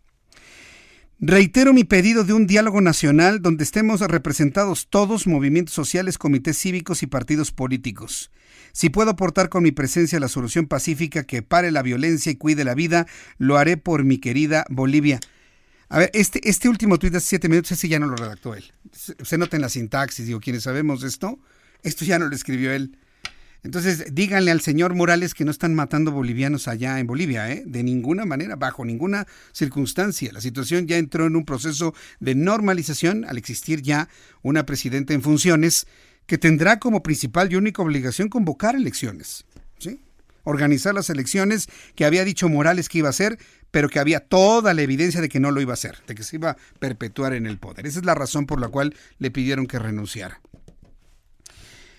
Reitero 1.22 1.74
mi 1.74 1.84
pedido 1.84 2.24
de 2.24 2.32
un 2.32 2.46
diálogo 2.46 2.80
nacional 2.80 3.42
donde 3.42 3.62
estemos 3.62 4.00
representados 4.00 4.88
todos, 4.88 5.26
movimientos 5.26 5.74
sociales, 5.74 6.16
comités 6.16 6.56
cívicos 6.56 7.02
y 7.02 7.06
partidos 7.06 7.52
políticos. 7.52 8.30
Si 8.72 8.88
puedo 8.88 9.10
aportar 9.10 9.50
con 9.50 9.62
mi 9.62 9.70
presencia 9.70 10.18
la 10.18 10.28
solución 10.28 10.66
pacífica 10.66 11.24
que 11.24 11.42
pare 11.42 11.72
la 11.72 11.82
violencia 11.82 12.32
y 12.32 12.36
cuide 12.36 12.64
la 12.64 12.74
vida, 12.74 13.06
lo 13.36 13.58
haré 13.58 13.76
por 13.76 14.02
mi 14.02 14.16
querida 14.16 14.64
Bolivia. 14.70 15.20
A 15.90 15.98
ver, 15.98 16.10
este, 16.14 16.40
este 16.48 16.70
último 16.70 16.98
tuit 16.98 17.12
de 17.12 17.18
hace 17.18 17.28
siete 17.28 17.50
minutos, 17.50 17.72
ese 17.72 17.86
ya 17.86 17.98
no 17.98 18.06
lo 18.06 18.16
redactó 18.16 18.54
él. 18.54 18.72
Se, 18.90 19.36
nota 19.36 19.56
en 19.56 19.62
la 19.62 19.68
sintaxis, 19.68 20.24
digo, 20.24 20.40
quienes 20.40 20.62
sabemos 20.62 21.02
esto, 21.02 21.38
esto 21.82 22.06
ya 22.06 22.18
no 22.18 22.28
lo 22.28 22.34
escribió 22.34 22.72
él. 22.72 22.96
Entonces, 23.62 24.14
díganle 24.14 24.50
al 24.50 24.60
señor 24.60 24.94
Morales 24.94 25.34
que 25.34 25.44
no 25.44 25.50
están 25.50 25.74
matando 25.74 26.12
bolivianos 26.12 26.66
allá 26.66 26.98
en 26.98 27.06
Bolivia, 27.06 27.50
¿eh? 27.52 27.62
De 27.66 27.82
ninguna 27.82 28.24
manera, 28.24 28.56
bajo 28.56 28.84
ninguna 28.84 29.26
circunstancia. 29.52 30.32
La 30.32 30.40
situación 30.40 30.86
ya 30.86 30.96
entró 30.96 31.26
en 31.26 31.36
un 31.36 31.44
proceso 31.44 31.94
de 32.20 32.34
normalización 32.34 33.26
al 33.26 33.36
existir 33.36 33.82
ya 33.82 34.08
una 34.42 34.64
presidenta 34.64 35.12
en 35.12 35.22
funciones 35.22 35.86
que 36.26 36.38
tendrá 36.38 36.78
como 36.78 37.02
principal 37.02 37.52
y 37.52 37.56
única 37.56 37.82
obligación 37.82 38.28
convocar 38.28 38.76
elecciones, 38.76 39.44
¿sí? 39.78 40.00
Organizar 40.44 40.94
las 40.94 41.10
elecciones 41.10 41.68
que 41.94 42.06
había 42.06 42.24
dicho 42.24 42.48
Morales 42.48 42.88
que 42.88 42.98
iba 42.98 43.08
a 43.08 43.10
hacer, 43.10 43.38
pero 43.70 43.90
que 43.90 43.98
había 43.98 44.20
toda 44.20 44.72
la 44.72 44.80
evidencia 44.80 45.20
de 45.20 45.28
que 45.28 45.38
no 45.38 45.50
lo 45.50 45.60
iba 45.60 45.72
a 45.72 45.74
hacer, 45.74 45.98
de 46.06 46.14
que 46.14 46.22
se 46.22 46.36
iba 46.36 46.50
a 46.50 46.56
perpetuar 46.78 47.34
en 47.34 47.46
el 47.46 47.58
poder. 47.58 47.86
Esa 47.86 47.98
es 47.98 48.06
la 48.06 48.14
razón 48.14 48.46
por 48.46 48.58
la 48.58 48.68
cual 48.68 48.94
le 49.18 49.30
pidieron 49.30 49.66
que 49.66 49.78
renunciara. 49.78 50.40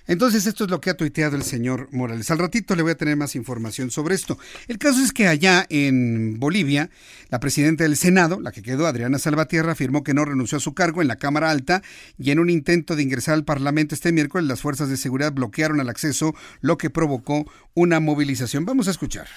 Entonces, 0.07 0.45
esto 0.45 0.65
es 0.65 0.69
lo 0.69 0.81
que 0.81 0.89
ha 0.89 0.97
tuiteado 0.97 1.35
el 1.35 1.43
señor 1.43 1.87
Morales. 1.91 2.31
Al 2.31 2.39
ratito 2.39 2.75
le 2.75 2.83
voy 2.83 2.91
a 2.91 2.97
tener 2.97 3.15
más 3.15 3.35
información 3.35 3.91
sobre 3.91 4.15
esto. 4.15 4.37
El 4.67 4.77
caso 4.77 5.01
es 5.01 5.11
que 5.11 5.27
allá 5.27 5.65
en 5.69 6.39
Bolivia, 6.39 6.89
la 7.29 7.39
presidenta 7.39 7.83
del 7.83 7.95
Senado, 7.95 8.39
la 8.39 8.51
que 8.51 8.61
quedó, 8.61 8.87
Adriana 8.87 9.19
Salvatierra, 9.19 9.73
afirmó 9.73 10.03
que 10.03 10.13
no 10.13 10.25
renunció 10.25 10.57
a 10.57 10.61
su 10.61 10.73
cargo 10.73 11.01
en 11.01 11.07
la 11.07 11.17
Cámara 11.17 11.51
Alta 11.51 11.81
y 12.17 12.31
en 12.31 12.39
un 12.39 12.49
intento 12.49 12.95
de 12.95 13.03
ingresar 13.03 13.35
al 13.35 13.45
Parlamento 13.45 13.95
este 13.95 14.11
miércoles, 14.11 14.47
las 14.47 14.61
fuerzas 14.61 14.89
de 14.89 14.97
seguridad 14.97 15.33
bloquearon 15.33 15.79
el 15.79 15.89
acceso, 15.89 16.35
lo 16.61 16.77
que 16.77 16.89
provocó 16.89 17.45
una 17.73 17.99
movilización. 17.99 18.65
Vamos 18.65 18.87
a 18.87 18.91
escuchar 18.91 19.27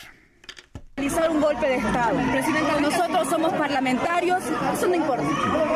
golpe 1.55 1.69
de 1.69 1.77
Estado. 1.77 2.17
Presidenta, 2.33 2.81
nosotros 2.81 3.29
somos 3.29 3.53
parlamentarios, 3.53 4.43
eso 4.73 4.87
no 4.89 4.95
importa. 4.95 5.25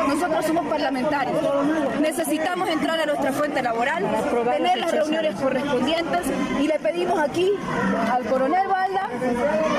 Nosotros 0.07 0.45
somos 0.45 0.67
parlamentarios. 0.67 1.37
Necesitamos 2.01 2.69
entrar 2.69 2.99
a 2.99 3.05
nuestra 3.05 3.31
fuente 3.31 3.61
laboral, 3.61 4.05
tener 4.51 4.77
las 4.77 4.91
reuniones 4.91 5.35
correspondientes 5.35 6.21
y 6.59 6.67
le 6.67 6.79
pedimos 6.79 7.19
aquí 7.19 7.51
al 8.11 8.25
coronel 8.25 8.67
Valda 8.67 9.09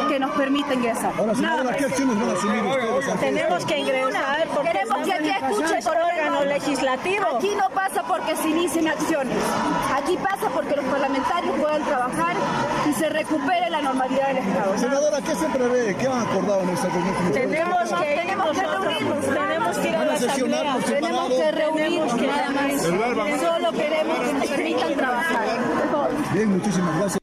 que 0.08 0.18
nos 0.18 0.30
permita 0.32 0.74
ingresar. 0.74 1.12
Ahora, 1.18 1.34
señora, 1.34 1.76
¿qué 1.76 1.84
acciones 1.84 2.18
van 2.18 2.28
a 2.28 2.32
asumir 2.32 2.64
ustedes? 2.64 3.20
Tenemos 3.20 3.64
que 3.66 3.78
ingresar 3.78 4.48
porque 4.54 4.70
queremos 4.70 5.06
que 5.06 5.12
aquí 5.12 5.28
escuche 5.28 5.78
el 5.78 5.88
órgano 5.88 6.44
legislativo. 6.44 7.26
Aquí 7.36 7.50
no 7.56 7.68
pasa 7.70 8.02
porque 8.04 8.36
se 8.36 8.48
inicien 8.48 8.88
acciones. 8.88 9.36
Aquí 9.94 10.16
pasa 10.16 10.48
porque 10.54 10.76
los 10.76 10.84
parlamentarios 10.86 11.54
puedan 11.60 11.82
trabajar 11.84 12.36
y 12.88 12.92
se 12.94 13.08
recupere 13.08 13.70
la 13.70 13.82
normalidad 13.82 14.28
del 14.28 14.38
Estado. 14.38 14.78
Senadora, 14.78 15.18
¿qué 15.20 15.34
se 15.34 15.46
prevé? 15.46 15.89
¿Qué 15.98 16.06
han 16.06 16.20
acordado 16.20 16.62
en 16.62 16.68
esta 16.70 16.88
reunión? 16.88 17.14
Tenemos 17.32 17.92
que, 17.92 18.14
tenemos 18.14 18.50
que 18.50 18.66
reunirnos, 18.66 19.24
tenemos 19.26 19.78
que 19.78 19.88
ir 19.88 19.96
a 19.96 20.04
la 20.04 20.14
asamblea, 20.14 20.78
tenemos 20.86 21.28
que 21.28 21.50
reunirnos, 21.50 22.16
nada 22.22 22.50
más. 22.50 23.40
Solo 23.40 23.72
queremos 23.72 24.18
que 24.20 24.32
nos 24.34 24.46
permitan 24.46 24.94
trabajar. 24.94 25.46
Bien, 26.32 26.48
muchísimas 26.48 26.96
gracias. 26.98 27.19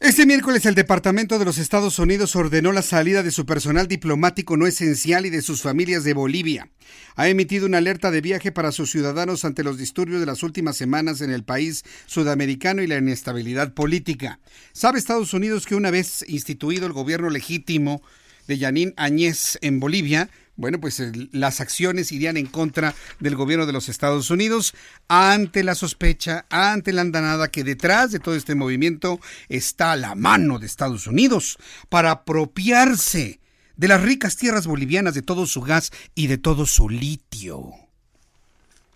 Este 0.00 0.24
miércoles 0.24 0.64
el 0.64 0.74
Departamento 0.74 1.38
de 1.38 1.44
los 1.44 1.58
Estados 1.58 1.98
Unidos 1.98 2.34
ordenó 2.34 2.72
la 2.72 2.80
salida 2.80 3.22
de 3.22 3.30
su 3.30 3.44
personal 3.44 3.86
diplomático 3.86 4.56
no 4.56 4.66
esencial 4.66 5.26
y 5.26 5.30
de 5.30 5.42
sus 5.42 5.60
familias 5.60 6.04
de 6.04 6.14
Bolivia. 6.14 6.70
Ha 7.16 7.28
emitido 7.28 7.66
una 7.66 7.76
alerta 7.76 8.10
de 8.10 8.22
viaje 8.22 8.50
para 8.50 8.72
sus 8.72 8.90
ciudadanos 8.90 9.44
ante 9.44 9.62
los 9.62 9.76
disturbios 9.76 10.20
de 10.20 10.24
las 10.24 10.42
últimas 10.42 10.78
semanas 10.78 11.20
en 11.20 11.30
el 11.30 11.44
país 11.44 11.84
sudamericano 12.06 12.80
y 12.80 12.86
la 12.86 12.96
inestabilidad 12.96 13.74
política. 13.74 14.40
Sabe 14.72 14.98
Estados 14.98 15.34
Unidos 15.34 15.66
que 15.66 15.74
una 15.74 15.90
vez 15.90 16.24
instituido 16.28 16.86
el 16.86 16.94
gobierno 16.94 17.28
legítimo 17.28 18.00
de 18.48 18.56
Yanín 18.56 18.94
Añez 18.96 19.58
en 19.60 19.80
Bolivia, 19.80 20.30
bueno, 20.60 20.78
pues 20.78 21.02
las 21.32 21.62
acciones 21.62 22.12
irían 22.12 22.36
en 22.36 22.44
contra 22.44 22.94
del 23.18 23.34
gobierno 23.34 23.64
de 23.64 23.72
los 23.72 23.88
Estados 23.88 24.28
Unidos 24.28 24.74
ante 25.08 25.64
la 25.64 25.74
sospecha, 25.74 26.44
ante 26.50 26.92
la 26.92 27.00
andanada 27.00 27.48
que 27.48 27.64
detrás 27.64 28.12
de 28.12 28.18
todo 28.18 28.34
este 28.34 28.54
movimiento 28.54 29.20
está 29.48 29.96
la 29.96 30.14
mano 30.14 30.58
de 30.58 30.66
Estados 30.66 31.06
Unidos 31.06 31.56
para 31.88 32.10
apropiarse 32.10 33.40
de 33.78 33.88
las 33.88 34.02
ricas 34.02 34.36
tierras 34.36 34.66
bolivianas, 34.66 35.14
de 35.14 35.22
todo 35.22 35.46
su 35.46 35.62
gas 35.62 35.92
y 36.14 36.26
de 36.26 36.36
todo 36.36 36.66
su 36.66 36.90
litio. 36.90 37.70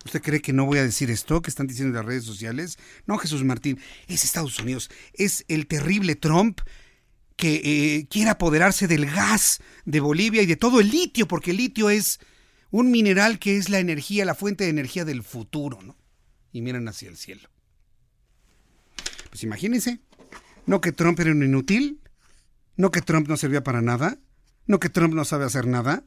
¿Usted 0.05 0.21
cree 0.21 0.43
que 0.43 0.53
no 0.53 0.67
voy 0.67 0.81
a 0.81 0.83
decir 0.83 1.11
esto 1.11 1.41
que 1.41 1.49
están 1.49 1.67
diciendo 1.67 1.99
en 1.99 2.05
las 2.05 2.05
redes 2.05 2.25
sociales? 2.25 2.77
No, 3.07 3.17
Jesús 3.17 3.43
Martín, 3.43 3.81
es 4.07 4.23
Estados 4.23 4.59
Unidos, 4.59 4.91
es 5.15 5.47
el 5.49 5.67
terrible 5.67 6.15
Trump 6.15 6.61
que 7.37 7.61
eh, 7.65 8.07
quiere 8.09 8.31
apoderarse 8.31 8.87
del 8.87 9.07
gas 9.07 9.61
de 9.85 10.01
Bolivia 10.01 10.43
y 10.43 10.47
de 10.47 10.57
todo 10.57 10.81
el 10.81 10.91
litio, 10.91 11.27
porque 11.27 11.51
el 11.51 11.59
litio 11.59 11.91
es 11.91 12.21
un 12.71 12.91
mineral 12.91 13.39
que 13.39 13.57
es 13.57 13.69
la 13.69 13.79
energía, 13.79 14.25
la 14.25 14.35
fuente 14.35 14.65
de 14.65 14.71
energía 14.71 15.05
del 15.05 15.23
futuro, 15.23 15.83
¿no? 15.83 15.97
Y 16.53 16.61
miran 16.61 16.89
hacia 16.89 17.09
el 17.09 17.17
cielo. 17.17 17.49
Pues 19.31 19.43
imagínense, 19.43 20.01
no 20.67 20.81
que 20.81 20.93
Trump 20.93 21.19
era 21.21 21.33
un 21.33 21.43
inútil, 21.43 22.01
no 22.77 22.91
que 22.91 23.03
Trump 23.03 23.29
no 23.29 23.37
servía 23.37 23.65
para 23.65 23.83
nada, 23.83 24.19
no 24.67 24.79
que 24.79 24.89
Trump 24.89 25.15
no 25.15 25.25
sabe 25.25 25.45
hacer 25.45 25.67
nada. 25.67 26.05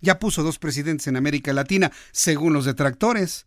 Ya 0.00 0.18
puso 0.18 0.42
dos 0.42 0.58
presidentes 0.58 1.06
en 1.06 1.16
América 1.16 1.52
Latina, 1.52 1.90
según 2.12 2.52
los 2.52 2.64
detractores. 2.64 3.46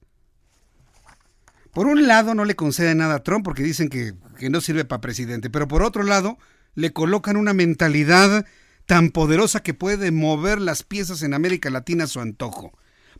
Por 1.71 1.85
un 1.87 2.07
lado, 2.07 2.33
no 2.33 2.45
le 2.45 2.55
conceden 2.55 2.97
nada 2.97 3.15
a 3.15 3.23
Trump 3.23 3.45
porque 3.45 3.63
dicen 3.63 3.89
que, 3.89 4.13
que 4.39 4.49
no 4.49 4.61
sirve 4.61 4.83
para 4.83 5.01
presidente, 5.01 5.49
pero 5.49 5.67
por 5.67 5.83
otro 5.83 6.03
lado, 6.03 6.37
le 6.77 6.93
colocan 6.93 7.37
una 7.37 7.53
mentalidad 7.53 8.45
tan 8.85 9.09
poderosa 9.09 9.63
que 9.63 9.73
puede 9.73 10.11
mover 10.11 10.61
las 10.61 10.83
piezas 10.83 11.23
en 11.23 11.33
América 11.33 11.71
Latina 11.71 12.03
a 12.03 12.07
su 12.07 12.19
antojo. 12.19 12.71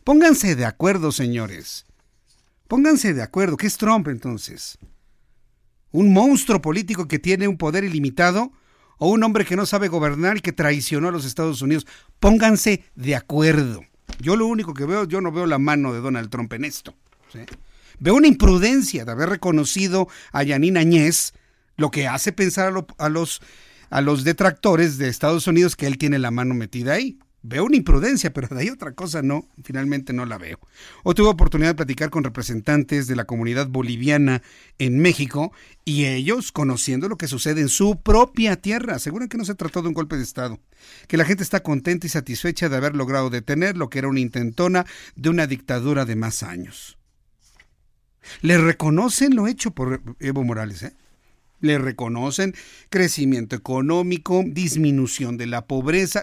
Pónganse 0.04 0.54
de 0.54 0.64
acuerdo, 0.64 1.10
señores. 1.10 1.84
Pónganse 2.68 3.14
de 3.14 3.22
acuerdo. 3.22 3.56
¿Qué 3.56 3.66
es 3.66 3.76
Trump 3.76 4.06
entonces? 4.06 4.78
¿Un 5.90 6.12
monstruo 6.12 6.62
político 6.62 7.08
que 7.08 7.18
tiene 7.18 7.48
un 7.48 7.58
poder 7.58 7.82
ilimitado? 7.82 8.52
¿O 8.96 9.10
un 9.10 9.24
hombre 9.24 9.44
que 9.44 9.56
no 9.56 9.66
sabe 9.66 9.88
gobernar 9.88 10.36
y 10.36 10.40
que 10.40 10.52
traicionó 10.52 11.08
a 11.08 11.12
los 11.12 11.24
Estados 11.24 11.60
Unidos? 11.60 11.84
Pónganse 12.20 12.84
de 12.94 13.16
acuerdo. 13.16 13.82
Yo 14.20 14.36
lo 14.36 14.46
único 14.46 14.72
que 14.72 14.86
veo, 14.86 15.02
yo 15.02 15.20
no 15.20 15.32
veo 15.32 15.46
la 15.46 15.58
mano 15.58 15.92
de 15.92 16.00
Donald 16.00 16.30
Trump 16.30 16.52
en 16.52 16.64
esto. 16.64 16.94
Veo 17.98 18.14
una 18.14 18.28
imprudencia 18.28 19.04
de 19.04 19.10
haber 19.10 19.30
reconocido 19.30 20.06
a 20.30 20.44
Yanina 20.44 20.78
Añez 20.78 21.32
lo 21.78 21.90
que 21.90 22.06
hace 22.06 22.32
pensar 22.32 22.68
a, 22.68 22.70
lo, 22.70 22.86
a, 22.98 23.08
los, 23.08 23.40
a 23.88 24.02
los 24.02 24.24
detractores 24.24 24.98
de 24.98 25.08
Estados 25.08 25.46
Unidos 25.46 25.76
que 25.76 25.86
él 25.86 25.96
tiene 25.96 26.18
la 26.18 26.30
mano 26.30 26.52
metida 26.52 26.92
ahí. 26.92 27.18
Veo 27.40 27.64
una 27.64 27.76
imprudencia, 27.76 28.32
pero 28.34 28.48
de 28.48 28.60
ahí 28.60 28.68
otra 28.68 28.92
cosa 28.92 29.22
no, 29.22 29.48
finalmente 29.62 30.12
no 30.12 30.26
la 30.26 30.38
veo. 30.38 30.58
O 31.04 31.14
tuve 31.14 31.28
oportunidad 31.28 31.70
de 31.70 31.76
platicar 31.76 32.10
con 32.10 32.24
representantes 32.24 33.06
de 33.06 33.14
la 33.14 33.24
comunidad 33.24 33.68
boliviana 33.68 34.42
en 34.78 34.98
México 34.98 35.52
y 35.84 36.06
ellos, 36.06 36.50
conociendo 36.50 37.08
lo 37.08 37.16
que 37.16 37.28
sucede 37.28 37.60
en 37.60 37.68
su 37.68 38.02
propia 38.02 38.56
tierra, 38.56 38.96
aseguran 38.96 39.28
que 39.28 39.38
no 39.38 39.44
se 39.44 39.54
trató 39.54 39.80
de 39.80 39.88
un 39.88 39.94
golpe 39.94 40.16
de 40.16 40.24
Estado, 40.24 40.58
que 41.06 41.16
la 41.16 41.24
gente 41.24 41.44
está 41.44 41.62
contenta 41.62 42.08
y 42.08 42.10
satisfecha 42.10 42.68
de 42.68 42.76
haber 42.76 42.96
logrado 42.96 43.30
detener 43.30 43.76
lo 43.76 43.88
que 43.88 44.00
era 44.00 44.08
una 44.08 44.20
intentona 44.20 44.84
de 45.14 45.30
una 45.30 45.46
dictadura 45.46 46.04
de 46.04 46.16
más 46.16 46.42
años. 46.42 46.98
Le 48.42 48.58
reconocen 48.58 49.36
lo 49.36 49.46
hecho 49.46 49.70
por 49.70 50.02
Evo 50.18 50.42
Morales, 50.42 50.82
¿eh? 50.82 50.92
Le 51.60 51.78
reconocen 51.78 52.54
crecimiento 52.88 53.56
económico, 53.56 54.44
disminución 54.46 55.36
de 55.36 55.46
la 55.46 55.66
pobreza. 55.66 56.22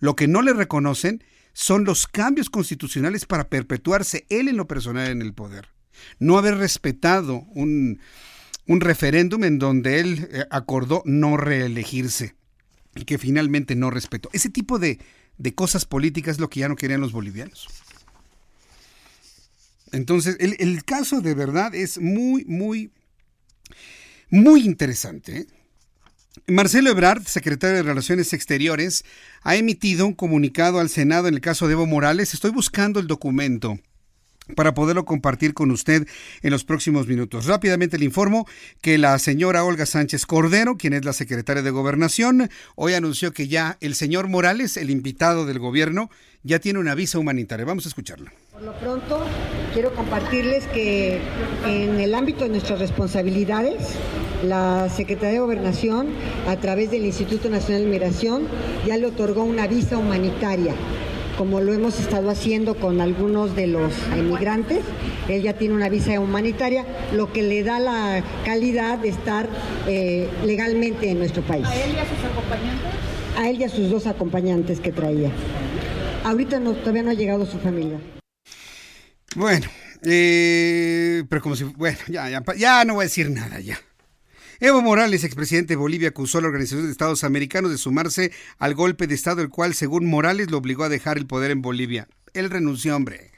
Lo 0.00 0.16
que 0.16 0.28
no 0.28 0.42
le 0.42 0.52
reconocen 0.52 1.24
son 1.52 1.84
los 1.84 2.06
cambios 2.06 2.50
constitucionales 2.50 3.26
para 3.26 3.48
perpetuarse 3.48 4.26
él 4.28 4.48
en 4.48 4.56
lo 4.56 4.66
personal 4.66 5.10
en 5.10 5.22
el 5.22 5.34
poder. 5.34 5.68
No 6.18 6.38
haber 6.38 6.56
respetado 6.56 7.44
un, 7.54 8.00
un 8.66 8.80
referéndum 8.80 9.44
en 9.44 9.58
donde 9.58 10.00
él 10.00 10.28
eh, 10.30 10.44
acordó 10.50 11.02
no 11.04 11.36
reelegirse 11.36 12.34
y 12.94 13.04
que 13.04 13.18
finalmente 13.18 13.74
no 13.74 13.90
respetó. 13.90 14.30
Ese 14.32 14.48
tipo 14.48 14.78
de, 14.78 14.98
de 15.38 15.54
cosas 15.54 15.84
políticas 15.84 16.36
es 16.36 16.40
lo 16.40 16.48
que 16.48 16.60
ya 16.60 16.68
no 16.68 16.76
querían 16.76 17.00
los 17.00 17.12
bolivianos. 17.12 17.68
Entonces, 19.92 20.36
el, 20.38 20.56
el 20.60 20.84
caso 20.84 21.20
de 21.20 21.34
verdad 21.34 21.74
es 21.74 21.98
muy, 21.98 22.44
muy 22.44 22.92
muy 24.30 24.64
interesante. 24.64 25.46
Marcelo 26.46 26.90
Ebrard, 26.90 27.24
secretario 27.24 27.76
de 27.76 27.82
Relaciones 27.82 28.32
Exteriores, 28.32 29.04
ha 29.42 29.56
emitido 29.56 30.06
un 30.06 30.14
comunicado 30.14 30.80
al 30.80 30.88
Senado 30.88 31.28
en 31.28 31.34
el 31.34 31.40
caso 31.40 31.66
de 31.66 31.72
Evo 31.72 31.86
Morales. 31.86 32.34
Estoy 32.34 32.50
buscando 32.50 33.00
el 33.00 33.06
documento. 33.06 33.78
para 34.56 34.74
poderlo 34.74 35.04
compartir 35.04 35.54
con 35.54 35.70
usted 35.70 36.06
en 36.42 36.50
los 36.50 36.64
próximos 36.64 37.06
minutos. 37.06 37.46
Rápidamente 37.46 37.98
le 37.98 38.04
informo 38.04 38.48
que 38.80 38.98
la 38.98 39.18
señora 39.18 39.64
Olga 39.64 39.86
Sánchez 39.86 40.26
Cordero, 40.26 40.76
quien 40.76 40.92
es 40.92 41.04
la 41.04 41.12
secretaria 41.12 41.62
de 41.62 41.70
Gobernación, 41.70 42.50
hoy 42.74 42.94
anunció 42.94 43.32
que 43.32 43.48
ya 43.48 43.78
el 43.80 43.94
señor 43.94 44.28
Morales, 44.28 44.76
el 44.76 44.90
invitado 44.90 45.46
del 45.46 45.58
gobierno, 45.58 46.10
ya 46.42 46.58
tiene 46.58 46.78
una 46.78 46.94
visa 46.94 47.18
humanitaria. 47.18 47.64
Vamos 47.64 47.86
a 47.86 47.88
escucharla. 47.90 48.32
Por 48.60 48.74
lo 48.74 48.78
pronto, 48.78 49.20
quiero 49.72 49.94
compartirles 49.94 50.66
que 50.66 51.18
en 51.64 51.98
el 51.98 52.14
ámbito 52.14 52.44
de 52.44 52.50
nuestras 52.50 52.78
responsabilidades, 52.78 53.94
la 54.44 54.90
Secretaría 54.90 55.36
de 55.36 55.38
Gobernación, 55.38 56.08
a 56.46 56.56
través 56.56 56.90
del 56.90 57.06
Instituto 57.06 57.48
Nacional 57.48 57.84
de 57.84 57.88
Migración, 57.88 58.42
ya 58.86 58.98
le 58.98 59.06
otorgó 59.06 59.44
una 59.44 59.66
visa 59.66 59.96
humanitaria 59.96 60.74
como 61.38 61.62
lo 61.62 61.72
hemos 61.72 61.98
estado 61.98 62.28
haciendo 62.28 62.74
con 62.74 63.00
algunos 63.00 63.56
de 63.56 63.66
los 63.66 63.94
inmigrantes. 64.14 64.80
Él 65.30 65.40
ya 65.40 65.54
tiene 65.54 65.74
una 65.74 65.88
visa 65.88 66.20
humanitaria, 66.20 66.84
lo 67.14 67.32
que 67.32 67.42
le 67.42 67.62
da 67.62 67.78
la 67.78 68.22
calidad 68.44 68.98
de 68.98 69.08
estar 69.08 69.48
eh, 69.86 70.28
legalmente 70.44 71.08
en 71.08 71.18
nuestro 71.18 71.40
país. 71.40 71.66
¿A 71.66 71.74
él 71.82 71.94
y 71.94 71.98
a 71.98 72.04
sus 72.04 72.24
acompañantes? 72.30 72.90
A 73.38 73.48
él 73.48 73.58
y 73.58 73.64
a 73.64 73.68
sus 73.70 73.88
dos 73.88 74.06
acompañantes 74.06 74.80
que 74.80 74.92
traía. 74.92 75.30
Ahorita 76.24 76.60
no, 76.60 76.74
todavía 76.74 77.04
no 77.04 77.10
ha 77.10 77.14
llegado 77.14 77.46
su 77.46 77.56
familia. 77.58 77.98
Bueno, 79.36 79.66
eh, 80.02 81.24
pero 81.28 81.40
como 81.40 81.56
si, 81.56 81.64
bueno, 81.64 81.98
ya, 82.08 82.28
ya, 82.28 82.42
ya 82.56 82.84
no 82.84 82.94
voy 82.94 83.02
a 83.02 83.06
decir 83.06 83.30
nada 83.30 83.60
ya. 83.60 83.80
Evo 84.62 84.82
Morales, 84.82 85.24
expresidente 85.24 85.72
de 85.72 85.76
Bolivia, 85.76 86.08
acusó 86.10 86.36
a 86.36 86.40
la 86.42 86.48
Organización 86.48 86.84
de 86.84 86.92
Estados 86.92 87.24
Americanos 87.24 87.70
de 87.70 87.78
sumarse 87.78 88.30
al 88.58 88.74
golpe 88.74 89.06
de 89.06 89.14
Estado, 89.14 89.40
el 89.40 89.48
cual, 89.48 89.74
según 89.74 90.04
Morales, 90.04 90.50
lo 90.50 90.58
obligó 90.58 90.84
a 90.84 90.90
dejar 90.90 91.16
el 91.16 91.26
poder 91.26 91.50
en 91.50 91.62
Bolivia. 91.62 92.08
Él 92.34 92.50
renunció, 92.50 92.94
hombre. 92.94 93.30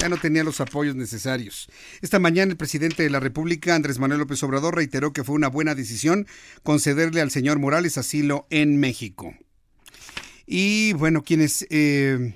Ya 0.00 0.08
no 0.08 0.16
tenía 0.16 0.42
los 0.42 0.60
apoyos 0.60 0.96
necesarios. 0.96 1.68
Esta 2.00 2.18
mañana 2.18 2.50
el 2.50 2.56
presidente 2.56 3.04
de 3.04 3.10
la 3.10 3.20
República, 3.20 3.74
Andrés 3.74 4.00
Manuel 4.00 4.20
López 4.20 4.42
Obrador, 4.42 4.74
reiteró 4.74 5.12
que 5.12 5.22
fue 5.22 5.36
una 5.36 5.48
buena 5.48 5.76
decisión 5.76 6.26
concederle 6.64 7.20
al 7.20 7.30
señor 7.30 7.60
Morales 7.60 7.96
asilo 7.96 8.46
en 8.50 8.80
México. 8.80 9.34
Y 10.44 10.94
bueno, 10.94 11.22
quienes 11.22 11.66
eh, 11.70 12.34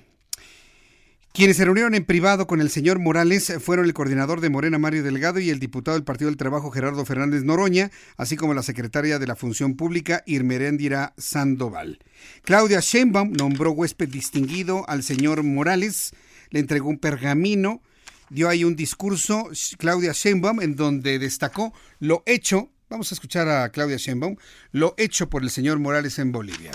quienes 1.34 1.56
se 1.56 1.64
reunieron 1.64 1.96
en 1.96 2.04
privado 2.04 2.46
con 2.46 2.60
el 2.60 2.70
señor 2.70 3.00
Morales 3.00 3.52
fueron 3.58 3.86
el 3.86 3.92
coordinador 3.92 4.40
de 4.40 4.50
Morena 4.50 4.78
Mario 4.78 5.02
Delgado 5.02 5.40
y 5.40 5.50
el 5.50 5.58
diputado 5.58 5.96
del 5.96 6.04
Partido 6.04 6.30
del 6.30 6.36
Trabajo 6.36 6.70
Gerardo 6.70 7.04
Fernández 7.04 7.42
Noroña, 7.42 7.90
así 8.16 8.36
como 8.36 8.54
la 8.54 8.62
secretaria 8.62 9.18
de 9.18 9.26
la 9.26 9.34
Función 9.34 9.74
Pública 9.74 10.22
Irmeréndira 10.26 11.12
Sandoval. 11.18 11.98
Claudia 12.44 12.78
Sheinbaum 12.78 13.32
nombró 13.32 13.72
huésped 13.72 14.08
distinguido 14.08 14.88
al 14.88 15.02
señor 15.02 15.42
Morales, 15.42 16.12
le 16.50 16.60
entregó 16.60 16.88
un 16.88 16.98
pergamino, 16.98 17.82
dio 18.30 18.48
ahí 18.48 18.62
un 18.62 18.76
discurso 18.76 19.50
Claudia 19.76 20.12
Sheinbaum 20.12 20.62
en 20.62 20.76
donde 20.76 21.18
destacó 21.18 21.74
lo 21.98 22.22
hecho, 22.26 22.70
vamos 22.88 23.10
a 23.10 23.14
escuchar 23.16 23.48
a 23.48 23.68
Claudia 23.70 23.96
Sheinbaum, 23.96 24.36
lo 24.70 24.94
hecho 24.98 25.28
por 25.28 25.42
el 25.42 25.50
señor 25.50 25.80
Morales 25.80 26.16
en 26.20 26.30
Bolivia. 26.30 26.70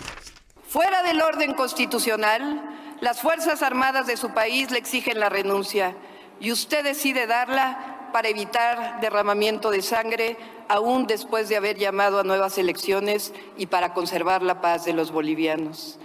Fuera 0.67 1.01
del 1.01 1.21
orden 1.21 1.53
constitucional, 1.53 2.88
las 3.01 3.21
Fuerzas 3.21 3.63
Armadas 3.63 4.07
de 4.07 4.17
su 4.17 4.31
país 4.31 4.71
le 4.71 4.77
exigen 4.77 5.19
la 5.19 5.29
renuncia 5.29 5.95
y 6.39 6.51
usted 6.51 6.83
decide 6.83 7.27
darla 7.27 8.09
para 8.11 8.27
evitar 8.27 8.99
derramamiento 8.99 9.71
de 9.71 9.81
sangre 9.81 10.37
aún 10.67 11.07
después 11.07 11.47
de 11.47 11.57
haber 11.57 11.77
llamado 11.77 12.19
a 12.19 12.23
nuevas 12.23 12.57
elecciones 12.57 13.33
y 13.57 13.67
para 13.67 13.93
conservar 13.93 14.41
la 14.41 14.61
paz 14.61 14.85
de 14.85 14.93
los 14.93 15.11
bolivianos. 15.11 15.97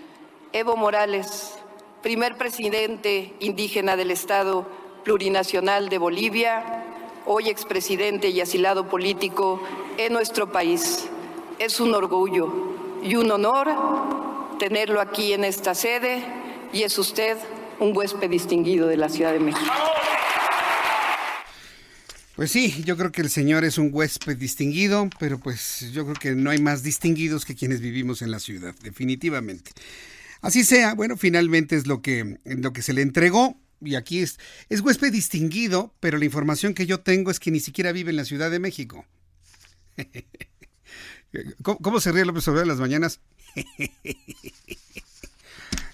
Evo 0.52 0.76
Morales, 0.76 1.58
primer 2.02 2.36
presidente 2.36 3.34
indígena 3.40 3.96
del 3.96 4.10
Estado 4.10 4.66
plurinacional 5.02 5.88
de 5.88 5.98
Bolivia, 5.98 6.84
hoy 7.26 7.48
expresidente 7.48 8.28
y 8.28 8.40
asilado 8.40 8.88
político 8.88 9.60
en 9.98 10.12
nuestro 10.12 10.52
país. 10.52 11.08
Es 11.58 11.80
un 11.80 11.94
orgullo 11.94 12.52
y 13.02 13.16
un 13.16 13.30
honor 13.30 13.68
tenerlo 14.58 15.00
aquí 15.00 15.32
en 15.32 15.44
esta 15.44 15.74
sede 15.74 16.43
y 16.74 16.82
es 16.82 16.98
usted 16.98 17.38
un 17.78 17.96
huésped 17.96 18.28
distinguido 18.28 18.88
de 18.88 18.96
la 18.96 19.08
Ciudad 19.08 19.32
de 19.32 19.38
México. 19.38 19.72
Pues 22.34 22.50
sí, 22.50 22.82
yo 22.84 22.96
creo 22.96 23.12
que 23.12 23.22
el 23.22 23.30
señor 23.30 23.64
es 23.64 23.78
un 23.78 23.90
huésped 23.92 24.36
distinguido, 24.36 25.08
pero 25.20 25.38
pues 25.38 25.92
yo 25.92 26.04
creo 26.04 26.16
que 26.16 26.34
no 26.34 26.50
hay 26.50 26.58
más 26.58 26.82
distinguidos 26.82 27.44
que 27.44 27.54
quienes 27.54 27.80
vivimos 27.80 28.22
en 28.22 28.32
la 28.32 28.40
ciudad, 28.40 28.74
definitivamente. 28.82 29.70
Así 30.40 30.64
sea, 30.64 30.94
bueno, 30.94 31.16
finalmente 31.16 31.76
es 31.76 31.86
lo 31.86 32.02
que, 32.02 32.40
lo 32.44 32.72
que 32.72 32.82
se 32.82 32.92
le 32.92 33.02
entregó. 33.02 33.56
Y 33.80 33.94
aquí 33.94 34.18
es, 34.18 34.40
es 34.68 34.80
huésped 34.80 35.12
distinguido, 35.12 35.94
pero 36.00 36.18
la 36.18 36.24
información 36.24 36.74
que 36.74 36.86
yo 36.86 37.00
tengo 37.00 37.30
es 37.30 37.38
que 37.38 37.52
ni 37.52 37.60
siquiera 37.60 37.92
vive 37.92 38.10
en 38.10 38.16
la 38.16 38.24
Ciudad 38.24 38.50
de 38.50 38.58
México. 38.58 39.06
¿Cómo, 41.62 42.00
se 42.00 42.10
ríe 42.10 42.24
López 42.24 42.48
Obrador 42.48 42.64
en 42.64 42.68
las 42.68 42.80
mañanas? 42.80 43.20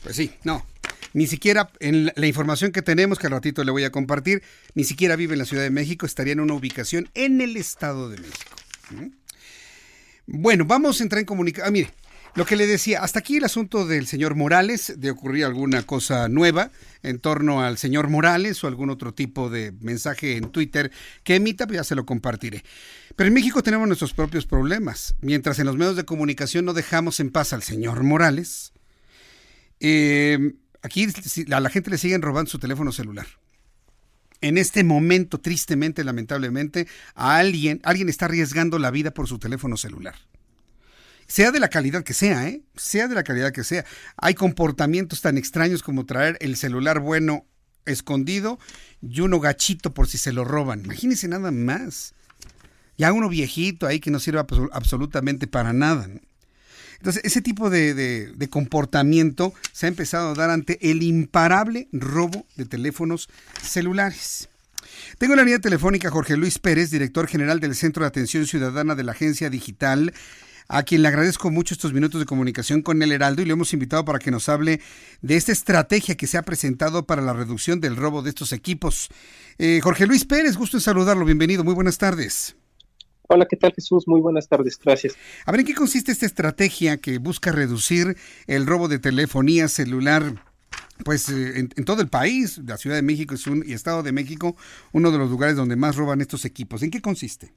Pues 0.02 0.16
sí, 0.16 0.32
no. 0.44 0.64
Ni 1.12 1.26
siquiera 1.26 1.70
en 1.80 2.12
la 2.14 2.26
información 2.26 2.72
que 2.72 2.82
tenemos, 2.82 3.18
que 3.18 3.26
al 3.26 3.32
ratito 3.32 3.64
le 3.64 3.72
voy 3.72 3.84
a 3.84 3.90
compartir, 3.90 4.42
ni 4.74 4.84
siquiera 4.84 5.16
vive 5.16 5.32
en 5.32 5.40
la 5.40 5.44
Ciudad 5.44 5.62
de 5.62 5.70
México, 5.70 6.06
estaría 6.06 6.32
en 6.32 6.40
una 6.40 6.54
ubicación 6.54 7.08
en 7.14 7.40
el 7.40 7.56
Estado 7.56 8.08
de 8.08 8.18
México. 8.18 8.56
¿Mm? 8.90 9.06
Bueno, 10.26 10.64
vamos 10.64 11.00
a 11.00 11.02
entrar 11.02 11.18
en 11.18 11.26
comunicación. 11.26 11.66
Ah, 11.66 11.72
mire, 11.72 11.90
lo 12.36 12.46
que 12.46 12.54
le 12.54 12.68
decía, 12.68 13.02
hasta 13.02 13.18
aquí 13.18 13.38
el 13.38 13.44
asunto 13.44 13.86
del 13.86 14.06
señor 14.06 14.36
Morales, 14.36 14.94
de 14.96 15.10
ocurrir 15.10 15.44
alguna 15.44 15.82
cosa 15.82 16.28
nueva 16.28 16.70
en 17.02 17.18
torno 17.18 17.60
al 17.60 17.76
señor 17.76 18.08
Morales 18.08 18.62
o 18.62 18.68
algún 18.68 18.90
otro 18.90 19.12
tipo 19.12 19.50
de 19.50 19.72
mensaje 19.80 20.36
en 20.36 20.52
Twitter 20.52 20.92
que 21.24 21.34
emita, 21.34 21.66
pues 21.66 21.78
ya 21.78 21.84
se 21.84 21.96
lo 21.96 22.06
compartiré. 22.06 22.62
Pero 23.16 23.26
en 23.26 23.34
México 23.34 23.64
tenemos 23.64 23.88
nuestros 23.88 24.14
propios 24.14 24.46
problemas. 24.46 25.16
Mientras 25.20 25.58
en 25.58 25.66
los 25.66 25.76
medios 25.76 25.96
de 25.96 26.04
comunicación 26.04 26.64
no 26.64 26.72
dejamos 26.72 27.18
en 27.18 27.30
paz 27.30 27.52
al 27.52 27.64
señor 27.64 28.04
Morales, 28.04 28.72
eh, 29.80 30.54
aquí 30.82 31.06
a 31.52 31.60
la 31.60 31.70
gente 31.70 31.90
le 31.90 31.98
siguen 31.98 32.22
robando 32.22 32.50
su 32.50 32.58
teléfono 32.58 32.92
celular. 32.92 33.26
En 34.42 34.56
este 34.56 34.84
momento, 34.84 35.38
tristemente, 35.38 36.02
lamentablemente, 36.02 36.86
a 37.14 37.36
alguien, 37.36 37.80
alguien 37.84 38.08
está 38.08 38.24
arriesgando 38.26 38.78
la 38.78 38.90
vida 38.90 39.10
por 39.12 39.28
su 39.28 39.38
teléfono 39.38 39.76
celular. 39.76 40.14
Sea 41.26 41.52
de 41.52 41.60
la 41.60 41.68
calidad 41.68 42.02
que 42.02 42.14
sea, 42.14 42.48
¿eh? 42.48 42.62
Sea 42.74 43.06
de 43.06 43.14
la 43.14 43.22
calidad 43.22 43.52
que 43.52 43.64
sea. 43.64 43.84
Hay 44.16 44.34
comportamientos 44.34 45.20
tan 45.20 45.38
extraños 45.38 45.82
como 45.82 46.06
traer 46.06 46.36
el 46.40 46.56
celular 46.56 47.00
bueno 47.00 47.44
escondido 47.86 48.58
y 49.00 49.20
uno 49.20 49.40
gachito 49.40 49.94
por 49.94 50.08
si 50.08 50.18
se 50.18 50.32
lo 50.32 50.44
roban. 50.44 50.84
Imagínense 50.84 51.28
nada 51.28 51.50
más. 51.50 52.14
Ya 52.96 53.12
uno 53.12 53.28
viejito 53.28 53.86
ahí 53.86 54.00
que 54.00 54.10
no 54.10 54.20
sirve 54.20 54.40
absolutamente 54.72 55.46
para 55.46 55.72
nada. 55.72 56.08
Entonces, 57.00 57.22
ese 57.24 57.40
tipo 57.40 57.70
de, 57.70 58.48
comportamiento 58.50 59.54
se 59.72 59.86
ha 59.86 59.88
empezado 59.88 60.30
a 60.30 60.34
dar 60.34 60.50
ante 60.50 60.90
el 60.90 61.02
imparable 61.02 61.88
robo 61.92 62.46
de 62.56 62.66
teléfonos 62.66 63.30
celulares. 63.62 64.50
Tengo 65.16 65.32
en 65.32 65.38
la 65.38 65.44
línea 65.44 65.60
telefónica 65.60 66.10
Jorge 66.10 66.36
Luis 66.36 66.58
Pérez, 66.58 66.90
director 66.90 67.26
general 67.26 67.58
del 67.58 67.74
Centro 67.74 68.02
de 68.02 68.08
Atención 68.08 68.46
Ciudadana 68.46 68.94
de 68.94 69.04
la 69.04 69.12
Agencia 69.12 69.48
Digital, 69.48 70.12
a 70.68 70.82
quien 70.82 71.00
le 71.00 71.08
agradezco 71.08 71.50
mucho 71.50 71.72
estos 71.72 71.94
minutos 71.94 72.20
de 72.20 72.26
comunicación 72.26 72.82
con 72.82 73.02
el 73.02 73.12
Heraldo 73.12 73.40
y 73.40 73.46
le 73.46 73.54
hemos 73.54 73.72
invitado 73.72 74.04
para 74.04 74.18
que 74.18 74.30
nos 74.30 74.50
hable 74.50 74.82
de 75.22 75.36
esta 75.36 75.52
estrategia 75.52 76.16
que 76.16 76.26
se 76.26 76.36
ha 76.36 76.42
presentado 76.42 77.06
para 77.06 77.22
la 77.22 77.32
reducción 77.32 77.80
del 77.80 77.96
robo 77.96 78.20
de 78.20 78.28
estos 78.28 78.52
equipos. 78.52 79.08
Eh, 79.58 79.80
Jorge 79.82 80.06
Luis 80.06 80.26
Pérez, 80.26 80.58
gusto 80.58 80.76
en 80.76 80.82
saludarlo, 80.82 81.24
bienvenido, 81.24 81.64
muy 81.64 81.74
buenas 81.74 81.96
tardes. 81.96 82.56
Hola, 83.32 83.46
¿qué 83.46 83.56
tal 83.56 83.72
Jesús? 83.72 84.08
Muy 84.08 84.20
buenas 84.20 84.48
tardes, 84.48 84.76
gracias. 84.76 85.16
A 85.46 85.52
ver, 85.52 85.60
¿en 85.60 85.66
qué 85.66 85.74
consiste 85.74 86.10
esta 86.10 86.26
estrategia 86.26 86.96
que 86.96 87.18
busca 87.18 87.52
reducir 87.52 88.16
el 88.48 88.66
robo 88.66 88.88
de 88.88 88.98
telefonía 88.98 89.68
celular? 89.68 90.34
Pues 91.04 91.28
eh, 91.28 91.68
en, 91.76 91.84
todo 91.84 92.02
el 92.02 92.08
país, 92.08 92.60
la 92.66 92.76
Ciudad 92.76 92.96
de 92.96 93.02
México 93.02 93.36
es 93.36 93.46
un, 93.46 93.62
y 93.64 93.72
Estado 93.72 94.02
de 94.02 94.10
México, 94.10 94.56
uno 94.92 95.12
de 95.12 95.18
los 95.18 95.30
lugares 95.30 95.54
donde 95.54 95.76
más 95.76 95.94
roban 95.94 96.20
estos 96.20 96.44
equipos. 96.44 96.82
¿En 96.82 96.90
qué 96.90 97.00
consiste? 97.00 97.52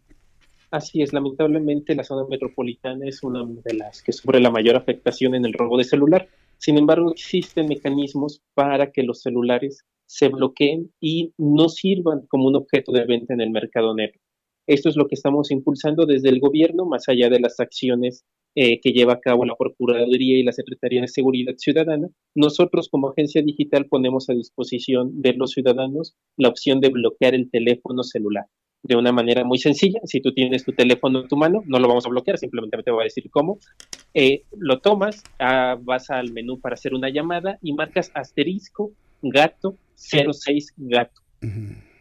Así 0.70 1.02
es, 1.02 1.12
lamentablemente 1.12 1.96
la 1.96 2.04
zona 2.04 2.28
metropolitana 2.30 3.08
es 3.08 3.24
una 3.24 3.44
de 3.44 3.74
las 3.74 4.04
que 4.04 4.12
sufre 4.12 4.40
la 4.40 4.52
mayor 4.52 4.76
afectación 4.76 5.34
en 5.34 5.44
el 5.44 5.54
robo 5.54 5.80
de 5.80 5.86
celular. 5.86 6.28
Sin 6.60 6.78
embargo, 6.78 7.12
existen 7.12 7.68
mecanismos 7.68 8.44
para 8.54 8.92
que 8.92 9.02
los 9.02 9.24
celulares 9.24 9.84
se 10.06 10.28
bloqueen 10.28 10.94
y 11.00 11.34
no 11.40 11.68
sirvan 11.68 12.28
como 12.28 12.48
un 12.48 12.58
objeto 12.58 12.92
de 12.92 13.06
venta 13.06 13.34
en 13.34 13.42
el 13.42 13.50
mercado 13.50 13.96
negro. 13.96 14.20
Esto 14.68 14.90
es 14.90 14.96
lo 14.96 15.08
que 15.08 15.16
estamos 15.16 15.52
impulsando 15.52 16.06
desde 16.06 16.30
el 16.30 16.40
gobierno, 16.40 16.86
más 16.86 17.10
allá 17.10 17.30
de 17.30 17.40
las 17.40 17.60
acciones 17.60 18.26
eh, 18.56 18.80
que 18.82 18.92
lleva 18.92 19.14
a 19.14 19.20
cabo 19.20 19.46
la 19.46 19.56
Procuraduría 19.56 20.38
y 20.38 20.44
la 20.44 20.52
Secretaría 20.52 21.02
de 21.02 21.08
Seguridad 21.08 21.56
Ciudadana. 21.58 22.08
Nosotros 22.36 22.88
como 22.90 23.10
agencia 23.10 23.42
digital 23.42 23.88
ponemos 23.88 24.30
a 24.30 24.34
disposición 24.34 25.22
de 25.22 25.34
los 25.34 25.52
ciudadanos 25.52 26.16
la 26.38 26.50
opción 26.50 26.80
de 26.80 26.90
bloquear 26.90 27.34
el 27.36 27.50
teléfono 27.50 28.04
celular 28.04 28.46
de 28.84 28.96
una 28.98 29.12
manera 29.12 29.44
muy 29.44 29.58
sencilla. 29.58 30.02
Si 30.04 30.22
tú 30.22 30.34
tienes 30.34 30.66
tu 30.66 30.74
teléfono 30.74 31.22
en 31.22 31.28
tu 31.28 31.38
mano, 31.38 31.64
no 31.66 31.80
lo 31.80 31.88
vamos 31.88 32.06
a 32.06 32.10
bloquear, 32.10 32.38
simplemente 32.38 32.78
te 32.84 32.92
voy 32.92 33.02
a 33.02 33.04
decir 33.06 33.30
cómo. 33.32 33.58
Eh, 34.14 34.44
lo 34.58 34.80
tomas, 34.80 35.24
ah, 35.40 35.78
vas 35.82 36.10
al 36.10 36.32
menú 36.34 36.60
para 36.60 36.74
hacer 36.74 36.94
una 36.94 37.10
llamada 37.10 37.58
y 37.62 37.74
marcas 37.74 38.12
asterisco 38.14 38.92
gato 39.22 39.78
06 39.96 40.74
gato. 40.78 41.22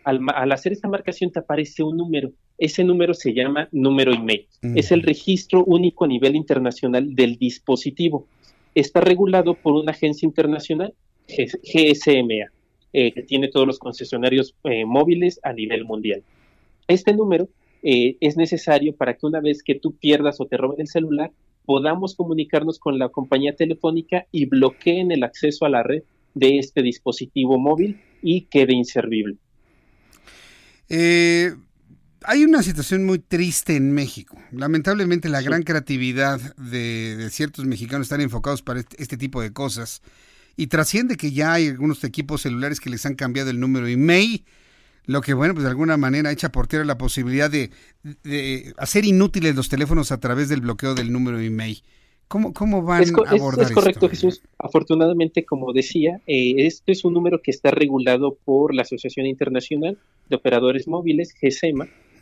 al, 0.05 0.53
hacer 0.53 0.73
esta 0.73 0.89
marcación 0.89 1.31
te 1.31 1.39
aparece 1.39 1.83
un 1.83 1.97
número. 1.97 2.33
Ese 2.59 2.85
número 2.85 3.15
se 3.15 3.33
llama 3.35 3.69
número 3.73 4.13
email. 4.13 4.47
Es 4.63 4.93
el 4.93 5.03
registro 5.03 5.65
único 5.65 6.05
a 6.05 6.09
nivel 6.09 6.37
internacional 6.37 7.15
del 7.15 7.37
dispositivo. 7.37 8.27
Está 8.75 9.01
regulado 9.01 9.55
por 9.55 9.75
una 9.75 9.93
agencia 9.93 10.27
internacional, 10.27 10.95
GSMA, 11.29 12.51
eh, 12.93 13.13
que 13.13 13.23
tiene 13.23 13.49
todos 13.49 13.67
los 13.67 13.79
concesionarios 13.79 14.55
eh, 14.65 14.85
móviles 14.85 15.41
a 15.43 15.53
nivel 15.53 15.85
mundial. 15.85 16.23
Este 16.89 17.13
número 17.15 17.49
eh, 17.83 18.17
es 18.21 18.37
necesario 18.37 18.95
para 18.95 19.15
que 19.15 19.27
una 19.27 19.41
vez 19.41 19.63
que 19.63 19.75
tú 19.75 19.93
pierdas 19.97 20.41
o 20.41 20.47
te 20.47 20.57
roben 20.57 20.81
el 20.81 20.89
celular, 20.89 21.33
podamos 21.65 22.15
comunicarnos 22.15 22.79
con 22.79 22.99
la 22.99 23.09
compañía 23.09 23.55
telefónica 23.55 24.27
y 24.31 24.47
bloqueen 24.47 25.11
el 25.11 25.25
acceso 25.25 25.65
a 25.65 25.69
la 25.69 25.83
red 25.83 26.03
de 26.35 26.59
este 26.59 26.83
dispositivo 26.83 27.59
móvil 27.59 28.01
y 28.23 28.43
quede 28.43 28.75
inservible. 28.75 29.37
Eh, 30.89 31.53
hay 32.25 32.45
una 32.45 32.63
situación 32.63 33.05
muy 33.05 33.19
triste 33.19 33.77
en 33.77 33.93
México. 33.93 34.39
Lamentablemente 34.53 35.29
la 35.29 35.43
gran 35.43 35.63
creatividad 35.63 36.41
de, 36.57 37.29
ciertos 37.31 37.65
mexicanos 37.65 38.07
están 38.07 38.21
enfocados 38.21 38.63
para 38.63 38.81
este, 38.81 39.03
este, 39.03 39.17
tipo 39.17 39.41
de 39.41 39.53
cosas 39.53 40.03
y 40.57 40.67
trasciende 40.67 41.17
que 41.17 41.33
ya 41.33 41.55
hay 41.55 41.69
algunos 41.69 42.05
equipos 42.05 42.43
celulares 42.43 42.81
que 42.81 42.91
les 42.91 43.07
han 43.07 43.15
cambiado 43.15 43.51
el 43.51 43.61
número 43.61 43.87
email, 43.87 44.45
lo 45.07 45.21
que 45.21 45.35
bueno, 45.35 45.55
pues 45.55 45.65
de 45.65 45.71
alguna 45.71 45.97
manera 45.97 46.31
echa 46.31 46.53
por 46.53 46.67
tierra 46.67 46.85
la 46.85 46.99
posibilidad 46.99 47.51
de, 47.51 47.71
hacer 48.77 49.05
inútiles 49.05 49.55
los 49.55 49.69
teléfonos 49.69 50.13
a 50.13 50.21
través 50.21 50.49
del 50.49 50.61
bloqueo 50.61 50.95
del 50.95 51.13
número 51.13 51.41
email. 51.41 51.83
¿Cómo, 52.29 52.55
cómo 52.55 52.83
van 52.83 53.05
a 53.27 53.31
abordar 53.31 53.65
es, 53.65 53.71
es 53.71 53.75
correcto, 53.75 54.09
Jesús. 54.09 54.41
Afortunadamente, 54.59 55.45
como 55.45 55.75
decía, 55.75 56.19
eh, 56.27 56.55
este 56.65 56.93
es 56.93 57.05
un 57.05 57.13
número 57.13 57.43
que 57.43 57.51
está 57.51 57.71
regulado 57.71 58.39
por 58.47 58.75
la 58.75 58.83
Asociación 58.83 59.27
Internacional 59.27 59.99
de 60.31 60.37
Operadores 60.37 60.89
Móviles, 60.89 61.35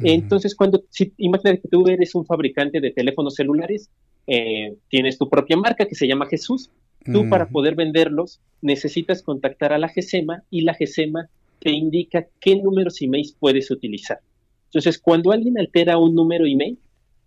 Entonces, 0.03 0.55
cuando, 0.55 0.83
si, 0.91 1.13
imagínate 1.19 1.61
que 1.61 1.69
tú 1.69 1.87
eres 1.89 2.15
un 2.15 2.25
fabricante 2.25 2.81
de 2.81 2.91
teléfonos 2.91 3.35
celulares, 3.35 3.91
eh, 4.27 4.77
tienes 4.89 5.19
tu 5.19 5.29
propia 5.29 5.57
marca 5.57 5.87
que 5.87 5.95
se 5.95 6.07
llama 6.07 6.27
Jesús, 6.27 6.71
tú 7.13 7.29
para 7.29 7.49
poder 7.49 7.75
venderlos 7.75 8.41
necesitas 8.61 9.23
contactar 9.23 9.73
a 9.73 9.79
la 9.79 9.91
GSEMA 9.95 10.43
y 10.51 10.63
la 10.63 10.77
GSEMA 10.79 11.29
te 11.59 11.71
indica 11.71 12.27
qué 12.41 12.57
números 12.57 13.01
email 13.03 13.27
puedes 13.39 13.71
utilizar. 13.71 14.19
Entonces, 14.67 14.99
cuando 14.99 15.33
alguien 15.33 15.59
altera 15.59 15.99
un 15.99 16.15
número 16.15 16.47
email, 16.47 16.79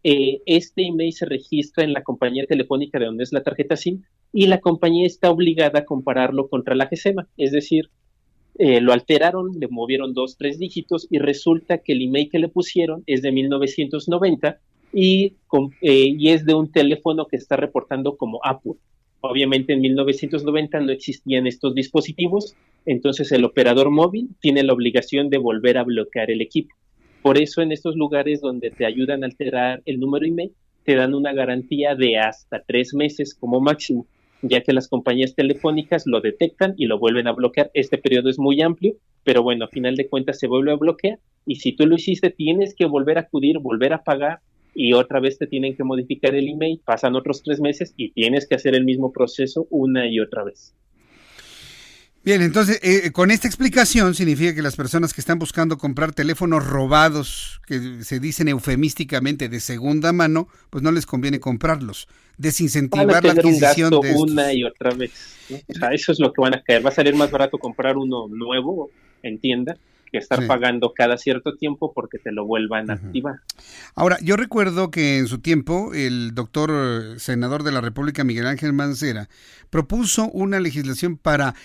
eh, 0.03 0.41
este 0.45 0.85
email 0.85 1.13
se 1.13 1.25
registra 1.25 1.83
en 1.83 1.93
la 1.93 2.03
compañía 2.03 2.45
telefónica 2.45 2.99
de 2.99 3.05
donde 3.05 3.23
es 3.23 3.31
la 3.31 3.43
tarjeta 3.43 3.75
SIM 3.75 4.01
y 4.31 4.47
la 4.47 4.59
compañía 4.59 5.07
está 5.07 5.29
obligada 5.29 5.79
a 5.79 5.85
compararlo 5.85 6.49
contra 6.49 6.75
la 6.75 6.87
GESEMA. 6.87 7.27
Es 7.37 7.51
decir, 7.51 7.89
eh, 8.59 8.81
lo 8.81 8.93
alteraron, 8.93 9.51
le 9.59 9.67
movieron 9.67 10.13
dos, 10.13 10.37
tres 10.37 10.59
dígitos 10.59 11.07
y 11.09 11.19
resulta 11.19 11.79
que 11.79 11.93
el 11.93 12.03
email 12.03 12.29
que 12.29 12.39
le 12.39 12.49
pusieron 12.49 13.03
es 13.07 13.21
de 13.21 13.31
1990 13.31 14.59
y, 14.93 15.33
eh, 15.81 16.15
y 16.17 16.29
es 16.29 16.45
de 16.45 16.53
un 16.53 16.71
teléfono 16.71 17.25
que 17.25 17.37
está 17.37 17.55
reportando 17.55 18.15
como 18.15 18.39
Apple. 18.43 18.73
Obviamente 19.21 19.73
en 19.73 19.81
1990 19.81 20.81
no 20.81 20.91
existían 20.91 21.47
estos 21.47 21.73
dispositivos, 21.73 22.55
entonces 22.85 23.31
el 23.31 23.45
operador 23.45 23.89
móvil 23.89 24.29
tiene 24.39 24.63
la 24.63 24.73
obligación 24.73 25.29
de 25.29 25.37
volver 25.37 25.77
a 25.77 25.83
bloquear 25.83 26.29
el 26.29 26.41
equipo. 26.41 26.75
Por 27.21 27.37
eso 27.37 27.61
en 27.61 27.71
estos 27.71 27.95
lugares 27.95 28.41
donde 28.41 28.69
te 28.69 28.85
ayudan 28.85 29.23
a 29.23 29.27
alterar 29.27 29.81
el 29.85 29.99
número 29.99 30.25
email, 30.25 30.51
te 30.83 30.95
dan 30.95 31.13
una 31.13 31.33
garantía 31.33 31.95
de 31.95 32.17
hasta 32.17 32.61
tres 32.67 32.93
meses 32.93 33.33
como 33.33 33.61
máximo, 33.61 34.05
ya 34.43 34.61
que 34.61 34.73
las 34.73 34.87
compañías 34.87 35.35
telefónicas 35.35 36.03
lo 36.05 36.21
detectan 36.21 36.75
y 36.77 36.85
lo 36.85 36.99
vuelven 36.99 37.27
a 37.27 37.31
bloquear. 37.31 37.71
Este 37.73 37.97
periodo 37.97 38.29
es 38.29 38.37
muy 38.37 38.61
amplio, 38.61 38.95
pero 39.23 39.41
bueno, 39.41 39.65
a 39.65 39.69
final 39.69 39.95
de 39.95 40.07
cuentas 40.07 40.37
se 40.39 40.47
vuelve 40.47 40.71
a 40.71 40.75
bloquear 40.75 41.19
y 41.45 41.55
si 41.55 41.71
tú 41.71 41.87
lo 41.87 41.95
hiciste 41.95 42.29
tienes 42.29 42.75
que 42.75 42.85
volver 42.85 43.17
a 43.17 43.21
acudir, 43.21 43.59
volver 43.59 43.93
a 43.93 44.03
pagar 44.03 44.39
y 44.75 44.93
otra 44.93 45.19
vez 45.19 45.37
te 45.37 45.47
tienen 45.47 45.75
que 45.75 45.83
modificar 45.83 46.35
el 46.35 46.49
email, 46.49 46.81
pasan 46.83 47.15
otros 47.15 47.41
tres 47.43 47.59
meses 47.61 47.93
y 47.95 48.11
tienes 48.11 48.47
que 48.47 48.55
hacer 48.55 48.75
el 48.75 48.85
mismo 48.85 49.11
proceso 49.11 49.67
una 49.69 50.07
y 50.07 50.19
otra 50.19 50.43
vez. 50.43 50.75
Bien, 52.23 52.41
entonces, 52.41 52.79
eh, 52.83 53.11
con 53.11 53.31
esta 53.31 53.47
explicación 53.47 54.15
significa 54.15 54.55
que 54.55 54.61
las 54.61 54.77
personas 54.77 55.13
que 55.13 55.19
están 55.19 55.39
buscando 55.39 55.77
comprar 55.77 56.13
teléfonos 56.13 56.65
robados, 56.65 57.59
que 57.67 58.01
se 58.03 58.21
dicen 58.21 58.47
eufemísticamente 58.47 59.49
de 59.49 59.59
segunda 59.59 60.13
mano, 60.13 60.47
pues 60.69 60.81
no 60.83 60.91
les 60.91 61.05
conviene 61.05 61.41
comprarlos. 61.41 62.07
Desincentivar 62.37 63.25
la 63.25 63.33
adquisición 63.33 63.89
de 64.01 64.13
una 64.15 64.53
y 64.53 64.63
otra 64.63 64.91
vez. 64.91 65.11
O 65.67 65.73
sea, 65.73 65.89
eso 65.89 66.13
es 66.13 66.19
lo 66.19 66.31
que 66.31 66.41
van 66.41 66.55
a 66.55 66.63
caer. 66.63 66.85
Va 66.85 66.89
a 66.89 66.93
salir 66.93 67.13
más 67.13 67.29
barato 67.29 67.57
comprar 67.57 67.97
uno 67.97 68.29
nuevo 68.29 68.89
en 69.21 69.39
tienda 69.39 69.77
que 70.13 70.19
estar 70.19 70.45
pagando 70.45 70.93
cada 70.93 71.17
cierto 71.17 71.55
tiempo 71.55 71.91
porque 71.91 72.19
te 72.19 72.31
lo 72.31 72.45
vuelvan 72.45 72.89
a 72.91 72.93
activar. 72.93 73.37
Ahora, 73.95 74.17
yo 74.21 74.37
recuerdo 74.37 74.91
que 74.91 75.17
en 75.17 75.27
su 75.27 75.39
tiempo 75.39 75.91
el 75.93 76.35
doctor 76.35 76.71
eh, 76.71 77.19
senador 77.19 77.63
de 77.63 77.71
la 77.71 77.81
República, 77.81 78.23
Miguel 78.23 78.45
Ángel 78.45 78.73
Mancera, 78.73 79.27
propuso 79.71 80.29
una 80.29 80.59
legislación 80.59 81.17
para 81.17 81.55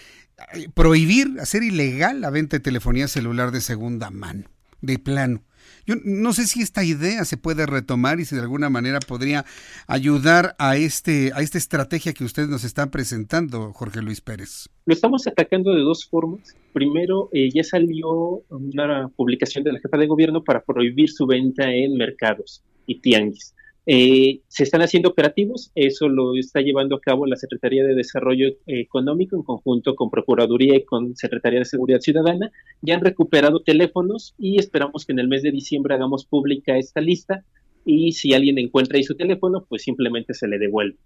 prohibir, 0.74 1.36
hacer 1.40 1.62
ilegal 1.62 2.20
la 2.20 2.30
venta 2.30 2.56
de 2.56 2.60
telefonía 2.60 3.08
celular 3.08 3.50
de 3.50 3.60
segunda 3.60 4.10
mano, 4.10 4.44
de 4.80 4.98
plano. 4.98 5.42
Yo 5.86 5.94
no 6.04 6.34
sé 6.34 6.46
si 6.46 6.60
esta 6.60 6.84
idea 6.84 7.24
se 7.24 7.38
puede 7.38 7.64
retomar 7.64 8.20
y 8.20 8.26
si 8.26 8.34
de 8.34 8.42
alguna 8.42 8.68
manera 8.68 9.00
podría 9.00 9.46
ayudar 9.86 10.54
a 10.58 10.76
este 10.76 11.32
a 11.34 11.40
esta 11.40 11.56
estrategia 11.56 12.12
que 12.12 12.24
ustedes 12.24 12.48
nos 12.48 12.64
están 12.64 12.90
presentando, 12.90 13.72
Jorge 13.72 14.02
Luis 14.02 14.20
Pérez. 14.20 14.68
Lo 14.84 14.92
estamos 14.92 15.26
atacando 15.26 15.74
de 15.74 15.80
dos 15.80 16.06
formas. 16.06 16.54
Primero, 16.74 17.30
eh, 17.32 17.48
ya 17.54 17.64
salió 17.64 18.42
una 18.50 19.08
publicación 19.16 19.64
de 19.64 19.72
la 19.72 19.80
jefa 19.80 19.96
de 19.96 20.06
gobierno 20.06 20.44
para 20.44 20.62
prohibir 20.62 21.10
su 21.10 21.26
venta 21.26 21.72
en 21.72 21.96
mercados 21.96 22.62
y 22.86 23.00
tianguis. 23.00 23.54
Eh, 23.90 24.42
se 24.48 24.64
están 24.64 24.82
haciendo 24.82 25.08
operativos, 25.08 25.72
eso 25.74 26.10
lo 26.10 26.36
está 26.36 26.60
llevando 26.60 26.94
a 26.94 27.00
cabo 27.00 27.24
la 27.24 27.36
Secretaría 27.36 27.82
de 27.84 27.94
Desarrollo 27.94 28.48
Económico 28.66 29.34
en 29.34 29.42
conjunto 29.42 29.94
con 29.94 30.10
Procuraduría 30.10 30.76
y 30.76 30.84
con 30.84 31.16
Secretaría 31.16 31.60
de 31.60 31.64
Seguridad 31.64 32.00
Ciudadana. 32.00 32.52
Ya 32.82 32.96
han 32.96 33.00
recuperado 33.00 33.60
teléfonos 33.60 34.34
y 34.36 34.58
esperamos 34.58 35.06
que 35.06 35.12
en 35.12 35.20
el 35.20 35.28
mes 35.28 35.42
de 35.42 35.52
diciembre 35.52 35.94
hagamos 35.94 36.26
pública 36.26 36.76
esta 36.76 37.00
lista 37.00 37.44
y 37.86 38.12
si 38.12 38.34
alguien 38.34 38.58
encuentra 38.58 38.98
ahí 38.98 39.04
su 39.04 39.16
teléfono, 39.16 39.64
pues 39.66 39.84
simplemente 39.84 40.34
se 40.34 40.48
le 40.48 40.58
devuelve. 40.58 40.98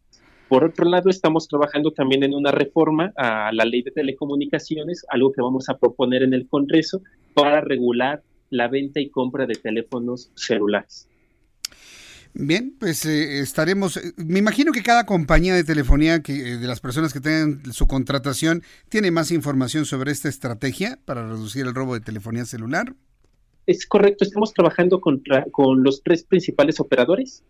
Por 0.49 0.65
otro 0.65 0.85
lado, 0.85 1.09
estamos 1.09 1.47
trabajando 1.47 1.93
también 1.93 2.25
en 2.25 2.35
una 2.35 2.51
reforma 2.51 3.13
a 3.17 3.53
la 3.53 3.65
ley 3.65 3.83
de 3.83 3.93
telecomunicaciones, 3.93 5.07
algo 5.09 5.31
que 5.31 5.41
vamos 5.41 5.69
a 5.69 5.79
proponer 5.79 6.25
en 6.25 6.35
el 6.35 6.49
Congreso 6.49 7.01
para 7.33 7.61
regular 7.61 8.25
la 8.51 8.67
venta 8.67 8.99
y 8.99 9.09
compra 9.09 9.47
de 9.47 9.55
teléfonos 9.55 10.33
celulares. 10.35 11.09
Bien, 12.35 12.75
pues 12.79 13.05
eh, 13.05 13.41
estaremos. 13.41 13.99
Eh, 13.99 14.13
me 14.17 14.39
imagino 14.39 14.73
que 14.73 14.83
cada 14.83 15.05
compañía 15.05 15.55
de 15.55 15.65
telefonía, 15.65 16.23
que, 16.23 16.33
eh, 16.33 16.57
de 16.57 16.67
las 16.67 16.81
personas 16.81 17.13
que 17.13 17.21
tengan 17.21 17.73
su 17.73 17.87
contratación, 17.87 18.63
tiene 18.89 19.11
más 19.11 19.31
información 19.31 19.85
sobre 19.85 20.13
esta 20.13 20.29
estrategia 20.29 20.99
para 21.05 21.27
reducir 21.27 21.67
el 21.67 21.75
robo 21.75 21.95
de 21.95 22.01
telefonía 22.01 22.47
celular. 22.47 22.95
Es 23.67 23.87
correcto, 23.87 24.25
estamos 24.25 24.53
trabajando 24.55 25.01
con 25.01 25.23
los 25.85 26.03
tres 26.03 26.25
principales 26.25 26.81
operadores 26.81 27.45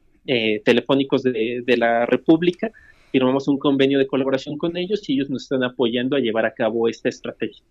telefónicos 0.65 1.23
de, 1.23 1.63
de 1.67 1.77
la 1.79 2.05
República. 2.05 2.71
Firmamos 3.13 3.49
un 3.49 3.59
convenio 3.59 3.99
de 3.99 4.07
colaboración 4.07 4.59
con 4.59 4.77
ellos 4.77 5.09
y 5.09 5.15
ellos 5.15 5.31
nos 5.31 5.45
están 5.45 5.65
apoyando 5.65 6.15
a 6.15 6.21
llevar 6.21 6.45
a 6.45 6.53
cabo 6.53 6.87
esta 6.87 7.09
estrategia. 7.09 7.65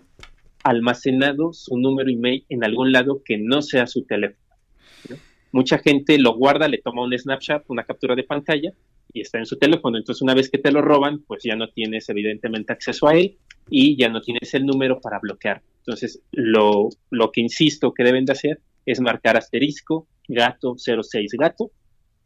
almacenado 0.64 1.54
su 1.54 1.78
número 1.78 2.10
email 2.10 2.46
en 2.50 2.64
algún 2.64 2.92
lado 2.92 3.22
que 3.24 3.38
no 3.38 3.62
sea 3.62 3.88
su 3.88 4.04
teléfono. 4.04 4.40
Mucha 5.52 5.80
gente 5.80 6.18
lo 6.20 6.36
guarda, 6.36 6.68
le 6.68 6.80
toma 6.80 7.04
un 7.04 7.18
snapshot, 7.18 7.64
una 7.70 7.84
captura 7.84 8.16
de 8.16 8.24
pantalla 8.24 8.72
y 9.14 9.22
está 9.22 9.40
en 9.40 9.46
su 9.46 9.58
teléfono. 9.58 9.98
Entonces, 9.98 10.22
una 10.22 10.36
vez 10.36 10.50
que 10.50 10.60
te 10.60 10.72
lo 10.72 10.82
roban, 10.82 11.24
pues 11.26 11.44
ya 11.44 11.56
no 11.56 11.70
tienes 11.70 12.08
evidentemente 12.10 12.72
acceso 12.72 13.08
a 13.08 13.16
él 13.16 13.38
y 13.70 13.98
ya 13.98 14.10
no 14.10 14.22
tienes 14.22 14.54
el 14.54 14.66
número 14.66 15.00
para 15.02 15.20
bloquear. 15.20 15.62
Entonces, 15.80 16.22
lo, 16.32 16.90
lo 17.10 17.32
que 17.32 17.42
insisto 17.42 17.94
que 17.94 18.04
deben 18.04 18.26
de 18.26 18.34
hacer 18.34 18.60
es 18.86 19.00
marcar 19.00 19.38
asterisco, 19.38 20.08
gato 20.28 20.76
06 20.78 21.32
gato, 21.40 21.72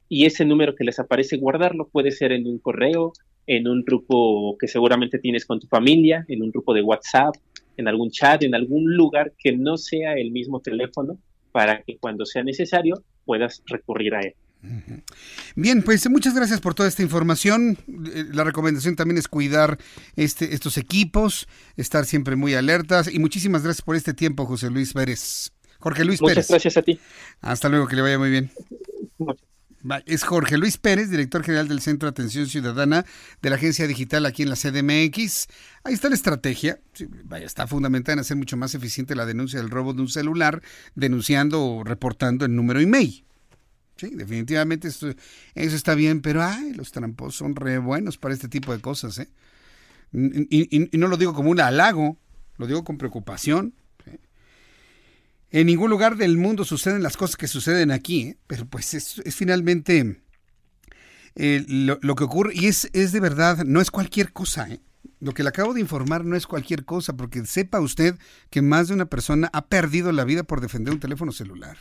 y 0.10 0.26
ese 0.26 0.46
número 0.46 0.76
que 0.76 0.84
les 0.84 1.00
aparece 1.00 1.38
guardarlo 1.38 1.88
puede 1.88 2.12
ser 2.12 2.32
en 2.34 2.46
un 2.46 2.60
correo, 2.60 3.14
en 3.48 3.68
un 3.68 3.84
grupo 3.84 4.58
que 4.60 4.68
seguramente 4.68 5.20
tienes 5.20 5.46
con 5.46 5.60
tu 5.60 5.68
familia, 5.68 6.26
en 6.28 6.42
un 6.42 6.52
grupo 6.52 6.74
de 6.74 6.82
WhatsApp, 6.82 7.36
en 7.78 7.88
algún 7.88 8.12
chat, 8.12 8.44
en 8.44 8.56
algún 8.56 8.96
lugar 8.96 9.34
que 9.38 9.52
no 9.52 9.78
sea 9.78 10.14
el 10.14 10.32
mismo 10.32 10.60
teléfono 10.60 11.18
para 11.52 11.82
que 11.84 11.98
cuando 11.98 12.26
sea 12.26 12.44
necesario 12.44 13.04
puedas 13.26 13.62
recurrir 13.66 14.16
a 14.16 14.22
él. 14.22 14.34
Bien, 15.56 15.84
pues 15.84 16.10
muchas 16.10 16.34
gracias 16.34 16.62
por 16.62 16.74
toda 16.74 16.88
esta 16.88 17.04
información. 17.04 17.78
Eh, 18.14 18.26
la 18.32 18.46
recomendación 18.46 18.96
también 18.96 19.18
es 19.18 19.28
cuidar 19.28 19.78
este, 20.16 20.54
estos 20.54 20.78
equipos, 20.78 21.48
estar 21.76 22.06
siempre 22.06 22.36
muy 22.36 22.54
alertas 22.54 23.14
y 23.14 23.20
muchísimas 23.20 23.64
gracias 23.64 23.82
por 23.84 23.96
este 23.96 24.14
tiempo, 24.14 24.46
José 24.46 24.70
Luis 24.70 24.94
Pérez. 24.94 25.52
Jorge 25.80 26.06
Luis 26.06 26.20
Pérez. 26.20 26.38
Muchas 26.38 26.50
gracias 26.50 26.78
a 26.78 26.82
ti. 26.82 26.98
Hasta 27.42 27.68
luego, 27.68 27.88
que 27.88 27.98
le 27.98 28.02
vaya 28.04 28.18
muy 28.18 28.30
bien. 28.30 28.52
Es 30.06 30.24
Jorge 30.24 30.58
Luis 30.58 30.78
Pérez, 30.78 31.10
director 31.10 31.44
general 31.44 31.68
del 31.68 31.82
Centro 31.82 32.08
de 32.08 32.12
Atención 32.12 32.48
Ciudadana 32.48 33.06
de 33.42 33.50
la 33.50 33.58
Agencia 33.58 33.86
Digital 33.86 34.26
aquí 34.26 34.44
en 34.44 34.50
la 34.50 34.56
CDMX. 34.56 35.48
Ahí 35.84 35.94
está 35.94 36.08
la 36.08 36.16
estrategia. 36.16 36.80
vaya, 37.26 37.46
está 37.46 37.68
fundamental 37.68 38.14
en 38.14 38.20
hacer 38.20 38.38
mucho 38.38 38.56
más 38.56 38.76
eficiente 38.76 39.14
la 39.14 39.26
denuncia 39.26 39.60
del 39.60 39.70
robo 39.70 39.94
de 39.94 40.02
un 40.02 40.08
celular, 40.08 40.62
denunciando 40.96 41.66
o 41.66 41.84
reportando 41.84 42.46
el 42.46 42.56
número 42.56 42.80
email. 42.80 43.26
Sí, 43.98 44.10
definitivamente 44.16 44.88
eso 44.88 45.14
está 45.56 45.96
bien, 45.96 46.22
pero 46.22 46.44
ay, 46.44 46.74
los 46.74 46.92
trampos 46.92 47.36
son 47.36 47.56
re 47.56 47.78
buenos 47.78 48.18
para 48.18 48.34
este 48.34 48.48
tipo 48.48 48.74
de 48.74 48.80
cosas. 48.80 49.20
¿eh? 49.20 49.30
Y, 50.14 50.90
no 50.98 51.08
lo 51.08 51.18
digo 51.18 51.34
como 51.34 51.52
un 51.52 51.60
halago, 51.60 52.18
lo 52.58 52.68
digo 52.68 52.84
con 52.84 52.98
preocupación. 52.98 53.74
En 55.54 55.68
ningún 55.68 55.92
lugar 55.92 56.18
del 56.18 56.36
mundo 56.36 56.66
suceden 56.66 57.04
las 57.04 57.16
cosas 57.16 57.38
que 57.38 57.48
suceden 57.48 57.92
aquí, 57.92 58.22
¿eh? 58.24 58.38
pero 58.48 58.66
pues 58.66 58.96
es, 58.96 59.22
finalmente 59.36 60.20
eh, 61.36 61.64
lo, 61.68 62.16
que 62.16 62.24
ocurre, 62.24 62.54
y 62.56 62.66
es, 62.66 62.90
es 62.92 63.12
de 63.12 63.20
verdad, 63.20 63.64
no 63.64 63.80
es 63.80 63.92
cualquier 63.92 64.34
cosa. 64.34 64.68
¿eh? 64.68 64.80
Lo 65.20 65.36
que 65.36 65.44
le 65.44 65.50
acabo 65.50 65.76
de 65.76 65.80
informar 65.80 66.26
no 66.26 66.36
es 66.36 66.48
cualquier 66.48 66.86
cosa, 66.86 67.16
porque 67.16 67.46
sepa 67.46 67.80
usted 67.82 68.16
que 68.50 68.64
más 68.64 68.88
de 68.88 68.96
una 68.96 69.06
persona 69.06 69.52
ha 69.54 69.68
perdido 69.68 70.12
la 70.12 70.24
vida 70.24 70.42
por 70.42 70.60
defender 70.60 70.92
un 70.92 71.00
teléfono 71.00 71.32
celular. 71.32 71.78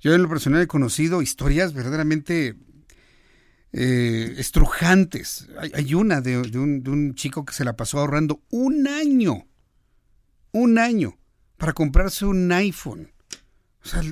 Yo 0.00 0.12
en 0.12 0.22
lo 0.22 0.28
personal 0.28 0.60
he 0.60 0.66
conocido 0.66 1.22
historias 1.22 1.72
verdaderamente 1.72 2.56
estrujantes. 3.70 5.46
Hay, 5.72 5.94
una 5.94 6.20
de, 6.20 6.36
un, 6.36 6.82
de 6.82 6.90
un 6.90 7.14
chico 7.14 7.44
que 7.44 7.54
se 7.54 7.64
la 7.64 7.76
pasó 7.76 8.00
ahorrando 8.00 8.42
un 8.50 8.88
año, 8.88 9.46
un 10.50 10.78
año 10.78 11.19
para 11.60 11.74
comprarse 11.74 12.24
un 12.24 12.50
iPhone. 12.50 13.12
O 13.84 13.86
sea, 13.86 14.02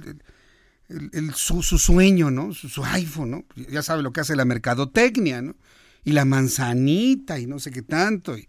su, 1.35 1.63
sueño, 1.63 2.31
¿no? 2.31 2.53
Su, 2.53 2.85
iPhone, 2.85 3.31
¿no? 3.31 3.45
Ya 3.71 3.83
sabe 3.83 4.03
lo 4.03 4.13
que 4.13 4.21
hace 4.21 4.37
la 4.37 4.45
mercadotecnia, 4.45 5.41
¿no? 5.41 5.57
Y 6.05 6.13
la 6.13 6.27
manzanita 6.27 7.39
y 7.39 7.47
no 7.47 7.59
sé 7.59 7.71
qué 7.71 7.81
tanto. 7.81 8.37
Y 8.37 8.47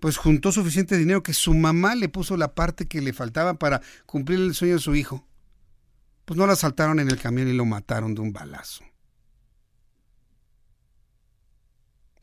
pues 0.00 0.16
juntó 0.16 0.50
suficiente 0.50 0.96
dinero 0.96 1.22
que 1.22 1.32
su 1.32 1.54
mamá 1.54 1.94
le 1.94 2.08
puso 2.08 2.36
la 2.36 2.56
parte 2.56 2.88
que 2.88 3.00
le 3.00 3.12
faltaba 3.12 3.54
para 3.54 3.82
cumplir 4.04 4.40
el 4.40 4.54
sueño 4.54 4.74
de 4.74 4.80
su 4.80 4.96
hijo. 4.96 5.24
Pues 6.24 6.36
no 6.36 6.46
la 6.48 6.56
saltaron 6.56 6.98
en 6.98 7.08
el 7.08 7.18
camión 7.18 7.46
y 7.46 7.52
lo 7.52 7.66
mataron 7.66 8.16
de 8.16 8.20
un 8.20 8.32
balazo. 8.32 8.82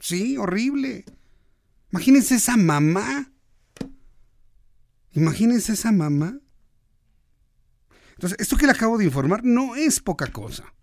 Sí, 0.01 0.35
horrible. 0.35 1.05
Imagínense 1.91 2.35
esa 2.35 2.57
mamá 2.57 3.31
Imagínense 5.15 5.73
esa 5.73 5.91
mamá. 5.91 6.39
Entonces, 8.13 8.37
esto 8.39 8.57
que 8.57 8.65
le 8.65 8.73
acabo 8.73 8.97
de 8.97 9.05
informar 9.05 9.43
no 9.43 9.75
es 9.75 9.99
poca 9.99 10.27
cosa. 10.27 10.73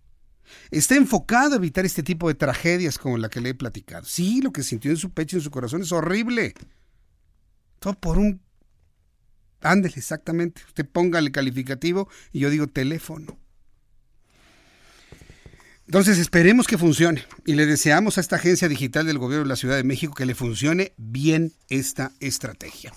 Está 0.71 0.95
enfocado 0.95 1.53
a 1.53 1.57
evitar 1.57 1.85
este 1.85 2.03
tipo 2.03 2.27
de 2.27 2.35
tragedias 2.35 2.97
como 2.97 3.17
la 3.17 3.29
que 3.29 3.41
le 3.41 3.49
he 3.49 3.53
platicado. 3.53 4.05
Sí, 4.05 4.41
lo 4.41 4.51
que 4.51 4.63
sintió 4.63 4.91
en 4.91 4.97
su 4.97 5.11
pecho 5.11 5.37
y 5.37 5.39
en 5.39 5.43
su 5.43 5.51
corazón 5.51 5.81
es 5.81 5.91
horrible. 5.91 6.53
Todo 7.79 7.93
por 7.93 8.17
un... 8.17 8.41
Ándele, 9.61 9.95
exactamente. 9.95 10.61
Usted 10.67 10.87
ponga 10.87 11.19
el 11.19 11.31
calificativo 11.31 12.09
y 12.31 12.39
yo 12.39 12.49
digo 12.49 12.67
teléfono. 12.67 13.39
Entonces 15.85 16.17
esperemos 16.17 16.65
que 16.65 16.77
funcione 16.77 17.23
y 17.45 17.53
le 17.53 17.65
deseamos 17.65 18.17
a 18.17 18.21
esta 18.21 18.37
agencia 18.37 18.67
digital 18.67 19.05
del 19.05 19.19
gobierno 19.19 19.43
de 19.43 19.49
la 19.49 19.55
Ciudad 19.55 19.75
de 19.75 19.83
México 19.83 20.13
que 20.15 20.25
le 20.25 20.33
funcione 20.33 20.93
bien 20.97 21.53
esta 21.69 22.11
estrategia. 22.19 22.93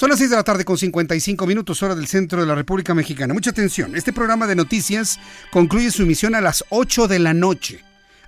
Son 0.00 0.08
las 0.08 0.16
6 0.16 0.30
de 0.30 0.36
la 0.36 0.44
tarde 0.44 0.64
con 0.64 0.78
55 0.78 1.46
minutos 1.46 1.82
hora 1.82 1.94
del 1.94 2.06
centro 2.06 2.40
de 2.40 2.46
la 2.46 2.54
República 2.54 2.94
Mexicana. 2.94 3.34
Mucha 3.34 3.50
atención, 3.50 3.94
este 3.94 4.14
programa 4.14 4.46
de 4.46 4.54
noticias 4.56 5.20
concluye 5.52 5.90
su 5.90 6.04
emisión 6.04 6.34
a 6.34 6.40
las 6.40 6.64
8 6.70 7.06
de 7.06 7.18
la 7.18 7.34
noche. 7.34 7.84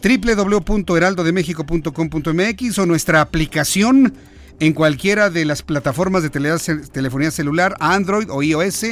www.heraldodemexico.com.mx 0.02 2.78
o 2.78 2.86
nuestra 2.86 3.20
aplicación 3.22 4.14
en 4.61 4.72
cualquiera 4.72 5.30
de 5.30 5.44
las 5.44 5.62
plataformas 5.62 6.22
de 6.22 6.30
telefonía 6.30 7.30
celular, 7.30 7.76
Android 7.80 8.28
o 8.30 8.42
iOS. 8.42 8.84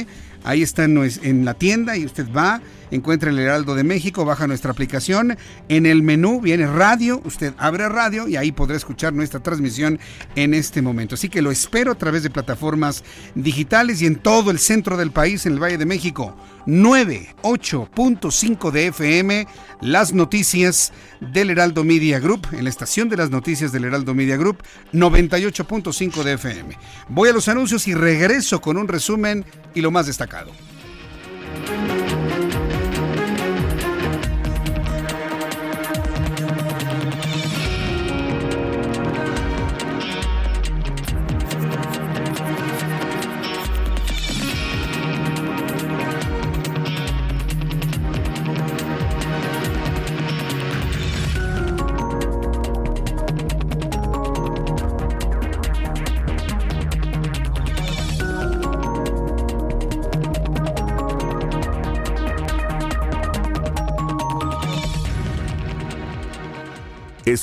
Ahí 0.43 0.61
está 0.61 0.83
en 0.83 1.45
la 1.45 1.53
tienda 1.53 1.97
y 1.97 2.05
usted 2.05 2.31
va 2.31 2.61
encuentra 2.95 3.31
el 3.31 3.39
Heraldo 3.39 3.75
de 3.75 3.83
México, 3.83 4.23
baja 4.25 4.47
nuestra 4.47 4.71
aplicación. 4.71 5.37
En 5.69 5.85
el 5.85 6.01
menú 6.03 6.41
viene 6.41 6.67
radio, 6.67 7.21
usted 7.25 7.53
abre 7.57 7.87
radio 7.89 8.27
y 8.27 8.35
ahí 8.35 8.51
podrá 8.51 8.75
escuchar 8.77 9.13
nuestra 9.13 9.41
transmisión 9.41 9.99
en 10.35 10.53
este 10.53 10.81
momento. 10.81 11.15
Así 11.15 11.29
que 11.29 11.41
lo 11.41 11.49
espero 11.51 11.93
a 11.93 11.95
través 11.95 12.23
de 12.23 12.29
plataformas 12.29 13.05
digitales 13.35 14.01
y 14.01 14.05
en 14.05 14.17
todo 14.17 14.51
el 14.51 14.59
centro 14.59 14.97
del 14.97 15.11
país, 15.11 15.45
en 15.45 15.53
el 15.53 15.59
Valle 15.59 15.77
de 15.77 15.85
México. 15.85 16.35
98.5 16.65 18.71
de 18.71 18.87
FM, 18.87 19.47
las 19.81 20.13
noticias 20.13 20.93
del 21.19 21.49
Heraldo 21.49 21.83
Media 21.83 22.19
Group, 22.19 22.47
en 22.53 22.63
la 22.63 22.69
estación 22.69 23.09
de 23.09 23.17
las 23.17 23.31
noticias 23.31 23.73
del 23.73 23.83
Heraldo 23.83 24.13
Media 24.13 24.37
Group, 24.37 24.63
98.5 24.93 26.23
de 26.23 26.33
FM. 26.33 26.77
Voy 27.09 27.27
a 27.27 27.33
los 27.33 27.49
anuncios 27.49 27.85
y 27.89 27.93
regreso 27.93 28.61
con 28.61 28.77
un 28.77 28.87
resumen 28.87 29.43
y 29.73 29.81
lo 29.81 29.91
más 29.91 30.05
destacado 30.05 30.32
destacado. 30.33 30.51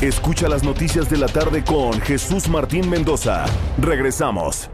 Escucha 0.00 0.48
las 0.48 0.62
noticias 0.62 1.10
de 1.10 1.16
la 1.16 1.26
tarde 1.26 1.64
con 1.64 2.00
Jesús 2.00 2.48
Martín 2.48 2.88
Mendoza. 2.88 3.46
Regresamos. 3.78 4.70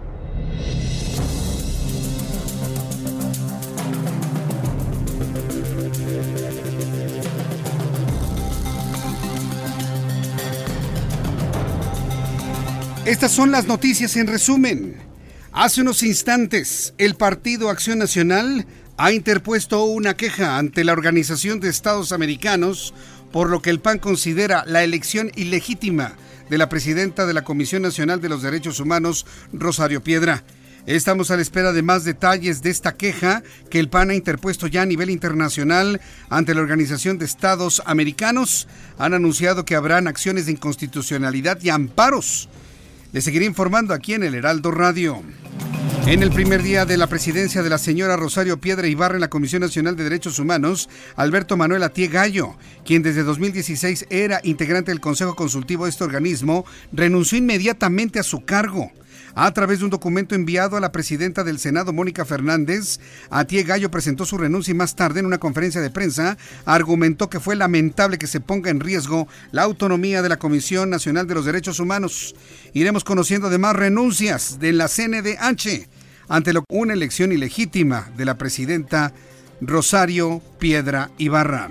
Estas 13.07 13.33
son 13.33 13.51
las 13.51 13.67
noticias 13.67 14.17
en 14.17 14.27
resumen. 14.27 14.99
Hace 15.53 15.81
unos 15.81 16.03
instantes, 16.03 16.93
el 16.99 17.15
Partido 17.15 17.71
Acción 17.71 17.99
Nacional 17.99 18.67
ha 18.99 19.11
interpuesto 19.11 19.85
una 19.85 20.19
queja 20.19 20.59
ante 20.59 20.85
la 20.85 20.93
Organización 20.93 21.61
de 21.61 21.71
Estados 21.71 22.13
Americanos 22.13 22.93
por 23.35 23.51
lo 23.51 23.61
que 23.61 23.71
el 23.71 23.81
PAN 23.81 23.99
considera 23.99 24.63
la 24.65 24.85
elección 24.85 25.33
ilegítima 25.35 26.13
de 26.49 26.57
la 26.57 26.69
presidenta 26.69 27.27
de 27.27 27.35
la 27.35 27.43
Comisión 27.43 27.83
Nacional 27.83 28.21
de 28.21 28.29
los 28.29 28.43
Derechos 28.43 28.79
Humanos, 28.79 29.27
Rosario 29.53 30.05
Piedra. 30.05 30.45
Estamos 30.87 31.33
a 31.33 31.37
la 31.37 31.43
espera 31.43 31.73
de 31.73 31.83
más 31.83 32.05
detalles 32.05 32.63
de 32.63 32.71
esta 32.71 32.95
queja 32.95 33.43
que 33.71 33.81
el 33.81 33.89
PAN 33.89 34.11
ha 34.11 34.15
interpuesto 34.15 34.69
ya 34.69 34.83
a 34.83 34.87
nivel 34.87 35.11
internacional 35.11 36.01
ante 36.29 36.55
la 36.55 36.61
Organización 36.61 37.19
de 37.19 37.25
Estados 37.25 37.83
Americanos. 37.87 38.69
Han 38.99 39.15
anunciado 39.15 39.65
que 39.65 39.75
habrán 39.75 40.07
acciones 40.07 40.47
de 40.47 40.53
inconstitucionalidad 40.53 41.61
y 41.61 41.71
amparos. 41.71 42.49
Les 43.15 43.23
seguiré 43.23 43.45
informando 43.45 43.95
aquí 43.95 44.15
en 44.15 44.25
el 44.25 44.35
Heraldo 44.35 44.73
Radio. 44.73 45.23
En 46.05 46.25
el 46.25 46.33
primer 46.33 46.65
día 46.65 46.85
de 46.85 46.97
la 46.97 47.07
presidencia 47.07 47.63
de 47.63 47.71
la 47.71 47.79
señora 47.79 48.17
Rosario 48.17 48.61
Piedra 48.61 48.89
Ibarra 48.89 49.15
en 49.15 49.21
la 49.21 49.31
Comisión 49.31 49.63
Nacional 49.63 49.95
de 49.95 50.03
Derechos 50.03 50.41
Humanos, 50.41 50.89
Alberto 51.15 51.57
Manuel 51.57 51.85
Atié 51.85 52.09
Gallo, 52.09 52.57
quien 52.85 53.05
desde 53.05 53.23
2016 53.23 54.07
era 54.11 54.41
integrante 54.43 54.91
del 54.91 55.01
Consejo 55.01 55.37
Consultivo 55.37 55.85
de 55.85 55.91
este 55.91 56.03
organismo, 56.03 56.67
renunció 56.93 57.39
inmediatamente 57.39 58.19
a 58.19 58.25
su 58.25 58.45
cargo. 58.45 58.91
A 59.37 59.53
través 59.53 59.81
de 59.81 59.85
un 59.85 59.91
documento 59.91 60.35
enviado 60.35 60.77
a 60.77 60.81
la 60.81 60.93
presidenta 60.93 61.43
del 61.43 61.59
Senado, 61.59 61.93
Mónica 61.93 62.25
Fernández, 62.25 63.01
Atié 63.31 63.65
Gallo 63.65 63.91
presentó 63.91 64.25
su 64.25 64.39
renuncia 64.39 64.71
y 64.71 64.75
más 64.75 64.95
tarde 64.95 65.21
en 65.21 65.27
una 65.27 65.39
conferencia 65.39 65.81
de 65.81 65.91
prensa 65.91 66.39
argumentó 66.65 67.29
que 67.29 67.41
fue 67.41 67.57
lamentable 67.57 68.19
que 68.19 68.29
se 68.29 68.41
ponga 68.41 68.71
en 68.71 68.79
riesgo 68.79 69.27
la 69.51 69.63
autonomía 69.63 70.23
de 70.23 70.29
la 70.29 70.39
Comisión 70.39 70.89
Nacional 70.89 71.27
de 71.27 71.35
los 71.35 71.47
Derechos 71.47 71.81
Humanos. 71.81 72.37
Iremos 72.75 73.03
conociendo 73.03 73.49
además 73.49 73.75
renuncias 73.75 74.61
de 74.61 74.73
la 74.73 74.89
CNDH 74.89 75.89
ante 76.29 76.53
una 76.69 76.93
elección 76.93 77.33
ilegítima 77.33 78.11
de 78.17 78.25
la 78.25 78.39
presidenta 78.39 79.13
Rosario 79.61 80.43
Piedra 80.59 81.11
Ibarra. 81.19 81.71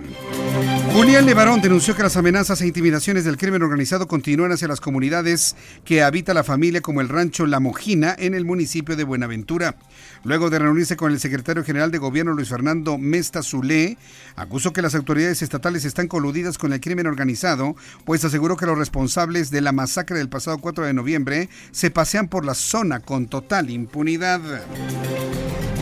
Julián 0.93 1.25
Levarón 1.25 1.59
denunció 1.59 1.95
que 1.95 2.03
las 2.03 2.17
amenazas 2.17 2.61
e 2.61 2.67
intimidaciones 2.67 3.25
del 3.25 3.35
crimen 3.35 3.63
organizado 3.63 4.07
continúan 4.07 4.51
hacia 4.51 4.67
las 4.67 4.79
comunidades 4.79 5.55
que 5.83 6.03
habita 6.03 6.35
la 6.35 6.43
familia 6.43 6.81
como 6.81 7.01
el 7.01 7.09
rancho 7.09 7.47
La 7.47 7.59
Mojina 7.59 8.15
en 8.15 8.35
el 8.35 8.45
municipio 8.45 8.95
de 8.95 9.03
Buenaventura. 9.03 9.75
Luego 10.23 10.51
de 10.51 10.59
reunirse 10.59 10.95
con 10.95 11.11
el 11.11 11.19
secretario 11.19 11.63
general 11.63 11.89
de 11.89 11.97
gobierno 11.97 12.33
Luis 12.33 12.49
Fernando 12.49 12.99
Mesta 12.99 13.41
Zulé, 13.41 13.97
acusó 14.35 14.71
que 14.71 14.83
las 14.83 14.93
autoridades 14.93 15.41
estatales 15.41 15.83
están 15.83 16.07
coludidas 16.07 16.59
con 16.59 16.73
el 16.73 16.79
crimen 16.79 17.07
organizado, 17.07 17.75
pues 18.05 18.23
aseguró 18.23 18.55
que 18.55 18.67
los 18.67 18.77
responsables 18.77 19.49
de 19.49 19.61
la 19.61 19.71
masacre 19.71 20.19
del 20.19 20.29
pasado 20.29 20.59
4 20.59 20.85
de 20.85 20.93
noviembre 20.93 21.49
se 21.71 21.89
pasean 21.89 22.27
por 22.27 22.45
la 22.45 22.53
zona 22.53 22.99
con 22.99 23.25
total 23.25 23.71
impunidad. 23.71 24.41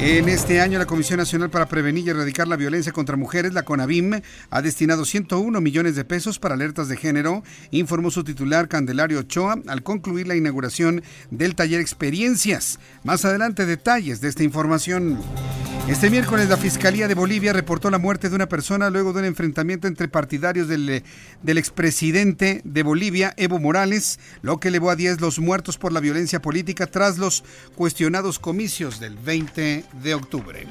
En 0.03 0.29
este 0.29 0.59
año, 0.59 0.79
la 0.79 0.87
Comisión 0.87 1.19
Nacional 1.19 1.51
para 1.51 1.67
Prevenir 1.67 2.07
y 2.07 2.09
Erradicar 2.09 2.47
la 2.47 2.55
Violencia 2.55 2.91
contra 2.91 3.17
Mujeres, 3.17 3.53
la 3.53 3.61
CONAVIM, 3.61 4.19
ha 4.49 4.61
destinado 4.63 5.00
101 5.05 5.61
millones 5.61 5.95
de 5.95 6.05
pesos 6.05 6.39
para 6.39 6.55
alertas 6.55 6.87
de 6.87 6.97
género, 6.97 7.43
informó 7.71 8.11
su 8.11 8.23
titular 8.23 8.67
Candelario 8.67 9.19
Ochoa 9.19 9.57
al 9.67 9.83
concluir 9.83 10.27
la 10.27 10.35
inauguración 10.35 11.03
del 11.29 11.55
taller 11.55 11.79
Experiencias. 11.79 12.79
Más 13.03 13.25
adelante, 13.25 13.65
detalles 13.65 14.21
de 14.21 14.29
esta 14.29 14.43
información. 14.43 15.19
Este 15.87 16.09
miércoles, 16.09 16.47
la 16.47 16.57
Fiscalía 16.57 17.07
de 17.07 17.15
Bolivia 17.15 17.53
reportó 17.53 17.89
la 17.89 17.97
muerte 17.97 18.29
de 18.29 18.35
una 18.35 18.47
persona 18.47 18.89
luego 18.89 19.13
de 19.13 19.19
un 19.19 19.25
enfrentamiento 19.25 19.87
entre 19.87 20.07
partidarios 20.07 20.67
del, 20.67 21.03
del 21.41 21.57
expresidente 21.57 22.61
de 22.63 22.83
Bolivia, 22.83 23.33
Evo 23.35 23.59
Morales, 23.59 24.19
lo 24.41 24.59
que 24.59 24.67
elevó 24.67 24.91
a 24.91 24.95
10 24.95 25.19
los 25.21 25.39
muertos 25.39 25.77
por 25.77 25.91
la 25.91 25.99
violencia 25.99 26.41
política 26.41 26.87
tras 26.87 27.17
los 27.17 27.43
cuestionados 27.75 28.39
comicios 28.39 28.99
del 28.99 29.17
20 29.17 29.85
de 30.03 30.13
octubre. 30.13 30.67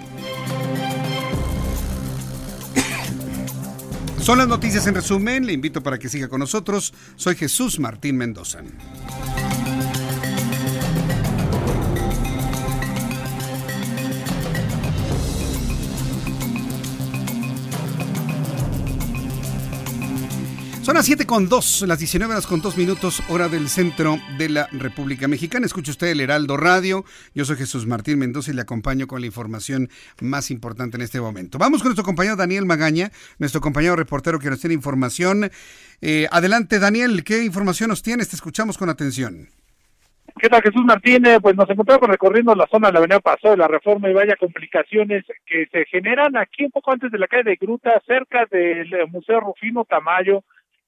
Son 4.22 4.38
las 4.38 4.48
noticias 4.48 4.86
en 4.86 4.94
resumen. 4.94 5.46
Le 5.46 5.52
invito 5.52 5.82
para 5.82 5.98
que 5.98 6.08
siga 6.08 6.28
con 6.28 6.40
nosotros. 6.40 6.92
Soy 7.16 7.36
Jesús 7.36 7.78
Martín 7.78 8.16
Mendoza. 8.16 8.60
Son 20.90 20.96
las 20.96 21.06
7 21.06 21.24
con 21.24 21.48
2, 21.48 21.82
las 21.86 22.00
19 22.00 22.32
horas 22.32 22.48
con 22.48 22.60
2 22.60 22.76
minutos, 22.76 23.22
hora 23.28 23.48
del 23.48 23.68
centro 23.68 24.16
de 24.36 24.48
la 24.48 24.66
República 24.72 25.28
Mexicana. 25.28 25.64
Escucha 25.64 25.92
usted 25.92 26.08
el 26.08 26.18
Heraldo 26.18 26.56
Radio. 26.56 27.04
Yo 27.32 27.44
soy 27.44 27.58
Jesús 27.58 27.86
Martín 27.86 28.18
Mendoza 28.18 28.50
y 28.50 28.54
le 28.54 28.62
acompaño 28.62 29.06
con 29.06 29.20
la 29.20 29.26
información 29.28 29.88
más 30.20 30.50
importante 30.50 30.96
en 30.96 31.04
este 31.04 31.20
momento. 31.20 31.58
Vamos 31.58 31.82
con 31.82 31.90
nuestro 31.90 32.04
compañero 32.04 32.34
Daniel 32.34 32.66
Magaña, 32.66 33.12
nuestro 33.38 33.60
compañero 33.60 33.94
reportero 33.94 34.40
que 34.40 34.50
nos 34.50 34.58
tiene 34.58 34.74
información. 34.74 35.52
Eh, 36.00 36.26
adelante, 36.32 36.80
Daniel, 36.80 37.22
¿qué 37.22 37.44
información 37.44 37.90
nos 37.90 38.02
tienes? 38.02 38.28
Te 38.28 38.34
escuchamos 38.34 38.76
con 38.76 38.90
atención. 38.90 39.46
¿Qué 40.40 40.48
tal, 40.48 40.60
Jesús 40.60 40.84
Martínez? 40.84 41.38
Pues 41.40 41.54
nos 41.54 41.70
encontramos 41.70 42.08
recorriendo 42.08 42.52
la 42.56 42.66
zona 42.66 42.88
de 42.88 42.94
la 42.94 42.98
Avenida 42.98 43.20
Paso 43.20 43.50
de 43.50 43.56
la 43.56 43.68
Reforma 43.68 44.10
y 44.10 44.12
vaya 44.12 44.34
complicaciones 44.34 45.24
que 45.46 45.68
se 45.70 45.84
generan 45.84 46.36
aquí 46.36 46.64
un 46.64 46.72
poco 46.72 46.90
antes 46.90 47.12
de 47.12 47.18
la 47.18 47.28
calle 47.28 47.44
de 47.44 47.56
Gruta, 47.60 48.02
cerca 48.08 48.46
del 48.50 48.90
Museo 49.12 49.38
Rufino 49.38 49.84
Tamayo 49.84 50.42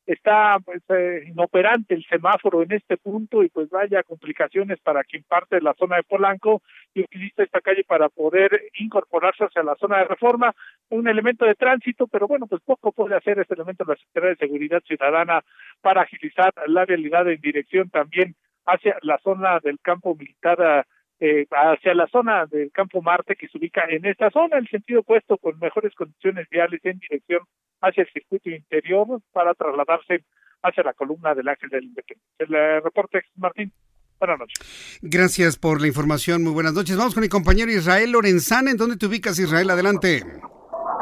está 0.06 0.58
pues 0.64 0.82
eh, 0.88 1.24
inoperante 1.28 1.94
el 1.94 2.04
semáforo 2.04 2.62
en 2.62 2.72
este 2.72 2.96
punto 2.96 3.42
y 3.42 3.48
pues 3.48 3.70
vaya 3.70 4.02
complicaciones 4.02 4.80
para 4.80 5.04
quien 5.04 5.22
parte 5.24 5.56
de 5.56 5.62
la 5.62 5.74
zona 5.74 5.96
de 5.96 6.02
Polanco 6.02 6.62
y 6.94 7.02
utiliza 7.02 7.42
esta 7.42 7.60
calle 7.60 7.84
para 7.84 8.08
poder 8.08 8.68
incorporarse 8.78 9.44
hacia 9.44 9.62
la 9.62 9.76
zona 9.76 9.98
de 9.98 10.04
reforma, 10.04 10.54
un 10.90 11.06
elemento 11.08 11.44
de 11.44 11.54
tránsito, 11.54 12.06
pero 12.08 12.26
bueno, 12.26 12.46
pues 12.46 12.62
poco 12.64 12.92
puede 12.92 13.16
hacer 13.16 13.38
este 13.38 13.54
elemento 13.54 13.84
de 13.84 13.92
la 13.92 13.98
Secretaría 13.98 14.30
de 14.30 14.36
Seguridad 14.36 14.82
Ciudadana 14.82 15.44
para 15.80 16.02
agilizar 16.02 16.52
la 16.66 16.84
realidad 16.84 17.28
en 17.30 17.40
dirección 17.40 17.88
también 17.90 18.34
hacia 18.66 18.96
la 19.02 19.18
zona 19.18 19.60
del 19.60 19.78
campo 19.80 20.14
militar 20.14 20.86
eh, 21.20 21.46
hacia 21.50 21.94
la 21.94 22.08
zona 22.08 22.46
del 22.46 22.72
Campo 22.72 23.00
Marte 23.00 23.36
que 23.36 23.46
se 23.46 23.56
ubica 23.56 23.84
en 23.88 24.04
esta 24.06 24.30
zona, 24.30 24.58
el 24.58 24.68
sentido 24.68 25.00
opuesto 25.00 25.38
con 25.38 25.56
mejores 25.60 25.94
condiciones 25.94 26.48
viales 26.48 26.80
en 26.84 26.98
dirección 26.98 27.42
hacia 27.82 28.02
el 28.02 28.12
circuito 28.12 28.50
interior 28.50 29.20
para 29.32 29.54
trasladarse 29.54 30.24
hacia 30.62 30.82
la 30.82 30.94
columna 30.94 31.34
del 31.34 31.48
Ángel 31.48 31.68
del 31.68 31.84
Independencia. 31.84 32.34
El 32.38 32.54
eh, 32.54 32.80
reporte, 32.80 33.24
Martín. 33.36 33.72
Buenas 34.18 34.38
noches. 34.38 35.00
Gracias 35.02 35.58
por 35.58 35.80
la 35.80 35.88
información. 35.88 36.44
Muy 36.44 36.52
buenas 36.52 36.74
noches. 36.74 36.96
Vamos 36.96 37.14
con 37.14 37.22
mi 37.22 37.28
compañero 37.28 37.72
Israel 37.72 38.12
Lorenzana. 38.12 38.70
¿En 38.70 38.76
dónde 38.76 38.96
te 38.96 39.06
ubicas, 39.06 39.36
Israel? 39.38 39.68
Adelante. 39.70 40.22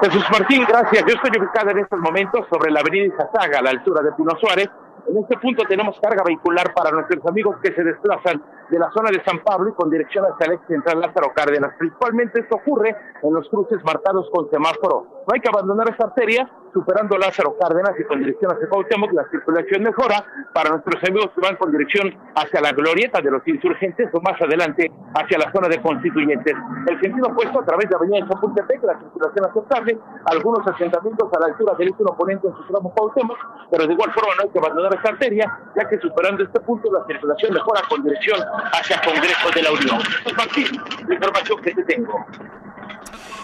Jesús 0.03 0.25
Martín, 0.33 0.65
gracias. 0.67 1.05
Yo 1.07 1.15
estoy 1.15 1.31
ubicado 1.39 1.71
en 1.71 1.79
estos 1.81 2.01
momentos 2.01 2.47
sobre 2.51 2.71
la 2.71 2.81
avenida 2.81 3.05
Izazaga, 3.15 3.59
a 3.59 3.63
la 3.63 3.71
altura 3.71 4.01
de 4.03 4.13
Pino 4.13 4.33
Suárez. 4.41 4.71
En 5.07 5.17
este 5.19 5.37
punto 5.37 5.65
tenemos 5.69 5.99
carga 6.01 6.23
vehicular 6.25 6.73
para 6.73 6.91
nuestros 6.91 7.25
amigos 7.27 7.57
que 7.63 7.75
se 7.75 7.83
desplazan 7.85 8.43
de 8.71 8.79
la 8.79 8.91
zona 8.93 9.11
de 9.11 9.23
San 9.25 9.43
Pablo 9.43 9.71
y 9.71 9.75
con 9.75 9.91
dirección 9.91 10.25
hacia 10.25 10.47
el 10.47 10.53
ex 10.53 10.67
central 10.69 11.01
Lázaro 11.01 11.33
Cárdenas. 11.35 11.75
Principalmente 11.79 12.41
esto 12.41 12.57
ocurre 12.57 12.97
en 13.23 13.35
los 13.35 13.49
cruces 13.51 13.83
marcados 13.85 14.29
con 14.33 14.49
semáforo. 14.51 15.20
No 15.31 15.35
hay 15.35 15.41
que 15.43 15.49
abandonar 15.49 15.89
esta 15.89 16.07
arteria, 16.07 16.51
superando 16.75 17.17
Lázaro 17.17 17.55
Cárdenas 17.57 17.95
y 18.01 18.03
con 18.03 18.19
dirección 18.19 18.51
hacia 18.51 18.69
Cuauhtémoc, 18.69 19.13
la 19.13 19.23
circulación 19.31 19.85
mejora 19.85 20.25
para 20.53 20.71
nuestros 20.71 20.99
amigos 21.05 21.31
que 21.37 21.41
van 21.41 21.55
con 21.55 21.71
dirección 21.71 22.11
hacia 22.35 22.61
la 22.61 22.73
glorieta 22.73 23.21
de 23.21 23.31
los 23.31 23.47
insurgentes 23.47 24.11
o 24.13 24.21
más 24.21 24.35
adelante 24.43 24.91
hacia 25.15 25.39
la 25.39 25.53
zona 25.53 25.69
de 25.69 25.81
constituyentes. 25.81 26.53
El 26.85 27.01
sentido 27.01 27.29
opuesto 27.29 27.61
a 27.61 27.65
través 27.65 27.89
de 27.89 27.95
Avenida 27.95 28.25
de 28.25 28.29
Chapultepec, 28.29 28.83
la 28.83 28.99
circulación 28.99 29.45
aceptable, 29.47 29.99
algunos 30.25 30.67
asentamientos 30.67 31.31
a 31.33 31.39
la 31.39 31.47
altura 31.47 31.75
del 31.79 31.91
último 31.91 32.11
oponente 32.11 32.49
en 32.49 32.55
su 32.57 32.67
tramo 32.67 32.93
Cuauhtémoc, 32.93 33.39
pero 33.71 33.87
de 33.87 33.93
igual 33.93 34.11
forma 34.11 34.35
no 34.35 34.43
hay 34.43 34.49
que 34.51 34.59
abandonar 34.59 34.93
esta 34.97 35.11
arteria, 35.11 35.47
ya 35.77 35.89
que 35.89 35.97
superando 36.01 36.43
este 36.43 36.59
punto 36.59 36.91
la 36.91 37.07
circulación 37.07 37.55
mejora 37.55 37.83
con 37.89 38.03
dirección 38.03 38.41
hacia 38.73 39.01
Congreso 39.01 39.49
de 39.55 39.63
la 39.63 39.71
Unión. 39.71 40.03
Martín, 40.37 40.67
la 41.07 41.15
información 41.15 41.63
que 41.63 41.71
te 41.71 41.85
tengo. 41.85 42.27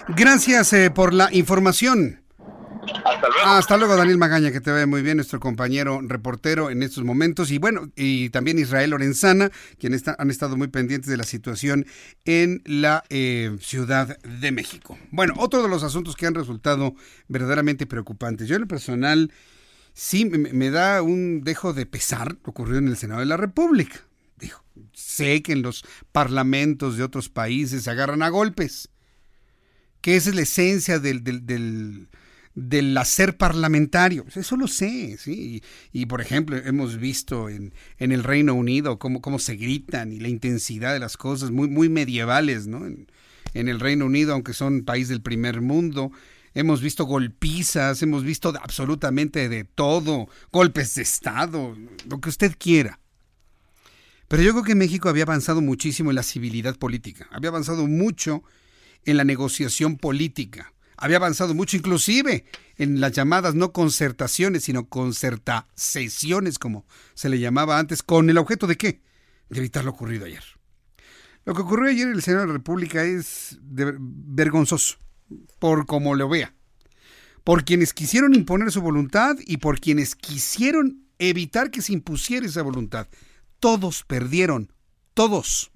Gracias 0.09 0.73
eh, 0.73 0.91
por 0.91 1.13
la 1.13 1.29
información. 1.33 1.76
Hasta 3.05 3.29
luego. 3.29 3.45
Hasta 3.45 3.77
luego, 3.77 3.97
Daniel 3.97 4.19
Magaña, 4.19 4.53
que 4.53 4.61
te 4.61 4.71
ve 4.71 4.87
muy 4.87 5.03
bien, 5.03 5.17
nuestro 5.17 5.41
compañero 5.41 6.01
reportero 6.03 6.71
en 6.71 6.83
estos 6.83 7.05
momentos. 7.05 7.51
Y 7.51 7.59
bueno, 7.59 7.91
y 7.97 8.31
también 8.31 8.59
Israel 8.59 8.91
Lorenzana, 8.91 9.51
quienes 9.79 10.05
han 10.07 10.31
estado 10.31 10.57
muy 10.57 10.69
pendientes 10.69 11.11
de 11.11 11.17
la 11.17 11.25
situación 11.25 11.87
en 12.25 12.63
la 12.65 13.05
eh, 13.11 13.57
Ciudad 13.61 14.19
de 14.23 14.53
México. 14.53 14.99
Bueno, 15.11 15.35
otro 15.37 15.63
de 15.63 15.69
los 15.69 15.83
asuntos 15.83 16.17
que 16.17 16.27
han 16.27 16.35
resultado 16.35 16.95
verdaderamente 17.29 17.87
preocupantes. 17.87 18.49
Yo 18.49 18.57
en 18.57 18.63
lo 18.63 18.69
personal, 18.69 19.33
sí, 19.93 20.25
me, 20.25 20.39
me 20.39 20.71
da 20.71 21.03
un 21.03 21.43
dejo 21.43 21.73
de 21.73 21.87
pesar 21.87 22.37
lo 22.45 22.51
ocurrido 22.51 22.79
en 22.79 22.89
el 22.89 22.97
Senado 22.97 23.21
de 23.21 23.27
la 23.27 23.37
República. 23.37 24.01
Dijo, 24.39 24.63
sé 24.93 25.43
que 25.43 25.53
en 25.53 25.63
los 25.63 25.85
parlamentos 26.13 26.97
de 26.97 27.05
otros 27.05 27.29
países 27.29 27.85
se 27.85 27.91
agarran 27.91 28.23
a 28.23 28.29
golpes, 28.29 28.91
que 30.07 30.15
esa 30.15 30.31
es 30.31 30.37
la 30.37 30.43
esencia 30.43 31.01
del, 31.01 31.25
del, 31.25 32.07
del 32.55 32.97
hacer 32.97 33.37
parlamentario. 33.37 34.25
Eso 34.33 34.57
lo 34.57 34.69
sé, 34.69 35.17
¿sí? 35.19 35.65
Y, 35.93 36.07
por 36.07 36.21
ejemplo, 36.21 36.57
hemos 36.57 36.99
visto 36.99 37.49
en, 37.49 37.75
en 37.99 38.13
el 38.13 38.23
Reino 38.23 38.55
Unido 38.55 39.01
cómo, 39.01 39.21
cómo, 39.21 39.41
se 39.41 39.57
gritan 39.57 40.13
y 40.13 40.21
la 40.21 40.29
intensidad 40.29 40.93
de 40.93 41.01
las 41.01 41.17
cosas 41.17 41.51
muy, 41.51 41.69
muy 41.69 41.89
medievales, 41.89 42.69
¿no? 42.69 42.87
En, 42.87 43.11
en 43.53 43.69
el 43.69 43.81
Reino 43.81 44.07
Unido, 44.07 44.33
aunque 44.33 44.53
son 44.53 44.85
país 44.85 45.09
del 45.09 45.23
primer 45.23 45.61
mundo. 45.61 46.13
Hemos 46.55 46.81
visto 46.81 47.05
golpizas, 47.05 48.01
hemos 48.01 48.23
visto 48.23 48.55
absolutamente 48.63 49.49
de 49.49 49.65
todo, 49.65 50.29
golpes 50.53 50.95
de 50.95 51.03
Estado, 51.03 51.77
lo 52.09 52.21
que 52.21 52.29
usted 52.29 52.55
quiera. 52.57 53.01
Pero 54.29 54.45
yo 54.45 54.53
creo 54.53 54.63
que 54.63 54.77
México 54.77 55.09
había 55.09 55.25
avanzado 55.25 55.63
muchísimo 55.63 56.13
en 56.13 56.15
la 56.15 56.23
civilidad 56.23 56.77
política, 56.77 57.27
había 57.33 57.51
avanzado 57.51 57.89
mucho 57.89 58.45
la 59.15 59.25
negociación 59.25 59.97
política, 59.97 60.73
había 60.97 61.19
avanzado 61.19 61.55
mucho 61.55 61.77
inclusive 61.77 62.45
en 62.77 63.01
las 63.01 63.13
llamadas 63.13 63.55
no 63.55 63.73
concertaciones, 63.73 64.65
sino 64.65 64.89
concertaciones, 64.89 66.59
como 66.59 66.87
se 67.15 67.29
le 67.29 67.39
llamaba 67.39 67.79
antes, 67.79 68.03
con 68.03 68.31
el 68.31 68.39
objeto 68.39 68.67
de 68.67 68.77
qué? 68.77 69.03
De 69.49 69.59
evitar 69.59 69.85
lo 69.85 69.91
ocurrido 69.93 70.27
ayer. 70.27 70.43
Lo 71.45 71.55
que 71.55 71.63
ocurrió 71.63 71.91
ayer 71.91 72.09
en 72.09 72.15
el 72.15 72.23
Senado 72.23 72.43
de 72.43 72.49
la 72.49 72.53
República 72.55 73.05
es 73.05 73.59
vergonzoso, 73.61 74.97
por 75.59 75.87
como 75.87 76.15
lo 76.15 76.29
vea. 76.29 76.55
Por 77.45 77.65
quienes 77.65 77.95
quisieron 77.95 78.35
imponer 78.35 78.73
su 78.73 78.81
voluntad 78.81 79.37
y 79.47 79.59
por 79.59 79.79
quienes 79.79 80.17
quisieron 80.17 81.07
evitar 81.19 81.71
que 81.71 81.83
se 81.83 81.93
impusiera 81.93 82.47
esa 82.47 82.63
voluntad. 82.63 83.07
Todos 83.61 84.03
perdieron, 84.03 84.73
todos. 85.15 85.71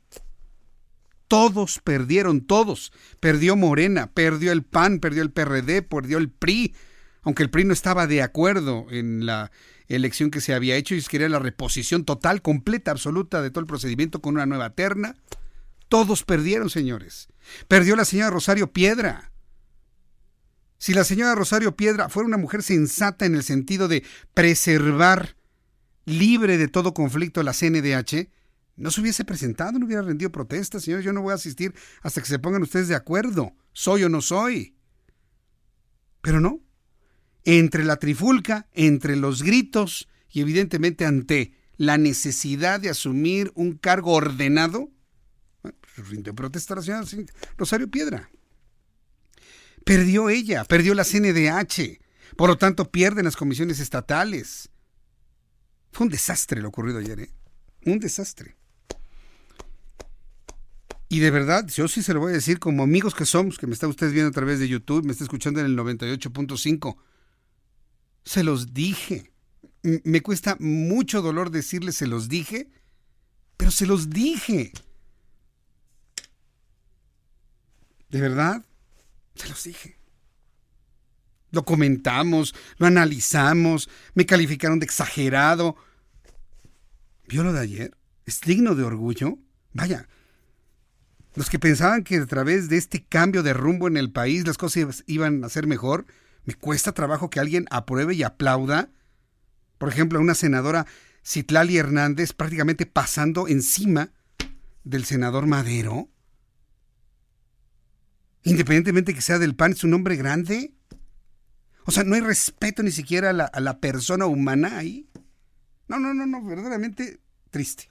Todos 1.30 1.78
perdieron, 1.84 2.40
todos. 2.40 2.92
Perdió 3.20 3.54
Morena, 3.54 4.10
perdió 4.12 4.50
el 4.50 4.64
PAN, 4.64 4.98
perdió 4.98 5.22
el 5.22 5.30
PRD, 5.30 5.80
perdió 5.82 6.18
el 6.18 6.28
PRI, 6.28 6.74
aunque 7.22 7.44
el 7.44 7.50
PRI 7.50 7.62
no 7.66 7.72
estaba 7.72 8.08
de 8.08 8.20
acuerdo 8.20 8.88
en 8.90 9.26
la 9.26 9.52
elección 9.86 10.32
que 10.32 10.40
se 10.40 10.54
había 10.54 10.74
hecho 10.74 10.96
y 10.96 11.02
quería 11.02 11.28
la 11.28 11.38
reposición 11.38 12.04
total, 12.04 12.42
completa, 12.42 12.90
absoluta 12.90 13.42
de 13.42 13.50
todo 13.50 13.60
el 13.60 13.68
procedimiento 13.68 14.20
con 14.20 14.34
una 14.34 14.44
nueva 14.44 14.70
terna. 14.70 15.14
Todos 15.88 16.24
perdieron, 16.24 16.68
señores. 16.68 17.28
Perdió 17.68 17.94
la 17.94 18.04
señora 18.04 18.30
Rosario 18.30 18.72
Piedra. 18.72 19.30
Si 20.78 20.94
la 20.94 21.04
señora 21.04 21.36
Rosario 21.36 21.76
Piedra 21.76 22.08
fuera 22.08 22.26
una 22.26 22.38
mujer 22.38 22.64
sensata 22.64 23.24
en 23.24 23.36
el 23.36 23.44
sentido 23.44 23.86
de 23.86 24.02
preservar 24.34 25.36
libre 26.06 26.58
de 26.58 26.66
todo 26.66 26.92
conflicto 26.92 27.40
la 27.44 27.52
CNDH, 27.52 28.30
no 28.80 28.90
se 28.90 29.02
hubiese 29.02 29.26
presentado, 29.26 29.78
no 29.78 29.84
hubiera 29.84 30.00
rendido 30.00 30.32
protesta, 30.32 30.80
señores. 30.80 31.04
Yo 31.04 31.12
no 31.12 31.20
voy 31.20 31.32
a 31.32 31.34
asistir 31.34 31.74
hasta 32.00 32.22
que 32.22 32.26
se 32.26 32.38
pongan 32.38 32.62
ustedes 32.62 32.88
de 32.88 32.94
acuerdo. 32.94 33.54
Soy 33.72 34.04
o 34.04 34.08
no 34.08 34.22
soy. 34.22 34.74
Pero 36.22 36.40
no. 36.40 36.60
Entre 37.44 37.84
la 37.84 37.96
trifulca, 37.96 38.68
entre 38.72 39.16
los 39.16 39.42
gritos 39.42 40.08
y 40.30 40.40
evidentemente 40.40 41.04
ante 41.04 41.54
la 41.76 41.98
necesidad 41.98 42.80
de 42.80 42.88
asumir 42.88 43.52
un 43.54 43.74
cargo 43.74 44.12
ordenado, 44.14 44.90
bueno, 45.62 45.78
pues 45.80 46.08
rindió 46.08 46.34
protesta 46.34 46.74
la 46.74 46.82
señora 46.82 47.06
Rosario 47.58 47.90
Piedra. 47.90 48.30
Perdió 49.84 50.30
ella, 50.30 50.64
perdió 50.64 50.94
la 50.94 51.04
CNDH. 51.04 52.00
Por 52.34 52.48
lo 52.48 52.56
tanto, 52.56 52.90
pierden 52.90 53.26
las 53.26 53.36
comisiones 53.36 53.78
estatales. 53.78 54.70
Fue 55.92 56.06
un 56.06 56.10
desastre 56.10 56.62
lo 56.62 56.68
ocurrido 56.68 56.98
ayer, 56.98 57.20
¿eh? 57.20 57.30
Un 57.84 57.98
desastre. 57.98 58.59
Y 61.12 61.18
de 61.18 61.32
verdad, 61.32 61.66
yo 61.66 61.88
sí 61.88 62.04
se 62.04 62.14
lo 62.14 62.20
voy 62.20 62.30
a 62.30 62.36
decir 62.36 62.60
como 62.60 62.84
amigos 62.84 63.16
que 63.16 63.26
somos, 63.26 63.58
que 63.58 63.66
me 63.66 63.72
está 63.74 63.88
usted 63.88 64.12
viendo 64.12 64.28
a 64.28 64.32
través 64.32 64.60
de 64.60 64.68
YouTube, 64.68 65.04
me 65.04 65.10
está 65.10 65.24
escuchando 65.24 65.58
en 65.58 65.66
el 65.66 65.76
98.5. 65.76 66.96
Se 68.24 68.44
los 68.44 68.72
dije. 68.72 69.32
Me 69.82 70.22
cuesta 70.22 70.56
mucho 70.60 71.20
dolor 71.20 71.50
decirles 71.50 71.96
se 71.96 72.06
los 72.06 72.28
dije, 72.28 72.70
pero 73.56 73.72
se 73.72 73.86
los 73.86 74.08
dije. 74.08 74.72
¿De 78.08 78.20
verdad? 78.20 78.64
Se 79.34 79.48
los 79.48 79.64
dije. 79.64 79.98
Lo 81.50 81.64
comentamos, 81.64 82.54
lo 82.76 82.86
analizamos, 82.86 83.90
me 84.14 84.26
calificaron 84.26 84.78
de 84.78 84.84
exagerado. 84.84 85.74
¿Vio 87.26 87.42
lo 87.42 87.52
de 87.52 87.58
ayer? 87.58 87.96
¿Es 88.26 88.40
digno 88.42 88.76
de 88.76 88.84
orgullo? 88.84 89.38
Vaya, 89.72 90.06
los 91.34 91.48
que 91.48 91.58
pensaban 91.58 92.02
que 92.02 92.16
a 92.16 92.26
través 92.26 92.68
de 92.68 92.76
este 92.76 93.04
cambio 93.04 93.42
de 93.42 93.52
rumbo 93.52 93.86
en 93.86 93.96
el 93.96 94.10
país 94.10 94.46
las 94.46 94.58
cosas 94.58 95.04
iban 95.06 95.44
a 95.44 95.48
ser 95.48 95.66
mejor, 95.66 96.06
me 96.44 96.54
cuesta 96.54 96.92
trabajo 96.92 97.30
que 97.30 97.40
alguien 97.40 97.66
apruebe 97.70 98.14
y 98.14 98.22
aplauda. 98.22 98.90
Por 99.78 99.88
ejemplo, 99.88 100.18
a 100.18 100.22
una 100.22 100.34
senadora 100.34 100.86
Citlali 101.24 101.76
Hernández 101.76 102.32
prácticamente 102.32 102.86
pasando 102.86 103.46
encima 103.46 104.10
del 104.82 105.04
senador 105.04 105.46
Madero. 105.46 106.08
Independientemente 108.42 109.14
que 109.14 109.20
sea 109.20 109.38
del 109.38 109.54
PAN, 109.54 109.72
es 109.72 109.84
un 109.84 109.94
hombre 109.94 110.16
grande. 110.16 110.74
O 111.84 111.92
sea, 111.92 112.04
no 112.04 112.14
hay 112.14 112.22
respeto 112.22 112.82
ni 112.82 112.90
siquiera 112.90 113.30
a 113.30 113.32
la, 113.32 113.44
a 113.44 113.60
la 113.60 113.78
persona 113.80 114.26
humana 114.26 114.78
ahí. 114.78 115.08
No, 115.88 115.98
no, 115.98 116.14
no, 116.14 116.26
no, 116.26 116.44
verdaderamente 116.44 117.20
triste. 117.50 117.88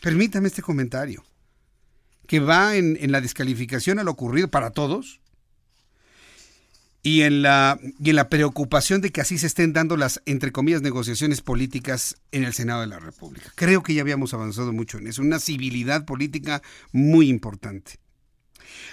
Permítame 0.00 0.48
este 0.48 0.62
comentario 0.62 1.24
que 2.26 2.40
va 2.40 2.76
en, 2.76 2.98
la 3.10 3.20
descalificación 3.20 3.98
a 3.98 4.04
lo 4.04 4.10
ocurrido 4.12 4.48
para 4.48 4.70
todos 4.70 5.20
y 7.02 7.22
en, 7.22 7.42
la, 7.42 7.78
y 8.00 8.10
en 8.10 8.16
la 8.16 8.28
preocupación 8.28 9.00
de 9.00 9.10
que 9.10 9.20
así 9.20 9.38
se 9.38 9.46
estén 9.46 9.72
dando 9.72 9.96
las, 9.96 10.22
entre 10.26 10.50
comillas, 10.50 10.82
negociaciones 10.82 11.40
políticas 11.40 12.16
en 12.32 12.42
el 12.42 12.52
Senado 12.52 12.80
de 12.80 12.88
la 12.88 12.98
República. 12.98 13.52
Creo 13.54 13.82
que 13.82 13.94
ya 13.94 14.02
habíamos 14.02 14.34
avanzado 14.34 14.72
mucho 14.72 14.98
en 14.98 15.06
eso, 15.06 15.22
una 15.22 15.38
civilidad 15.38 16.04
política 16.04 16.62
muy 16.92 17.28
importante. 17.28 18.00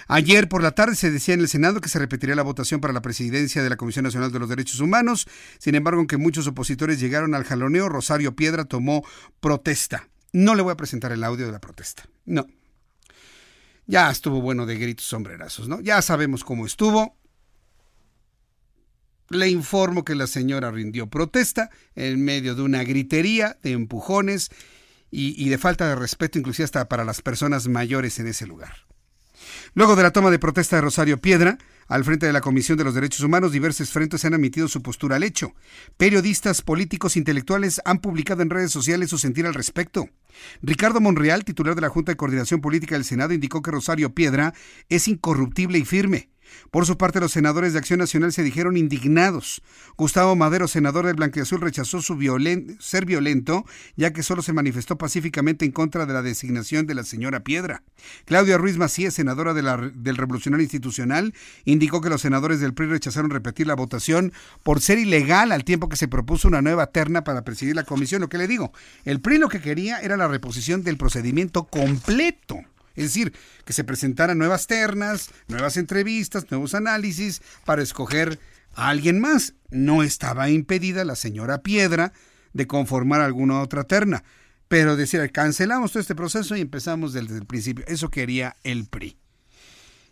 Ayer 0.06 0.48
por 0.48 0.62
la 0.62 0.72
tarde 0.72 0.94
se 0.94 1.10
decía 1.10 1.34
en 1.34 1.40
el 1.40 1.48
Senado 1.48 1.80
que 1.80 1.88
se 1.88 1.98
repetiría 1.98 2.36
la 2.36 2.42
votación 2.42 2.80
para 2.80 2.92
la 2.92 3.02
presidencia 3.02 3.62
de 3.62 3.70
la 3.70 3.76
Comisión 3.76 4.04
Nacional 4.04 4.30
de 4.30 4.38
los 4.38 4.48
Derechos 4.48 4.80
Humanos. 4.80 5.26
Sin 5.58 5.74
embargo, 5.74 5.98
aunque 5.98 6.16
muchos 6.16 6.46
opositores 6.46 7.00
llegaron 7.00 7.34
al 7.34 7.44
jaloneo, 7.44 7.88
Rosario 7.88 8.36
Piedra 8.36 8.64
tomó 8.64 9.04
protesta. 9.40 10.08
No 10.32 10.54
le 10.54 10.62
voy 10.62 10.72
a 10.72 10.76
presentar 10.76 11.12
el 11.12 11.24
audio 11.24 11.46
de 11.46 11.52
la 11.52 11.60
protesta. 11.60 12.08
No, 12.26 12.46
ya 13.86 14.10
estuvo 14.10 14.40
bueno 14.40 14.66
de 14.66 14.76
gritos 14.76 15.06
sombrerazos, 15.06 15.68
¿no? 15.68 15.80
Ya 15.80 16.00
sabemos 16.02 16.44
cómo 16.44 16.66
estuvo. 16.66 17.16
Le 19.30 19.48
informo 19.48 20.04
que 20.04 20.14
la 20.14 20.26
señora 20.26 20.70
rindió 20.70 21.08
protesta 21.08 21.70
en 21.94 22.24
medio 22.24 22.54
de 22.54 22.62
una 22.62 22.84
gritería, 22.84 23.58
de 23.62 23.72
empujones 23.72 24.50
y, 25.10 25.48
de 25.48 25.58
falta 25.58 25.88
de 25.88 25.94
respeto, 25.94 26.38
inclusive 26.38 26.64
hasta 26.64 26.88
para 26.88 27.04
las 27.04 27.22
personas 27.22 27.68
mayores 27.68 28.18
en 28.18 28.26
ese 28.26 28.46
lugar. 28.46 28.74
Luego 29.76 29.96
de 29.96 30.04
la 30.04 30.12
toma 30.12 30.30
de 30.30 30.38
protesta 30.38 30.76
de 30.76 30.82
Rosario 30.82 31.20
Piedra, 31.20 31.58
al 31.88 32.04
frente 32.04 32.26
de 32.26 32.32
la 32.32 32.40
Comisión 32.40 32.78
de 32.78 32.84
los 32.84 32.94
Derechos 32.94 33.24
Humanos, 33.24 33.50
diversos 33.50 33.90
frentes 33.90 34.24
han 34.24 34.32
admitido 34.32 34.68
su 34.68 34.82
postura 34.82 35.16
al 35.16 35.24
hecho. 35.24 35.52
Periodistas, 35.96 36.62
políticos, 36.62 37.16
intelectuales 37.16 37.80
han 37.84 37.98
publicado 37.98 38.42
en 38.42 38.50
redes 38.50 38.70
sociales 38.70 39.10
su 39.10 39.18
sentir 39.18 39.46
al 39.46 39.54
respecto. 39.54 40.08
Ricardo 40.62 41.00
Monreal, 41.00 41.44
titular 41.44 41.74
de 41.74 41.80
la 41.80 41.88
Junta 41.88 42.12
de 42.12 42.16
Coordinación 42.16 42.60
Política 42.60 42.94
del 42.94 43.04
Senado, 43.04 43.34
indicó 43.34 43.62
que 43.62 43.72
Rosario 43.72 44.14
Piedra 44.14 44.54
es 44.88 45.08
incorruptible 45.08 45.78
y 45.78 45.84
firme. 45.84 46.28
Por 46.70 46.86
su 46.86 46.96
parte, 46.96 47.20
los 47.20 47.32
senadores 47.32 47.72
de 47.72 47.78
Acción 47.78 48.00
Nacional 48.00 48.32
se 48.32 48.42
dijeron 48.42 48.76
indignados. 48.76 49.62
Gustavo 49.96 50.36
Madero, 50.36 50.68
senador 50.68 51.06
del 51.06 51.16
Blanquiazul, 51.16 51.60
rechazó 51.60 52.02
su 52.02 52.14
ser 52.80 53.04
violento, 53.06 53.64
ya 53.96 54.12
que 54.12 54.22
solo 54.22 54.42
se 54.42 54.52
manifestó 54.52 54.98
pacíficamente 54.98 55.64
en 55.64 55.72
contra 55.72 56.06
de 56.06 56.12
la 56.12 56.22
designación 56.22 56.86
de 56.86 56.94
la 56.94 57.04
señora 57.04 57.40
Piedra. 57.40 57.82
Claudia 58.24 58.58
Ruiz 58.58 58.76
Macías, 58.76 59.14
senadora 59.14 59.54
del 59.54 60.16
Revolucionario 60.16 60.64
Institucional, 60.64 61.34
indicó 61.64 62.00
que 62.00 62.08
los 62.08 62.22
senadores 62.22 62.60
del 62.60 62.74
PRI 62.74 62.86
rechazaron 62.86 63.30
repetir 63.30 63.66
la 63.66 63.74
votación 63.74 64.32
por 64.62 64.80
ser 64.80 64.98
ilegal 64.98 65.52
al 65.52 65.64
tiempo 65.64 65.88
que 65.88 65.96
se 65.96 66.08
propuso 66.08 66.48
una 66.48 66.62
nueva 66.62 66.86
terna 66.88 67.24
para 67.24 67.44
presidir 67.44 67.76
la 67.76 67.84
comisión. 67.84 68.20
Lo 68.20 68.28
que 68.28 68.38
le 68.38 68.48
digo, 68.48 68.72
el 69.04 69.20
PRI 69.20 69.38
lo 69.38 69.48
que 69.48 69.60
quería 69.60 69.98
era 70.00 70.16
la 70.16 70.28
reposición 70.28 70.82
del 70.82 70.96
procedimiento 70.96 71.64
completo. 71.64 72.58
Es 72.94 73.04
decir, 73.04 73.32
que 73.64 73.72
se 73.72 73.84
presentaran 73.84 74.38
nuevas 74.38 74.66
ternas, 74.66 75.30
nuevas 75.48 75.76
entrevistas, 75.76 76.50
nuevos 76.50 76.74
análisis 76.74 77.42
para 77.64 77.82
escoger 77.82 78.38
a 78.74 78.88
alguien 78.88 79.20
más. 79.20 79.54
No 79.70 80.02
estaba 80.02 80.50
impedida 80.50 81.04
la 81.04 81.16
señora 81.16 81.62
Piedra 81.62 82.12
de 82.52 82.66
conformar 82.66 83.20
alguna 83.20 83.60
otra 83.60 83.84
terna, 83.84 84.22
pero 84.68 84.96
decir, 84.96 85.30
cancelamos 85.32 85.92
todo 85.92 86.00
este 86.00 86.14
proceso 86.14 86.56
y 86.56 86.60
empezamos 86.60 87.12
desde 87.12 87.36
el 87.36 87.46
principio. 87.46 87.84
Eso 87.88 88.10
quería 88.10 88.56
el 88.62 88.86
PRI. 88.86 89.16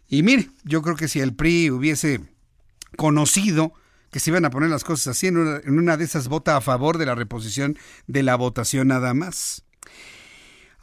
Y 0.08 0.22
mire, 0.22 0.50
yo 0.64 0.82
creo 0.82 0.96
que 0.96 1.08
si 1.08 1.20
el 1.20 1.34
PRI 1.34 1.70
hubiese 1.70 2.20
conocido 2.96 3.72
que 4.10 4.20
se 4.20 4.30
iban 4.30 4.44
a 4.44 4.50
poner 4.50 4.68
las 4.68 4.84
cosas 4.84 5.16
así, 5.16 5.28
en 5.28 5.38
una, 5.38 5.96
de 5.96 6.04
esas 6.04 6.28
vota 6.28 6.56
a 6.56 6.60
favor 6.60 6.98
de 6.98 7.06
la 7.06 7.14
reposición 7.14 7.78
de 8.06 8.22
la 8.22 8.36
votación 8.36 8.88
nada 8.88 9.14
más. 9.14 9.64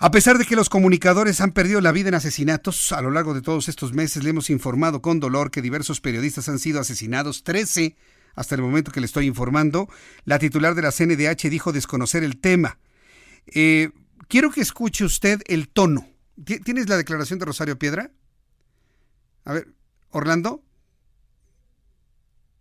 A 0.02 0.12
pesar 0.12 0.38
de 0.38 0.46
que 0.46 0.56
los 0.56 0.70
comunicadores 0.70 1.42
han 1.42 1.52
perdido 1.52 1.82
la 1.82 1.92
vida 1.92 2.08
en 2.08 2.16
asesinatos, 2.16 2.94
a 2.94 3.02
lo 3.02 3.12
largo 3.12 3.34
de 3.34 3.42
todos 3.42 3.68
estos 3.68 3.92
meses 3.92 4.24
le 4.24 4.30
hemos 4.30 4.50
informado 4.50 5.02
con 5.02 5.20
dolor 5.20 5.52
que 5.52 5.62
diversos 5.62 6.00
periodistas 6.00 6.48
han 6.48 6.58
sido 6.58 6.80
asesinados, 6.80 7.44
13 7.44 7.98
hasta 8.34 8.56
el 8.56 8.62
momento 8.62 8.94
que 8.94 9.02
le 9.02 9.06
estoy 9.08 9.26
informando. 9.26 9.90
La 10.24 10.40
titular 10.40 10.74
de 10.74 10.84
la 10.84 10.94
CNDH 10.94 11.50
dijo 11.50 11.74
desconocer 11.74 12.24
el 12.24 12.40
tema. 12.40 12.80
Eh, 13.48 13.90
quiero 14.30 14.52
que 14.52 14.62
escuche 14.62 15.04
usted 15.04 15.42
el 15.48 15.68
tono. 15.68 16.08
¿Tienes 16.46 16.88
la 16.88 16.96
declaración 16.96 17.38
de 17.38 17.46
Rosario 17.46 17.78
Piedra? 17.78 18.10
A 19.44 19.52
ver, 19.52 19.68
Orlando. 20.12 20.64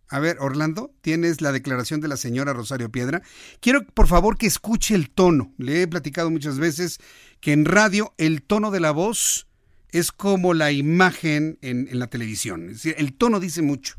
A 0.09 0.19
ver, 0.19 0.37
Orlando, 0.39 0.91
tienes 1.01 1.39
la 1.39 1.51
declaración 1.51 2.01
de 2.01 2.07
la 2.07 2.17
señora 2.17 2.53
Rosario 2.53 2.91
Piedra. 2.91 3.21
Quiero, 3.59 3.85
por 3.85 4.07
favor, 4.07 4.37
que 4.37 4.47
escuche 4.47 4.95
el 4.95 5.11
tono. 5.11 5.53
Le 5.57 5.83
he 5.83 5.87
platicado 5.87 6.31
muchas 6.31 6.57
veces 6.57 6.97
que 7.39 7.53
en 7.53 7.65
radio 7.65 8.13
el 8.17 8.41
tono 8.41 8.71
de 8.71 8.79
la 8.79 8.91
voz 8.91 9.47
es 9.91 10.11
como 10.11 10.55
la 10.55 10.71
imagen 10.71 11.59
en, 11.61 11.87
en 11.87 11.99
la 11.99 12.07
televisión. 12.07 12.69
Es 12.69 12.83
decir, 12.83 12.95
el 12.97 13.13
tono 13.13 13.39
dice 13.39 13.61
mucho. 13.61 13.95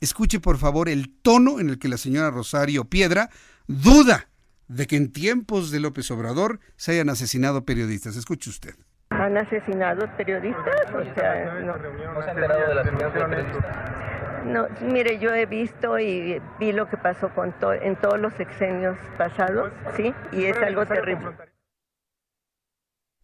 Escuche, 0.00 0.40
por 0.40 0.56
favor, 0.56 0.88
el 0.88 1.10
tono 1.10 1.60
en 1.60 1.68
el 1.68 1.78
que 1.78 1.88
la 1.88 1.98
señora 1.98 2.30
Rosario 2.30 2.86
Piedra 2.86 3.28
duda 3.66 4.28
de 4.68 4.86
que 4.86 4.96
en 4.96 5.12
tiempos 5.12 5.70
de 5.70 5.80
López 5.80 6.10
Obrador 6.10 6.60
se 6.76 6.92
hayan 6.92 7.10
asesinado 7.10 7.64
periodistas. 7.66 8.16
Escuche 8.16 8.48
usted. 8.48 8.74
¿Han 9.10 9.36
asesinado 9.36 10.08
periodistas? 10.16 10.86
O 10.94 11.14
sea, 11.14 11.60
no. 11.60 11.76
¿No 11.76 12.22
se 12.22 12.28
ha 12.28 12.32
enterado 12.32 13.28
de? 13.28 14.01
No, 14.44 14.66
mire, 14.80 15.18
yo 15.18 15.32
he 15.32 15.46
visto 15.46 15.98
y 15.98 16.40
vi 16.58 16.72
lo 16.72 16.88
que 16.88 16.96
pasó 16.96 17.32
con 17.34 17.58
to 17.58 17.72
en 17.72 17.96
todos 17.96 18.18
los 18.18 18.34
sexenios 18.34 18.98
pasados, 19.16 19.72
¿sí? 19.96 20.12
Y 20.32 20.44
es 20.44 20.56
algo 20.56 20.84
terrible. 20.86 21.30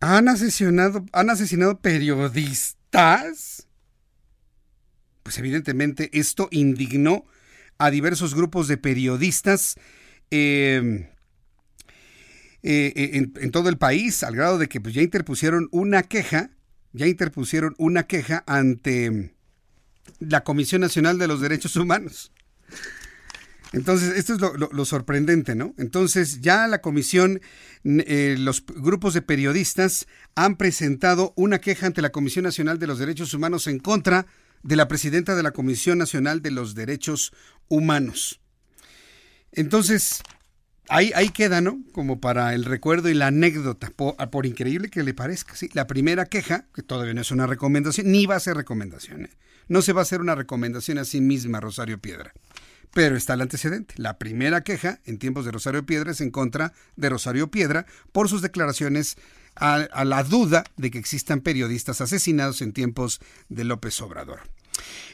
¿Han 0.01 0.29
asesinado, 0.29 1.05
han 1.13 1.31
asesinado 1.31 1.81
periodistas? 1.81 3.67
Pues 5.23 5.39
evidentemente 5.39 6.09
esto 6.13 6.49
indignó 6.53 7.25
a 7.79 7.91
diversos 7.91 8.35
grupos 8.35 8.69
de 8.69 8.77
periodistas 8.77 9.77
eh, 10.31 11.11
eh, 12.63 12.93
en, 12.95 13.33
en, 13.41 13.51
todo 13.51 13.69
el 13.69 13.79
país, 13.79 14.23
al 14.23 14.37
grado 14.37 14.59
de 14.59 14.69
que 14.69 14.81
pues, 14.81 14.95
ya 14.95 15.03
interpusieron 15.03 15.69
una 15.73 16.03
queja, 16.03 16.51
ya 16.93 17.07
interpusieron 17.07 17.75
una 17.79 18.05
queja 18.05 18.45
ante 18.47 19.33
la 20.19 20.45
Comisión 20.45 20.81
Nacional 20.81 21.19
de 21.19 21.29
los 21.29 21.41
Derechos 21.41 21.77
Humanos. 21.77 22.33
Entonces, 23.73 24.17
esto 24.17 24.35
es 24.35 24.41
lo, 24.41 24.85
sorprendente, 24.85 25.55
¿no? 25.55 25.75
Entonces, 25.77 26.41
ya 26.41 26.67
la 26.69 26.81
comisión, 26.81 27.41
eh, 27.85 28.37
los 28.39 28.65
grupos 28.65 29.13
de 29.13 29.21
periodistas 29.21 30.07
han 30.35 30.57
presentado 30.57 31.35
una 31.37 31.61
queja 31.61 31.87
ante 31.87 32.01
la 32.01 32.11
Comisión 32.11 32.45
Nacional 32.45 32.79
de 32.79 32.87
los 32.87 32.99
Derechos 32.99 33.35
Humanos 33.35 33.67
en 33.67 33.79
contra 33.79 34.27
de 34.63 34.77
la 34.77 34.89
presidenta 34.89 35.37
de 35.37 35.43
la 35.43 35.51
Comisión 35.51 35.99
Nacional 35.99 36.41
de 36.41 36.51
los 36.51 36.75
Derechos 36.75 37.33
Humanos. 37.69 38.41
Entonces, 39.53 40.23
ahí, 40.89 41.13
ahí 41.15 41.29
queda, 41.31 41.61
¿no? 41.61 41.81
Como 41.93 42.21
para 42.21 42.55
el 42.55 42.65
recuerdo 42.65 43.09
y 43.09 43.15
la 43.15 43.29
anécdota, 43.29 43.91
por, 43.95 44.17
por, 44.31 44.47
increíble 44.47 44.91
que 44.91 45.03
le 45.03 45.15
parezca. 45.15 45.55
¿sí? 45.55 45.71
La 45.73 45.87
primera 45.87 46.27
queja, 46.27 46.67
que 46.75 46.83
todavía 46.83 47.15
no 47.15 47.21
es 47.21 47.31
una 47.31 47.47
recomendación, 47.47 48.11
ni 48.11 48.27
va 48.27 48.37
a 48.37 48.41
ser 48.41 48.57
recomendación. 48.57 49.27
¿eh? 49.27 49.31
No 49.69 49.83
se 49.83 49.93
va 49.93 50.01
a 50.01 50.03
hacer 50.03 50.21
una 50.21 50.35
recomendación 50.35 50.99
a 50.99 51.05
sí 51.05 51.21
misma, 51.21 51.61
Rosario 51.61 51.99
Piedra. 51.99 52.33
Pero 52.95 53.17
está 53.17 53.35
el 53.35 53.43
antecedente. 53.43 53.95
La 53.99 54.19
primera 54.19 54.63
queja 54.63 55.01
en 55.05 55.19
tiempos 55.19 55.45
de 55.45 55.53
Rosario 55.53 55.85
Piedra 55.85 56.13
es 56.13 56.21
en 56.21 56.31
contra 56.31 56.73
de 56.97 57.11
Rosario 57.11 57.51
Piedra 57.51 57.87
por 58.13 58.29
sus 58.29 58.41
declaraciones 58.41 59.17
a 59.61 60.05
la 60.05 60.23
duda 60.23 60.63
de 60.77 60.93
que 60.93 60.99
existan 60.99 61.41
periodistas 61.41 62.01
asesinados 62.01 62.63
en 62.63 62.73
tiempos 62.73 63.21
de 63.49 63.65
López 63.65 64.01
Obrador. 64.01 64.41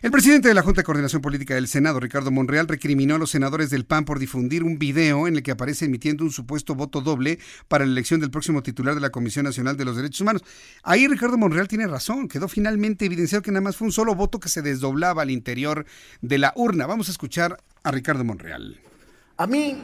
El 0.02 0.10
presidente 0.10 0.48
de 0.48 0.54
la 0.54 0.62
Junta 0.62 0.82
de 0.82 0.84
Coordinación 0.84 1.22
Política 1.22 1.54
del 1.54 1.66
Senado, 1.66 1.98
Ricardo 1.98 2.30
Monreal, 2.30 2.68
recriminó 2.68 3.14
a 3.14 3.18
los 3.18 3.30
senadores 3.30 3.70
del 3.70 3.86
PAN 3.86 4.04
por 4.04 4.18
difundir 4.18 4.62
un 4.62 4.78
video 4.78 5.26
en 5.26 5.36
el 5.36 5.42
que 5.42 5.50
aparece 5.50 5.86
emitiendo 5.86 6.24
un 6.24 6.30
supuesto 6.30 6.74
voto 6.74 7.00
doble 7.00 7.38
para 7.68 7.86
la 7.86 7.92
elección 7.92 8.20
del 8.20 8.30
próximo 8.30 8.62
titular 8.62 8.94
de 8.94 9.00
la 9.00 9.10
Comisión 9.10 9.44
Nacional 9.44 9.76
de 9.76 9.84
los 9.84 9.96
Derechos 9.96 10.20
Humanos. 10.20 10.42
Ahí 10.82 11.08
Ricardo 11.08 11.38
Monreal 11.38 11.68
tiene 11.68 11.86
razón, 11.86 12.28
quedó 12.28 12.48
finalmente 12.48 13.06
evidenciado 13.06 13.42
que 13.42 13.50
nada 13.50 13.62
más 13.62 13.76
fue 13.76 13.86
un 13.86 13.92
solo 13.92 14.14
voto 14.14 14.40
que 14.40 14.48
se 14.48 14.62
desdoblaba 14.62 15.22
al 15.22 15.30
interior 15.30 15.86
de 16.20 16.38
la 16.38 16.52
urna. 16.54 16.86
Vamos 16.86 17.08
a 17.08 17.12
escuchar 17.12 17.56
a 17.82 17.90
Ricardo 17.90 18.24
Monreal. 18.24 18.80
A 19.36 19.46
mí 19.46 19.76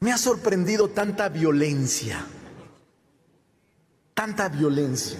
me 0.00 0.12
ha 0.12 0.18
sorprendido 0.18 0.88
tanta 0.90 1.28
violencia, 1.28 2.24
tanta 4.14 4.48
violencia. 4.48 5.18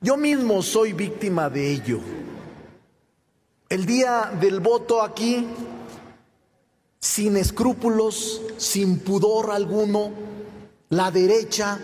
Yo 0.00 0.16
mismo 0.16 0.62
soy 0.62 0.92
víctima 0.92 1.50
de 1.50 1.72
ello. 1.72 2.00
El 3.68 3.84
día 3.84 4.32
del 4.40 4.60
voto 4.60 5.02
aquí, 5.02 5.46
sin 6.98 7.36
escrúpulos, 7.36 8.40
sin 8.56 9.00
pudor 9.00 9.50
alguno, 9.50 10.10
la 10.88 11.10
derecha 11.10 11.78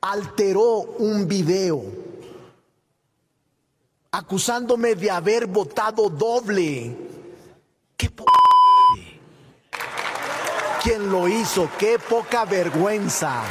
alteró 0.00 0.64
un 0.98 1.26
video 1.26 1.82
acusándome 4.12 4.94
de 4.94 5.10
haber 5.10 5.48
votado 5.48 6.08
doble. 6.08 6.96
¡Qué 7.96 8.08
po 8.08 8.24
¿Quién 10.84 11.10
lo 11.10 11.26
hizo? 11.26 11.68
¡Qué 11.78 11.98
poca 11.98 12.44
vergüenza! 12.44 13.42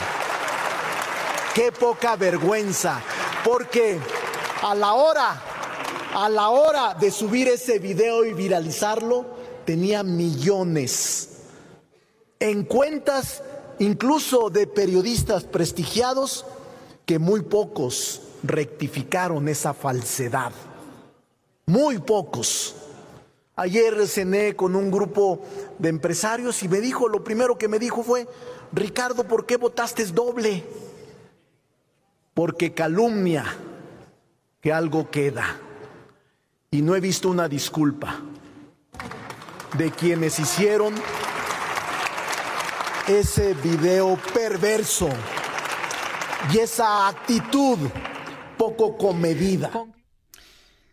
¡Qué 1.53 1.73
poca 1.73 2.15
vergüenza! 2.15 3.01
Porque 3.43 3.99
a 4.61 4.73
la 4.73 4.93
hora 4.93 5.50
a 6.13 6.29
la 6.29 6.49
hora 6.49 6.93
de 6.93 7.09
subir 7.11 7.47
ese 7.47 7.79
video 7.79 8.25
y 8.25 8.33
viralizarlo, 8.33 9.25
tenía 9.65 10.03
millones 10.03 11.29
en 12.39 12.63
cuentas 12.63 13.43
incluso 13.79 14.49
de 14.49 14.67
periodistas 14.67 15.43
prestigiados 15.43 16.45
que 17.05 17.19
muy 17.19 17.41
pocos 17.41 18.21
rectificaron 18.43 19.47
esa 19.47 19.73
falsedad. 19.73 20.51
Muy 21.65 21.99
pocos. 21.99 22.75
Ayer 23.55 24.07
cené 24.07 24.55
con 24.55 24.75
un 24.75 24.91
grupo 24.91 25.41
de 25.77 25.89
empresarios 25.89 26.63
y 26.63 26.67
me 26.67 26.81
dijo, 26.81 27.07
lo 27.07 27.23
primero 27.23 27.57
que 27.57 27.67
me 27.67 27.79
dijo 27.79 28.03
fue, 28.03 28.27
Ricardo, 28.73 29.23
¿por 29.23 29.45
qué 29.45 29.57
votaste 29.57 30.05
doble? 30.05 30.63
Porque 32.33 32.73
calumnia 32.73 33.45
que 34.61 34.73
algo 34.73 35.09
queda 35.09 35.59
y 36.73 36.81
no 36.81 36.95
he 36.95 37.01
visto 37.01 37.29
una 37.29 37.49
disculpa 37.49 38.21
de 39.77 39.91
quienes 39.91 40.39
hicieron 40.39 40.95
ese 43.09 43.53
video 43.55 44.17
perverso 44.33 45.09
y 46.53 46.59
esa 46.59 47.09
actitud 47.09 47.77
poco 48.57 48.97
comedida. 48.97 49.69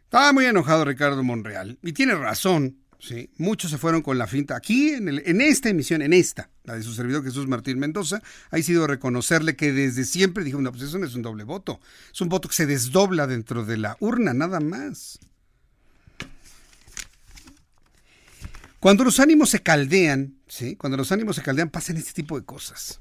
Estaba 0.03 0.33
muy 0.33 0.47
enojado 0.47 0.85
Ricardo 0.85 1.23
Monreal 1.23 1.79
y 1.85 1.93
tiene 1.93 2.17
razón. 2.17 2.79
Sí, 2.99 3.31
muchos 3.37 3.71
se 3.71 3.79
fueron 3.79 4.03
con 4.03 4.19
la 4.19 4.27
finta. 4.27 4.57
Aquí, 4.57 4.89
en, 4.89 5.41
esta 5.41 5.69
emisión, 5.69 6.03
en 6.03 6.13
esta, 6.13 6.51
la 6.65 6.75
de 6.75 6.83
su 6.83 6.93
servidor 6.93 7.23
Jesús 7.23 7.47
Martín 7.47 7.79
Mendoza, 7.79 8.21
ha 8.51 8.59
sido 8.59 8.89
reconocerle 8.89 9.55
que 9.55 9.73
desde 9.73 10.05
siempre 10.05 10.43
dijo, 10.43 10.61
no, 10.61 10.73
pues 10.73 10.83
eso 10.83 10.99
no 10.99 11.07
es 11.07 11.15
un 11.15 11.23
doble 11.23 11.45
voto. 11.45 11.79
Es 12.13 12.21
un 12.21 12.29
voto 12.29 12.49
que 12.49 12.57
se 12.57 12.67
desdobla 12.67 13.29
dentro 13.29 13.65
de 13.65 13.77
la 13.77 13.97
urna, 14.01 14.35
nada 14.35 14.59
más. 14.59 15.21
Cuando 18.81 19.05
los 19.05 19.19
ánimos 19.19 19.51
se 19.51 19.61
caldean, 19.61 20.37
¿sí? 20.47 20.77
Cuando 20.77 20.97
los 20.97 21.11
ánimos 21.11 21.37
se 21.37 21.43
caldean, 21.43 21.71
pasan 21.71 21.97
este 21.97 22.13
tipo 22.13 22.39
de 22.39 22.45
cosas. 22.45 23.01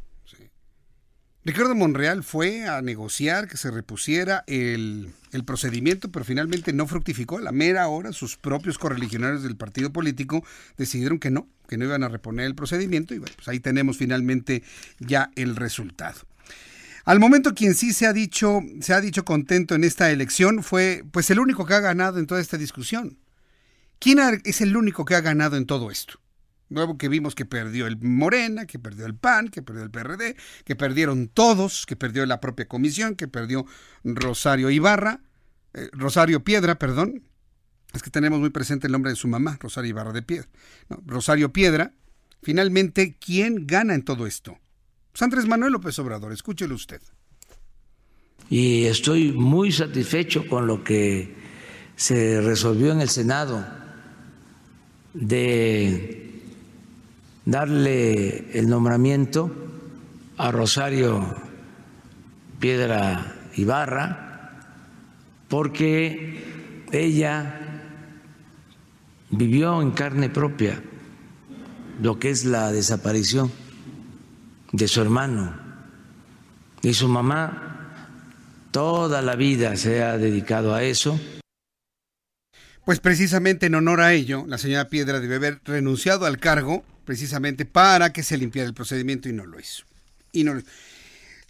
Ricardo 1.45 1.76
Monreal 1.76 2.26
fue 2.26 2.68
a 2.68 2.82
negociar 2.82 3.48
que 3.48 3.56
se 3.56 3.72
repusiera 3.72 4.44
el, 4.48 5.14
el, 5.32 5.45
procedimiento, 5.45 6.12
pero 6.12 6.26
finalmente 6.26 6.74
no 6.74 6.88
fructificó. 6.88 7.38
A 7.38 7.41
la 7.41 7.54
mera 7.54 7.88
hora, 7.88 8.12
sus 8.12 8.36
propios 8.36 8.78
correligionarios 8.78 9.44
del 9.44 9.56
partido 9.56 9.94
político 9.94 10.44
decidieron 10.76 11.20
que 11.20 11.32
no, 11.32 11.48
que 11.70 11.78
no 11.78 11.86
iban 11.86 12.04
a 12.04 12.10
reponer 12.10 12.48
el 12.48 12.56
procedimiento, 12.56 13.16
y 13.16 13.20
bueno, 13.20 13.34
pues 13.38 13.48
ahí 13.48 13.62
tenemos 13.62 13.98
finalmente 13.98 14.62
ya 14.99 15.32
el 15.36 15.56
resultado. 15.56 16.20
Al 17.06 17.22
momento 17.22 17.54
quien 17.56 17.76
sí 17.76 17.94
se 17.94 18.08
ha 18.08 18.12
dicho, 18.12 18.62
se 18.82 18.94
ha 18.94 18.99
dicho 18.99 19.24
contento 19.24 19.74
en 19.74 19.86
esta 19.86 20.12
elección 20.12 20.62
fue 20.62 21.06
pues 21.12 21.30
el 21.30 21.40
único 21.40 21.66
que 21.66 21.76
ha 21.76 21.80
ganado 21.80 22.20
en 22.20 22.28
toda 22.28 22.41
esta 22.41 22.58
discusión. 22.58 23.18
¿Quién 23.99 24.19
es 24.44 24.61
el 24.61 24.78
único 24.78 25.06
que 25.06 25.15
ha 25.15 25.22
ganado 25.22 25.57
en 25.57 25.65
todo 25.65 25.91
esto? 25.91 26.19
Luego 26.69 26.98
que 26.98 27.07
vimos 27.07 27.34
que 27.34 27.45
perdió 27.45 27.88
el 27.88 27.98
Morena, 27.98 28.65
que 28.65 28.78
perdió 28.78 29.06
el 29.06 29.15
PAN, 29.15 29.48
que 29.48 29.61
perdió 29.61 29.84
el 29.84 29.91
PRD, 29.91 30.36
que 30.65 30.76
perdieron 30.76 31.30
todos, 31.30 31.86
que 31.86 31.95
perdió 31.95 32.26
la 32.26 32.41
propia 32.41 32.68
comisión, 32.68 33.15
que 33.15 33.28
perdió 33.28 33.65
Rosario 34.03 34.69
Ibarra, 34.69 35.22
eh, 35.74 35.90
Rosario 35.94 36.44
Piedra, 36.44 36.78
perdón. 36.78 37.24
Es 37.94 38.03
que 38.03 38.10
tenemos 38.10 38.40
muy 38.40 38.49
presente 38.49 38.88
el 38.88 38.91
nombre 38.91 39.11
de 39.11 39.15
su 39.15 39.30
mamá, 39.30 39.57
Rosario 39.61 39.90
Ibarra 39.90 40.11
de 40.11 40.22
Piedra. 40.22 40.49
Rosario 41.06 41.53
Piedra. 41.53 41.94
Finalmente, 42.44 43.18
¿quién 43.18 43.65
gana 43.65 43.95
en 43.95 44.03
todo 44.03 44.28
esto? 44.28 44.60
Pues 45.11 45.22
Andrés 45.22 45.48
Manuel 45.48 45.72
López 45.72 45.98
Obrador, 45.99 46.34
escúchelo 46.34 46.76
usted. 46.76 47.02
Y 48.49 48.86
estoy 48.86 49.32
muy 49.32 49.72
satisfecho 49.72 50.48
con 50.48 50.68
lo 50.68 50.84
que 50.84 51.34
se 51.95 52.41
resolvió 52.41 52.91
en 52.91 53.02
el 53.02 53.10
Senado 53.10 53.65
de 55.19 56.41
darle 57.45 58.57
el 58.57 58.69
nombramiento 58.69 59.52
a 60.38 60.52
Rosario 60.52 61.35
Piedra 62.60 63.35
Ibarra, 63.56 64.52
porque 65.48 66.85
ella 66.91 67.60
vivió 69.30 69.81
en 69.81 69.91
carne 69.91 70.30
propia 70.30 70.81
lo 72.02 72.19
que 72.19 72.30
es 72.30 72.45
la 72.45 72.72
desaparición 72.72 73.52
de 74.72 74.88
su 74.88 75.02
hermano 75.02 75.53
y 76.81 76.94
su 76.94 77.07
mamá 77.07 77.68
toda 78.72 79.22
la 79.22 79.35
vida 79.35 79.76
se 79.76 80.03
ha 80.03 80.18
dedicado 80.18 80.76
a 80.76 80.84
eso. 80.84 81.19
Pues 82.88 83.01
precisamente 83.01 83.65
en 83.65 83.76
honor 83.76 83.99
a 83.99 84.14
ello, 84.14 84.45
la 84.47 84.57
señora 84.57 84.88
Piedra 84.88 85.19
debe 85.19 85.35
haber 85.35 85.59
renunciado 85.65 86.26
al 86.26 86.38
cargo 86.38 86.85
precisamente 87.03 87.65
para 87.65 88.14
que 88.14 88.23
se 88.23 88.38
limpiara 88.38 88.65
el 88.65 88.73
procedimiento 88.73 89.27
y 89.27 89.34
no 89.34 89.45
lo 89.45 89.59
hizo. 89.59 89.84
Y 90.31 90.45
no 90.45 90.57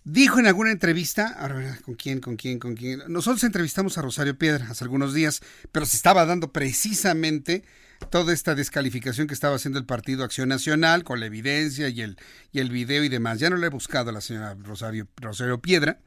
Dijo 0.03 0.39
en 0.39 0.47
alguna 0.47 0.71
entrevista, 0.71 1.27
ahora, 1.27 1.77
¿con 1.85 1.93
quién, 1.93 2.21
con 2.21 2.37
quién, 2.37 2.57
con 2.57 2.73
quién? 2.73 3.03
Nosotros 3.07 3.43
entrevistamos 3.43 3.99
a 3.99 4.01
Rosario 4.01 4.35
Piedra 4.35 4.65
hace 4.67 4.83
algunos 4.83 5.13
días, 5.13 5.43
pero 5.71 5.85
se 5.85 5.95
estaba 5.95 6.25
dando 6.25 6.51
precisamente 6.51 7.63
toda 8.09 8.33
esta 8.33 8.55
descalificación 8.55 9.27
que 9.27 9.35
estaba 9.35 9.57
haciendo 9.57 9.77
el 9.77 9.85
Partido 9.85 10.23
Acción 10.23 10.49
Nacional 10.49 11.03
con 11.03 11.19
la 11.19 11.27
evidencia 11.27 11.87
y 11.89 12.01
el, 12.01 12.17
y 12.51 12.61
el 12.61 12.71
video 12.71 13.03
y 13.03 13.09
demás. 13.09 13.37
Ya 13.37 13.51
no 13.51 13.57
le 13.57 13.67
he 13.67 13.69
buscado 13.69 14.09
a 14.09 14.13
la 14.13 14.21
señora 14.21 14.57
Rosario, 14.63 15.07
Rosario 15.17 15.61
Piedra. 15.61 15.99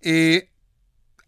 Eh, 0.00 0.50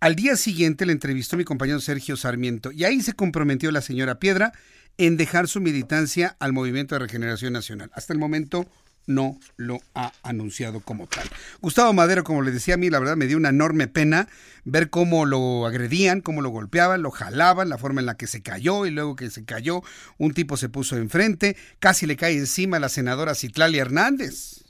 al 0.01 0.14
día 0.14 0.36
siguiente 0.36 0.86
le 0.86 0.93
entrevistó 0.93 1.36
mi 1.36 1.44
compañero 1.44 1.81
Sergio 1.81 2.16
Sarmiento 2.16 2.73
y 2.73 2.85
ahí 2.85 3.01
se 3.01 3.14
comprometió 3.14 3.70
la 3.70 3.81
señora 3.81 4.18
Piedra 4.18 4.52
en 4.98 5.16
dejar 5.16 5.48
su 5.48 5.60
militancia 5.60 6.36
al 6.39 6.52
Movimiento 6.52 6.94
de 6.94 7.01
Regeneración 7.01 7.52
Nacional. 7.52 7.90
Hasta 7.94 8.12
el 8.12 8.18
momento 8.18 8.66
no 9.06 9.39
lo 9.56 9.81
ha 9.94 10.12
anunciado 10.23 10.81
como 10.81 11.06
tal. 11.06 11.28
Gustavo 11.60 11.93
Madero, 11.93 12.24
como 12.24 12.43
le 12.43 12.51
decía 12.51 12.74
a 12.74 12.77
mí, 12.77 12.90
la 12.90 12.98
verdad 12.98 13.16
me 13.16 13.27
dio 13.27 13.36
una 13.36 13.51
enorme 13.51 13.86
pena 13.89 14.28
ver 14.64 14.90
cómo 14.90 15.27
lo 15.27 15.66
agredían, 15.66 16.20
cómo 16.20 16.43
lo 16.43 16.51
golpeaban, 16.51 17.02
lo 17.02 17.10
jalaban, 17.10 17.68
la 17.68 17.78
forma 17.78 18.01
en 18.01 18.06
la 18.06 18.16
que 18.16 18.27
se 18.27 18.43
cayó 18.43 18.85
y 18.85 18.90
luego 18.90 19.16
que 19.16 19.31
se 19.31 19.44
cayó, 19.44 19.82
un 20.18 20.35
tipo 20.35 20.56
se 20.56 20.68
puso 20.68 20.97
enfrente, 20.97 21.56
casi 21.78 22.06
le 22.06 22.16
cae 22.16 22.36
encima 22.36 22.78
a 22.78 22.81
la 22.81 22.89
senadora 22.89 23.35
Citlali 23.35 23.78
Hernández. 23.78 24.64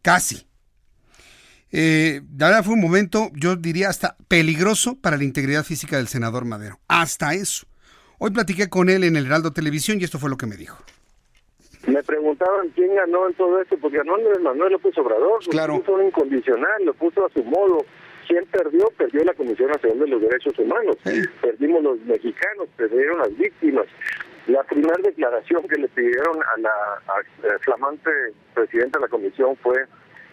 Casi. 0.00 0.46
Eh, 1.76 2.20
la 2.38 2.46
verdad 2.46 2.62
fue 2.62 2.74
un 2.74 2.80
momento, 2.80 3.30
yo 3.34 3.56
diría, 3.56 3.88
hasta 3.88 4.14
peligroso 4.28 4.96
para 5.00 5.16
la 5.16 5.24
integridad 5.24 5.64
física 5.64 5.96
del 5.96 6.06
senador 6.06 6.44
Madero. 6.44 6.78
Hasta 6.86 7.34
eso. 7.34 7.66
Hoy 8.18 8.30
platiqué 8.30 8.68
con 8.68 8.88
él 8.88 9.02
en 9.02 9.16
el 9.16 9.26
Heraldo 9.26 9.52
Televisión 9.52 10.00
y 10.00 10.04
esto 10.04 10.20
fue 10.20 10.30
lo 10.30 10.36
que 10.36 10.46
me 10.46 10.54
dijo. 10.54 10.78
Me 11.88 12.00
preguntaban 12.04 12.68
quién 12.76 12.94
ganó 12.94 13.26
en 13.26 13.34
todo 13.34 13.60
esto, 13.60 13.76
porque 13.78 13.98
ganó 13.98 14.12
Manuel 14.40 14.74
López 14.74 14.96
Obrador, 14.98 15.40
claro. 15.50 15.74
lo 15.74 15.80
puso 15.80 15.94
un 15.94 16.06
incondicional, 16.06 16.84
lo 16.84 16.94
puso 16.94 17.26
a 17.26 17.28
su 17.30 17.42
modo. 17.42 17.84
¿Quién 18.28 18.46
perdió? 18.46 18.86
Perdió 18.96 19.24
la 19.24 19.34
Comisión 19.34 19.68
Nacional 19.72 19.98
de 19.98 20.06
los 20.06 20.22
Derechos 20.22 20.56
Humanos. 20.56 20.96
Perdimos 21.42 21.82
los 21.82 22.00
mexicanos, 22.02 22.68
perdieron 22.76 23.18
las 23.18 23.36
víctimas. 23.36 23.86
La 24.46 24.62
primera 24.62 24.94
declaración 25.02 25.66
que 25.66 25.76
le 25.76 25.88
pidieron 25.88 26.36
a 26.40 26.60
la 26.60 27.58
flamante 27.58 28.10
presidenta 28.54 29.00
de 29.00 29.06
la 29.06 29.08
comisión 29.08 29.56
fue 29.56 29.84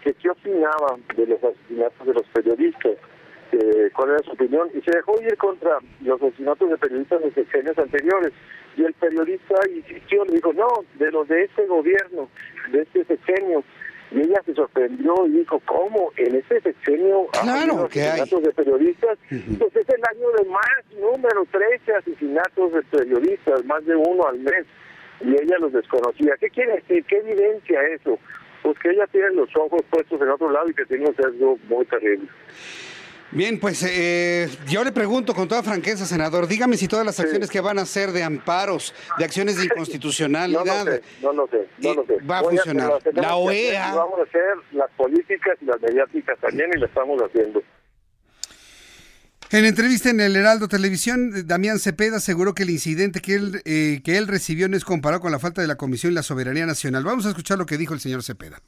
que 0.03 0.13
qué 0.15 0.29
opinaba 0.29 0.97
de 1.15 1.27
los 1.27 1.43
asesinatos 1.43 2.07
de 2.07 2.13
los 2.13 2.27
periodistas, 2.33 2.97
cuál 3.93 4.09
era 4.09 4.19
su 4.19 4.31
opinión, 4.31 4.69
y 4.73 4.81
se 4.81 4.91
dejó 4.91 5.21
ir 5.21 5.35
contra 5.37 5.77
los 6.01 6.21
asesinatos 6.21 6.69
de 6.69 6.77
periodistas 6.77 7.21
de 7.21 7.31
sexenios 7.31 7.77
anteriores. 7.77 8.33
Y 8.77 8.85
el 8.85 8.93
periodista 8.93 9.55
insistió, 9.69 10.23
le 10.25 10.35
dijo, 10.35 10.53
no, 10.53 10.67
de 10.95 11.11
los 11.11 11.27
de 11.27 11.43
este 11.43 11.65
gobierno, 11.65 12.29
de 12.71 12.81
este 12.83 13.03
sexenio. 13.03 13.63
Y 14.11 14.19
ella 14.21 14.41
se 14.45 14.53
sorprendió 14.53 15.25
y 15.25 15.39
dijo, 15.39 15.61
¿cómo? 15.65 16.11
En 16.17 16.35
ese 16.35 16.59
sexenio 16.61 17.27
claro 17.31 17.87
que 17.89 18.01
asesinatos 18.01 18.43
de 18.43 18.51
periodistas. 18.51 19.17
Pues 19.29 19.75
es 19.75 19.89
el 19.89 20.01
año 20.09 20.31
de 20.37 20.49
más, 20.49 20.85
número 20.99 21.45
13 21.51 21.93
asesinatos 21.95 22.73
de 22.73 22.81
periodistas, 22.83 23.65
más 23.65 23.85
de 23.85 23.95
uno 23.95 24.25
al 24.27 24.39
mes. 24.39 24.65
Y 25.21 25.29
ella 25.31 25.57
los 25.59 25.73
desconocía. 25.73 26.33
¿Qué 26.39 26.49
quiere 26.49 26.75
decir? 26.75 27.05
¿Qué 27.05 27.17
evidencia 27.17 27.81
eso? 27.93 28.17
Pues 28.61 28.77
que 28.79 28.89
ella 28.89 29.07
tiene 29.07 29.31
los 29.31 29.49
ojos 29.55 29.81
puestos 29.89 30.21
en 30.21 30.29
otro 30.29 30.51
lado 30.51 30.69
y 30.69 30.73
que 30.73 30.85
tiene 30.85 31.07
un 31.07 31.15
sesgo 31.15 31.57
muy 31.67 31.85
terrible. 31.85 32.27
Bien, 33.33 33.57
pues 33.61 33.81
eh, 33.89 34.49
yo 34.67 34.83
le 34.83 34.91
pregunto 34.91 35.33
con 35.33 35.47
toda 35.47 35.63
franqueza, 35.63 36.05
senador, 36.05 36.47
dígame 36.47 36.75
si 36.75 36.89
todas 36.89 37.05
las 37.05 37.17
acciones 37.17 37.49
que 37.49 37.61
van 37.61 37.79
a 37.79 37.83
hacer 37.83 38.11
de 38.11 38.23
amparos, 38.23 38.93
de 39.17 39.23
acciones 39.23 39.57
de 39.57 39.65
inconstitucionalidad, 39.71 41.01
no 41.21 41.31
lo 41.31 41.47
sé, 41.47 41.69
no 41.77 41.93
lo 41.93 42.05
sé, 42.05 42.17
va 42.29 42.39
a 42.39 42.43
funcionar. 42.43 42.91
la 43.13 43.35
OEA. 43.37 43.95
Vamos 43.95 44.19
a 44.19 44.23
hacer 44.23 44.55
las 44.73 44.91
políticas 44.97 45.57
y 45.61 45.65
las 45.65 45.79
mediáticas 45.79 46.37
también 46.39 46.71
y 46.75 46.79
lo 46.79 46.87
estamos 46.87 47.21
haciendo. 47.21 47.63
En 49.53 49.65
entrevista 49.65 50.09
en 50.09 50.21
el 50.21 50.37
Heraldo 50.37 50.69
Televisión, 50.69 51.45
Damián 51.45 51.77
Cepeda 51.77 52.17
aseguró 52.17 52.55
que 52.55 52.63
el 52.63 52.69
incidente 52.69 53.19
que 53.19 53.35
él, 53.35 53.61
eh, 53.65 53.99
que 54.01 54.17
él 54.17 54.29
recibió 54.29 54.69
no 54.69 54.77
es 54.77 54.85
comparado 54.85 55.19
con 55.19 55.29
la 55.33 55.39
falta 55.39 55.59
de 55.59 55.67
la 55.67 55.75
Comisión 55.75 56.13
y 56.13 56.15
la 56.15 56.23
soberanía 56.23 56.65
nacional. 56.65 57.03
Vamos 57.03 57.25
a 57.25 57.29
escuchar 57.29 57.57
lo 57.57 57.65
que 57.65 57.77
dijo 57.77 57.93
el 57.93 57.99
señor 57.99 58.23
Cepeda. 58.23 58.61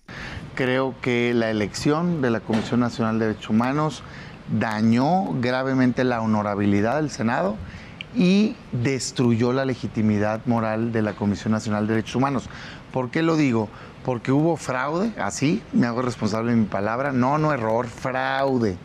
Creo 0.56 0.94
que 1.02 1.34
la 1.34 1.50
elección 1.50 2.22
de 2.22 2.32
la 2.32 2.42
Comisión 2.42 2.82
Nacional 2.82 3.18
de 3.18 3.28
Derechos 3.28 3.50
Humanos 3.50 4.04
dañó 4.60 5.32
gravemente 5.40 6.04
la 6.04 6.20
honorabilidad 6.20 6.98
del 6.98 7.12
Senado 7.12 7.56
y 8.14 8.58
destruyó 8.74 9.54
la 9.54 9.64
legitimidad 9.64 10.42
moral 10.48 10.92
de 10.92 11.02
la 11.02 11.14
Comisión 11.14 11.54
Nacional 11.54 11.88
de 11.88 11.94
Derechos 11.94 12.18
Humanos. 12.18 12.50
¿Por 12.92 13.10
qué 13.10 13.22
lo 13.22 13.38
digo? 13.38 13.70
Porque 14.04 14.34
hubo 14.34 14.58
fraude, 14.58 15.14
así 15.18 15.64
me 15.72 15.88
hago 15.88 16.02
responsable 16.02 16.52
de 16.52 16.58
mi 16.58 16.66
palabra, 16.66 17.14
no, 17.14 17.38
no 17.38 17.54
error, 17.54 17.88
fraude 17.88 18.76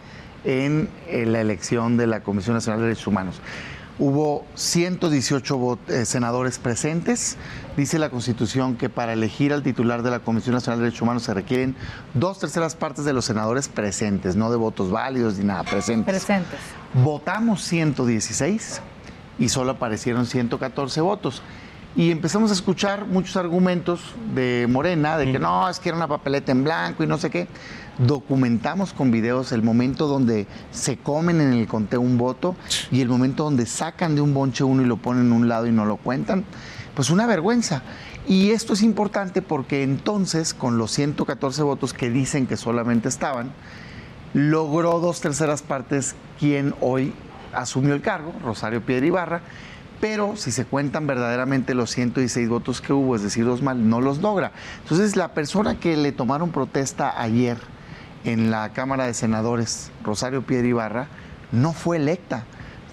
en, 0.44 0.88
la 1.08 1.40
elección 1.40 1.96
de 1.96 2.06
la 2.06 2.20
Comisión 2.20 2.54
Nacional 2.54 2.80
de 2.80 2.88
Derechos 2.88 3.06
Humanos. 3.06 3.40
Hubo 3.98 4.46
118 4.54 5.78
eh, 5.88 6.04
senadores 6.04 6.58
presentes. 6.58 7.36
Dice 7.76 7.98
la 7.98 8.10
Constitución 8.10 8.76
que 8.76 8.88
para 8.88 9.12
elegir 9.12 9.52
al 9.52 9.64
titular 9.64 10.02
de 10.02 10.10
la 10.10 10.20
Comisión 10.20 10.54
Nacional 10.54 10.78
de 10.78 10.84
Derechos 10.84 11.02
Humanos 11.02 11.24
se 11.24 11.34
requieren 11.34 11.74
dos 12.14 12.38
terceras 12.38 12.76
partes 12.76 13.04
de 13.04 13.12
los 13.12 13.24
senadores 13.24 13.66
presentes, 13.68 14.36
no 14.36 14.52
de 14.52 14.56
votos 14.56 14.92
válidos 14.92 15.38
ni 15.38 15.44
nada, 15.44 15.64
presentes. 15.64 16.14
Presentes. 16.14 16.60
Votamos 16.94 17.62
116 17.64 18.80
y 19.40 19.48
solo 19.48 19.72
aparecieron 19.72 20.26
114 20.26 21.00
votos. 21.00 21.42
Y 21.96 22.12
empezamos 22.12 22.50
a 22.50 22.54
escuchar 22.54 23.06
muchos 23.06 23.36
argumentos 23.36 24.14
de 24.32 24.66
Morena, 24.68 25.18
de 25.18 25.32
que 25.32 25.40
no, 25.40 25.68
es 25.68 25.80
que 25.80 25.88
era 25.88 25.96
una 25.96 26.06
papeleta 26.06 26.52
en 26.52 26.62
blanco 26.62 27.02
y 27.02 27.08
no 27.08 27.18
sé 27.18 27.30
qué 27.30 27.48
documentamos 27.98 28.92
con 28.92 29.10
videos 29.10 29.52
el 29.52 29.62
momento 29.62 30.06
donde 30.06 30.46
se 30.70 30.96
comen 30.96 31.40
en 31.40 31.52
el 31.52 31.66
conteo 31.66 32.00
un 32.00 32.16
voto 32.18 32.56
y 32.90 33.00
el 33.00 33.08
momento 33.08 33.44
donde 33.44 33.66
sacan 33.66 34.14
de 34.14 34.20
un 34.20 34.34
bonche 34.34 34.64
uno 34.64 34.82
y 34.82 34.86
lo 34.86 34.96
ponen 34.96 35.26
en 35.26 35.32
un 35.32 35.48
lado 35.48 35.66
y 35.66 35.72
no 35.72 35.84
lo 35.84 35.96
cuentan. 35.96 36.44
Pues 36.94 37.10
una 37.10 37.26
vergüenza. 37.26 37.82
Y 38.26 38.50
esto 38.50 38.74
es 38.74 38.82
importante 38.82 39.40
porque 39.40 39.82
entonces, 39.82 40.52
con 40.52 40.78
los 40.78 40.90
114 40.92 41.62
votos 41.62 41.94
que 41.94 42.10
dicen 42.10 42.46
que 42.46 42.56
solamente 42.56 43.08
estaban, 43.08 43.52
logró 44.34 45.00
dos 45.00 45.20
terceras 45.20 45.62
partes 45.62 46.14
quien 46.38 46.74
hoy 46.80 47.14
asumió 47.54 47.94
el 47.94 48.02
cargo, 48.02 48.34
Rosario 48.44 48.82
Piedra 48.82 49.06
Ibarra, 49.06 49.40
pero 50.00 50.36
si 50.36 50.52
se 50.52 50.64
cuentan 50.64 51.06
verdaderamente 51.06 51.74
los 51.74 51.90
116 51.90 52.48
votos 52.48 52.80
que 52.80 52.92
hubo, 52.92 53.16
es 53.16 53.22
decir, 53.22 53.44
dos 53.44 53.62
mal, 53.62 53.88
no 53.88 54.00
los 54.00 54.18
logra. 54.18 54.52
Entonces, 54.82 55.16
la 55.16 55.32
persona 55.34 55.80
que 55.80 55.96
le 55.96 56.12
tomaron 56.12 56.50
protesta 56.50 57.20
ayer, 57.20 57.58
en 58.24 58.50
la 58.50 58.72
Cámara 58.72 59.06
de 59.06 59.14
Senadores, 59.14 59.90
Rosario 60.02 60.42
Piedra 60.42 60.66
Ibarra, 60.66 61.06
no 61.52 61.72
fue 61.72 61.96
electa 61.96 62.44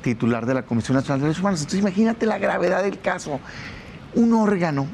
titular 0.01 0.45
de 0.45 0.53
la 0.53 0.63
Comisión 0.63 0.95
Nacional 0.95 1.19
de 1.19 1.25
Derechos 1.25 1.41
Humanos. 1.41 1.61
Entonces 1.61 1.79
imagínate 1.79 2.25
la 2.25 2.37
gravedad 2.37 2.83
del 2.83 2.99
caso. 2.99 3.39
Un 4.13 4.33
órgano 4.33 4.87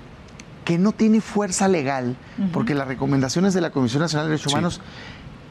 que 0.66 0.78
no 0.78 0.94
tiene 0.94 1.22
fuerza 1.22 1.68
legal, 1.68 2.16
porque 2.54 2.76
las 2.76 2.88
recomendaciones 2.88 3.54
de 3.54 3.62
la 3.62 3.72
Comisión 3.72 4.02
Nacional 4.02 4.28
de 4.28 4.32
Derechos 4.32 4.54
Humanos 4.54 4.82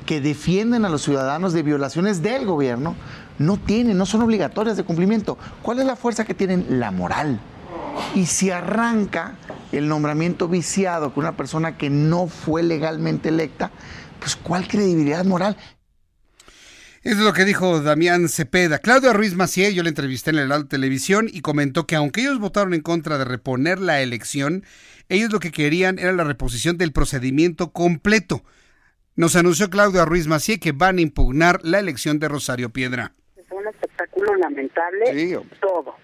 que 0.06 0.20
defienden 0.20 0.84
a 0.84 0.88
los 0.88 1.02
ciudadanos 1.02 1.52
de 1.52 1.62
violaciones 1.62 2.22
del 2.22 2.46
gobierno, 2.46 2.96
no 3.38 3.58
tienen, 3.58 3.96
no 3.98 4.06
son 4.06 4.22
obligatorias 4.22 4.76
de 4.76 4.82
cumplimiento. 4.82 5.36
¿Cuál 5.62 5.78
es 5.80 5.86
la 5.86 5.94
fuerza 5.94 6.24
que 6.24 6.34
tienen? 6.34 6.80
La 6.80 6.90
moral. 6.90 7.38
Y 8.14 8.26
si 8.26 8.50
arranca 8.50 9.34
el 9.72 9.88
nombramiento 9.88 10.48
viciado 10.48 11.12
con 11.12 11.24
una 11.24 11.36
persona 11.36 11.76
que 11.76 11.90
no 11.90 12.26
fue 12.26 12.62
legalmente 12.62 13.28
electa, 13.28 13.70
pues 14.20 14.36
¿cuál 14.36 14.68
credibilidad 14.68 15.24
moral? 15.24 15.56
Eso 17.02 17.16
es 17.16 17.24
lo 17.24 17.32
que 17.32 17.46
dijo 17.46 17.80
Damián 17.80 18.28
Cepeda. 18.28 18.78
Claudio 18.78 19.14
Ruiz 19.14 19.34
Macié, 19.34 19.72
yo 19.72 19.82
le 19.82 19.88
entrevisté 19.88 20.30
en 20.30 20.38
el 20.38 20.68
Televisión 20.68 21.28
y 21.32 21.40
comentó 21.40 21.86
que 21.86 21.96
aunque 21.96 22.20
ellos 22.20 22.38
votaron 22.38 22.74
en 22.74 22.82
contra 22.82 23.16
de 23.16 23.24
reponer 23.24 23.78
la 23.78 24.02
elección, 24.02 24.64
ellos 25.08 25.32
lo 25.32 25.40
que 25.40 25.50
querían 25.50 25.98
era 25.98 26.12
la 26.12 26.24
reposición 26.24 26.76
del 26.76 26.92
procedimiento 26.92 27.72
completo. 27.72 28.42
Nos 29.16 29.34
anunció 29.34 29.70
Claudio 29.70 30.04
Ruiz 30.04 30.26
Macié 30.26 30.60
que 30.60 30.72
van 30.72 30.98
a 30.98 31.00
impugnar 31.00 31.60
la 31.62 31.78
elección 31.78 32.18
de 32.18 32.28
Rosario 32.28 32.68
Piedra. 32.68 33.12
Es 33.34 33.50
un 33.50 33.66
espectáculo 33.66 34.36
lamentable, 34.36 35.40
todo. 35.60 35.96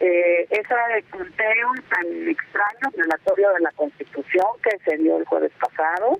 Eh, 0.00 0.48
ese 0.50 0.74
conteo 1.10 1.68
tan 1.88 2.28
extraño, 2.28 2.96
violatorio 2.96 3.52
de 3.52 3.60
la 3.60 3.70
Constitución 3.76 4.46
que 4.64 4.76
se 4.84 4.96
dio 4.96 5.18
el 5.18 5.24
jueves 5.24 5.52
pasado, 5.60 6.18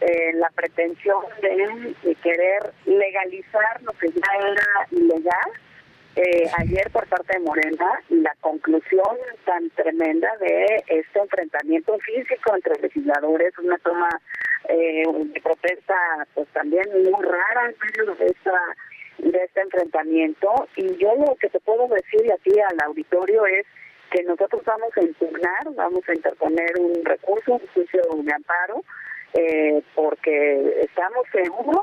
eh, 0.00 0.32
la 0.34 0.48
pretensión 0.50 1.22
de, 1.42 2.14
querer 2.22 2.72
legalizar 2.86 3.82
lo 3.82 3.92
que 3.92 4.08
ya 4.08 4.38
era 4.38 4.86
ilegal 4.90 5.50
eh, 6.16 6.50
ayer 6.58 6.90
por 6.90 7.06
parte 7.06 7.34
de 7.34 7.44
Morena 7.44 8.02
la 8.08 8.34
conclusión 8.40 9.16
tan 9.44 9.70
tremenda 9.70 10.28
de 10.38 10.84
este 10.88 11.18
enfrentamiento 11.18 11.98
físico 11.98 12.54
entre 12.54 12.80
legisladores, 12.80 13.56
una 13.58 13.78
toma 13.78 14.08
eh, 14.68 15.04
de 15.06 15.40
protesta 15.40 15.94
pues 16.34 16.48
también 16.48 16.84
muy 16.90 17.24
rara 17.24 17.70
en 17.70 17.76
medio 17.80 18.14
de 18.16 18.26
esta 18.26 18.58
de 19.18 19.44
este 19.44 19.60
enfrentamiento. 19.60 20.68
Y 20.76 20.96
yo 20.96 21.14
lo 21.14 21.36
que 21.36 21.48
te 21.48 21.60
puedo 21.60 21.88
decir 21.88 22.32
aquí 22.32 22.58
al 22.58 22.86
auditorio 22.86 23.46
es 23.46 23.66
que 24.10 24.22
nosotros 24.24 24.62
vamos 24.64 24.90
a 24.96 25.02
impugnar, 25.02 25.74
vamos 25.74 26.08
a 26.08 26.14
interponer 26.14 26.72
un 26.78 27.04
recurso, 27.04 27.52
un 27.52 27.66
juicio 27.74 28.02
de 28.16 28.32
amparo, 28.32 28.82
eh, 29.34 29.82
porque 29.94 30.82
estamos 30.82 31.26
seguros 31.32 31.82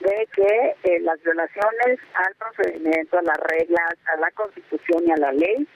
de 0.00 0.28
que 0.34 0.74
eh, 0.84 1.00
las 1.00 1.22
violaciones 1.22 1.98
al 2.14 2.34
procedimiento, 2.34 3.18
a 3.18 3.22
las 3.22 3.38
reglas, 3.38 3.94
a 4.06 4.16
la 4.20 4.30
constitución 4.32 5.02
y 5.06 5.10
a 5.12 5.16
la 5.16 5.32
ley 5.32 5.66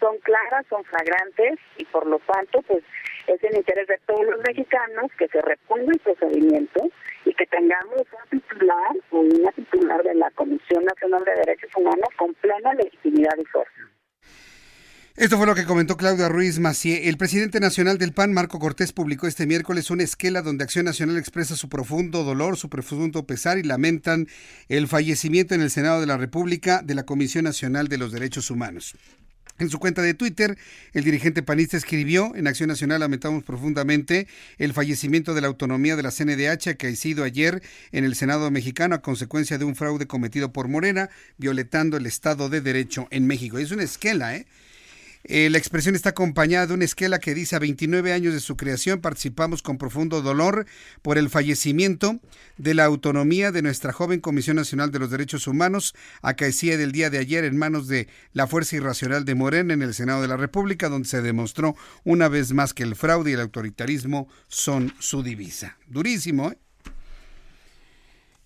son 0.00 0.16
claras, 0.18 0.66
son 0.68 0.84
flagrantes 0.84 1.58
y 1.76 1.84
por 1.86 2.06
lo 2.06 2.18
tanto 2.20 2.62
pues 2.62 2.82
es 3.26 3.42
el 3.44 3.56
interés 3.56 3.86
de 3.88 3.98
todos 4.06 4.24
los 4.24 4.40
mexicanos 4.40 5.10
que 5.18 5.28
se 5.28 5.40
reponga 5.42 5.92
el 5.92 6.00
procedimiento 6.00 6.88
y 7.24 7.34
que 7.34 7.46
tengamos 7.46 8.00
un 8.00 8.40
titular 8.40 8.96
o 9.10 9.20
una 9.20 9.52
titular 9.52 10.02
de 10.02 10.14
la 10.14 10.30
Comisión 10.30 10.84
Nacional 10.84 11.24
de 11.24 11.34
Derechos 11.34 11.70
Humanos 11.76 12.08
con 12.16 12.34
plena 12.34 12.74
legitimidad 12.74 13.36
y 13.38 13.44
fuerza. 13.46 13.97
Esto 15.18 15.36
fue 15.36 15.46
lo 15.46 15.56
que 15.56 15.64
comentó 15.64 15.96
Claudia 15.96 16.28
Ruiz 16.28 16.60
Macié. 16.60 17.08
El 17.08 17.16
presidente 17.16 17.58
nacional 17.58 17.98
del 17.98 18.12
PAN, 18.12 18.32
Marco 18.32 18.60
Cortés, 18.60 18.92
publicó 18.92 19.26
este 19.26 19.48
miércoles 19.48 19.90
una 19.90 20.04
esquela 20.04 20.42
donde 20.42 20.62
Acción 20.62 20.84
Nacional 20.84 21.16
expresa 21.16 21.56
su 21.56 21.68
profundo 21.68 22.22
dolor, 22.22 22.56
su 22.56 22.68
profundo 22.68 23.26
pesar 23.26 23.58
y 23.58 23.64
lamentan 23.64 24.28
el 24.68 24.86
fallecimiento 24.86 25.56
en 25.56 25.60
el 25.60 25.72
Senado 25.72 26.00
de 26.00 26.06
la 26.06 26.18
República 26.18 26.82
de 26.84 26.94
la 26.94 27.02
Comisión 27.02 27.42
Nacional 27.42 27.88
de 27.88 27.98
los 27.98 28.12
Derechos 28.12 28.48
Humanos. 28.48 28.94
En 29.58 29.70
su 29.70 29.80
cuenta 29.80 30.02
de 30.02 30.14
Twitter, 30.14 30.56
el 30.92 31.02
dirigente 31.02 31.42
panista 31.42 31.76
escribió, 31.76 32.36
en 32.36 32.46
Acción 32.46 32.68
Nacional 32.68 33.00
lamentamos 33.00 33.42
profundamente 33.42 34.28
el 34.58 34.72
fallecimiento 34.72 35.34
de 35.34 35.40
la 35.40 35.48
autonomía 35.48 35.96
de 35.96 36.04
la 36.04 36.12
CNDH 36.12 36.76
que 36.76 36.86
ha 36.86 36.94
sido 36.94 37.24
ayer 37.24 37.60
en 37.90 38.04
el 38.04 38.14
Senado 38.14 38.52
mexicano 38.52 38.94
a 38.94 39.02
consecuencia 39.02 39.58
de 39.58 39.64
un 39.64 39.74
fraude 39.74 40.06
cometido 40.06 40.52
por 40.52 40.68
Morena, 40.68 41.10
violentando 41.38 41.96
el 41.96 42.06
Estado 42.06 42.48
de 42.48 42.60
Derecho 42.60 43.08
en 43.10 43.26
México. 43.26 43.58
Es 43.58 43.72
una 43.72 43.82
esquela, 43.82 44.36
¿eh? 44.36 44.46
Eh, 45.24 45.50
la 45.50 45.58
expresión 45.58 45.94
está 45.94 46.10
acompañada 46.10 46.68
de 46.68 46.74
una 46.74 46.84
esquela 46.84 47.18
que 47.18 47.34
dice 47.34 47.56
a 47.56 47.58
29 47.58 48.12
años 48.12 48.32
de 48.32 48.40
su 48.40 48.56
creación 48.56 49.00
participamos 49.00 49.62
con 49.62 49.76
profundo 49.76 50.22
dolor 50.22 50.66
por 51.02 51.18
el 51.18 51.28
fallecimiento 51.28 52.20
de 52.56 52.74
la 52.74 52.84
autonomía 52.84 53.50
de 53.50 53.62
nuestra 53.62 53.92
joven 53.92 54.20
Comisión 54.20 54.56
Nacional 54.56 54.90
de 54.90 55.00
los 55.00 55.10
Derechos 55.10 55.46
Humanos, 55.46 55.94
acaecía 56.22 56.76
del 56.76 56.92
día 56.92 57.10
de 57.10 57.18
ayer 57.18 57.44
en 57.44 57.56
manos 57.56 57.88
de 57.88 58.08
la 58.32 58.46
Fuerza 58.46 58.76
Irracional 58.76 59.24
de 59.24 59.34
Morena 59.34 59.74
en 59.74 59.82
el 59.82 59.92
Senado 59.92 60.22
de 60.22 60.28
la 60.28 60.36
República, 60.36 60.88
donde 60.88 61.08
se 61.08 61.20
demostró 61.20 61.74
una 62.04 62.28
vez 62.28 62.52
más 62.52 62.72
que 62.72 62.84
el 62.84 62.94
fraude 62.94 63.32
y 63.32 63.34
el 63.34 63.40
autoritarismo 63.40 64.28
son 64.46 64.94
su 64.98 65.22
divisa. 65.22 65.78
Durísimo, 65.88 66.52
¿eh? 66.52 66.58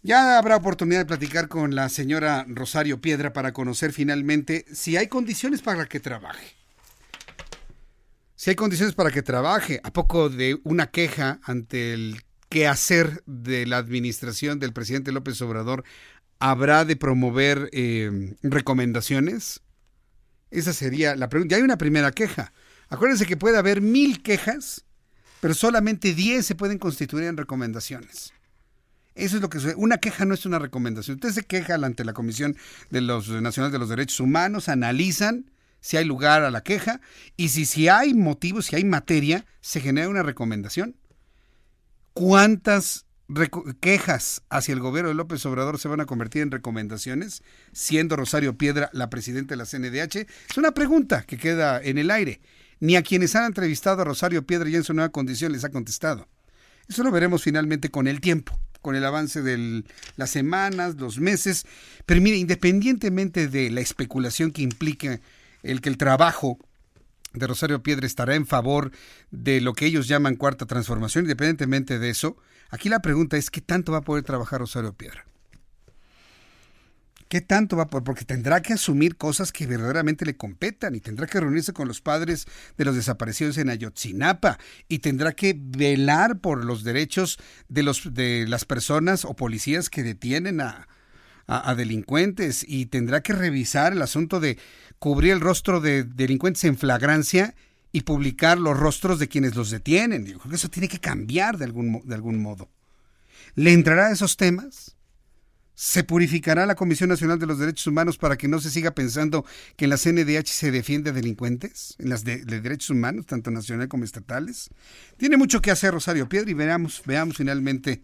Ya 0.05 0.37
habrá 0.37 0.57
oportunidad 0.57 0.99
de 1.01 1.07
platicar 1.07 1.47
con 1.47 1.77
la 1.77 1.89
señora 1.89 2.45
Rosario 2.49 3.01
Piedra 3.01 3.33
para 3.33 3.53
conocer 3.53 3.93
finalmente 3.93 4.65
si 4.73 4.97
hay 4.97 5.07
condiciones 5.07 5.63
para 5.63 5.87
que 5.87 6.01
trabaje 6.01 6.62
si 8.43 8.51
hay 8.51 8.57
condiciones 8.57 8.97
para 8.97 9.13
que 9.13 9.23
trabaje, 9.23 9.81
¿a 9.85 9.93
poco 9.93 10.29
de 10.29 10.59
una 10.65 10.89
queja 10.89 11.39
ante 11.45 11.95
el 11.95 12.25
quehacer 12.49 13.23
de 13.25 13.67
la 13.67 13.77
administración 13.77 14.59
del 14.59 14.73
presidente 14.73 15.13
López 15.13 15.41
Obrador 15.43 15.85
habrá 16.41 16.85
de 16.85 16.97
promover 16.97 17.71
eh, 17.71 18.35
recomendaciones? 18.43 19.61
Esa 20.51 20.73
sería 20.73 21.15
la 21.15 21.29
pregunta. 21.29 21.53
Ya 21.53 21.59
hay 21.59 21.63
una 21.63 21.79
primera 21.79 22.11
queja. 22.11 22.53
Acuérdense 22.89 23.27
que 23.27 23.37
puede 23.37 23.59
haber 23.59 23.81
mil 23.81 24.25
quejas, 24.25 24.87
pero 25.41 25.55
solamente 25.55 26.13
diez 26.13 26.45
se 26.45 26.57
pueden 26.57 26.79
constituir 26.79 27.27
en 27.27 27.37
recomendaciones. 27.37 28.33
Eso 29.15 29.37
es 29.37 29.43
lo 29.43 29.51
que 29.51 29.59
Una 29.77 29.99
queja 29.99 30.25
no 30.25 30.35
es 30.35 30.47
una 30.47 30.59
recomendación. 30.59 31.15
Usted 31.15 31.31
se 31.31 31.45
queja 31.45 31.77
ante 31.77 32.05
la 32.05 32.13
Comisión 32.13 32.57
de 32.91 33.03
los 33.03 33.29
Nacionales 33.29 33.73
de 33.73 33.79
los 33.79 33.89
Derechos 33.89 34.19
Humanos, 34.19 34.69
analizan 34.69 35.53
si 35.83 35.99
hay 35.99 36.07
lugar 36.07 36.43
a 36.45 36.51
la 36.51 36.63
queja 36.63 37.03
y 37.37 37.51
si, 37.51 37.67
si 37.67 37.89
hay 37.89 38.15
motivos, 38.15 38.67
si 38.67 38.77
hay 38.77 38.85
materia, 38.85 39.45
se 39.61 39.81
genera 39.81 40.09
una 40.09 40.23
recomendación. 40.23 40.97
¿Cuántas 42.15 43.05
quejas 43.81 44.43
hacia 44.49 44.73
el 44.73 44.81
gobierno 44.81 45.09
de 45.09 45.15
López 45.15 45.45
Obrador 45.45 45.79
se 45.79 45.89
van 45.89 46.01
a 46.01 46.07
convertir 46.07 46.43
en 46.43 46.51
recomendaciones, 46.51 47.43
siendo 47.73 48.17
Rosario 48.17 48.57
Piedra 48.57 48.91
la 48.93 49.11
presidenta 49.11 49.55
de 49.55 49.57
la 49.57 49.67
CNDH? 49.67 50.27
Es 50.51 50.57
una 50.57 50.73
pregunta 50.73 51.25
que 51.25 51.37
queda 51.37 51.83
en 51.83 51.99
el 51.99 52.11
aire. 52.11 52.41
Ni 52.79 52.97
a 52.97 53.03
quienes 53.03 53.35
han 53.35 53.45
entrevistado 53.45 54.03
a 54.03 54.05
Rosario 54.05 54.47
Piedra 54.47 54.69
ya 54.69 54.79
en 54.79 54.85
su 54.85 54.95
nueva 54.95 55.11
condición 55.11 55.53
les 55.53 55.65
ha 55.65 55.71
contestado. 55.71 56.29
Eso 56.89 57.03
lo 57.03 57.11
veremos 57.11 57.43
finalmente 57.43 57.91
con 57.91 58.07
el 58.07 58.21
tiempo, 58.21 58.59
con 58.83 58.95
el 58.95 59.05
avance 59.05 59.43
de 59.43 59.85
las 60.17 60.31
semanas, 60.31 60.97
los 60.97 61.19
meses. 61.19 61.65
Pero 62.07 62.21
mire, 62.21 62.37
independientemente 62.37 63.49
de 63.49 63.71
la 63.71 63.81
especulación 63.81 64.53
que 64.53 64.63
implica 64.63 65.21
el 65.63 65.81
que 65.81 65.89
el 65.89 65.97
trabajo 65.97 66.59
de 67.35 67.47
Rosario 67.47 67.83
Piedra 67.83 68.07
estará 68.07 68.35
en 68.35 68.47
favor 68.47 68.91
de 69.31 69.61
lo 69.61 69.73
que 69.73 69.87
ellos 69.87 70.09
llaman 70.09 70.37
cuarta 70.37 70.67
transformación, 70.67 71.25
independientemente 71.25 71.99
de 71.99 72.11
eso, 72.11 72.37
aquí 72.71 72.89
la 72.89 73.01
pregunta 73.01 73.37
es, 73.37 73.51
¿qué 73.51 73.61
tanto 73.61 73.93
va 73.93 73.99
a 73.99 74.03
poder 74.03 74.25
trabajar 74.25 74.61
Rosario 74.61 74.93
Piedra? 74.93 75.27
¿Qué 77.29 77.41
tanto 77.41 77.79
va 77.79 77.85
a 77.85 77.87
poder? 77.87 78.05
Porque 78.05 78.27
tendrá 78.27 78.61
que 78.61 78.75
asumir 78.75 79.17
cosas 79.17 79.53
que 79.53 79.67
verdaderamente 79.67 80.27
le 80.27 80.37
competan 80.37 80.95
y 80.95 81.01
tendrá 81.01 81.27
que 81.27 81.41
reunirse 81.41 81.73
con 81.73 81.89
los 81.89 82.03
padres 82.03 82.47
de 82.77 82.85
los 82.85 82.95
desaparecidos 82.95 83.57
en 83.57 83.71
Ayotzinapa 83.71 84.59
y 84.87 84.99
tendrá 84.99 85.33
que 85.33 85.55
velar 85.59 86.41
por 86.41 86.63
los 86.63 86.85
derechos 86.85 87.39
de, 87.71 87.85
los, 87.85 88.13
de 88.13 88.45
las 88.47 88.67
personas 88.67 89.25
o 89.25 89.35
policías 89.35 89.89
que 89.89 90.03
detienen 90.03 90.61
a, 90.61 90.89
a, 91.47 91.75
delincuentes 91.75 92.65
y 92.67 92.87
tendrá 92.87 93.23
que 93.23 93.33
revisar 93.33 93.93
el 93.93 94.03
asunto 94.03 94.41
de 94.41 94.59
cubrir 94.99 95.33
el 95.33 95.41
rostro 95.41 95.81
de 95.81 96.05
delincuentes 96.05 96.65
en 96.65 96.79
flagrancia 96.79 97.55
y 97.91 98.03
publicar 98.03 98.59
los 98.59 98.79
rostros 98.79 99.19
de 99.19 99.29
quienes 99.29 99.55
los 99.55 99.71
detienen. 99.71 100.25
Digo, 100.25 100.41
eso 100.53 100.69
tiene 100.69 100.89
que 100.89 100.99
cambiar 100.99 101.59
de 101.59 101.67
algún, 101.67 102.03
de 102.05 102.15
algún 102.15 102.41
modo. 102.41 102.71
¿Le 103.55 103.73
entrará 103.73 104.07
a 104.07 104.13
esos 104.13 104.37
temas? 104.37 104.97
¿Se 105.75 106.05
purificará 106.05 106.65
la 106.65 106.75
Comisión 106.75 107.09
Nacional 107.09 107.39
de 107.39 107.47
los 107.47 107.59
Derechos 107.59 107.87
Humanos 107.87 108.19
para 108.19 108.37
que 108.37 108.47
no 108.47 108.61
se 108.61 108.71
siga 108.71 108.93
pensando 108.93 109.45
que 109.77 109.87
en 109.87 109.91
la 109.91 109.97
CNDH 109.97 110.47
se 110.47 110.71
defiende 110.71 111.13
delincuentes, 111.13 111.97
en 111.99 112.09
las 112.09 112.25
de, 112.25 112.45
derechos 112.45 112.91
humanos, 112.91 113.27
tanto 113.27 113.51
nacionales 113.51 113.89
como 113.89 114.05
estatales? 114.05 114.71
Tiene 115.17 115.37
mucho 115.37 115.61
que 115.61 115.71
hacer 115.71 115.93
Rosario 115.93 116.29
Piedra 116.29 116.51
y 116.51 116.55
veamos, 116.55 117.03
veamos 117.05 117.37
finalmente 117.37 118.01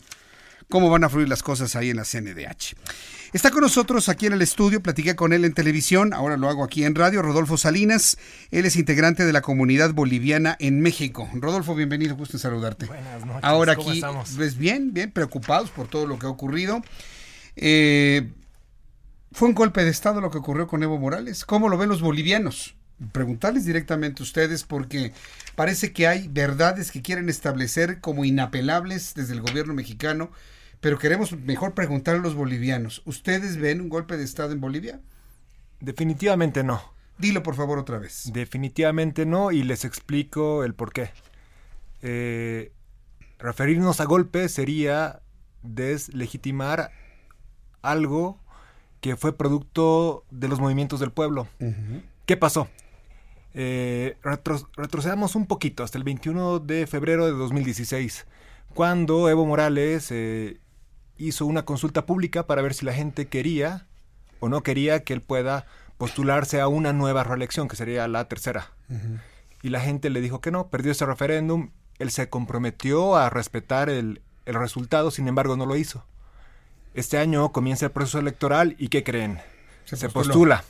cómo 0.68 0.90
van 0.90 1.04
a 1.04 1.08
fluir 1.08 1.28
las 1.28 1.42
cosas 1.42 1.76
ahí 1.76 1.90
en 1.90 1.96
la 1.96 2.04
CNDH. 2.04 2.74
Está 3.32 3.50
con 3.50 3.60
nosotros 3.60 4.08
aquí 4.08 4.26
en 4.26 4.32
el 4.32 4.42
estudio, 4.42 4.82
platiqué 4.82 5.14
con 5.14 5.32
él 5.32 5.44
en 5.44 5.52
televisión, 5.52 6.14
ahora 6.14 6.36
lo 6.36 6.48
hago 6.48 6.64
aquí 6.64 6.84
en 6.84 6.94
radio, 6.94 7.20
Rodolfo 7.20 7.58
Salinas. 7.58 8.16
Él 8.50 8.64
es 8.64 8.76
integrante 8.76 9.26
de 9.26 9.32
la 9.32 9.42
comunidad 9.42 9.92
boliviana 9.92 10.56
en 10.60 10.80
México. 10.80 11.28
Rodolfo, 11.34 11.74
bienvenido, 11.74 12.16
gusto 12.16 12.36
en 12.36 12.40
saludarte. 12.40 12.86
Buenas 12.86 13.26
noches. 13.26 13.44
Ahora 13.44 13.72
aquí, 13.74 14.00
pues 14.36 14.56
bien, 14.56 14.94
bien, 14.94 15.10
preocupados 15.10 15.70
por 15.70 15.88
todo 15.88 16.06
lo 16.06 16.18
que 16.18 16.26
ha 16.26 16.30
ocurrido. 16.30 16.82
Eh, 17.56 18.30
fue 19.32 19.48
un 19.48 19.54
golpe 19.54 19.84
de 19.84 19.90
Estado 19.90 20.22
lo 20.22 20.30
que 20.30 20.38
ocurrió 20.38 20.66
con 20.66 20.82
Evo 20.82 20.98
Morales. 20.98 21.44
¿Cómo 21.44 21.68
lo 21.68 21.76
ven 21.76 21.90
los 21.90 22.00
bolivianos? 22.00 22.76
Preguntarles 23.12 23.66
directamente 23.66 24.22
a 24.22 24.24
ustedes 24.24 24.64
porque 24.64 25.12
parece 25.54 25.92
que 25.92 26.08
hay 26.08 26.28
verdades 26.28 26.90
que 26.90 27.02
quieren 27.02 27.28
establecer 27.28 28.00
como 28.00 28.24
inapelables 28.24 29.12
desde 29.14 29.34
el 29.34 29.42
gobierno 29.42 29.74
mexicano 29.74 30.30
pero 30.80 30.98
queremos 30.98 31.32
mejor 31.32 31.74
preguntar 31.74 32.16
a 32.16 32.18
los 32.18 32.34
bolivianos. 32.34 33.02
¿Ustedes 33.04 33.56
ven 33.56 33.80
un 33.80 33.88
golpe 33.88 34.16
de 34.16 34.24
Estado 34.24 34.52
en 34.52 34.60
Bolivia? 34.60 35.00
Definitivamente 35.80 36.62
no. 36.62 36.80
Dilo 37.18 37.42
por 37.42 37.56
favor 37.56 37.78
otra 37.78 37.98
vez. 37.98 38.30
Definitivamente 38.32 39.26
no 39.26 39.50
y 39.50 39.62
les 39.62 39.84
explico 39.84 40.64
el 40.64 40.74
por 40.74 40.92
qué. 40.92 41.10
Eh, 42.02 42.72
referirnos 43.38 44.00
a 44.00 44.04
golpe 44.04 44.48
sería 44.48 45.20
deslegitimar 45.62 46.92
algo 47.82 48.38
que 49.00 49.16
fue 49.16 49.36
producto 49.36 50.24
de 50.30 50.48
los 50.48 50.60
movimientos 50.60 51.00
del 51.00 51.10
pueblo. 51.10 51.48
¿Qué 52.26 52.36
pasó? 52.36 52.68
Eh, 53.54 54.16
retrocedamos 54.22 55.34
un 55.34 55.46
poquito 55.46 55.82
hasta 55.82 55.98
el 55.98 56.04
21 56.04 56.60
de 56.60 56.86
febrero 56.86 57.26
de 57.26 57.32
2016, 57.32 58.26
cuando 58.74 59.28
Evo 59.28 59.46
Morales 59.46 60.10
eh, 60.10 60.58
hizo 61.18 61.46
una 61.46 61.64
consulta 61.64 62.06
pública 62.06 62.46
para 62.46 62.62
ver 62.62 62.74
si 62.74 62.86
la 62.86 62.94
gente 62.94 63.26
quería 63.26 63.86
o 64.40 64.48
no 64.48 64.62
quería 64.62 65.02
que 65.04 65.12
él 65.12 65.20
pueda 65.20 65.66
postularse 65.98 66.60
a 66.60 66.68
una 66.68 66.92
nueva 66.92 67.24
reelección, 67.24 67.68
que 67.68 67.76
sería 67.76 68.06
la 68.08 68.26
tercera. 68.28 68.70
Y 69.62 69.70
la 69.70 69.80
gente 69.80 70.10
le 70.10 70.20
dijo 70.20 70.40
que 70.40 70.50
no, 70.50 70.68
perdió 70.68 70.92
ese 70.92 71.04
referéndum, 71.04 71.70
él 71.98 72.10
se 72.10 72.28
comprometió 72.28 73.16
a 73.16 73.28
respetar 73.28 73.90
el, 73.90 74.22
el 74.46 74.54
resultado, 74.54 75.10
sin 75.10 75.26
embargo 75.26 75.56
no 75.56 75.66
lo 75.66 75.76
hizo. 75.76 76.04
Este 76.94 77.18
año 77.18 77.52
comienza 77.52 77.86
el 77.86 77.92
proceso 77.92 78.20
electoral 78.20 78.76
y 78.78 78.88
¿qué 78.88 79.02
creen? 79.02 79.40
se, 79.84 80.08
postula. 80.08 80.64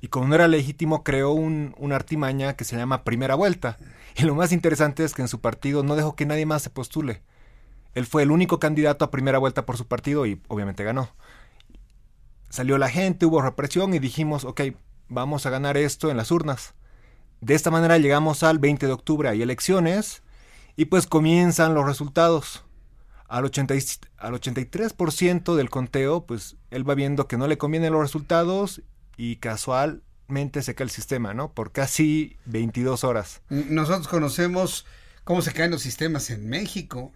Y 0.00 0.08
como 0.08 0.28
no 0.28 0.34
era 0.34 0.48
legítimo, 0.48 1.04
creó 1.04 1.32
un, 1.32 1.74
una 1.78 1.96
artimaña 1.96 2.54
que 2.54 2.64
se 2.64 2.76
llama 2.76 3.04
primera 3.04 3.34
vuelta. 3.34 3.76
Y 4.16 4.22
lo 4.22 4.34
más 4.34 4.52
interesante 4.52 5.04
es 5.04 5.14
que 5.14 5.22
en 5.22 5.28
su 5.28 5.40
partido 5.40 5.82
no 5.82 5.96
dejó 5.96 6.16
que 6.16 6.26
nadie 6.26 6.46
más 6.46 6.62
se 6.62 6.70
postule. 6.70 7.22
Él 7.94 8.06
fue 8.06 8.22
el 8.22 8.30
único 8.30 8.60
candidato 8.60 9.04
a 9.04 9.10
primera 9.10 9.38
vuelta 9.38 9.66
por 9.66 9.76
su 9.76 9.86
partido 9.86 10.26
y 10.26 10.40
obviamente 10.48 10.84
ganó. 10.84 11.10
Salió 12.48 12.78
la 12.78 12.88
gente, 12.88 13.26
hubo 13.26 13.42
represión 13.42 13.94
y 13.94 13.98
dijimos, 13.98 14.44
ok, 14.44 14.62
vamos 15.08 15.46
a 15.46 15.50
ganar 15.50 15.76
esto 15.76 16.10
en 16.10 16.16
las 16.16 16.30
urnas. 16.30 16.74
De 17.40 17.54
esta 17.54 17.70
manera 17.70 17.98
llegamos 17.98 18.42
al 18.42 18.58
20 18.58 18.86
de 18.86 18.92
octubre, 18.92 19.28
hay 19.28 19.42
elecciones 19.42 20.22
y 20.76 20.86
pues 20.86 21.06
comienzan 21.06 21.74
los 21.74 21.86
resultados. 21.86 22.64
Al, 23.28 23.44
80, 23.44 23.74
al 24.18 24.34
83% 24.34 25.54
del 25.54 25.70
conteo, 25.70 26.26
pues 26.26 26.56
él 26.70 26.88
va 26.88 26.96
viendo 26.96 27.28
que 27.28 27.36
no 27.36 27.46
le 27.46 27.58
convienen 27.58 27.92
los 27.92 28.02
resultados 28.02 28.82
y 29.16 29.36
casualmente 29.36 30.62
se 30.62 30.74
cae 30.74 30.86
el 30.86 30.90
sistema, 30.90 31.32
¿no? 31.32 31.52
Por 31.52 31.70
casi 31.70 32.36
22 32.46 33.04
horas. 33.04 33.40
Nosotros 33.48 34.08
conocemos 34.08 34.84
cómo 35.22 35.42
se 35.42 35.52
caen 35.52 35.70
los 35.70 35.82
sistemas 35.82 36.30
en 36.30 36.48
México 36.48 37.12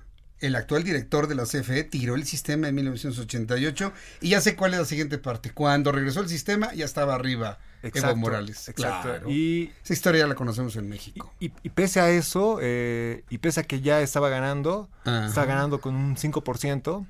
el 0.46 0.56
actual 0.56 0.84
director 0.84 1.26
de 1.26 1.34
la 1.34 1.44
CFE 1.44 1.84
tiró 1.84 2.14
el 2.14 2.24
sistema 2.24 2.68
en 2.68 2.74
1988 2.74 3.92
y 4.20 4.30
ya 4.30 4.40
sé 4.40 4.56
cuál 4.56 4.74
es 4.74 4.80
la 4.80 4.86
siguiente 4.86 5.18
parte. 5.18 5.52
Cuando 5.52 5.92
regresó 5.92 6.20
el 6.20 6.28
sistema 6.28 6.72
ya 6.74 6.84
estaba 6.84 7.14
arriba 7.14 7.58
Evo 7.82 8.16
Morales. 8.16 8.68
Exacto. 8.68 9.30
Y 9.30 9.70
esa 9.82 9.92
historia 9.92 10.22
ya 10.22 10.26
la 10.26 10.34
conocemos 10.34 10.76
en 10.76 10.88
México. 10.88 11.32
Y, 11.38 11.50
pese 11.70 12.00
a 12.00 12.10
eso, 12.10 12.58
eh, 12.62 13.24
y 13.28 13.38
pese 13.38 13.60
a 13.60 13.62
que 13.64 13.80
ya 13.80 14.00
estaba 14.00 14.28
ganando, 14.28 14.88
estaba 15.04 15.46
ganando 15.46 15.80
con 15.80 15.94
un 15.94 16.16
5%, 16.16 17.06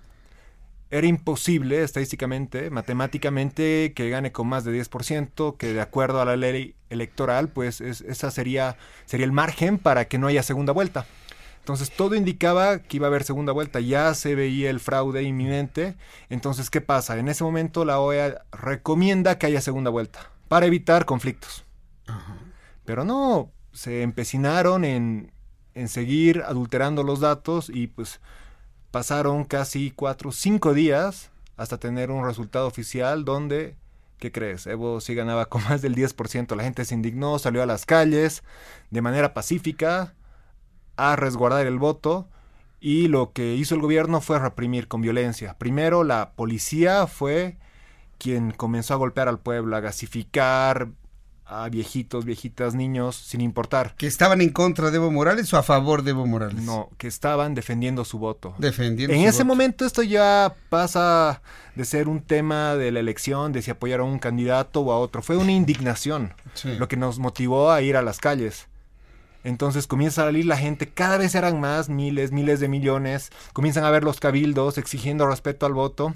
era 0.90 1.06
imposible 1.06 1.82
estadísticamente, 1.82 2.70
matemáticamente, 2.70 3.92
que 3.94 4.10
gane 4.10 4.32
con 4.32 4.46
más 4.46 4.64
de 4.64 4.72
10%, 4.80 5.56
que 5.56 5.72
de 5.72 5.80
acuerdo 5.80 6.20
a 6.20 6.24
la 6.24 6.36
ley 6.36 6.74
electoral, 6.90 7.48
pues 7.48 7.80
esa 7.80 8.30
sería, 8.30 8.76
sería 9.04 9.26
el 9.26 9.32
margen 9.32 9.78
para 9.78 10.06
que 10.06 10.18
no 10.18 10.26
haya 10.26 10.42
segunda 10.42 10.72
vuelta. 10.72 11.06
Entonces 11.64 11.90
todo 11.90 12.14
indicaba 12.14 12.80
que 12.80 12.98
iba 12.98 13.06
a 13.06 13.08
haber 13.08 13.24
segunda 13.24 13.50
vuelta, 13.50 13.80
ya 13.80 14.12
se 14.12 14.34
veía 14.34 14.68
el 14.68 14.80
fraude 14.80 15.22
inminente. 15.22 15.96
Entonces, 16.28 16.68
¿qué 16.68 16.82
pasa? 16.82 17.16
En 17.16 17.26
ese 17.26 17.42
momento 17.42 17.86
la 17.86 18.00
OEA 18.00 18.44
recomienda 18.52 19.38
que 19.38 19.46
haya 19.46 19.62
segunda 19.62 19.88
vuelta 19.88 20.30
para 20.48 20.66
evitar 20.66 21.06
conflictos. 21.06 21.64
Pero 22.84 23.06
no, 23.06 23.50
se 23.72 24.02
empecinaron 24.02 24.84
en, 24.84 25.32
en 25.72 25.88
seguir 25.88 26.42
adulterando 26.42 27.02
los 27.02 27.20
datos 27.20 27.70
y 27.70 27.86
pues 27.86 28.20
pasaron 28.90 29.44
casi 29.46 29.90
cuatro, 29.90 30.32
cinco 30.32 30.74
días 30.74 31.30
hasta 31.56 31.78
tener 31.78 32.10
un 32.10 32.26
resultado 32.26 32.66
oficial 32.66 33.24
donde 33.24 33.74
¿qué 34.18 34.30
crees? 34.30 34.66
Evo 34.66 35.00
sí 35.00 35.14
ganaba 35.14 35.46
con 35.46 35.64
más 35.64 35.80
del 35.80 35.94
10%. 35.94 36.54
La 36.56 36.62
gente 36.62 36.84
se 36.84 36.94
indignó, 36.94 37.38
salió 37.38 37.62
a 37.62 37.66
las 37.66 37.86
calles 37.86 38.42
de 38.90 39.00
manera 39.00 39.32
pacífica 39.32 40.12
a 40.96 41.16
resguardar 41.16 41.66
el 41.66 41.78
voto 41.78 42.28
y 42.80 43.08
lo 43.08 43.32
que 43.32 43.54
hizo 43.54 43.74
el 43.74 43.80
gobierno 43.80 44.20
fue 44.20 44.38
reprimir 44.38 44.88
con 44.88 45.00
violencia. 45.00 45.56
Primero 45.58 46.04
la 46.04 46.32
policía 46.36 47.06
fue 47.06 47.56
quien 48.18 48.50
comenzó 48.52 48.94
a 48.94 48.98
golpear 48.98 49.28
al 49.28 49.38
pueblo, 49.38 49.76
a 49.76 49.80
gasificar 49.80 50.88
a 51.46 51.68
viejitos, 51.68 52.24
viejitas, 52.24 52.74
niños, 52.74 53.16
sin 53.16 53.40
importar. 53.40 53.94
¿Que 53.96 54.06
estaban 54.06 54.40
en 54.40 54.50
contra 54.50 54.90
de 54.90 54.96
Evo 54.96 55.10
Morales 55.10 55.52
o 55.52 55.58
a 55.58 55.62
favor 55.62 56.02
de 56.02 56.10
Evo 56.10 56.26
Morales? 56.26 56.62
No, 56.62 56.90
que 56.96 57.06
estaban 57.06 57.54
defendiendo 57.54 58.04
su 58.04 58.18
voto. 58.18 58.54
Defendiendo 58.58 59.14
En 59.14 59.22
ese 59.22 59.44
momento 59.44 59.84
esto 59.84 60.02
ya 60.02 60.54
pasa 60.70 61.42
de 61.74 61.84
ser 61.84 62.08
un 62.08 62.22
tema 62.22 62.76
de 62.76 62.90
la 62.92 63.00
elección, 63.00 63.52
de 63.52 63.62
si 63.62 63.70
apoyar 63.70 64.00
a 64.00 64.04
un 64.04 64.18
candidato 64.18 64.80
o 64.80 64.92
a 64.92 64.98
otro. 64.98 65.22
Fue 65.22 65.36
una 65.36 65.52
indignación 65.52 66.34
lo 66.64 66.88
que 66.88 66.96
nos 66.96 67.18
motivó 67.18 67.70
a 67.70 67.82
ir 67.82 67.96
a 67.96 68.02
las 68.02 68.18
calles. 68.18 68.68
Entonces 69.44 69.86
comienza 69.86 70.22
a 70.22 70.24
salir 70.26 70.46
la 70.46 70.56
gente, 70.56 70.88
cada 70.88 71.18
vez 71.18 71.34
eran 71.34 71.60
más, 71.60 71.90
miles, 71.90 72.32
miles 72.32 72.60
de 72.60 72.68
millones, 72.68 73.30
comienzan 73.52 73.84
a 73.84 73.90
ver 73.90 74.02
los 74.02 74.18
cabildos 74.18 74.78
exigiendo 74.78 75.26
respeto 75.26 75.66
al 75.66 75.74
voto. 75.74 76.14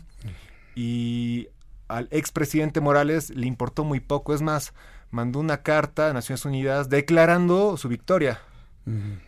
Y 0.74 1.48
al 1.88 2.08
expresidente 2.10 2.80
Morales 2.80 3.30
le 3.30 3.46
importó 3.46 3.84
muy 3.84 4.00
poco, 4.00 4.34
es 4.34 4.40
más, 4.40 4.72
mandó 5.10 5.40
una 5.40 5.62
carta 5.62 6.08
a 6.08 6.12
Naciones 6.12 6.44
Unidas 6.44 6.88
declarando 6.88 7.76
su 7.76 7.88
victoria. 7.88 8.40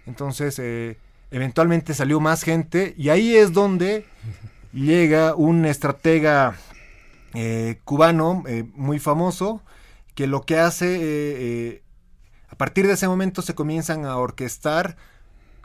Entonces, 0.06 0.58
eh, 0.58 0.96
eventualmente 1.30 1.92
salió 1.92 2.18
más 2.18 2.42
gente 2.42 2.94
y 2.96 3.10
ahí 3.10 3.36
es 3.36 3.52
donde 3.52 4.06
llega 4.72 5.34
un 5.34 5.66
estratega 5.66 6.56
eh, 7.34 7.78
cubano 7.84 8.42
eh, 8.46 8.64
muy 8.74 8.98
famoso 8.98 9.60
que 10.14 10.26
lo 10.26 10.40
que 10.40 10.58
hace 10.58 11.82
a 11.84 11.89
partir 12.60 12.86
de 12.86 12.92
ese 12.92 13.08
momento 13.08 13.40
se 13.40 13.54
comienzan 13.54 14.04
a 14.04 14.18
orquestar 14.18 14.98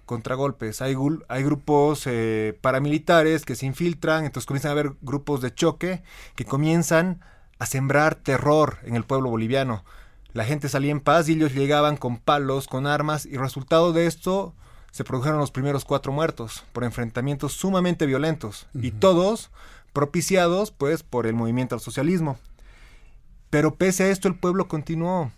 contragolpes. 0.05 0.81
Hay, 0.81 0.95
hay 1.27 1.43
grupos 1.43 2.03
eh, 2.05 2.57
paramilitares 2.61 3.43
que 3.43 3.57
se 3.57 3.65
infiltran, 3.65 4.23
entonces 4.23 4.45
comienzan 4.45 4.69
a 4.69 4.71
haber 4.71 4.93
grupos 5.01 5.41
de 5.41 5.53
choque 5.53 6.03
que 6.35 6.45
comienzan 6.45 7.19
a 7.59 7.65
sembrar 7.65 8.15
terror 8.15 8.77
en 8.83 8.95
el 8.95 9.03
pueblo 9.03 9.29
boliviano. 9.29 9.83
La 10.31 10.45
gente 10.45 10.69
salía 10.69 10.91
en 10.91 11.01
paz 11.01 11.27
y 11.27 11.33
ellos 11.33 11.53
llegaban 11.53 11.97
con 11.97 12.17
palos, 12.17 12.65
con 12.69 12.87
armas, 12.87 13.25
y 13.25 13.35
resultado 13.35 13.91
de 13.91 14.05
esto 14.05 14.53
se 14.91 15.03
produjeron 15.03 15.39
los 15.39 15.51
primeros 15.51 15.83
cuatro 15.83 16.13
muertos 16.13 16.63
por 16.71 16.85
enfrentamientos 16.85 17.51
sumamente 17.51 18.05
violentos, 18.05 18.67
y 18.73 18.91
todos 18.91 19.51
propiciados 19.91 20.71
pues 20.71 21.03
por 21.03 21.27
el 21.27 21.33
movimiento 21.33 21.75
al 21.75 21.81
socialismo. 21.81 22.39
Pero 23.49 23.75
pese 23.75 24.05
a 24.05 24.11
esto 24.11 24.29
el 24.29 24.39
pueblo 24.39 24.69
continuó 24.69 25.33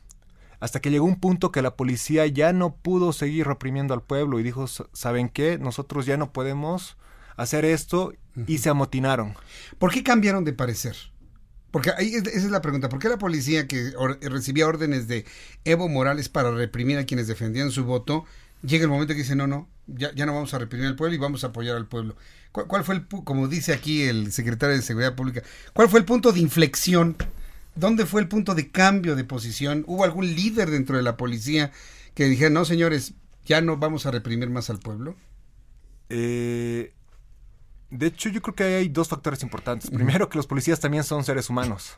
hasta 0.60 0.80
que 0.80 0.92
llegó 0.92 1.06
un 1.06 1.20
punto 1.20 1.52
que 1.52 1.62
la 1.62 1.76
policía 1.76 2.26
ya 2.28 2.54
no 2.54 2.76
pudo 2.76 3.14
seguir 3.14 3.48
reprimiendo 3.48 3.94
al 3.94 4.04
pueblo 4.04 4.40
y 4.40 4.44
dijo, 4.44 4.66
¿saben 4.94 5.30
qué? 5.30 5.58
Nosotros 5.58 6.06
ya 6.06 6.18
no 6.18 6.34
podemos 6.34 6.98
hacer 7.36 7.66
esto 7.66 8.14
y 8.48 8.58
se 8.58 8.70
amotinaron. 8.70 9.36
¿Por 9.78 9.92
qué 9.92 10.04
cambiaron 10.04 10.44
de 10.44 10.54
parecer? 10.54 10.96
Porque 11.72 11.92
ahí 11.96 12.16
esa 12.16 12.30
es 12.30 12.52
la 12.52 12.62
pregunta. 12.62 12.90
¿Por 12.90 13.00
qué 13.00 13.10
la 13.10 13.18
policía 13.18 13.68
que 13.68 13.94
recibía 14.22 14.68
órdenes 14.68 15.08
de 15.08 15.26
Evo 15.64 15.88
Morales 15.90 16.30
para 16.30 16.52
reprimir 16.52 16.98
a 16.98 17.06
quienes 17.06 17.28
defendían 17.28 17.72
su 17.72 17.86
voto, 17.86 18.26
llega 18.64 18.84
el 18.84 18.90
momento 18.90 19.14
que 19.14 19.20
dice, 19.20 19.36
no, 19.36 19.46
no, 19.46 19.70
ya, 19.86 20.14
ya 20.16 20.26
no 20.26 20.34
vamos 20.34 20.54
a 20.54 20.60
reprimir 20.60 20.88
al 20.88 20.96
pueblo 20.96 21.16
y 21.16 21.20
vamos 21.20 21.44
a 21.44 21.48
apoyar 21.48 21.76
al 21.76 21.88
pueblo? 21.88 22.16
¿Cuál, 22.52 22.68
¿Cuál, 22.68 22.84
fue 22.84 22.96
el, 22.96 23.06
como 23.06 23.48
dice 23.48 23.74
aquí 23.74 24.04
el 24.04 24.32
secretario 24.32 24.76
de 24.76 24.82
Seguridad 24.82 25.16
Pública, 25.16 25.44
cuál 25.74 25.90
fue 25.90 26.00
el 26.00 26.06
punto 26.06 26.32
de 26.32 26.40
inflexión 26.40 27.16
¿Dónde 27.78 28.06
fue 28.06 28.22
el 28.22 28.28
punto 28.28 28.56
de 28.56 28.70
cambio 28.70 29.16
de 29.16 29.24
posición? 29.24 29.84
¿Hubo 29.88 30.04
algún 30.04 30.26
líder 30.26 30.72
dentro 30.72 30.98
de 30.98 31.04
la 31.04 31.18
policía 31.18 31.72
que 32.14 32.26
dijera, 32.26 32.50
no, 32.50 32.66
señores, 32.66 33.14
ya 33.46 33.62
no 33.62 33.78
vamos 33.78 34.06
a 34.06 34.12
reprimir 34.12 34.50
más 34.50 34.70
al 34.70 34.80
pueblo? 34.80 35.16
Eh, 36.10 36.94
de 37.90 38.08
hecho, 38.08 38.30
yo 38.30 38.42
creo 38.42 38.56
que 38.56 38.64
hay 38.64 38.90
dos 38.90 39.08
factores 39.08 39.44
importantes. 39.44 39.90
Primero, 39.90 40.30
que 40.30 40.38
los 40.38 40.48
policías 40.48 40.80
también 40.80 41.04
son 41.04 41.24
seres 41.24 41.50
humanos. 41.50 41.98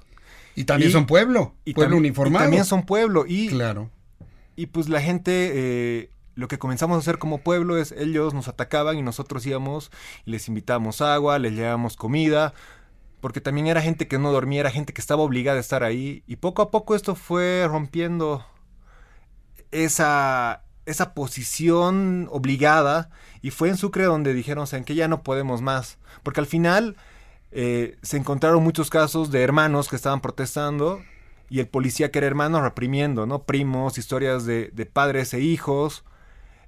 Y 0.55 0.65
también 0.65 0.91
son 0.91 1.05
pueblo, 1.05 1.55
y 1.65 1.73
pueblo 1.73 1.97
uniformado. 1.97 2.43
Y 2.43 2.45
también 2.45 2.65
son 2.65 2.85
pueblo. 2.85 3.25
Y, 3.27 3.49
claro. 3.49 3.89
Y 4.55 4.67
pues 4.67 4.89
la 4.89 5.01
gente, 5.01 5.51
eh, 5.53 6.09
lo 6.35 6.47
que 6.47 6.59
comenzamos 6.59 6.97
a 6.97 6.99
hacer 6.99 7.17
como 7.17 7.39
pueblo 7.39 7.77
es, 7.77 7.93
ellos 7.93 8.33
nos 8.33 8.47
atacaban 8.47 8.97
y 8.97 9.01
nosotros 9.01 9.45
íbamos 9.45 9.91
y 10.25 10.31
les 10.31 10.47
invitábamos 10.47 11.01
agua, 11.01 11.39
les 11.39 11.53
llevábamos 11.53 11.95
comida, 11.95 12.53
porque 13.21 13.41
también 13.41 13.67
era 13.67 13.81
gente 13.81 14.07
que 14.07 14.17
no 14.19 14.31
dormía, 14.31 14.61
era 14.61 14.71
gente 14.71 14.93
que 14.93 15.01
estaba 15.01 15.23
obligada 15.23 15.57
a 15.57 15.61
estar 15.61 15.83
ahí, 15.83 16.23
y 16.27 16.37
poco 16.37 16.61
a 16.61 16.71
poco 16.71 16.95
esto 16.95 17.15
fue 17.15 17.65
rompiendo 17.67 18.45
esa, 19.71 20.63
esa 20.85 21.13
posición 21.13 22.27
obligada, 22.31 23.09
y 23.41 23.51
fue 23.51 23.69
en 23.69 23.77
Sucre 23.77 24.05
donde 24.05 24.33
dijeron, 24.33 24.65
o 24.71 24.85
que 24.85 24.95
ya 24.95 25.07
no 25.07 25.23
podemos 25.23 25.61
más, 25.61 25.97
porque 26.23 26.39
al 26.39 26.47
final 26.47 26.95
eh, 27.51 27.97
se 28.01 28.17
encontraron 28.17 28.63
muchos 28.63 28.89
casos 28.89 29.31
de 29.31 29.41
hermanos 29.41 29.89
que 29.89 29.95
estaban 29.95 30.21
protestando, 30.21 31.01
y 31.49 31.59
el 31.59 31.67
policía 31.67 32.11
que 32.11 32.19
era 32.19 32.27
hermano 32.27 32.61
reprimiendo, 32.61 33.25
¿no? 33.25 33.43
Primos, 33.43 33.97
historias 33.97 34.45
de, 34.45 34.69
de 34.71 34.85
padres 34.85 35.33
e 35.33 35.39
hijos, 35.39 36.03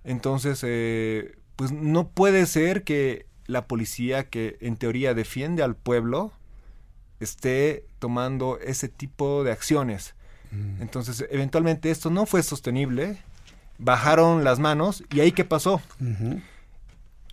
entonces, 0.04 0.62
eh, 0.64 1.38
pues 1.56 1.72
no 1.72 2.10
puede 2.10 2.46
ser 2.46 2.84
que 2.84 3.28
la 3.46 3.68
policía 3.68 4.30
que 4.30 4.58
en 4.62 4.78
teoría 4.78 5.14
defiende 5.14 5.64
al 5.64 5.76
pueblo, 5.76 6.34
esté 7.24 7.86
tomando 8.00 8.60
ese 8.60 8.90
tipo 8.90 9.44
de 9.44 9.52
acciones. 9.52 10.16
Mm. 10.52 10.82
Entonces, 10.82 11.26
eventualmente 11.30 11.92
esto 11.92 12.10
no 12.10 12.26
fue 12.26 12.44
sostenible, 12.44 13.18
bajaron 13.78 14.44
las 14.44 14.60
manos 14.60 15.04
y 15.12 15.22
ahí 15.22 15.32
qué 15.32 15.46
pasó. 15.46 15.82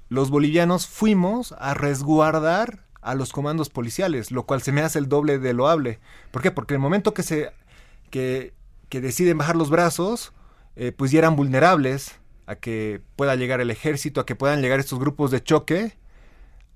Los 0.08 0.30
bolivianos 0.30 0.86
fuimos 0.86 1.54
a 1.58 1.74
resguardar 1.74 2.84
a 3.00 3.14
los 3.14 3.32
comandos 3.32 3.68
policiales, 3.68 4.30
lo 4.30 4.44
cual 4.44 4.62
se 4.62 4.72
me 4.72 4.80
hace 4.80 4.98
el 4.98 5.08
doble 5.08 5.38
de 5.38 5.52
loable. 5.52 5.98
¿Por 6.30 6.42
qué? 6.42 6.50
Porque 6.50 6.74
el 6.74 6.80
momento 6.80 7.14
que 7.14 7.22
se 7.22 7.52
que, 8.10 8.54
que 8.88 9.00
deciden 9.00 9.38
bajar 9.38 9.56
los 9.56 9.70
brazos, 9.70 10.32
eh, 10.76 10.92
pues 10.92 11.10
ya 11.10 11.18
eran 11.18 11.36
vulnerables 11.36 12.16
a 12.46 12.56
que 12.56 13.02
pueda 13.16 13.36
llegar 13.36 13.60
el 13.60 13.70
ejército, 13.70 14.20
a 14.20 14.26
que 14.26 14.34
puedan 14.34 14.62
llegar 14.62 14.80
estos 14.80 14.98
grupos 14.98 15.30
de 15.30 15.42
choque 15.42 15.98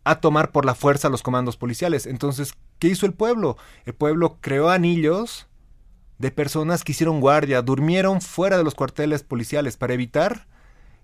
a 0.05 0.21
tomar 0.21 0.51
por 0.51 0.65
la 0.65 0.75
fuerza 0.75 1.09
los 1.09 1.23
comandos 1.23 1.57
policiales. 1.57 2.07
Entonces, 2.07 2.55
¿qué 2.79 2.89
hizo 2.89 3.07
el 3.07 3.15
pueblo? 3.15 3.57
El 3.85 3.95
pueblo 3.95 4.39
creó 4.41 4.71
anillos 4.71 5.47
de 6.19 6.31
personas 6.31 6.85
que 6.85 6.93
hicieron 6.93 7.21
guardia, 7.21 7.63
durmieron 7.63 8.21
fuera 8.21 8.57
de 8.57 8.65
los 8.65 8.75
cuarteles 8.75 9.23
policiales 9.23 9.77
para 9.77 9.95
evitar 9.95 10.47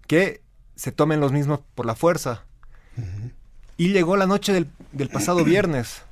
que 0.07 0.43
se 0.75 0.93
tomen 0.93 1.21
los 1.21 1.33
mismos 1.33 1.61
por 1.75 1.87
la 1.87 1.95
fuerza. 1.95 2.45
Y 3.77 3.93
llegó 3.93 4.17
la 4.17 4.27
noche 4.27 4.53
del, 4.53 4.69
del 4.93 5.09
pasado 5.09 5.45
viernes. 5.45 6.03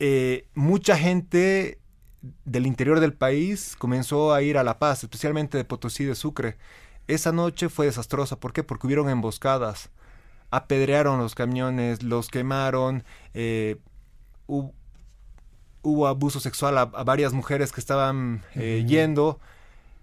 Eh, 0.00 0.46
mucha 0.54 0.96
gente 0.96 1.78
del 2.44 2.66
interior 2.66 3.00
del 3.00 3.12
país 3.12 3.76
comenzó 3.78 4.32
a 4.32 4.42
ir 4.42 4.58
a 4.58 4.64
La 4.64 4.78
Paz, 4.78 5.04
especialmente 5.04 5.56
de 5.56 5.64
Potosí 5.64 6.04
de 6.04 6.14
Sucre. 6.14 6.56
Esa 7.06 7.32
noche 7.32 7.68
fue 7.68 7.86
desastrosa. 7.86 8.40
¿Por 8.40 8.52
qué? 8.52 8.62
Porque 8.62 8.86
hubieron 8.86 9.08
emboscadas. 9.08 9.90
Apedrearon 10.56 11.18
los 11.18 11.34
camiones, 11.34 12.02
los 12.02 12.28
quemaron. 12.28 13.04
Eh, 13.34 13.76
hubo, 14.46 14.72
hubo, 15.82 16.06
abuso 16.06 16.40
sexual 16.40 16.78
a, 16.78 16.82
a, 16.82 17.04
varias 17.04 17.32
mujeres 17.32 17.72
que 17.72 17.80
estaban 17.80 18.42
eh, 18.54 18.80
uh 18.82 18.84
-huh. 18.84 18.88
yendo. 18.88 19.40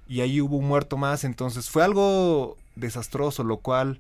Y 0.08 0.22
ahí 0.22 0.42
hubo 0.42 0.58
un 0.58 0.68
muerto 0.68 0.98
más. 0.98 1.24
Entonces 1.24 1.70
fue 1.70 1.84
algo 1.84 2.58
desastroso, 2.76 3.44
lo 3.44 3.58
cual 3.58 4.00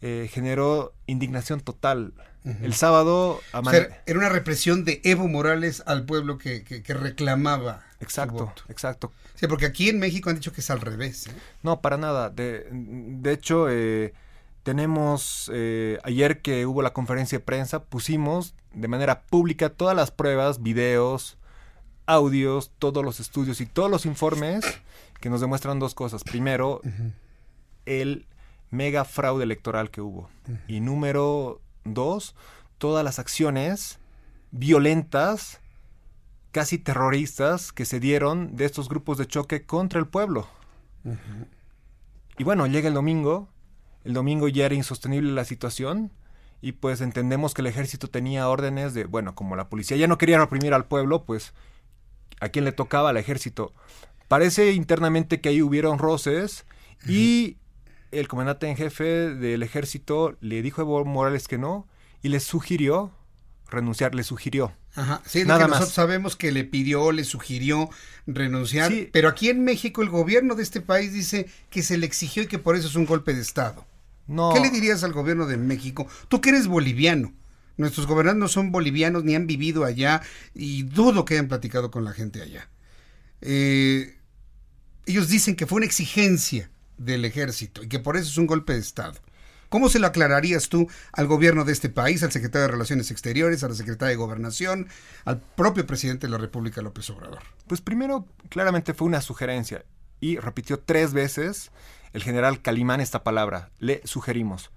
eh, 0.00 0.28
generó 0.32 0.92
indignación 1.06 1.60
total. 1.60 2.14
Uh 2.44 2.50
-huh. 2.50 2.64
El 2.64 2.74
sábado... 2.74 3.40
O 3.52 3.70
sea, 3.70 4.02
era 4.06 4.18
una 4.18 4.30
represión 4.30 4.84
de 4.84 5.00
Evo 5.04 5.28
Morales 5.28 5.82
al 5.86 6.06
pueblo 6.06 6.38
que, 6.38 6.64
que, 6.64 6.82
que 6.82 6.94
reclamaba. 6.94 7.82
Exacto, 8.00 8.52
exacto. 8.68 9.12
Sí, 9.34 9.46
porque 9.46 9.66
aquí 9.66 9.88
en 9.88 9.98
México 9.98 10.30
han 10.30 10.36
dicho 10.36 10.52
que 10.52 10.60
es 10.62 10.70
al 10.70 10.80
revés. 10.80 11.28
No, 11.62 11.80
para 11.80 11.96
nada. 11.98 12.30
De, 12.30 12.66
de 12.70 13.32
hecho, 13.32 13.68
eh, 13.70 14.14
tenemos, 14.62 15.50
eh, 15.54 15.98
ayer 16.02 16.42
que 16.42 16.66
hubo 16.66 16.82
la 16.82 16.92
conferencia 16.92 17.38
de 17.38 17.44
prensa, 17.44 17.84
pusimos 17.84 18.54
de 18.72 18.88
manera 18.88 19.22
pública 19.22 19.70
todas 19.70 19.96
las 19.96 20.10
pruebas, 20.10 20.62
videos, 20.62 21.38
audios, 22.06 22.72
todos 22.78 23.04
los 23.04 23.20
estudios 23.20 23.60
y 23.60 23.66
todos 23.66 23.90
los 23.90 24.06
informes 24.06 24.64
que 25.20 25.30
nos 25.30 25.40
demuestran 25.40 25.78
dos 25.78 25.94
cosas. 25.94 26.24
Primero, 26.24 26.80
uh 26.82 26.88
-huh. 26.88 27.12
el 27.86 28.26
mega 28.70 29.04
fraude 29.04 29.44
electoral 29.44 29.90
que 29.90 30.00
hubo. 30.00 30.28
Uh 30.48 30.52
-huh. 30.52 30.60
Y 30.68 30.80
número 30.80 31.60
dos, 31.84 32.34
todas 32.78 33.04
las 33.04 33.18
acciones 33.18 33.98
violentas, 34.50 35.60
casi 36.50 36.78
terroristas, 36.78 37.72
que 37.72 37.84
se 37.84 38.00
dieron 38.00 38.56
de 38.56 38.64
estos 38.64 38.88
grupos 38.88 39.18
de 39.18 39.26
choque 39.26 39.64
contra 39.64 40.00
el 40.00 40.06
pueblo. 40.06 40.48
Uh 41.04 41.12
-huh. 41.12 41.46
Y 42.38 42.44
bueno, 42.44 42.66
llega 42.66 42.88
el 42.88 42.94
domingo, 42.94 43.48
el 44.04 44.14
domingo 44.14 44.48
ya 44.48 44.66
era 44.66 44.74
insostenible 44.74 45.32
la 45.32 45.44
situación, 45.44 46.12
y 46.62 46.72
pues 46.72 47.00
entendemos 47.00 47.54
que 47.54 47.62
el 47.62 47.68
ejército 47.68 48.08
tenía 48.08 48.48
órdenes 48.48 48.92
de, 48.94 49.04
bueno, 49.04 49.34
como 49.34 49.56
la 49.56 49.68
policía 49.68 49.96
ya 49.96 50.06
no 50.06 50.18
quería 50.18 50.38
reprimir 50.38 50.74
al 50.74 50.86
pueblo, 50.86 51.24
pues 51.24 51.54
a 52.40 52.48
quién 52.50 52.64
le 52.64 52.72
tocaba 52.72 53.10
al 53.10 53.16
ejército. 53.16 53.72
Parece 54.28 54.72
internamente 54.72 55.40
que 55.40 55.48
ahí 55.48 55.62
hubieron 55.62 55.98
roces 55.98 56.66
y 57.06 57.56
el 58.10 58.28
comandante 58.28 58.68
en 58.68 58.76
jefe 58.76 59.34
del 59.34 59.62
ejército 59.62 60.36
le 60.40 60.62
dijo 60.62 60.80
a 60.80 60.84
Evo 60.84 61.04
Morales 61.04 61.48
que 61.48 61.58
no 61.58 61.86
y 62.22 62.28
le 62.28 62.40
sugirió 62.40 63.10
renunciar, 63.70 64.14
le 64.14 64.22
sugirió. 64.22 64.72
Ajá, 64.94 65.22
sí, 65.24 65.44
Nada 65.44 65.60
que 65.60 65.70
más. 65.70 65.70
nosotros 65.80 65.94
sabemos 65.94 66.36
que 66.36 66.50
le 66.50 66.64
pidió, 66.64 67.12
le 67.12 67.24
sugirió 67.24 67.90
renunciar, 68.26 68.90
sí. 68.90 69.08
pero 69.12 69.28
aquí 69.28 69.48
en 69.48 69.64
México 69.64 70.02
el 70.02 70.08
gobierno 70.08 70.54
de 70.56 70.62
este 70.62 70.80
país 70.80 71.12
dice 71.12 71.48
que 71.70 71.82
se 71.82 71.96
le 71.96 72.06
exigió 72.06 72.42
y 72.42 72.46
que 72.46 72.58
por 72.58 72.76
eso 72.76 72.88
es 72.88 72.96
un 72.96 73.06
golpe 73.06 73.32
de 73.32 73.40
Estado. 73.40 73.86
No. 74.26 74.52
¿Qué 74.52 74.60
le 74.60 74.70
dirías 74.70 75.02
al 75.04 75.12
gobierno 75.12 75.46
de 75.46 75.56
México? 75.56 76.06
Tú 76.28 76.40
que 76.40 76.50
eres 76.50 76.66
boliviano. 76.66 77.32
Nuestros 77.76 78.06
gobernantes 78.06 78.40
no 78.40 78.48
son 78.48 78.72
bolivianos 78.72 79.24
ni 79.24 79.34
han 79.34 79.46
vivido 79.46 79.84
allá 79.84 80.22
y 80.54 80.82
dudo 80.82 81.24
que 81.24 81.34
hayan 81.34 81.48
platicado 81.48 81.90
con 81.90 82.04
la 82.04 82.12
gente 82.12 82.42
allá. 82.42 82.68
Eh, 83.40 84.18
ellos 85.06 85.28
dicen 85.28 85.56
que 85.56 85.66
fue 85.66 85.76
una 85.76 85.86
exigencia 85.86 86.70
del 86.98 87.24
ejército 87.24 87.82
y 87.82 87.88
que 87.88 87.98
por 87.98 88.16
eso 88.16 88.28
es 88.28 88.36
un 88.36 88.46
golpe 88.46 88.74
de 88.74 88.80
Estado. 88.80 89.18
¿Cómo 89.70 89.88
se 89.88 90.00
lo 90.00 90.08
aclararías 90.08 90.68
tú 90.68 90.88
al 91.12 91.26
gobierno 91.26 91.64
de 91.64 91.72
este 91.72 91.88
país, 91.88 92.22
al 92.22 92.32
secretario 92.32 92.66
de 92.66 92.72
Relaciones 92.72 93.10
Exteriores, 93.10 93.64
a 93.64 93.68
la 93.68 93.74
secretaria 93.74 94.10
de 94.10 94.16
Gobernación, 94.16 94.88
al 95.24 95.40
propio 95.40 95.86
presidente 95.86 96.26
de 96.26 96.32
la 96.32 96.38
República, 96.38 96.82
López 96.82 97.08
Obrador? 97.08 97.38
Pues 97.68 97.80
primero, 97.80 98.26
claramente 98.48 98.92
fue 98.92 99.06
una 99.06 99.22
sugerencia 99.22 99.84
y 100.20 100.36
repitió 100.36 100.80
tres 100.80 101.12
veces 101.12 101.70
el 102.12 102.22
general 102.22 102.60
Calimán 102.60 103.00
esta 103.00 103.22
palabra, 103.22 103.70
le 103.78 104.02
sugerimos. 104.04 104.70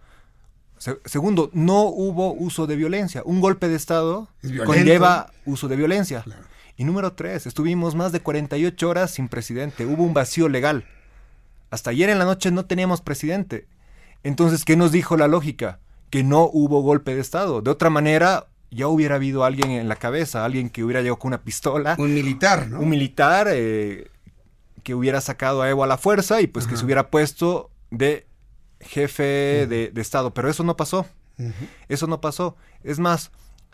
Se 0.78 0.99
segundo, 1.06 1.49
no 1.53 1.84
hubo 1.84 2.34
uso 2.34 2.68
de 2.68 2.76
violencia. 2.76 3.24
Un 3.26 3.41
golpe 3.41 3.68
de 3.68 3.76
Estado 3.76 4.30
conlleva 4.65 5.32
uso 5.45 5.68
de 5.68 5.76
violencia. 5.76 6.22
Claro. 6.22 6.44
Y 6.76 6.84
número 6.84 7.14
tres, 7.14 7.45
estuvimos 7.45 7.95
más 7.95 8.11
de 8.11 8.20
48 8.20 8.90
horas 8.90 9.11
sin 9.11 9.28
presidente. 9.28 9.86
Hubo 9.86 10.03
un 10.03 10.14
vacío 10.14 10.49
legal. 10.49 10.86
Hasta 11.70 11.91
ayer 11.91 12.10
en 12.10 12.20
la 12.20 12.26
noche 12.26 12.52
no 12.52 12.65
teníamos 12.65 13.02
presidente. 13.02 13.68
Entonces, 14.23 14.65
¿qué 14.65 14.75
nos 14.75 14.91
dijo 14.91 15.17
la 15.17 15.27
lógica? 15.27 15.79
Que 16.09 16.23
no 16.23 16.49
hubo 16.51 16.81
golpe 16.81 17.13
de 17.15 17.21
Estado. 17.21 17.61
De 17.61 17.69
otra 17.69 17.89
manera, 17.89 18.47
ya 18.71 18.87
hubiera 18.87 19.15
habido 19.15 19.43
alguien 19.43 19.71
en 19.71 19.89
la 19.89 19.95
cabeza, 19.95 20.45
alguien 20.45 20.69
que 20.69 20.83
hubiera 20.83 21.01
llegado 21.01 21.19
con 21.19 21.29
una 21.29 21.43
pistola. 21.43 21.95
Un 21.97 22.13
militar, 22.13 22.67
¿no? 22.67 22.79
Un 22.79 22.89
militar 22.89 23.47
eh, 23.51 24.09
que 24.83 24.95
hubiera 24.95 25.21
sacado 25.21 25.61
a 25.61 25.69
Evo 25.69 25.83
a 25.83 25.87
la 25.87 25.97
fuerza 25.97 26.41
y 26.41 26.47
pues 26.47 26.65
Ajá. 26.65 26.73
que 26.73 26.77
se 26.79 26.85
hubiera 26.85 27.09
puesto 27.09 27.71
de 27.91 28.27
jefe 28.79 29.67
de, 29.67 29.91
de, 29.93 30.01
Estado. 30.01 30.33
Pero 30.33 30.49
eso 30.49 30.63
no 30.63 30.75
pasó. 30.77 31.05
Eso 31.89 32.07
no 32.07 32.21
pasó. 32.21 32.55
Es 32.83 32.99
más, 32.99 33.31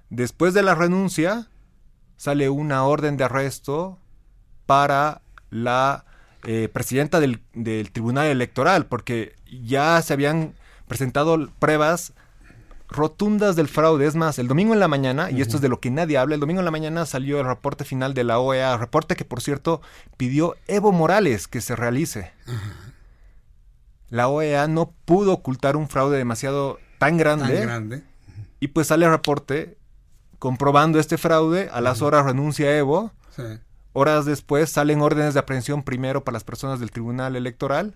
después 0.09 0.53
de 0.53 0.63
la 0.63 0.75
renuncia, 0.75 1.49
sale 2.17 2.49
una 2.49 2.83
orden 2.83 3.17
de 3.17 3.25
arresto 3.25 3.99
para 4.65 5.21
la 5.49 6.05
eh, 6.45 6.69
presidenta 6.71 7.19
del, 7.19 7.41
del, 7.53 7.91
Tribunal 7.91 8.27
Electoral, 8.27 8.85
porque 8.85 9.35
ya 9.49 10.01
se 10.01 10.13
habían 10.13 10.53
presentado 10.87 11.49
pruebas 11.59 12.13
rotundas 12.89 13.55
del 13.55 13.67
fraude. 13.67 14.07
Es 14.07 14.15
más, 14.15 14.39
el 14.39 14.47
domingo 14.47 14.73
en 14.73 14.79
la 14.79 14.87
mañana, 14.87 15.25
uh 15.25 15.27
-huh. 15.27 15.37
y 15.37 15.41
esto 15.41 15.57
es 15.57 15.61
de 15.61 15.69
lo 15.69 15.79
que 15.79 15.91
nadie 15.91 16.17
habla, 16.17 16.35
el 16.35 16.41
domingo 16.41 16.59
en 16.61 16.65
la 16.65 16.71
mañana 16.71 17.05
salió 17.05 17.39
el 17.39 17.45
reporte 17.45 17.85
final 17.85 18.13
de 18.13 18.23
la 18.23 18.39
OEA, 18.39 18.77
reporte 18.77 19.15
que 19.15 19.25
por 19.25 19.41
cierto 19.41 19.81
pidió 20.17 20.55
Evo 20.67 20.91
Morales 20.91 21.47
que 21.47 21.61
se 21.61 21.75
realice. 21.75 22.33
Uh 22.47 22.51
-huh. 22.51 22.93
La 24.09 24.27
OEA 24.27 24.67
no 24.67 24.91
pudo 25.05 25.33
ocultar 25.33 25.77
un 25.77 25.87
fraude 25.87 26.17
demasiado 26.17 26.79
tan 26.97 27.17
grande. 27.17 27.57
Tan 27.57 27.67
grande. 27.67 28.03
Y 28.59 28.69
pues 28.69 28.87
sale 28.87 29.05
el 29.05 29.11
reporte 29.11 29.77
comprobando 30.39 30.99
este 30.99 31.17
fraude, 31.17 31.69
a 31.71 31.81
las 31.81 32.01
horas 32.01 32.25
renuncia 32.25 32.75
Evo. 32.75 33.11
Sí. 33.35 33.43
Horas 33.93 34.25
después 34.25 34.69
salen 34.69 35.01
órdenes 35.01 35.33
de 35.33 35.39
aprehensión 35.41 35.83
primero 35.83 36.23
para 36.23 36.33
las 36.33 36.43
personas 36.43 36.79
del 36.79 36.91
Tribunal 36.91 37.35
Electoral. 37.35 37.95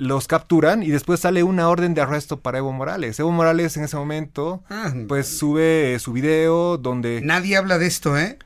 Los 0.00 0.26
capturan 0.26 0.82
y 0.82 0.88
después 0.88 1.20
sale 1.20 1.42
una 1.42 1.68
orden 1.68 1.92
de 1.92 2.00
arresto 2.00 2.40
para 2.40 2.58
Evo 2.58 2.72
Morales. 2.72 3.20
Evo 3.20 3.30
Morales 3.32 3.76
en 3.76 3.84
ese 3.84 3.96
momento 3.96 4.64
ah, 4.70 4.92
pues 5.06 5.38
sube 5.38 5.98
su 6.00 6.14
video 6.14 6.78
donde... 6.78 7.20
Nadie 7.22 7.56
habla 7.56 7.76
de 7.76 7.86
esto, 7.86 8.16
¿eh? 8.18 8.38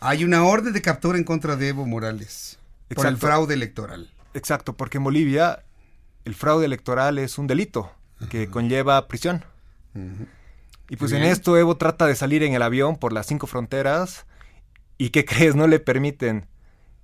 Hay 0.00 0.22
una 0.22 0.44
orden 0.44 0.72
de 0.72 0.80
captura 0.80 1.18
en 1.18 1.24
contra 1.24 1.56
de 1.56 1.68
Evo 1.68 1.84
Morales 1.84 2.58
Exacto. 2.88 2.94
por 2.94 3.06
el 3.06 3.16
fraude 3.16 3.54
electoral. 3.54 4.10
Exacto, 4.34 4.76
porque 4.76 4.98
en 4.98 5.04
Bolivia 5.04 5.64
el 6.24 6.36
fraude 6.36 6.66
electoral 6.66 7.18
es 7.18 7.38
un 7.38 7.48
delito 7.48 7.90
que 8.30 8.48
conlleva 8.48 9.08
prisión. 9.08 9.44
Y 10.88 10.96
pues 10.96 11.10
Bien. 11.10 11.24
en 11.24 11.30
esto 11.30 11.58
Evo 11.58 11.76
trata 11.76 12.06
de 12.06 12.14
salir 12.14 12.44
en 12.44 12.54
el 12.54 12.62
avión 12.62 12.96
por 12.96 13.12
las 13.12 13.26
cinco 13.26 13.48
fronteras 13.48 14.26
¿Y 15.00 15.10
qué 15.10 15.24
crees? 15.24 15.56
No 15.56 15.66
le 15.66 15.80
permiten. 15.80 16.46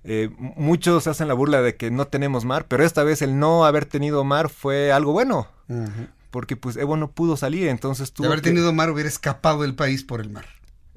Eh, 0.09 0.29
muchos 0.37 1.05
hacen 1.07 1.27
la 1.27 1.33
burla 1.33 1.61
de 1.61 1.75
que 1.75 1.91
no 1.91 2.07
tenemos 2.07 2.45
mar, 2.45 2.65
pero 2.69 2.85
esta 2.85 3.03
vez 3.03 3.21
el 3.21 3.37
no 3.39 3.65
haber 3.65 3.83
tenido 3.85 4.23
mar 4.23 4.47
fue 4.47 4.93
algo 4.93 5.11
bueno. 5.11 5.47
Uh 5.67 5.73
-huh. 5.73 6.07
Porque 6.31 6.55
pues 6.55 6.77
Evo 6.77 6.95
no 6.95 7.11
pudo 7.11 7.35
salir, 7.35 7.67
entonces 7.67 8.13
tuvo 8.13 8.23
De 8.27 8.33
haber 8.33 8.41
que... 8.41 8.49
tenido 8.51 8.71
mar 8.71 8.89
hubiera 8.89 9.09
escapado 9.09 9.63
del 9.63 9.75
país 9.75 10.03
por 10.03 10.21
el 10.21 10.29
mar. 10.29 10.45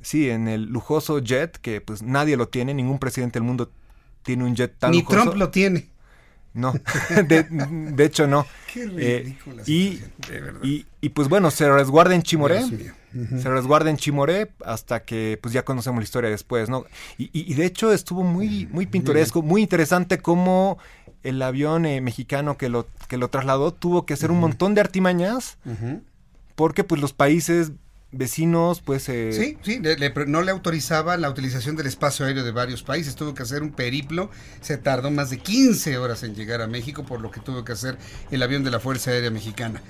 Sí, 0.01 0.31
en 0.31 0.47
el 0.47 0.66
lujoso 0.66 1.19
jet, 1.19 1.59
que 1.59 1.81
pues 1.81 2.03
nadie 2.03 2.37
lo 2.37 2.49
tiene, 2.49 2.73
ningún 2.73 3.01
presidente 3.01 3.41
del 3.41 3.47
mundo 3.47 3.73
tiene 4.23 4.45
un 4.45 4.55
jet 4.55 4.78
tan 4.78 4.93
Ni 4.93 5.01
lujoso. 5.01 5.23
Trump 5.23 5.37
lo 5.37 5.51
tiene. 5.51 5.89
No, 6.53 6.73
de, 7.28 7.45
de, 7.51 8.05
hecho 8.05 8.27
no. 8.27 8.47
Qué 8.73 8.87
ridícula 8.87 9.62
eh, 9.66 9.66
y, 9.66 10.01
y, 10.62 10.87
y, 11.01 11.09
pues 11.11 11.28
bueno, 11.28 11.51
se 11.51 11.70
resguarda 11.70 12.15
en 12.15 12.23
Chimoré. 12.23 12.62
Uh 13.15 13.19
-huh. 13.19 13.43
Se 13.43 13.49
resguarda 13.49 13.91
en 13.91 13.97
Chimoré 13.97 14.51
hasta 14.65 15.01
que 15.05 15.39
pues 15.43 15.53
ya 15.53 15.65
conocemos 15.65 15.99
la 16.01 16.05
historia 16.05 16.31
después, 16.31 16.69
¿no? 16.69 16.85
Y, 17.19 17.31
y 17.32 17.55
de 17.55 17.65
hecho 17.66 17.93
estuvo 17.93 18.23
muy, 18.23 18.66
muy 18.70 18.87
pintoresco, 18.87 19.43
muy 19.43 19.62
interesante 19.62 20.19
cómo 20.19 20.78
el 21.23 21.43
avión 21.43 21.87
eh, 21.87 22.01
mexicano 22.01 22.57
que 22.57 22.69
lo, 22.69 22.87
que 23.09 23.16
lo 23.19 23.28
trasladó 23.28 23.73
tuvo 23.73 24.07
que 24.07 24.15
hacer 24.15 24.31
uh 24.31 24.32
-huh. 24.32 24.37
un 24.37 24.41
montón 24.41 24.74
de 24.74 24.81
artimañas 24.81 25.59
uh 25.65 25.70
-huh. 25.70 26.03
porque 26.55 26.85
pues 26.85 27.01
los 27.01 27.12
países 27.12 27.73
vecinos, 28.12 28.81
pues... 28.81 29.09
Eh... 29.09 29.32
Sí, 29.32 29.57
sí, 29.62 29.78
le, 29.81 29.97
le, 29.97 30.12
no 30.27 30.43
le 30.43 30.51
autorizaba 30.51 31.16
la 31.16 31.31
utilización 31.31 31.77
del 31.77 31.87
espacio 31.87 32.27
aéreo 32.27 32.45
de 32.45 32.51
varios 32.51 32.82
países, 32.82 33.15
tuvo 33.15 33.35
que 33.35 33.43
hacer 33.43 33.62
un 33.62 33.70
periplo, 33.70 34.31
se 34.61 34.77
tardó 34.78 35.11
más 35.11 35.31
de 35.31 35.39
15 35.39 35.97
horas 35.99 36.23
en 36.23 36.35
llegar 36.35 36.61
a 36.61 36.66
México, 36.66 37.05
por 37.05 37.20
lo 37.20 37.31
que 37.31 37.41
tuvo 37.41 37.65
que 37.65 37.73
hacer 37.73 37.99
el 38.31 38.43
avión 38.43 38.65
de 38.65 38.70
la 38.70 38.81
Fuerza 38.81 39.12
Aérea 39.12 39.31
Mexicana. 39.31 39.81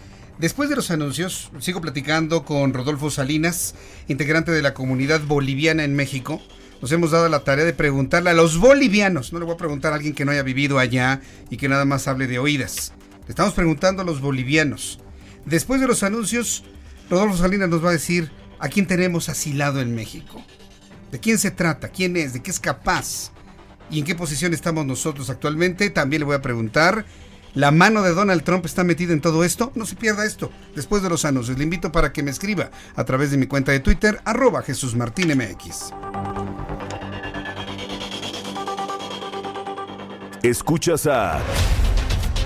Después 0.40 0.70
de 0.70 0.76
los 0.76 0.90
anuncios, 0.90 1.50
sigo 1.58 1.82
platicando 1.82 2.46
con 2.46 2.72
Rodolfo 2.72 3.10
Salinas, 3.10 3.74
integrante 4.08 4.50
de 4.52 4.62
la 4.62 4.72
comunidad 4.72 5.20
boliviana 5.20 5.84
en 5.84 5.94
México. 5.94 6.40
Nos 6.80 6.90
hemos 6.92 7.10
dado 7.10 7.28
la 7.28 7.44
tarea 7.44 7.66
de 7.66 7.74
preguntarle 7.74 8.30
a 8.30 8.34
los 8.34 8.56
bolivianos, 8.56 9.34
no 9.34 9.38
le 9.38 9.44
voy 9.44 9.52
a 9.52 9.58
preguntar 9.58 9.92
a 9.92 9.96
alguien 9.96 10.14
que 10.14 10.24
no 10.24 10.32
haya 10.32 10.42
vivido 10.42 10.78
allá 10.78 11.20
y 11.50 11.58
que 11.58 11.68
nada 11.68 11.84
más 11.84 12.08
hable 12.08 12.26
de 12.26 12.38
oídas. 12.38 12.94
Le 13.26 13.28
estamos 13.28 13.52
preguntando 13.52 14.00
a 14.00 14.06
los 14.06 14.22
bolivianos. 14.22 15.00
Después 15.44 15.78
de 15.78 15.86
los 15.86 16.02
anuncios, 16.04 16.64
Rodolfo 17.10 17.36
Salinas 17.36 17.68
nos 17.68 17.84
va 17.84 17.90
a 17.90 17.92
decir 17.92 18.30
a 18.60 18.70
quién 18.70 18.86
tenemos 18.86 19.28
asilado 19.28 19.82
en 19.82 19.94
México. 19.94 20.42
¿De 21.12 21.20
quién 21.20 21.38
se 21.38 21.50
trata? 21.50 21.90
¿Quién 21.90 22.16
es? 22.16 22.32
¿De 22.32 22.40
qué 22.40 22.50
es 22.50 22.60
capaz? 22.60 23.30
¿Y 23.90 23.98
en 23.98 24.06
qué 24.06 24.14
posición 24.14 24.54
estamos 24.54 24.86
nosotros 24.86 25.28
actualmente? 25.28 25.90
También 25.90 26.20
le 26.20 26.24
voy 26.24 26.36
a 26.36 26.40
preguntar 26.40 27.04
¿La 27.54 27.72
mano 27.72 28.02
de 28.02 28.14
Donald 28.14 28.44
Trump 28.44 28.64
está 28.64 28.84
metida 28.84 29.12
en 29.12 29.20
todo 29.20 29.42
esto? 29.42 29.72
No 29.74 29.84
se 29.84 29.96
pierda 29.96 30.24
esto. 30.24 30.50
Después 30.76 31.02
de 31.02 31.08
los 31.08 31.24
anuncios, 31.24 31.58
le 31.58 31.64
invito 31.64 31.90
para 31.90 32.12
que 32.12 32.22
me 32.22 32.30
escriba 32.30 32.70
a 32.94 33.04
través 33.04 33.32
de 33.32 33.38
mi 33.38 33.46
cuenta 33.46 33.72
de 33.72 33.80
Twitter, 33.80 34.20
arroba 34.24 34.62
Jesús. 34.62 34.96
Escuchas 40.42 41.06
a 41.06 41.40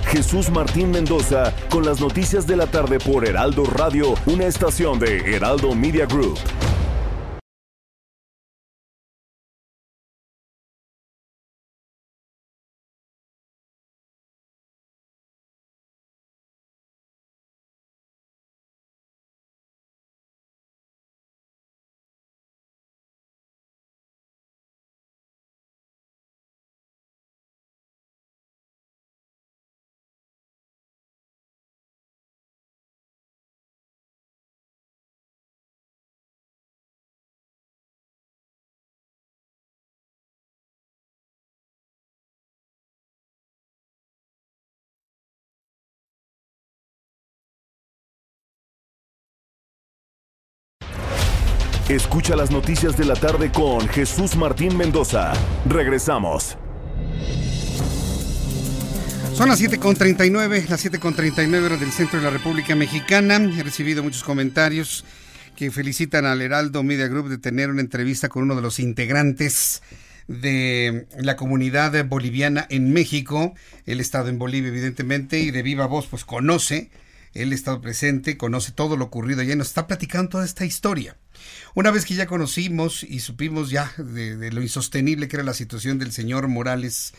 Jesús 0.06 0.50
Martín 0.50 0.90
Mendoza 0.90 1.54
con 1.70 1.84
las 1.84 2.00
noticias 2.00 2.46
de 2.46 2.56
la 2.56 2.66
tarde 2.66 2.98
por 2.98 3.26
Heraldo 3.26 3.64
Radio, 3.64 4.14
una 4.26 4.46
estación 4.46 4.98
de 4.98 5.36
Heraldo 5.36 5.74
Media 5.74 6.06
Group. 6.06 6.38
Escucha 51.88 52.34
las 52.34 52.50
noticias 52.50 52.96
de 52.96 53.04
la 53.04 53.14
tarde 53.14 53.52
con 53.52 53.86
Jesús 53.88 54.36
Martín 54.36 54.74
Mendoza. 54.74 55.34
Regresamos. 55.68 56.56
Son 59.34 59.50
las 59.50 59.60
7.39, 59.60 60.68
las 60.68 60.82
7.39 60.82 61.62
horas 61.62 61.80
del 61.80 61.92
centro 61.92 62.20
de 62.20 62.24
la 62.24 62.30
República 62.30 62.74
Mexicana. 62.74 63.36
He 63.36 63.62
recibido 63.62 64.02
muchos 64.02 64.24
comentarios 64.24 65.04
que 65.56 65.70
felicitan 65.70 66.24
al 66.24 66.40
Heraldo 66.40 66.82
Media 66.82 67.06
Group 67.06 67.28
de 67.28 67.36
tener 67.36 67.68
una 67.68 67.82
entrevista 67.82 68.30
con 68.30 68.44
uno 68.44 68.56
de 68.56 68.62
los 68.62 68.80
integrantes 68.80 69.82
de 70.26 71.06
la 71.18 71.36
comunidad 71.36 72.02
boliviana 72.06 72.66
en 72.70 72.94
México. 72.94 73.52
Ha 73.86 73.90
estado 73.90 74.30
en 74.30 74.38
Bolivia, 74.38 74.70
evidentemente, 74.70 75.38
y 75.38 75.50
de 75.50 75.62
viva 75.62 75.84
voz, 75.84 76.06
pues 76.06 76.24
conoce, 76.24 76.90
él 77.34 77.52
ha 77.52 77.54
estado 77.54 77.80
presente, 77.80 78.36
conoce 78.36 78.72
todo 78.72 78.96
lo 78.96 79.06
ocurrido 79.06 79.42
y 79.42 79.56
nos 79.56 79.68
está 79.68 79.86
platicando 79.86 80.30
toda 80.30 80.44
esta 80.44 80.64
historia. 80.64 81.16
Una 81.74 81.90
vez 81.90 82.04
que 82.04 82.14
ya 82.14 82.26
conocimos 82.26 83.02
y 83.02 83.20
supimos 83.20 83.70
ya 83.70 83.92
de, 83.98 84.52
lo 84.52 84.62
insostenible 84.62 85.28
que 85.28 85.36
era 85.36 85.44
la 85.44 85.54
situación 85.54 85.98
del 85.98 86.12
señor 86.12 86.46
Morales, 86.48 87.12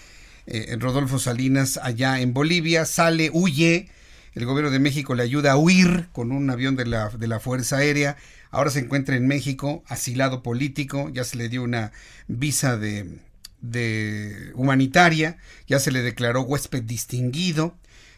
eh, 0.48 0.76
Rodolfo 0.80 1.20
Salinas, 1.20 1.78
allá 1.84 2.20
en 2.22 2.34
Bolivia, 2.34 2.86
sale, 2.86 3.30
huye, 3.34 3.90
el 4.34 4.46
gobierno 4.46 4.72
de 4.72 4.80
México 4.80 5.16
le 5.16 5.24
ayuda 5.24 5.54
a 5.54 5.58
huir 5.58 6.08
con 6.14 6.32
un 6.32 6.50
avión 6.50 6.76
de 6.76 6.86
la, 6.86 7.10
de 7.10 7.28
la 7.28 7.40
Fuerza 7.40 7.78
Aérea, 7.78 8.16
ahora 8.52 8.70
se 8.70 8.80
encuentra 8.80 9.16
en 9.16 9.28
México, 9.28 9.84
asilado 9.88 10.44
político, 10.44 11.10
ya 11.10 11.26
se 11.26 11.36
le 11.36 11.50
dio 11.50 11.64
una 11.64 11.92
visa 12.28 12.78
de, 12.78 13.20
de 13.62 14.52
humanitaria, 14.56 15.38
ya 15.68 15.80
se 15.80 15.92
le 15.92 16.02
declaró 16.02 16.42
huésped 16.42 16.84
distinguido, 16.84 17.76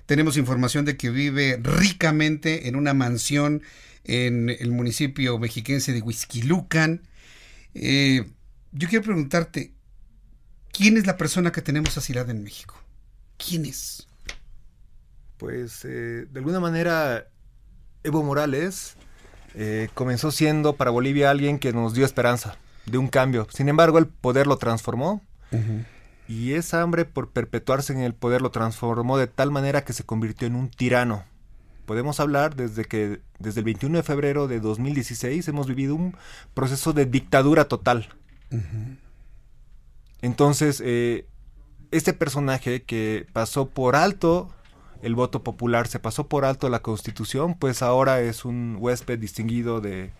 tenemos 0.07 0.37
información 0.37 0.85
de 0.85 0.97
que 0.97 1.11
vive 1.11 1.59
ricamente 1.61 2.67
en 2.67 2.75
una 2.75 2.95
mansión 2.95 3.61
en 4.05 4.49
el 4.49 4.71
municipio 4.71 5.37
mexiquense 5.37 5.91
de 5.91 6.01
Huizquilucan. 6.01 7.01
Eh, 7.75 8.25
yo 8.71 8.87
quiero 8.87 9.03
preguntarte, 9.03 9.73
¿quién 10.71 10.97
es 10.97 11.05
la 11.05 11.17
persona 11.17 11.51
que 11.51 11.61
tenemos 11.61 11.97
asilada 11.97 12.31
en 12.31 12.41
México? 12.41 12.81
¿Quién 13.37 13.65
es? 13.65 14.07
Pues 15.35 15.83
eh, 15.83 16.25
de 16.31 16.39
alguna 16.39 16.61
manera 16.61 17.27
Evo 18.03 18.23
Morales 18.23 18.95
eh, 19.55 19.89
comenzó 19.93 20.31
siendo 20.31 20.77
para 20.77 20.89
Bolivia 20.89 21.29
alguien 21.29 21.59
que 21.59 21.73
nos 21.73 21.93
dio 21.93 22.05
esperanza 22.05 22.57
de 22.85 22.97
un 22.97 23.09
cambio. 23.09 23.45
Sin 23.51 23.67
embargo, 23.67 23.97
el 23.97 24.07
poder 24.07 24.47
lo 24.47 24.57
transformó. 24.57 25.21
Y 26.27 26.53
esa 26.53 26.81
hambre 26.81 27.05
por 27.05 27.29
perpetuarse 27.31 27.93
en 27.93 27.99
el 27.99 28.13
poder 28.13 28.41
lo 28.41 28.51
transformó 28.51 29.17
de 29.17 29.27
tal 29.27 29.51
manera 29.51 29.83
que 29.83 29.93
se 29.93 30.03
convirtió 30.03 30.47
en 30.47 30.55
un 30.55 30.69
tirano 30.69 31.23
podemos 31.87 32.19
hablar 32.19 32.55
desde 32.55 32.83
que 32.83 33.21
desde 33.39 33.61
el 33.61 33.63
21 33.63 33.97
de 33.97 34.03
febrero 34.03 34.47
de 34.49 34.59
2016 34.59 35.47
hemos 35.47 35.67
vivido 35.67 35.95
un 35.95 36.15
proceso 36.53 36.91
de 36.91 37.05
dictadura 37.05 37.69
total. 37.69 38.09
Entonces, 40.21 40.83
eh, 40.85 41.25
este 41.91 42.11
personaje 42.11 42.83
que 42.83 43.25
pasó 43.31 43.69
por 43.69 43.95
alto 43.95 44.49
el 45.01 45.15
voto 45.15 45.43
popular, 45.43 45.87
se 45.87 45.99
pasó 45.99 46.27
por 46.27 46.43
alto 46.43 46.67
la 46.67 46.81
constitución, 46.81 47.53
pues 47.53 47.81
ahora 47.81 48.19
es 48.19 48.43
un 48.43 48.75
huésped 48.79 49.17
distinguido 49.17 49.79
de, 49.79 50.11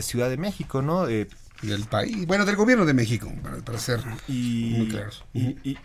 Ciudad 0.00 0.30
de 0.30 0.38
México, 0.38 0.80
¿no? 0.80 1.06
Del 1.62 1.84
país, 1.84 2.26
bueno, 2.26 2.44
del 2.44 2.56
gobierno 2.56 2.86
de 2.86 2.94
México, 2.94 3.30
para, 3.64 3.78
ser 3.78 4.00
muy 4.28 4.88
claros. 4.88 5.24
y, 5.34 5.76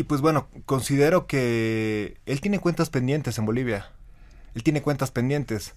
y 0.00 0.04
pues 0.04 0.22
bueno, 0.22 0.48
considero 0.64 1.26
que 1.26 2.16
él 2.24 2.40
tiene 2.40 2.58
cuentas 2.58 2.88
pendientes 2.88 3.36
en 3.36 3.44
Bolivia. 3.44 3.90
Él 4.54 4.62
tiene 4.62 4.82
cuentas 4.82 5.10
pendientes. 5.10 5.74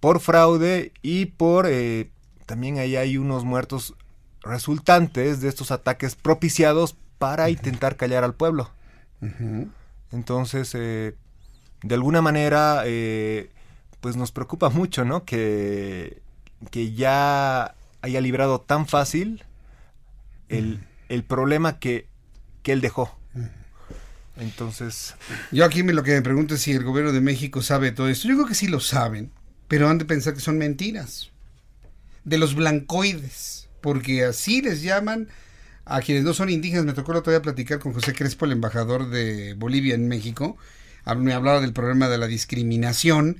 Por 0.00 0.20
fraude 0.20 0.92
y 1.00 1.24
por... 1.24 1.66
Eh, 1.66 2.10
también 2.46 2.78
ahí 2.78 2.96
hay 2.96 3.16
unos 3.16 3.44
muertos 3.44 3.94
resultantes 4.42 5.40
de 5.40 5.48
estos 5.48 5.70
ataques 5.70 6.16
propiciados 6.16 6.96
para 7.18 7.48
intentar 7.48 7.96
callar 7.96 8.24
al 8.24 8.34
pueblo. 8.34 8.70
Entonces, 10.12 10.72
eh, 10.74 11.14
de 11.82 11.94
alguna 11.94 12.20
manera, 12.20 12.82
eh, 12.84 13.50
pues 14.00 14.16
nos 14.16 14.32
preocupa 14.32 14.68
mucho, 14.68 15.04
¿no? 15.04 15.24
Que, 15.24 16.20
que 16.70 16.92
ya 16.92 17.74
haya 18.02 18.20
librado 18.20 18.60
tan 18.60 18.86
fácil 18.86 19.44
el, 20.48 20.80
el 21.08 21.24
problema 21.24 21.78
que 21.78 22.06
que 22.62 22.72
él 22.72 22.80
dejó. 22.80 23.16
Entonces. 24.36 25.14
Yo 25.50 25.64
aquí 25.64 25.82
me, 25.82 25.92
lo 25.92 26.02
que 26.02 26.12
me 26.12 26.22
pregunto 26.22 26.54
es 26.54 26.62
si 26.62 26.72
el 26.72 26.84
gobierno 26.84 27.12
de 27.12 27.20
México 27.20 27.62
sabe 27.62 27.92
todo 27.92 28.08
esto. 28.08 28.28
Yo 28.28 28.34
creo 28.34 28.46
que 28.46 28.54
sí 28.54 28.68
lo 28.68 28.80
saben, 28.80 29.30
pero 29.66 29.88
han 29.88 29.98
de 29.98 30.04
pensar 30.04 30.34
que 30.34 30.40
son 30.40 30.58
mentiras. 30.58 31.30
De 32.24 32.38
los 32.38 32.54
blancoides, 32.54 33.68
porque 33.80 34.24
así 34.24 34.60
les 34.60 34.82
llaman 34.82 35.28
a 35.84 36.00
quienes 36.00 36.24
no 36.24 36.34
son 36.34 36.50
indígenas. 36.50 36.84
Me 36.84 36.92
tocó 36.92 37.12
la 37.12 37.20
otra 37.20 37.40
platicar 37.40 37.78
con 37.78 37.94
José 37.94 38.12
Crespo, 38.12 38.44
el 38.44 38.52
embajador 38.52 39.08
de 39.08 39.54
Bolivia 39.54 39.94
en 39.94 40.06
México. 40.06 40.56
Me 41.16 41.32
hablaba 41.32 41.62
del 41.62 41.72
problema 41.72 42.08
de 42.08 42.18
la 42.18 42.26
discriminación 42.26 43.38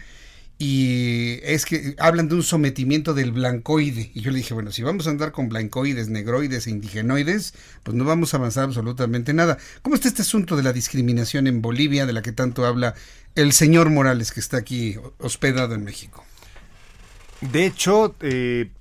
y 0.61 1.39
es 1.45 1.65
que 1.65 1.95
hablan 1.99 2.29
de 2.29 2.35
un 2.35 2.43
sometimiento 2.43 3.15
del 3.15 3.31
blancoide. 3.31 4.11
Y 4.13 4.23
yo 4.23 4.33
le 4.33 4.39
dije, 4.39 4.55
bueno, 4.55 4.73
si 4.73 4.83
vamos 4.83 5.07
a 5.07 5.11
andar 5.11 5.31
con 5.31 5.49
blancoides, 5.49 6.09
negroides 6.09 6.67
e 6.67 6.71
indigenoides, 6.71 7.55
pues 7.85 7.97
no 7.97 8.05
vamos 8.05 8.35
a 8.35 8.39
avanzar 8.39 8.65
absolutamente 8.65 9.33
nada. 9.33 9.57
¿Cómo 9.83 9.95
está 9.95 10.09
este 10.09 10.23
asunto 10.23 10.57
de 10.57 10.65
la 10.65 10.73
discriminación 10.73 11.47
en 11.47 11.63
Bolivia, 11.63 12.07
de 12.07 12.13
la 12.13 12.23
que 12.23 12.33
tanto 12.33 12.67
habla 12.67 12.95
el 13.37 13.53
señor 13.53 13.89
Morales, 13.91 14.33
que 14.33 14.41
está 14.41 14.57
aquí 14.57 14.97
hospedado 15.19 15.77
en 15.77 15.85
México? 15.85 16.25
De 17.41 17.65
hecho, 17.65 18.17
eh, 18.21 18.73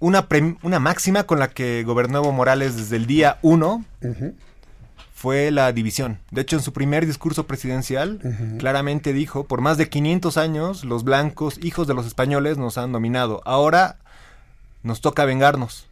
una, 0.00 0.28
una 0.62 0.78
máxima 0.78 1.24
con 1.24 1.38
la 1.38 1.48
que 1.48 1.84
gobernó 1.84 2.18
Evo 2.18 2.32
Morales 2.32 2.76
desde 2.76 2.96
el 2.96 3.06
día 3.06 3.38
1 3.40 3.84
fue 5.18 5.50
la 5.50 5.72
división. 5.72 6.20
De 6.30 6.42
hecho, 6.42 6.54
en 6.54 6.62
su 6.62 6.72
primer 6.72 7.04
discurso 7.04 7.48
presidencial, 7.48 8.20
claramente 8.60 9.12
dijo, 9.12 9.48
por 9.48 9.60
más 9.60 9.76
de 9.76 9.88
500 9.88 10.36
años, 10.36 10.84
los 10.84 11.02
blancos, 11.02 11.58
hijos 11.60 11.88
de 11.88 11.94
los 11.94 12.06
españoles, 12.06 12.56
nos 12.56 12.78
han 12.78 12.92
dominado. 12.92 13.42
Ahora 13.44 13.98
nos 14.84 15.00
toca 15.00 15.24
vengarnos. 15.24 15.88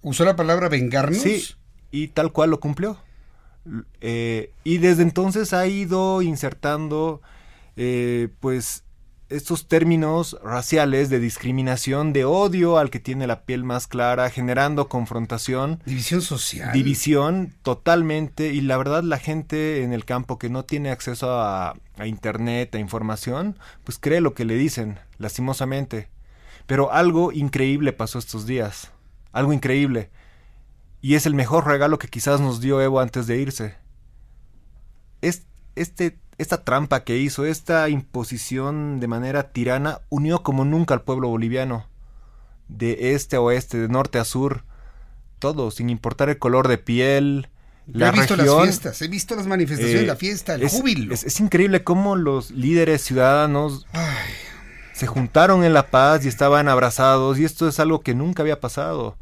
¿Usó 0.00 0.24
la 0.24 0.34
palabra 0.34 0.68
vengarnos? 0.68 1.22
Sí, 1.22 1.54
y 1.92 2.08
tal 2.08 2.32
cual 2.32 2.50
lo 2.50 2.58
cumplió. 2.58 2.98
Eh, 4.00 4.50
y 4.64 4.78
desde 4.78 5.04
entonces 5.04 5.52
ha 5.52 5.68
ido 5.68 6.20
insertando 6.20 7.22
eh, 7.76 8.28
pues 8.40 8.82
estos 9.36 9.66
términos 9.66 10.36
raciales 10.42 11.10
de 11.10 11.18
discriminación, 11.18 12.12
de 12.12 12.24
odio 12.24 12.78
al 12.78 12.90
que 12.90 13.00
tiene 13.00 13.26
la 13.26 13.44
piel 13.44 13.64
más 13.64 13.86
clara, 13.86 14.30
generando 14.30 14.88
confrontación. 14.88 15.80
División 15.86 16.22
social. 16.22 16.72
División 16.72 17.54
totalmente. 17.62 18.52
Y 18.52 18.60
la 18.60 18.76
verdad 18.76 19.02
la 19.02 19.18
gente 19.18 19.82
en 19.82 19.92
el 19.92 20.04
campo 20.04 20.38
que 20.38 20.50
no 20.50 20.64
tiene 20.64 20.90
acceso 20.90 21.40
a, 21.40 21.74
a 21.96 22.06
internet, 22.06 22.74
a 22.74 22.78
información, 22.78 23.58
pues 23.84 23.98
cree 23.98 24.20
lo 24.20 24.34
que 24.34 24.44
le 24.44 24.54
dicen, 24.54 24.98
lastimosamente. 25.18 26.08
Pero 26.66 26.92
algo 26.92 27.32
increíble 27.32 27.92
pasó 27.92 28.18
estos 28.18 28.46
días. 28.46 28.92
Algo 29.32 29.52
increíble. 29.52 30.10
Y 31.00 31.14
es 31.16 31.26
el 31.26 31.34
mejor 31.34 31.66
regalo 31.66 31.98
que 31.98 32.08
quizás 32.08 32.40
nos 32.40 32.60
dio 32.60 32.80
Evo 32.80 33.00
antes 33.00 33.26
de 33.26 33.38
irse. 33.38 33.74
Es, 35.20 35.46
este 35.74 36.18
esta 36.42 36.64
trampa 36.64 37.04
que 37.04 37.16
hizo, 37.16 37.46
esta 37.46 37.88
imposición 37.88 39.00
de 39.00 39.08
manera 39.08 39.52
tirana, 39.52 40.00
unió 40.10 40.42
como 40.42 40.64
nunca 40.64 40.94
al 40.94 41.02
pueblo 41.02 41.28
boliviano. 41.28 41.86
De 42.68 43.14
este 43.14 43.36
a 43.36 43.40
oeste, 43.40 43.78
de 43.78 43.88
norte 43.88 44.18
a 44.18 44.24
sur, 44.24 44.64
todo, 45.38 45.70
sin 45.70 45.90
importar 45.90 46.28
el 46.28 46.38
color 46.38 46.68
de 46.68 46.78
piel. 46.78 47.48
La 47.86 48.08
he 48.08 48.12
visto 48.12 48.36
las 48.36 48.54
fiestas, 48.62 49.02
he 49.02 49.08
visto 49.08 49.34
las 49.34 49.46
manifestaciones, 49.46 50.04
eh, 50.04 50.06
la 50.06 50.16
fiesta, 50.16 50.54
el 50.54 50.62
es, 50.62 50.72
júbilo. 50.72 51.12
Es, 51.12 51.24
es, 51.24 51.40
increíble 51.40 51.82
cómo 51.82 52.14
los 52.14 52.50
líderes 52.52 53.02
ciudadanos 53.02 53.86
Ay. 53.92 54.32
se 54.92 55.06
juntaron 55.06 55.64
en 55.64 55.72
La 55.72 55.90
Paz 55.90 56.24
y 56.24 56.28
estaban 56.28 56.68
abrazados, 56.68 57.38
y 57.38 57.44
esto 57.44 57.68
es 57.68 57.80
algo 57.80 58.00
que 58.02 58.14
nunca 58.14 58.42
había 58.42 58.60
pasado. 58.60 59.18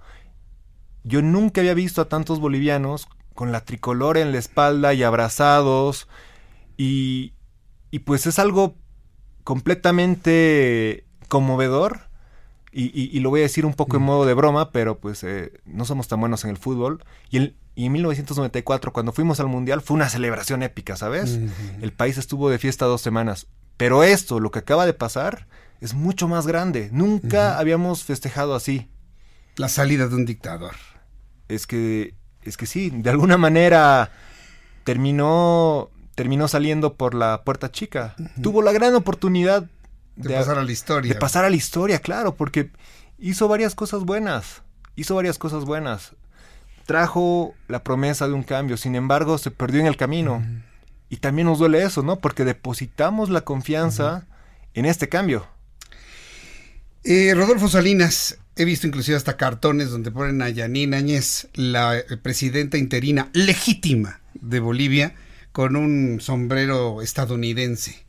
Yo 1.05 1.23
nunca 1.23 1.63
había 1.63 1.75
visto 1.75 2.03
a 2.03 2.09
tantos 2.09 2.39
bolivianos 2.41 3.09
con 3.35 3.53
la 3.53 3.65
tricolor 3.65 4.19
en 4.19 4.33
la 4.33 4.39
espalda 4.39 4.93
y 4.93 5.03
abrazados 5.03 6.07
y, 6.81 7.35
y 7.91 7.99
pues 7.99 8.27
es 8.27 8.39
algo 8.39 8.75
completamente 9.45 11.05
conmovedor. 11.29 12.09
Y, 12.73 12.85
y, 12.99 13.11
y, 13.15 13.21
lo 13.21 13.29
voy 13.29 13.41
a 13.41 13.43
decir 13.43 13.67
un 13.67 13.75
poco 13.75 13.99
en 13.99 14.03
modo 14.03 14.25
de 14.25 14.33
broma, 14.33 14.71
pero 14.71 14.99
pues 14.99 15.23
eh, 15.25 15.53
no 15.67 15.85
somos 15.85 16.09
tan 16.09 16.21
buenos 16.21 16.45
en 16.45 16.51
el 16.51 16.57
fútbol. 16.57 17.05
Y, 17.29 17.37
el, 17.37 17.57
y, 17.75 17.85
en 17.85 17.93
1994, 17.93 18.95
cuando 18.95 19.13
fuimos 19.13 19.41
al 19.41 19.49
Mundial, 19.49 19.83
fue 19.83 19.97
una 19.97 20.09
celebración 20.09 20.63
épica, 20.63 20.97
¿sabes? 20.97 21.33
Uh 21.33 21.41
-huh. 21.41 21.83
El 21.83 21.93
país 21.93 22.17
estuvo 22.17 22.49
de 22.49 22.59
fiesta 22.59 22.87
dos 22.87 23.03
semanas. 23.03 23.47
Pero 23.77 24.03
esto, 24.03 24.41
lo 24.41 24.51
que 24.51 24.61
acaba 24.61 24.87
de 24.87 24.95
pasar, 24.95 25.49
es 25.83 25.93
mucho 25.93 26.29
más 26.29 26.47
grande. 26.47 26.89
Nunca 26.93 27.27
uh 27.27 27.53
-huh. 27.57 27.61
habíamos 27.61 28.05
festejado 28.05 28.55
así. 28.55 28.89
La 29.57 29.69
salida 29.69 30.09
de 30.09 30.15
un 30.15 30.25
dictador. 30.25 30.77
Es 31.49 31.67
que, 31.67 32.15
es 32.43 32.57
que 32.57 32.65
sí, 32.65 32.89
de 32.89 33.11
alguna 33.11 33.37
manera 33.37 34.13
terminó 34.85 35.91
terminó 36.21 36.49
saliendo 36.49 36.97
por 36.97 37.15
la 37.15 37.45
puerta 37.45 37.73
chica. 37.73 38.15
Uh 38.19 38.25
-huh. 38.25 38.43
Tuvo 38.43 38.61
la 38.61 38.73
gran 38.73 38.95
oportunidad 38.95 39.63
de, 40.17 40.29
de, 40.29 40.35
pasar 40.35 40.59
a 40.59 40.63
la 40.63 40.71
historia. 40.71 41.15
De 41.15 41.19
pasar 41.19 41.47
a 41.47 41.49
la 41.49 41.57
historia, 41.57 41.99
claro, 42.01 42.35
porque 42.35 42.69
hizo 43.19 43.49
varias 43.49 43.75
cosas 43.75 44.03
buenas. 44.05 44.61
Hizo 44.97 45.15
varias 45.15 45.39
cosas 45.39 45.65
buenas. 45.65 46.13
Trajo 46.85 47.55
la 47.69 47.83
promesa 47.83 48.29
de 48.29 48.35
un 48.35 48.43
cambio, 48.43 48.77
sin 48.77 48.97
embargo, 48.97 49.39
se 49.39 49.51
perdió 49.51 49.81
en 49.81 49.87
el 49.87 49.97
camino. 49.97 50.35
Uh 50.35 50.41
-huh. 50.41 50.63
Y 51.09 51.17
también 51.17 51.47
nos 51.47 51.59
duele 51.59 51.83
eso, 51.83 52.03
¿no? 52.03 52.17
Porque 52.17 52.45
depositamos 52.45 53.31
la 53.31 53.41
confianza 53.41 54.13
uh 54.13 54.19
-huh. 54.19 54.25
en 54.75 54.85
este 54.85 55.09
cambio. 55.09 55.47
Eh, 57.03 57.33
Rodolfo 57.35 57.69
Salinas, 57.69 58.37
he 58.57 58.67
visto 58.67 58.87
inclusive 58.87 59.17
hasta 59.17 59.39
cartones 59.39 59.89
donde 59.89 60.11
ponen 60.11 60.43
a 60.43 60.51
Yanine 60.51 60.99
Áñez, 60.99 61.49
la 61.55 61.95
presidenta 62.23 62.77
interina 62.77 63.31
legítima 63.33 64.21
de 64.35 64.61
Bolivia, 64.61 65.15
con 65.53 65.77
un 65.77 66.21
sombrero 66.21 67.03
estadounidense. 67.03 68.05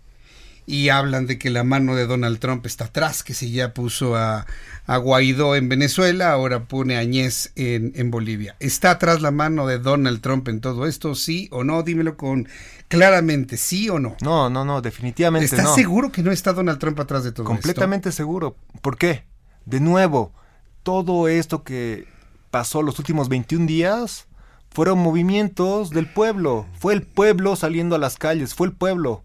Y 0.68 0.90
hablan 0.90 1.26
de 1.26 1.38
que 1.40 1.50
la 1.50 1.64
mano 1.64 1.96
de 1.96 2.06
Donald 2.06 2.40
Trump 2.40 2.66
está 2.66 2.86
atrás, 2.86 3.24
que 3.24 3.34
si 3.34 3.52
ya 3.52 3.74
puso 3.74 4.16
a, 4.16 4.46
a 4.86 4.98
Guaidó 4.98 5.56
en 5.56 5.68
Venezuela, 5.70 6.32
ahora 6.32 6.66
pone 6.66 6.96
a 6.96 7.00
Añez 7.00 7.52
en, 7.56 7.92
en, 7.96 8.12
Bolivia. 8.12 8.56
¿Está 8.60 8.92
atrás 8.92 9.22
la 9.22 9.32
mano 9.32 9.66
de 9.66 9.80
Donald 9.80 10.22
Trump 10.22 10.48
en 10.48 10.62
todo 10.62 10.86
esto? 10.86 11.16
¿Sí 11.16 11.50
o 11.52 11.64
no? 11.64 11.82
Dímelo 11.82 12.16
con 12.16 12.48
claramente, 12.88 13.58
¿sí 13.58 13.90
o 13.90 14.00
no? 14.00 14.16
No, 14.22 14.50
no, 14.50 14.64
no, 14.64 14.82
definitivamente 14.82 15.46
¿Estás 15.46 15.66
no. 15.66 15.76
seguro 15.76 16.12
que 16.12 16.22
no 16.22 16.32
está 16.32 16.54
Donald 16.54 16.78
Trump 16.78 17.00
atrás 17.00 17.24
de 17.24 17.32
todo 17.32 17.46
Completamente 17.46 18.10
esto? 18.10 18.18
seguro. 18.18 18.56
¿Por 18.82 18.98
qué? 18.98 19.24
De 19.66 19.80
nuevo, 19.80 20.32
todo 20.84 21.28
esto 21.28 21.64
que 21.64 22.08
pasó 22.52 22.82
los 22.82 23.00
últimos 23.00 23.30
21 23.30 23.66
días 23.66 24.28
fueron 24.72 25.00
movimientos 25.00 25.90
del 25.92 26.08
pueblo. 26.08 26.66
Fue 26.80 26.94
el 26.94 27.04
pueblo 27.04 27.56
saliendo 27.56 27.96
a 27.96 28.00
las 28.00 28.18
calles, 28.18 28.56
fue 28.56 28.68
el 28.68 28.74
pueblo. 28.74 29.24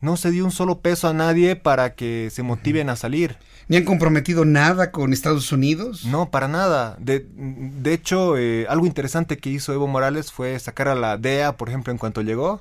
No 0.00 0.16
se 0.16 0.30
dio 0.30 0.44
un 0.44 0.50
solo 0.50 0.80
peso 0.80 1.08
a 1.08 1.14
nadie 1.14 1.56
para 1.56 1.94
que 1.94 2.28
se 2.30 2.42
motiven 2.42 2.90
a 2.90 2.96
salir. 2.96 3.38
¿Ni 3.68 3.76
han 3.76 3.84
comprometido 3.84 4.44
nada 4.44 4.92
con 4.92 5.12
Estados 5.12 5.50
Unidos? 5.52 6.04
No, 6.04 6.30
para 6.30 6.48
nada. 6.48 6.96
De, 7.00 7.26
de 7.34 7.92
hecho, 7.92 8.36
eh, 8.36 8.66
algo 8.68 8.86
interesante 8.86 9.38
que 9.38 9.50
hizo 9.50 9.72
Evo 9.72 9.88
Morales 9.88 10.32
fue 10.32 10.58
sacar 10.58 10.88
a 10.88 10.94
la 10.94 11.16
DEA, 11.16 11.56
por 11.56 11.68
ejemplo, 11.68 11.92
en 11.92 11.98
cuanto 11.98 12.22
llegó. 12.22 12.60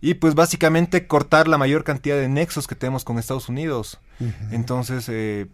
Y 0.00 0.14
pues 0.14 0.34
básicamente 0.34 1.06
cortar 1.06 1.48
la 1.48 1.56
mayor 1.56 1.84
cantidad 1.84 2.16
de 2.16 2.28
nexos 2.28 2.66
que 2.66 2.74
tenemos 2.74 3.04
con 3.04 3.18
Estados 3.18 3.48
Unidos. 3.48 4.00
Uh 4.18 4.24
-huh. 4.24 4.32
Entonces, 4.52 5.06
eh, 5.08 5.46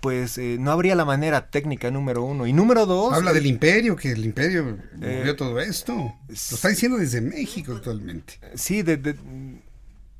pues 0.00 0.38
eh, 0.38 0.56
no 0.58 0.70
habría 0.70 0.94
la 0.94 1.04
manera 1.04 1.50
técnica 1.50 1.90
número 1.90 2.22
uno. 2.22 2.46
Y 2.46 2.52
número 2.52 2.86
dos... 2.86 3.12
Habla 3.12 3.32
del 3.32 3.46
imperio, 3.46 3.96
que 3.96 4.12
el 4.12 4.24
imperio 4.24 4.78
eh, 5.00 5.18
movió 5.18 5.36
todo 5.36 5.60
esto. 5.60 5.92
Lo 6.28 6.34
está 6.34 6.68
diciendo 6.68 6.98
desde 6.98 7.20
México 7.20 7.72
actualmente. 7.72 8.38
Sí, 8.54 8.82
de, 8.82 8.96
de, 8.96 9.16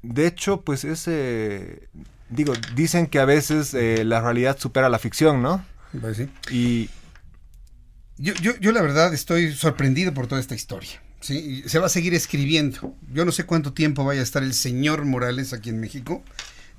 de 0.02 0.26
hecho, 0.26 0.62
pues 0.62 0.84
ese... 0.84 1.88
Digo, 2.28 2.54
dicen 2.74 3.06
que 3.06 3.20
a 3.20 3.24
veces 3.24 3.72
eh, 3.74 4.04
la 4.04 4.20
realidad 4.20 4.58
supera 4.58 4.88
la 4.88 4.98
ficción, 4.98 5.42
¿no? 5.42 5.64
Pues 6.00 6.16
sí. 6.16 6.28
Y... 6.50 6.90
Yo, 8.18 8.32
yo, 8.34 8.56
yo 8.58 8.72
la 8.72 8.80
verdad 8.80 9.12
estoy 9.12 9.52
sorprendido 9.52 10.14
por 10.14 10.26
toda 10.26 10.40
esta 10.40 10.54
historia. 10.54 11.02
¿sí? 11.20 11.62
Se 11.66 11.78
va 11.78 11.86
a 11.86 11.90
seguir 11.90 12.14
escribiendo. 12.14 12.94
Yo 13.12 13.24
no 13.24 13.32
sé 13.32 13.44
cuánto 13.44 13.72
tiempo 13.72 14.04
vaya 14.04 14.20
a 14.20 14.24
estar 14.24 14.42
el 14.42 14.54
señor 14.54 15.04
Morales 15.04 15.52
aquí 15.52 15.68
en 15.68 15.80
México. 15.80 16.22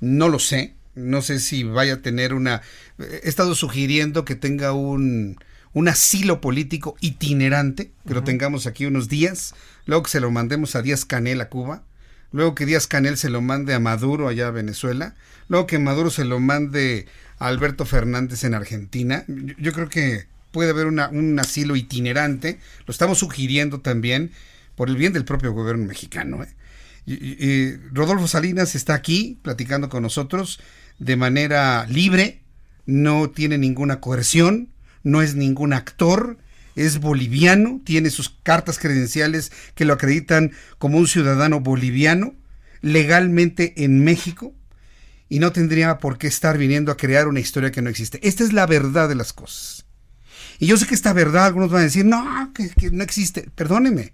No 0.00 0.28
lo 0.28 0.38
sé 0.38 0.74
no 0.94 1.22
sé 1.22 1.40
si 1.40 1.64
vaya 1.64 1.94
a 1.94 2.02
tener 2.02 2.34
una... 2.34 2.62
He 2.98 3.28
estado 3.28 3.54
sugiriendo 3.54 4.24
que 4.24 4.34
tenga 4.34 4.72
un, 4.72 5.38
un 5.72 5.88
asilo 5.88 6.40
político 6.40 6.96
itinerante, 7.00 7.86
que 7.86 7.90
uh 7.90 8.10
-huh. 8.10 8.14
lo 8.14 8.24
tengamos 8.24 8.66
aquí 8.66 8.86
unos 8.86 9.08
días, 9.08 9.54
luego 9.86 10.04
que 10.04 10.10
se 10.10 10.20
lo 10.20 10.30
mandemos 10.30 10.74
a 10.76 10.82
Díaz 10.82 11.04
Canel 11.04 11.40
a 11.40 11.48
Cuba, 11.48 11.84
luego 12.32 12.54
que 12.54 12.66
Díaz 12.66 12.86
Canel 12.86 13.16
se 13.16 13.30
lo 13.30 13.40
mande 13.40 13.74
a 13.74 13.80
Maduro 13.80 14.28
allá 14.28 14.48
a 14.48 14.50
Venezuela, 14.50 15.14
luego 15.48 15.66
que 15.66 15.78
Maduro 15.78 16.10
se 16.10 16.24
lo 16.24 16.40
mande 16.40 17.06
a 17.38 17.46
Alberto 17.46 17.84
Fernández 17.84 18.44
en 18.44 18.54
Argentina. 18.54 19.24
Yo, 19.28 19.54
yo 19.58 19.72
creo 19.72 19.88
que 19.88 20.26
puede 20.50 20.70
haber 20.70 20.86
una, 20.86 21.08
un 21.08 21.38
asilo 21.38 21.76
itinerante, 21.76 22.58
lo 22.86 22.92
estamos 22.92 23.18
sugiriendo 23.18 23.80
también 23.80 24.32
por 24.74 24.88
el 24.88 24.96
bien 24.96 25.12
del 25.12 25.24
propio 25.24 25.52
gobierno 25.52 25.86
mexicano. 25.86 26.42
¿eh? 26.42 26.48
Y, 27.06 27.14
y, 27.14 27.76
Rodolfo 27.92 28.28
Salinas 28.28 28.74
está 28.74 28.94
aquí 28.94 29.38
platicando 29.42 29.88
con 29.88 30.02
nosotros 30.02 30.60
de 30.98 31.16
manera 31.16 31.86
libre, 31.86 32.42
no 32.86 33.30
tiene 33.30 33.58
ninguna 33.58 34.00
coerción, 34.00 34.70
no 35.02 35.22
es 35.22 35.34
ningún 35.34 35.72
actor, 35.72 36.38
es 36.74 37.00
boliviano, 37.00 37.80
tiene 37.84 38.10
sus 38.10 38.30
cartas 38.42 38.78
credenciales 38.78 39.52
que 39.74 39.84
lo 39.84 39.94
acreditan 39.94 40.52
como 40.78 40.98
un 40.98 41.08
ciudadano 41.08 41.60
boliviano, 41.60 42.34
legalmente 42.80 43.84
en 43.84 44.04
México, 44.04 44.54
y 45.28 45.40
no 45.40 45.52
tendría 45.52 45.98
por 45.98 46.18
qué 46.18 46.26
estar 46.26 46.56
viniendo 46.56 46.90
a 46.90 46.96
crear 46.96 47.28
una 47.28 47.40
historia 47.40 47.70
que 47.70 47.82
no 47.82 47.90
existe. 47.90 48.26
Esta 48.26 48.44
es 48.44 48.52
la 48.52 48.66
verdad 48.66 49.08
de 49.08 49.14
las 49.14 49.32
cosas. 49.32 49.84
Y 50.58 50.66
yo 50.66 50.76
sé 50.76 50.86
que 50.86 50.94
esta 50.94 51.12
verdad, 51.12 51.46
algunos 51.46 51.70
van 51.70 51.82
a 51.82 51.84
decir, 51.84 52.04
no, 52.04 52.52
que, 52.54 52.90
no 52.90 53.04
existe, 53.04 53.48
perdóneme, 53.54 54.12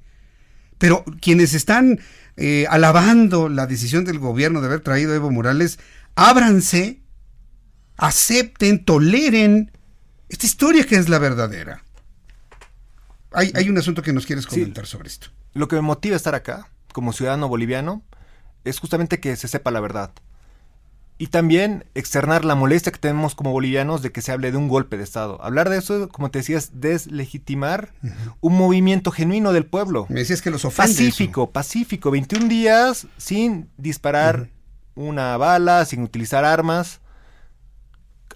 pero 0.79 1.05
quienes 1.21 1.55
están 1.55 2.01
eh, 2.37 2.67
alabando 2.69 3.49
la 3.49 3.67
decisión 3.67 4.05
del 4.05 4.19
gobierno 4.19 4.61
de 4.61 4.67
haber 4.67 4.81
traído 4.81 5.13
a 5.13 5.17
Evo 5.17 5.31
Morales, 5.31 5.79
ábranse, 6.15 7.01
acepten, 7.97 8.85
toleren 8.85 9.73
esta 10.29 10.47
historia 10.47 10.87
que 10.87 10.97
es 10.97 11.09
la 11.09 11.19
verdadera. 11.19 11.83
Hay, 13.33 13.53
hay 13.55 13.69
un 13.69 13.79
asunto 13.79 14.03
que 14.03 14.13
nos 14.13 14.27
quieres 14.27 14.47
comentar 14.47 14.87
sí, 14.87 14.93
sobre 14.93 15.09
esto. 15.09 15.29
Lo 15.55 15.69
que 15.69 15.77
me 15.77 15.83
motiva 15.83 16.15
a 16.15 16.17
estar 16.17 16.35
acá, 16.35 16.69
como 16.93 17.13
ciudadano 17.13 17.49
boliviano, 17.49 18.03
es 18.65 18.79
justamente 18.79 19.21
que 19.21 19.37
se 19.37 19.49
sepa 19.49 19.71
la 19.71 19.81
verdad. 19.81 20.13
Y 21.17 21.29
también 21.29 21.85
externar 21.95 22.45
la 22.45 22.57
molestia 22.57 22.91
que 22.91 22.99
tenemos 22.99 23.37
como 23.37 23.53
bolivianos 23.53 24.03
de 24.03 24.11
que 24.11 24.21
se 24.21 24.33
hable 24.33 24.51
de 24.51 24.57
un 24.57 24.69
golpe 24.69 24.97
de 24.97 25.05
Estado. 25.05 25.41
Hablar 25.43 25.71
de 25.71 25.79
eso, 25.79 26.09
como 26.09 26.31
te 26.31 26.41
decías, 26.41 26.81
deslegitimar 26.81 27.93
uh 28.03 28.07
-huh. 28.07 28.37
un 28.41 28.57
movimiento 28.57 29.13
genuino 29.13 29.53
del 29.53 29.65
pueblo. 29.65 30.07
Me 30.09 30.21
decías 30.21 30.43
que 30.43 30.51
los 30.51 30.65
ofende 30.65 30.93
Pacífico, 30.93 31.45
eso. 31.45 31.53
pacífico. 31.53 32.11
21 32.11 32.49
días 32.49 33.07
sin 33.17 33.69
disparar 33.77 34.41
uh 34.41 34.45
-huh 34.45 34.55
una 34.95 35.37
bala, 35.37 35.85
sin 35.85 36.03
utilizar 36.03 36.45
armas. 36.45 37.01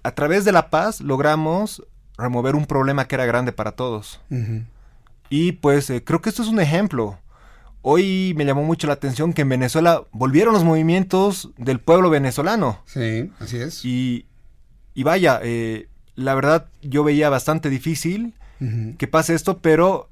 A 0.03 0.13
través 0.13 0.45
de 0.45 0.53
la 0.53 0.71
paz 0.71 1.01
logramos 1.01 1.83
remover 2.17 2.55
un 2.57 2.67
problema 2.67 3.07
que 3.07 3.15
era 3.15 3.27
grande 3.27 3.53
para 3.53 3.73
todos. 3.73 4.21
Uh 4.31 4.35
-huh. 4.37 4.65
Y 5.31 5.53
pues 5.53 5.91
eh, 5.91 6.03
creo 6.03 6.21
que 6.21 6.31
esto 6.31 6.43
es 6.43 6.49
un 6.49 6.61
ejemplo. 6.61 7.19
hoy 7.83 8.35
me 8.37 8.45
llamó 8.45 8.65
mucho 8.65 8.87
la 8.87 8.95
atención 8.95 9.33
que 9.33 9.43
en 9.43 9.49
Venezuela 9.49 10.03
volvieron 10.13 10.53
los 10.53 10.65
movimientos 10.65 11.51
del 11.57 11.81
pueblo 11.81 12.11
venezolano. 12.11 12.83
Sí, 12.87 13.31
así 13.41 13.57
es. 13.59 13.85
Y, 13.85 14.27
y 14.95 15.05
vaya, 15.05 15.41
eh, 15.43 15.89
la 16.15 16.35
verdad 16.35 16.67
yo 16.83 17.05
veía 17.05 17.31
bastante 17.31 17.71
difícil 17.71 18.35
que 18.99 19.07
pase 19.07 19.35
esto, 19.35 19.59
pero 19.59 20.09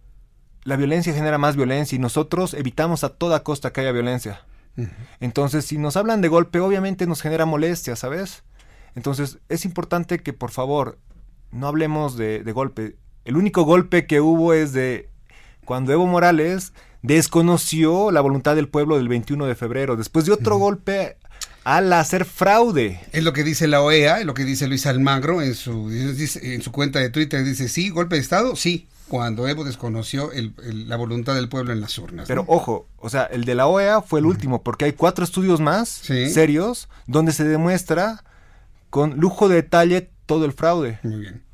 la 0.62 0.76
violencia 0.76 1.12
genera 1.12 1.36
más 1.36 1.56
violencia 1.56 1.96
y 1.96 1.98
nosotros 1.98 2.54
evitamos 2.54 3.02
a 3.02 3.08
toda 3.08 3.42
costa 3.42 3.72
que 3.72 3.80
haya 3.80 3.90
violencia. 3.90 4.42
Entonces, 5.20 5.64
si 5.64 5.78
nos 5.78 5.96
hablan 5.96 6.20
de 6.20 6.28
golpe, 6.28 6.60
obviamente 6.60 7.06
nos 7.06 7.22
genera 7.22 7.46
molestia, 7.46 7.96
¿sabes? 7.96 8.44
Entonces, 8.94 9.38
es 9.48 9.64
importante 9.64 10.18
que 10.18 10.32
por 10.32 10.50
favor 10.50 10.98
no 11.50 11.66
hablemos 11.66 12.16
de, 12.16 12.42
de 12.42 12.52
golpe. 12.52 12.96
El 13.24 13.36
único 13.36 13.64
golpe 13.64 14.06
que 14.06 14.20
hubo 14.20 14.52
es 14.52 14.72
de 14.72 15.08
cuando 15.64 15.92
Evo 15.92 16.06
Morales 16.06 16.72
desconoció 17.02 18.10
la 18.10 18.20
voluntad 18.20 18.56
del 18.56 18.68
pueblo 18.68 18.96
del 18.96 19.08
21 19.08 19.46
de 19.46 19.54
febrero, 19.54 19.96
después 19.96 20.26
de 20.26 20.32
otro 20.32 20.58
golpe 20.58 21.16
al 21.64 21.92
hacer 21.92 22.24
fraude. 22.24 23.00
Es 23.12 23.24
lo 23.24 23.32
que 23.32 23.42
dice 23.42 23.66
la 23.66 23.82
OEA, 23.82 24.20
es 24.20 24.26
lo 24.26 24.34
que 24.34 24.44
dice 24.44 24.68
Luis 24.68 24.86
Almagro 24.86 25.42
en 25.42 25.54
su, 25.54 25.90
en 25.90 26.62
su 26.62 26.70
cuenta 26.70 27.00
de 27.00 27.10
Twitter. 27.10 27.44
Dice, 27.44 27.68
sí, 27.68 27.90
golpe 27.90 28.14
de 28.14 28.22
Estado, 28.22 28.54
sí, 28.54 28.86
cuando 29.08 29.46
Evo 29.46 29.64
desconoció 29.64 30.32
el, 30.32 30.54
la 30.88 30.96
voluntad 30.96 31.34
del 31.34 31.48
pueblo 31.48 31.72
en 31.72 31.80
las 31.80 31.96
urnas. 31.98 32.26
Pero 32.26 32.44
ojo, 32.48 32.88
o 32.98 33.08
sea, 33.08 33.24
el 33.24 33.44
de 33.44 33.54
la 33.54 33.66
OEA 33.66 34.02
fue 34.02 34.20
el 34.20 34.26
último, 34.26 34.62
porque 34.62 34.86
hay 34.86 34.92
cuatro 34.92 35.24
estudios 35.24 35.60
más 35.60 35.88
serios 35.88 36.88
donde 37.06 37.32
se 37.32 37.44
demuestra 37.44 38.24
con 38.90 39.16
lujo 39.18 39.48
de 39.48 39.56
detalle 39.56 40.10
todo 40.26 40.44
el 40.44 40.52
fraude. 40.52 40.98
Muy 41.02 41.16
bien. 41.16 41.45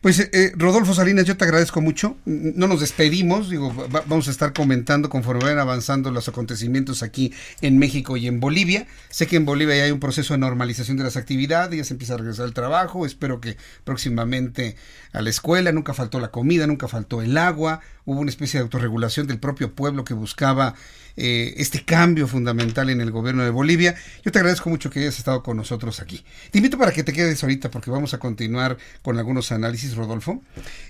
Pues 0.00 0.18
eh, 0.18 0.52
Rodolfo 0.56 0.94
Salinas, 0.94 1.26
yo 1.26 1.36
te 1.36 1.44
agradezco 1.44 1.82
mucho. 1.82 2.16
No 2.24 2.68
nos 2.68 2.80
despedimos, 2.80 3.50
digo, 3.50 3.70
vamos 4.06 4.28
a 4.28 4.30
estar 4.30 4.54
comentando 4.54 5.10
conforme 5.10 5.44
vayan 5.44 5.58
avanzando 5.58 6.10
los 6.10 6.26
acontecimientos 6.26 7.02
aquí 7.02 7.34
en 7.60 7.76
México 7.76 8.16
y 8.16 8.26
en 8.26 8.40
Bolivia. 8.40 8.86
Sé 9.10 9.26
que 9.26 9.36
en 9.36 9.44
Bolivia 9.44 9.76
ya 9.76 9.84
hay 9.84 9.90
un 9.90 10.00
proceso 10.00 10.32
de 10.32 10.38
normalización 10.38 10.96
de 10.96 11.04
las 11.04 11.18
actividades, 11.18 11.76
ya 11.76 11.84
se 11.84 11.92
empieza 11.92 12.14
a 12.14 12.16
regresar 12.16 12.46
al 12.46 12.54
trabajo, 12.54 13.04
espero 13.04 13.42
que 13.42 13.58
próximamente 13.84 14.74
a 15.12 15.20
la 15.20 15.28
escuela, 15.28 15.70
nunca 15.70 15.92
faltó 15.92 16.18
la 16.18 16.30
comida, 16.30 16.66
nunca 16.66 16.88
faltó 16.88 17.20
el 17.20 17.36
agua, 17.36 17.80
hubo 18.06 18.20
una 18.20 18.30
especie 18.30 18.58
de 18.58 18.62
autorregulación 18.62 19.26
del 19.26 19.38
propio 19.38 19.74
pueblo 19.74 20.04
que 20.04 20.14
buscaba 20.14 20.76
eh, 21.16 21.54
este 21.56 21.84
cambio 21.84 22.26
fundamental 22.26 22.90
en 22.90 23.00
el 23.00 23.10
gobierno 23.10 23.44
de 23.44 23.50
Bolivia. 23.50 23.94
Yo 24.24 24.32
te 24.32 24.38
agradezco 24.38 24.70
mucho 24.70 24.90
que 24.90 25.00
hayas 25.00 25.18
estado 25.18 25.42
con 25.42 25.56
nosotros 25.56 26.00
aquí. 26.00 26.24
Te 26.50 26.58
invito 26.58 26.78
para 26.78 26.92
que 26.92 27.02
te 27.02 27.12
quedes 27.12 27.42
ahorita 27.42 27.70
porque 27.70 27.90
vamos 27.90 28.14
a 28.14 28.18
continuar 28.18 28.76
con 29.02 29.18
algunos 29.18 29.52
análisis, 29.52 29.94
Rodolfo, 29.94 30.42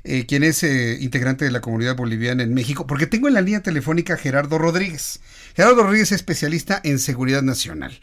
eh, 0.05 0.27
quien 0.27 0.43
es 0.43 0.63
eh, 0.63 0.99
integrante 1.01 1.45
de 1.45 1.51
la 1.51 1.61
comunidad 1.61 1.97
boliviana 1.97 2.43
en 2.43 2.55
México, 2.55 2.87
porque 2.87 3.07
tengo 3.07 3.29
en 3.29 3.35
la 3.35 3.41
línea 3.41 3.63
telefónica 3.63 4.17
Gerardo 4.17 4.59
Rodríguez. 4.59 5.21
Gerardo 5.55 5.83
Rodríguez 5.83 6.13
es 6.13 6.17
especialista 6.17 6.81
en 6.85 6.99
seguridad 6.99 7.43
nacional. 7.43 7.99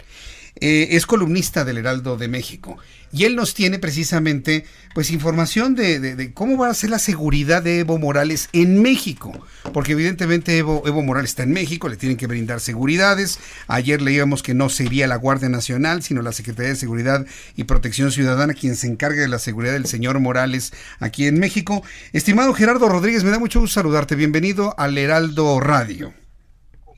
Es 0.60 1.06
columnista 1.06 1.66
del 1.66 1.78
Heraldo 1.78 2.18
de 2.18 2.28
México 2.28 2.80
y 3.12 3.26
él 3.26 3.36
nos 3.36 3.54
tiene 3.54 3.80
precisamente 3.80 4.66
pues 4.94 5.12
información 5.12 5.76
de, 5.76 6.32
cómo 6.34 6.58
va 6.58 6.70
a 6.70 6.74
ser 6.74 6.90
la 6.90 7.00
seguridad 7.00 7.62
de 7.62 7.80
Evo 7.80 7.98
Morales 7.98 8.50
en 8.52 8.82
México, 8.82 9.32
porque 9.74 9.92
evidentemente 9.92 10.58
Evo, 10.58 11.04
Morales 11.04 11.32
está 11.32 11.44
en 11.44 11.52
México, 11.52 11.88
le 11.88 11.98
tienen 11.98 12.18
que 12.18 12.28
brindar 12.28 12.60
seguridades. 12.60 13.40
Ayer 13.68 14.02
leíamos 14.02 14.42
que 14.42 14.54
no 14.54 14.70
sería 14.70 15.08
la 15.08 15.18
Guardia 15.18 15.50
Nacional, 15.50 16.02
sino 16.02 16.22
la 16.22 16.32
Secretaría 16.32 16.72
de 16.72 16.76
Seguridad 16.76 17.26
y 17.56 17.66
Protección 17.66 18.12
Ciudadana 18.12 18.54
quien 18.54 18.76
se 18.76 18.88
encargue 18.88 19.22
de 19.22 19.28
la 19.28 19.40
seguridad 19.40 19.74
del 19.74 19.86
señor 19.86 20.20
Morales 20.20 20.74
aquí 21.00 21.28
en 21.28 21.40
México. 21.40 21.84
Estimado 22.14 22.54
Gerardo 22.54 22.90
Rodríguez, 22.90 23.24
me 23.24 23.30
da 23.32 23.40
mucho 23.40 23.60
gusto 23.60 23.76
saludarte. 23.76 24.16
Bienvenido 24.16 24.74
al 24.80 24.98
Heraldo 24.98 25.60
Radio. 25.60 26.14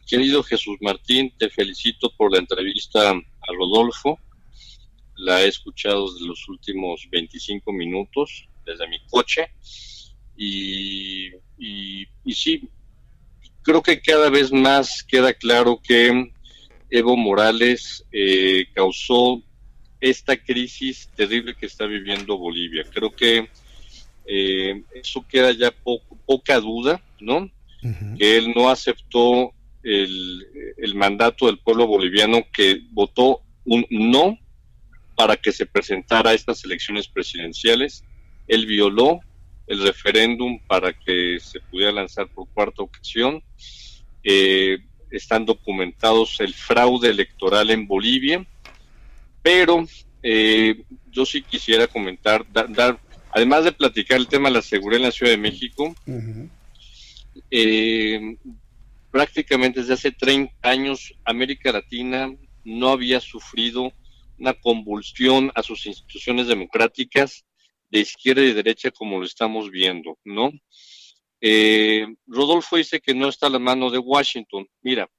Querido 0.07 0.41
Jesús 0.41 0.77
Martín, 0.81 1.31
te 1.37 1.49
felicito 1.49 2.11
por 2.17 2.31
la 2.31 2.39
entrevista 2.39 3.11
a 3.11 3.53
Rodolfo. 3.57 4.17
La 5.19 5.43
he 5.43 5.47
escuchado 5.47 6.11
desde 6.11 6.25
los 6.25 6.47
últimos 6.47 7.07
25 7.11 7.71
minutos 7.73 8.47
desde 8.65 8.87
mi 8.87 8.99
coche 9.09 9.51
y, 10.37 11.27
y, 11.57 12.07
sí, 12.33 12.69
creo 13.61 13.83
que 13.83 14.01
cada 14.01 14.29
vez 14.29 14.53
más 14.53 15.03
queda 15.03 15.33
claro 15.33 15.81
que 15.83 16.31
Evo 16.89 17.17
Morales 17.17 18.05
eh, 18.13 18.65
causó 18.73 19.43
esta 19.99 20.37
crisis 20.37 21.09
terrible 21.15 21.55
que 21.55 21.65
está 21.65 21.85
viviendo 21.85 22.37
Bolivia. 22.37 22.85
Creo 22.89 23.11
que 23.11 23.49
eh, 24.25 24.81
eso 24.93 25.25
queda 25.27 25.51
ya 25.51 25.73
poca 26.25 26.59
duda, 26.61 27.03
¿no? 27.19 27.51
Que 28.17 28.37
él 28.37 28.53
no 28.55 28.69
aceptó 28.69 29.53
el, 29.83 30.95
mandato 30.95 31.47
del 31.47 31.59
pueblo 31.59 31.85
boliviano 31.85 32.45
que 32.53 32.81
votó 32.91 33.41
un 33.65 33.85
no 33.89 34.37
para 35.19 35.35
que 35.35 35.51
se 35.51 35.65
presentara 35.65 36.29
a 36.29 36.33
estas 36.33 36.63
elecciones 36.63 37.09
presidenciales. 37.09 38.05
Él 38.47 38.65
violó 38.65 39.19
el 39.67 39.83
referéndum 39.83 40.57
para 40.65 40.93
que 40.93 41.39
se 41.41 41.59
pudiera 41.59 41.91
lanzar 41.91 42.29
por 42.29 42.47
cuarta 42.47 42.83
ocasión. 42.83 43.43
Eh, 44.23 44.77
están 45.11 45.45
documentados 45.45 46.39
el 46.39 46.53
fraude 46.53 47.09
electoral 47.09 47.69
en 47.69 47.85
Bolivia, 47.85 48.47
pero 49.43 49.85
eh, 50.23 50.83
yo 51.11 51.25
sí 51.25 51.41
quisiera 51.41 51.87
comentar, 51.87 52.45
dar, 52.49 52.97
además 53.33 53.65
de 53.65 53.73
platicar 53.73 54.19
el 54.19 54.27
tema 54.27 54.47
de 54.47 54.55
la 54.55 54.61
seguridad 54.61 55.01
en 55.01 55.07
la 55.07 55.11
Ciudad 55.11 55.33
de 55.33 55.37
México, 55.37 55.93
eh, 57.51 58.37
prácticamente 59.11 59.81
desde 59.81 59.95
hace 59.95 60.11
30 60.13 60.53
años 60.61 61.13
América 61.25 61.73
Latina 61.73 62.33
no 62.63 62.87
había 62.87 63.19
sufrido 63.19 63.91
una 64.39 64.53
convulsión 64.53 65.51
a 65.55 65.63
sus 65.63 65.85
instituciones 65.85 66.47
democráticas 66.47 67.45
de 67.89 67.99
izquierda 67.99 68.41
y 68.41 68.53
derecha 68.53 68.91
como 68.91 69.19
lo 69.19 69.25
estamos 69.25 69.69
viendo, 69.71 70.17
¿no? 70.23 70.51
Eh, 71.41 72.05
Rodolfo 72.27 72.77
dice 72.77 72.99
que 72.99 73.13
no 73.13 73.29
está 73.29 73.47
a 73.47 73.51
la 73.51 73.59
mano 73.59 73.89
de 73.89 73.97
Washington. 73.97 74.67
Mira, 74.81 75.09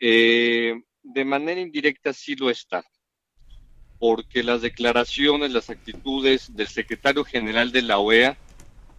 eh, 0.00 0.74
de 1.02 1.24
manera 1.24 1.60
indirecta 1.60 2.12
sí 2.12 2.34
lo 2.36 2.50
está, 2.50 2.84
porque 3.98 4.42
las 4.42 4.62
declaraciones, 4.62 5.52
las 5.52 5.70
actitudes 5.70 6.54
del 6.54 6.68
secretario 6.68 7.24
general 7.24 7.70
de 7.72 7.82
la 7.82 7.98
OEA 7.98 8.36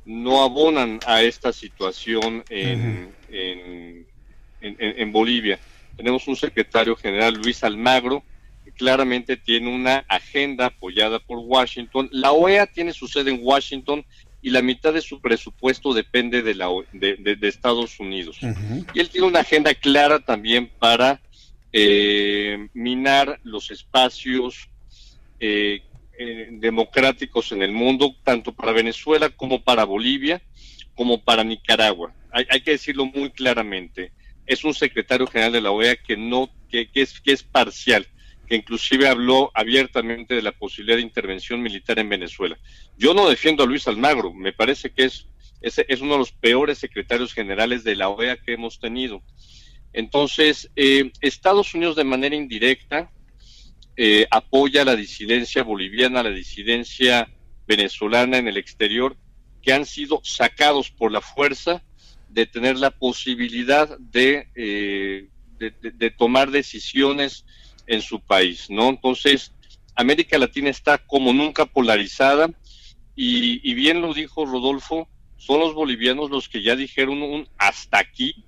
no 0.05 0.43
abonan 0.43 0.99
a 1.05 1.21
esta 1.23 1.53
situación 1.53 2.43
en, 2.49 3.13
en, 3.30 5.11
Bolivia. 5.11 5.59
Tenemos 5.95 6.27
un 6.27 6.35
secretario 6.35 6.95
general, 6.95 7.35
Luis 7.35 7.63
Almagro, 7.63 8.23
claramente 8.77 9.37
tiene 9.37 9.73
una 9.73 10.05
agenda 10.07 10.67
apoyada 10.67 11.19
por 11.19 11.39
Washington. 11.39 12.09
La 12.11 12.31
OEA 12.31 12.67
tiene 12.67 12.93
su 12.93 13.07
sede 13.07 13.31
en 13.31 13.39
Washington 13.41 14.05
y 14.41 14.49
la 14.49 14.61
mitad 14.61 14.93
de 14.93 15.01
su 15.01 15.21
presupuesto 15.21 15.93
depende 15.93 16.41
de, 16.41 16.55
la, 16.55 16.69
de, 16.91 17.37
Estados 17.41 17.99
Unidos. 17.99 18.39
Y 18.93 18.99
él 18.99 19.09
tiene 19.09 19.27
una 19.27 19.39
agenda 19.39 19.73
clara 19.73 20.19
también 20.19 20.69
para 20.79 21.21
eh, 21.71 22.67
minar 22.73 23.39
los 23.43 23.71
espacios 23.71 24.69
eh, 25.39 25.81
eh, 26.19 26.49
democráticos 26.51 27.51
en 27.51 27.63
el 27.63 27.71
mundo, 27.71 28.15
tanto 28.23 28.53
para 28.53 28.73
Venezuela 28.73 29.29
como 29.29 29.63
para 29.63 29.85
Bolivia, 29.85 30.41
como 30.93 31.23
para 31.23 31.43
Nicaragua. 31.43 32.13
hay 32.31 32.61
que 32.61 32.71
decirlo 32.71 33.05
muy 33.05 33.31
claramente 33.31 34.11
es 34.45 34.63
un 34.63 34.73
secretario 34.73 35.27
general 35.27 35.53
de 35.53 35.61
la 35.61 35.71
OEA 35.71 35.95
que 35.95 36.17
no, 36.17 36.49
que, 36.69 36.89
es, 36.93 37.19
que 37.21 37.31
es 37.31 37.43
parcial, 37.43 38.07
que 38.47 38.55
inclusive 38.55 39.07
habló 39.07 39.51
abiertamente 39.53 40.35
de 40.35 40.41
la 40.41 40.51
posibilidad 40.51 40.97
de 40.97 41.03
intervención 41.03 41.61
militar 41.61 41.99
en 41.99 42.09
Venezuela. 42.09 42.57
Yo 42.97 43.13
no 43.13 43.29
defiendo 43.29 43.63
a 43.63 43.65
Luis 43.65 43.87
Almagro, 43.87 44.33
me 44.33 44.53
parece 44.53 44.91
que 44.91 45.05
es, 45.05 45.27
es, 45.61 46.01
uno 46.01 46.13
de 46.13 46.19
los 46.19 46.31
peores 46.31 46.77
secretarios 46.77 47.33
generales 47.33 47.83
de 47.83 47.95
la 47.95 48.09
OEA 48.09 48.37
que 48.37 48.53
hemos 48.53 48.79
tenido. 48.79 49.23
Entonces, 49.93 50.71
eh, 50.75 51.11
Estados 51.21 51.73
Unidos 51.73 51.95
de 51.95 52.03
manera 52.03 52.35
indirecta 52.35 53.11
eh, 53.95 54.25
apoya 54.31 54.83
la 54.83 54.95
disidencia 54.95 55.63
boliviana, 55.63 56.23
la 56.23 56.31
disidencia 56.31 57.29
venezolana 57.67 58.37
en 58.37 58.47
el 58.47 58.57
exterior, 58.57 59.15
que 59.61 59.71
han 59.71 59.85
sido 59.85 60.19
sacados 60.23 60.91
por 60.91 61.11
la 61.11 61.21
fuerza 61.21 61.83
de 62.27 62.47
tener 62.47 62.77
la 62.77 62.91
posibilidad 62.91 63.97
eh, 64.13 65.29
de, 65.57 65.71
de, 65.79 66.11
tomar 66.11 66.49
decisiones 66.49 67.45
en 67.88 68.01
su 68.01 68.19
país, 68.19 68.69
¿no? 68.69 68.89
Entonces, 68.89 69.53
América 69.95 70.38
Latina 70.38 70.69
está 70.69 70.97
como 70.97 71.34
nunca 71.34 71.65
polarizada 71.65 72.49
y, 73.15 73.73
bien 73.73 74.01
lo 74.01 74.14
dijo 74.14 74.45
Rodolfo, 74.45 75.07
son 75.38 75.60
los 75.60 75.73
bolivianos 75.73 76.31
los 76.31 76.49
que 76.49 76.64
ya 76.64 76.76
dijeron 76.76 77.22
un 77.22 77.47
hasta 77.57 77.99
aquí 77.99 78.45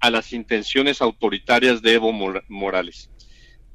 a 0.00 0.10
las 0.10 0.32
intenciones 0.32 1.00
autoritarias 1.00 1.82
de 1.82 1.94
Evo 1.94 2.12
Morales. 2.48 3.10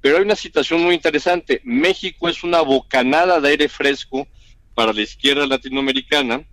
Pero 0.02 0.18
hay 0.18 0.24
una 0.24 0.36
situación 0.36 0.84
muy 0.84 0.96
interesante. 0.96 1.62
México 1.64 2.28
es 2.28 2.44
una 2.44 2.62
bocanada 2.62 3.40
de 3.40 3.50
aire 3.50 3.70
fresco 3.70 4.28
para 4.74 4.92
la 4.94 5.02
izquierda 5.02 5.48
latinoamericana 5.48 6.46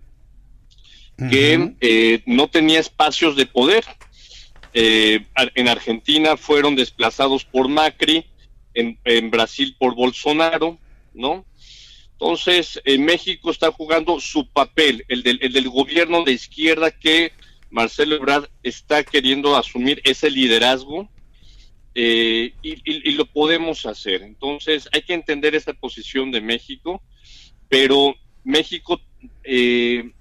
que 1.29 1.73
eh, 1.79 2.21
no 2.25 2.47
tenía 2.47 2.79
espacios 2.79 3.35
de 3.35 3.45
poder. 3.45 3.83
eh, 4.73 5.25
en 5.55 5.69
Argentina 5.69 6.35
fueron 6.35 6.75
desplazados 6.75 7.45
por 7.45 7.69
Macri, 7.69 8.25
en, 8.75 8.99
en 9.03 9.31
Brasil 9.31 9.75
por 9.79 9.95
Bolsonaro, 9.95 10.77
¿no? 11.13 11.45
Entonces, 12.11 12.79
en 12.85 13.03
México 13.03 13.51
está 13.51 13.71
jugando 13.71 14.19
su 14.19 14.47
papel, 14.47 15.03
el 15.09 15.23
del, 15.23 15.39
el 15.41 15.51
del 15.51 15.69
gobierno 15.69 16.23
de 16.23 16.31
izquierda 16.31 16.91
que 16.91 17.33
Marcelo 17.69 18.15
Ebrard 18.15 18.47
está 18.63 19.03
queriendo 19.03 19.57
asumir 19.57 20.01
ese 20.05 20.31
liderazgo 20.31 21.09
eh, 21.93 22.53
y, 22.61 23.11
lo 23.11 23.25
podemos 23.25 23.85
hacer. 23.85 24.21
Entonces, 24.21 24.87
hay 24.93 25.01
que 25.01 25.13
entender 25.13 25.55
esta 25.55 25.73
posición 25.73 26.31
de 26.31 26.41
México, 26.41 27.01
pero 27.67 28.15
México 28.43 29.01
eh, 29.43 30.11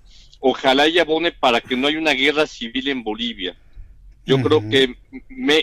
ojalá 0.41 0.89
y 0.89 0.99
abone 0.99 1.31
para 1.31 1.61
que 1.61 1.77
no 1.77 1.87
haya 1.87 1.99
una 1.99 2.13
guerra 2.13 2.47
civil 2.47 2.89
en 2.89 3.05
Bolivia. 3.05 3.57
Yo 4.27 4.41
creo 4.41 4.67
que 4.69 4.97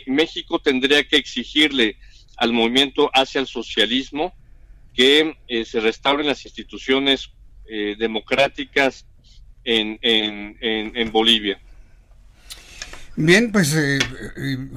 México 0.05 0.59
tendría 0.59 1.03
que 1.03 1.17
exigirle 1.17 1.97
al 2.41 2.53
movimiento 2.53 3.11
hacia 3.13 3.39
el 3.39 3.45
socialismo 3.45 4.33
que 4.95 5.37
eh, 5.47 5.63
se 5.63 5.79
restauren 5.79 6.25
las 6.25 6.43
instituciones 6.43 7.29
eh, 7.69 7.95
democráticas 7.99 9.05
en, 9.63 9.99
en, 10.01 11.11
Bolivia. 11.11 11.59
Bien, 13.15 13.51
pues 13.51 13.75
eh, 13.75 13.99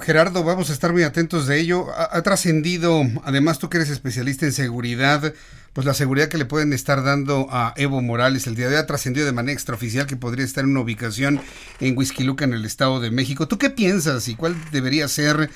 Gerardo, 0.03 0.45
vamos 0.45 0.69
a 0.69 0.74
estar 0.74 0.93
muy 0.93 1.05
atentos 1.05 1.47
de 1.47 1.59
ello. 1.59 1.86
Ha, 1.97 2.20
trascendido, 2.23 3.03
además 3.24 3.59
tú 3.59 3.70
que 3.70 3.78
eres 3.78 3.89
especialista 3.89 4.45
en 4.45 4.53
seguridad, 4.53 5.32
pues 5.73 5.86
la 5.86 5.95
seguridad 5.95 6.28
que 6.28 6.36
le 6.36 6.45
pueden 6.45 6.74
estar 6.74 7.03
dando 7.03 7.47
a 7.51 7.73
Evo 7.78 8.03
Morales 8.03 8.47
el 8.47 8.57
día 8.57 8.69
de 8.69 8.74
hoy 8.74 8.82
ha 8.82 8.86
trascendido 8.86 9.24
de 9.24 9.32
manera 9.32 9.55
extraoficial 9.55 10.07
que 10.07 10.16
podría 10.16 10.45
estar 10.45 10.65
en 10.65 10.73
una 10.73 10.81
ubicación 10.81 11.41
en 11.81 11.97
Huizquiluca, 11.97 12.45
en 12.45 12.53
el 12.53 12.66
Estado 12.66 13.01
de 13.01 13.11
México. 13.11 13.49
¿Tú 13.49 13.57
qué 13.57 13.70
piensas 13.70 14.28
y 14.28 14.35
cuál 14.35 14.55
debería 14.70 15.09
ser 15.09 15.49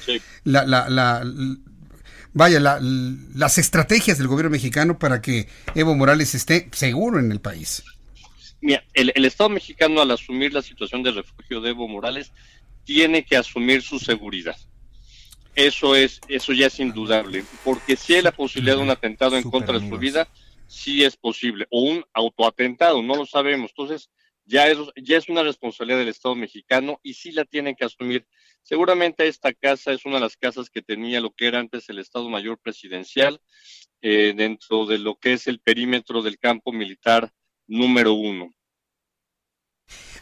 la, 0.45 0.65
la, 0.65 1.23
vaya, 2.39 2.61
las 2.61 3.59
estrategias 3.59 4.17
del 4.17 4.29
gobierno 4.29 4.51
mexicano 4.51 4.97
para 4.97 5.21
que 5.21 5.49
Evo 5.75 5.97
Morales 5.97 6.37
esté 6.37 6.69
seguro 6.73 7.19
en 7.19 7.33
el 7.33 7.41
país. 7.41 7.83
Mira, 8.61 8.85
el, 8.95 9.25
Estado 9.25 9.51
mexicano 9.51 10.01
al 10.01 10.13
asumir 10.13 10.55
la 10.55 10.63
situación 10.63 11.03
de 11.03 11.11
refugio 11.11 11.61
de 11.61 11.71
Evo 11.71 11.89
Morales 11.89 12.31
tiene 12.85 13.25
que 13.25 13.37
asumir 13.37 13.83
su 13.83 13.99
seguridad. 13.99 14.57
Eso 15.57 15.97
es, 15.97 16.21
eso 16.29 16.53
ya 16.53 16.69
es 16.69 16.79
indudable, 16.79 17.45
porque 17.65 17.97
si 17.97 18.15
hay 18.15 18.23
la 18.23 18.31
posibilidad 18.31 18.77
de 18.77 18.83
un 18.83 18.91
atentado 18.91 19.37
en 19.37 19.43
contra 19.43 19.77
de 19.77 19.89
su 19.89 19.99
vida, 19.99 20.29
sí 20.69 21.03
es 21.03 21.17
posible, 21.17 21.67
o 21.71 21.83
un 21.83 22.05
autoatentado, 22.13 23.03
no 23.03 23.17
lo 23.17 23.27
sabemos. 23.27 23.73
Entonces, 23.73 24.11
ya 24.45 24.69
es, 24.69 24.79
ya 24.95 25.17
es 25.17 25.29
una 25.29 25.43
responsabilidad 25.43 25.99
del 25.99 26.09
Estado 26.09 26.37
mexicano 26.37 27.01
y 27.03 27.15
sí 27.15 27.33
la 27.33 27.45
tienen 27.45 27.75
que 27.75 27.85
asumir 27.85 28.25
Seguramente 28.69 29.27
esta 29.27 29.55
casa 29.55 29.95
es 29.95 30.05
una 30.05 30.17
de 30.17 30.21
las 30.21 30.37
casas 30.37 30.69
que 30.69 30.83
tenía 30.83 31.23
lo 31.23 31.31
que 31.31 31.47
era 31.47 31.59
antes 31.59 31.89
el 31.89 32.01
Estado 32.01 32.29
Mayor 32.29 32.59
Presidencial, 32.59 33.41
eh, 34.03 34.35
dentro 34.37 34.85
de 34.85 34.99
lo 34.99 35.17
que 35.17 35.33
es 35.33 35.47
el 35.47 35.59
perímetro 35.59 36.21
del 36.21 36.39
campo 36.39 36.71
militar 36.71 37.33
número 37.67 38.13
uno. 38.13 38.55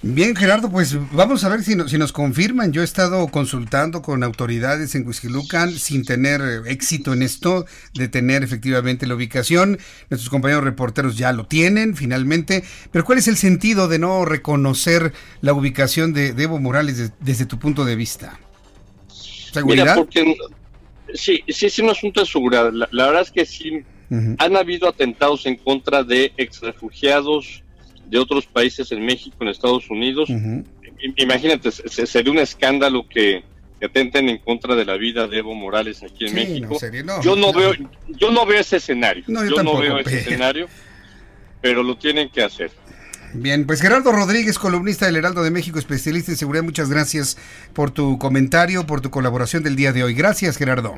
Bien, 0.03 0.37
Gerardo, 0.37 0.71
pues 0.71 0.97
vamos 1.13 1.43
a 1.45 1.49
ver 1.49 1.63
si, 1.63 1.75
si 1.89 1.99
nos 1.99 2.13
confirman. 2.13 2.73
Yo 2.73 2.83
he 2.83 2.85
estado 2.85 3.27
consultando 3.29 4.03
con 4.03 4.23
autoridades 4.23 4.95
en 4.95 5.07
Huizquilucan 5.07 5.73
sin 5.73 6.05
tener 6.05 6.41
eh, 6.43 6.71
éxito 6.71 7.13
en 7.13 7.23
esto, 7.23 7.65
de 7.95 8.09
tener 8.09 8.45
efectivamente 8.45 9.07
la 9.07 9.15
ubicación. 9.15 9.79
Nuestros 10.11 10.29
compañeros 10.29 10.65
reporteros 10.65 11.17
ya 11.17 11.33
lo 11.33 11.47
tienen 11.47 11.97
finalmente. 11.97 12.63
Pero 12.93 13.05
¿cuál 13.05 13.19
es 13.19 13.27
el 13.27 13.37
sentido 13.37 13.89
de 13.89 13.99
no 13.99 14.25
reconocer 14.25 15.13
la 15.41 15.55
ubicación 15.55 16.13
de, 16.13 16.29
Evo 16.29 16.59
Morales 16.59 17.13
desde 17.19 17.47
tu 17.47 17.59
punto 17.59 17.85
de 17.85 17.97
vista? 17.97 18.39
¿Seguridad? 19.09 19.97
porque, 19.97 20.37
sí, 21.15 21.43
sí 21.49 21.67
es 21.67 21.79
un 21.79 21.89
asunto 21.89 22.21
de 22.21 22.27
seguridad. 22.27 22.71
La, 22.73 23.07
verdad 23.07 23.23
es 23.23 23.31
que 23.31 23.47
sí 23.47 23.83
han 24.39 24.57
habido 24.57 24.89
atentados 24.89 25.47
en 25.47 25.57
contra 25.57 26.05
de 26.05 26.33
exrefugiados 26.37 27.65
de 28.07 28.19
otros 28.19 28.47
países 28.47 28.93
en 28.93 29.05
México, 29.05 29.37
en 29.41 29.49
Estados 29.49 29.91
Unidos. 29.91 30.29
Imagínate, 31.17 31.71
sería 31.71 32.33
un 32.33 32.39
escándalo 32.39 33.07
que, 33.09 33.45
atenten 33.83 34.29
en 34.31 34.39
contra 34.39 34.75
de 34.75 34.85
la 34.85 34.97
vida 34.97 35.29
de 35.29 35.39
Evo 35.39 35.55
Morales 35.55 36.03
aquí 36.03 36.27
en 36.27 36.35
México. 36.35 36.79
yo 37.23 37.37
no, 37.37 37.53
veo, 37.53 37.73
yo 38.09 38.31
no 38.31 38.47
veo 38.47 38.61
ese 38.61 38.79
escenario. 38.79 39.25
yo, 39.27 39.63
no 39.63 39.79
veo 39.79 39.99
ese 39.99 40.21
escenario, 40.21 40.67
pero 41.61 41.83
lo 41.83 41.97
tienen 41.97 42.31
que 42.31 42.43
hacer. 42.43 42.71
Bien, 43.35 43.67
pues 43.67 43.83
Gerardo 43.83 44.13
Rodríguez, 44.13 44.59
columnista 44.59 45.07
del 45.07 45.17
Heraldo 45.17 45.43
de 45.43 45.51
México, 45.51 45.79
especialista 45.79 46.31
en 46.31 46.39
seguridad, 46.39 46.65
muchas 46.65 46.89
gracias 46.89 47.37
por 47.75 47.91
tu 47.91 48.19
comentario, 48.19 48.87
por 48.87 49.03
tu 49.03 49.11
colaboración 49.11 49.63
del 49.63 49.77
día 49.77 49.93
de 49.93 50.05
hoy. 50.05 50.15
Gracias, 50.15 50.57
Gerardo. 50.57 50.95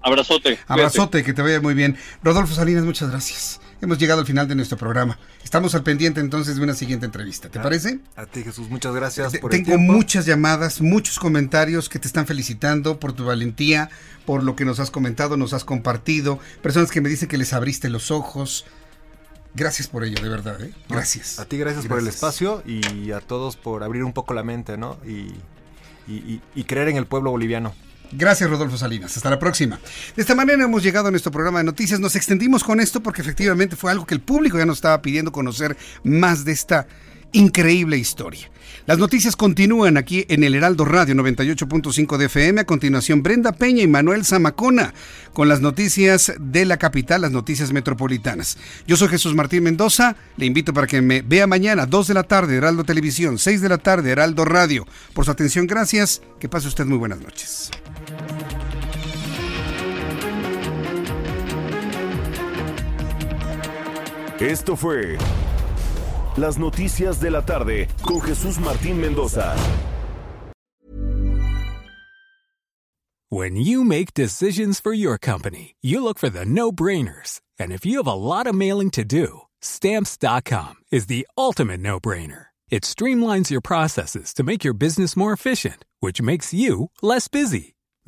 Abrazote. 0.00 0.58
Abrazote, 0.66 1.22
que 1.22 1.34
te 1.34 1.42
vaya 1.42 1.60
muy 1.60 1.74
bien. 1.74 1.96
Rodolfo 2.22 2.54
Salinas, 2.54 2.84
muchas 2.84 3.10
gracias. 3.10 3.60
Hemos 3.80 3.98
llegado 3.98 4.20
al 4.20 4.26
final 4.26 4.48
de 4.48 4.56
nuestro 4.56 4.76
programa. 4.76 5.18
Estamos 5.44 5.74
al 5.76 5.84
pendiente 5.84 6.20
entonces 6.20 6.56
de 6.56 6.62
una 6.62 6.74
siguiente 6.74 7.06
entrevista. 7.06 7.48
¿Te 7.48 7.60
parece? 7.60 8.00
A 8.16 8.26
ti, 8.26 8.42
Jesús, 8.42 8.68
muchas 8.68 8.92
gracias 8.92 9.36
por 9.38 9.52
Tengo 9.52 9.78
muchas 9.78 10.26
llamadas, 10.26 10.80
muchos 10.80 11.18
comentarios 11.20 11.88
que 11.88 12.00
te 12.00 12.08
están 12.08 12.26
felicitando 12.26 12.98
por 12.98 13.12
tu 13.12 13.24
valentía, 13.24 13.88
por 14.26 14.42
lo 14.42 14.56
que 14.56 14.64
nos 14.64 14.80
has 14.80 14.90
comentado, 14.90 15.36
nos 15.36 15.52
has 15.52 15.64
compartido. 15.64 16.40
Personas 16.60 16.90
que 16.90 17.00
me 17.00 17.08
dicen 17.08 17.28
que 17.28 17.38
les 17.38 17.52
abriste 17.52 17.88
los 17.88 18.10
ojos. 18.10 18.66
Gracias 19.54 19.86
por 19.86 20.02
ello, 20.04 20.20
de 20.20 20.28
verdad. 20.28 20.60
¿eh? 20.60 20.74
Gracias. 20.88 21.38
A 21.38 21.44
ti, 21.44 21.56
gracias, 21.56 21.86
por 21.86 22.00
el 22.00 22.08
espacio 22.08 22.64
y 22.66 23.12
a 23.12 23.20
todos 23.20 23.56
por 23.56 23.84
abrir 23.84 24.02
un 24.02 24.12
poco 24.12 24.34
la 24.34 24.42
mente, 24.42 24.76
¿no? 24.76 24.98
y 25.06 26.64
creer 26.64 26.88
en 26.88 26.96
el 26.96 27.06
pueblo 27.06 27.30
boliviano. 27.30 27.74
Gracias, 28.12 28.48
Rodolfo 28.48 28.76
Salinas. 28.76 29.16
Hasta 29.16 29.30
la 29.30 29.38
próxima. 29.38 29.78
De 30.16 30.22
esta 30.22 30.34
manera 30.34 30.64
hemos 30.64 30.82
llegado 30.82 31.08
a 31.08 31.10
nuestro 31.10 31.30
programa 31.30 31.58
de 31.58 31.64
noticias. 31.64 32.00
Nos 32.00 32.16
extendimos 32.16 32.64
con 32.64 32.80
esto 32.80 33.02
porque 33.02 33.20
efectivamente 33.20 33.76
fue 33.76 33.90
algo 33.90 34.06
que 34.06 34.14
el 34.14 34.20
público 34.20 34.58
ya 34.58 34.66
nos 34.66 34.78
estaba 34.78 35.02
pidiendo 35.02 35.32
conocer 35.32 35.76
más 36.04 36.44
de 36.44 36.52
esta 36.52 36.86
increíble 37.32 37.98
historia. 37.98 38.50
Las 38.86 38.98
noticias 38.98 39.36
continúan 39.36 39.98
aquí 39.98 40.24
en 40.28 40.44
el 40.44 40.54
Heraldo 40.54 40.86
Radio 40.86 41.14
98.5 41.14 42.16
de 42.16 42.26
FM. 42.26 42.62
A 42.62 42.64
continuación, 42.64 43.22
Brenda 43.22 43.52
Peña 43.52 43.82
y 43.82 43.86
Manuel 43.86 44.24
Zamacona 44.24 44.94
con 45.34 45.48
las 45.48 45.60
noticias 45.60 46.32
de 46.40 46.64
la 46.64 46.78
capital, 46.78 47.20
las 47.20 47.30
noticias 47.30 47.72
metropolitanas. 47.72 48.56
Yo 48.86 48.96
soy 48.96 49.08
Jesús 49.08 49.34
Martín 49.34 49.64
Mendoza. 49.64 50.16
Le 50.38 50.46
invito 50.46 50.72
para 50.72 50.86
que 50.86 51.02
me 51.02 51.20
vea 51.20 51.46
mañana, 51.46 51.84
2 51.84 52.08
de 52.08 52.14
la 52.14 52.22
tarde, 52.22 52.56
Heraldo 52.56 52.84
Televisión, 52.84 53.38
6 53.38 53.60
de 53.60 53.68
la 53.68 53.78
tarde, 53.78 54.10
Heraldo 54.10 54.46
Radio. 54.46 54.86
Por 55.12 55.26
su 55.26 55.30
atención, 55.30 55.66
gracias. 55.66 56.22
Que 56.40 56.48
pase 56.48 56.68
usted 56.68 56.86
muy 56.86 56.96
buenas 56.96 57.20
noches. 57.20 57.70
Esto 64.40 64.76
fue 64.76 65.18
Las 66.36 66.58
noticias 66.58 67.20
de 67.20 67.30
la 67.30 67.44
tarde 67.44 67.88
con 68.02 68.20
Jesús 68.20 68.58
Martín 68.58 69.00
Mendoza. 69.00 69.56
When 73.30 73.56
you 73.56 73.84
make 73.84 74.14
decisions 74.14 74.80
for 74.80 74.94
your 74.94 75.18
company, 75.18 75.74
you 75.82 76.02
look 76.02 76.18
for 76.18 76.30
the 76.30 76.46
no-brainers. 76.46 77.40
And 77.58 77.72
if 77.72 77.84
you 77.84 77.98
have 77.98 78.06
a 78.06 78.14
lot 78.14 78.46
of 78.46 78.54
mailing 78.54 78.90
to 78.92 79.04
do, 79.04 79.42
stamps.com 79.60 80.76
is 80.90 81.06
the 81.06 81.26
ultimate 81.36 81.80
no-brainer. 81.80 82.46
It 82.70 82.84
streamlines 82.84 83.50
your 83.50 83.60
processes 83.60 84.32
to 84.34 84.44
make 84.44 84.62
your 84.64 84.74
business 84.74 85.16
more 85.16 85.32
efficient, 85.32 85.84
which 86.00 86.22
makes 86.22 86.54
you 86.54 86.90
less 87.02 87.28
busy. 87.28 87.74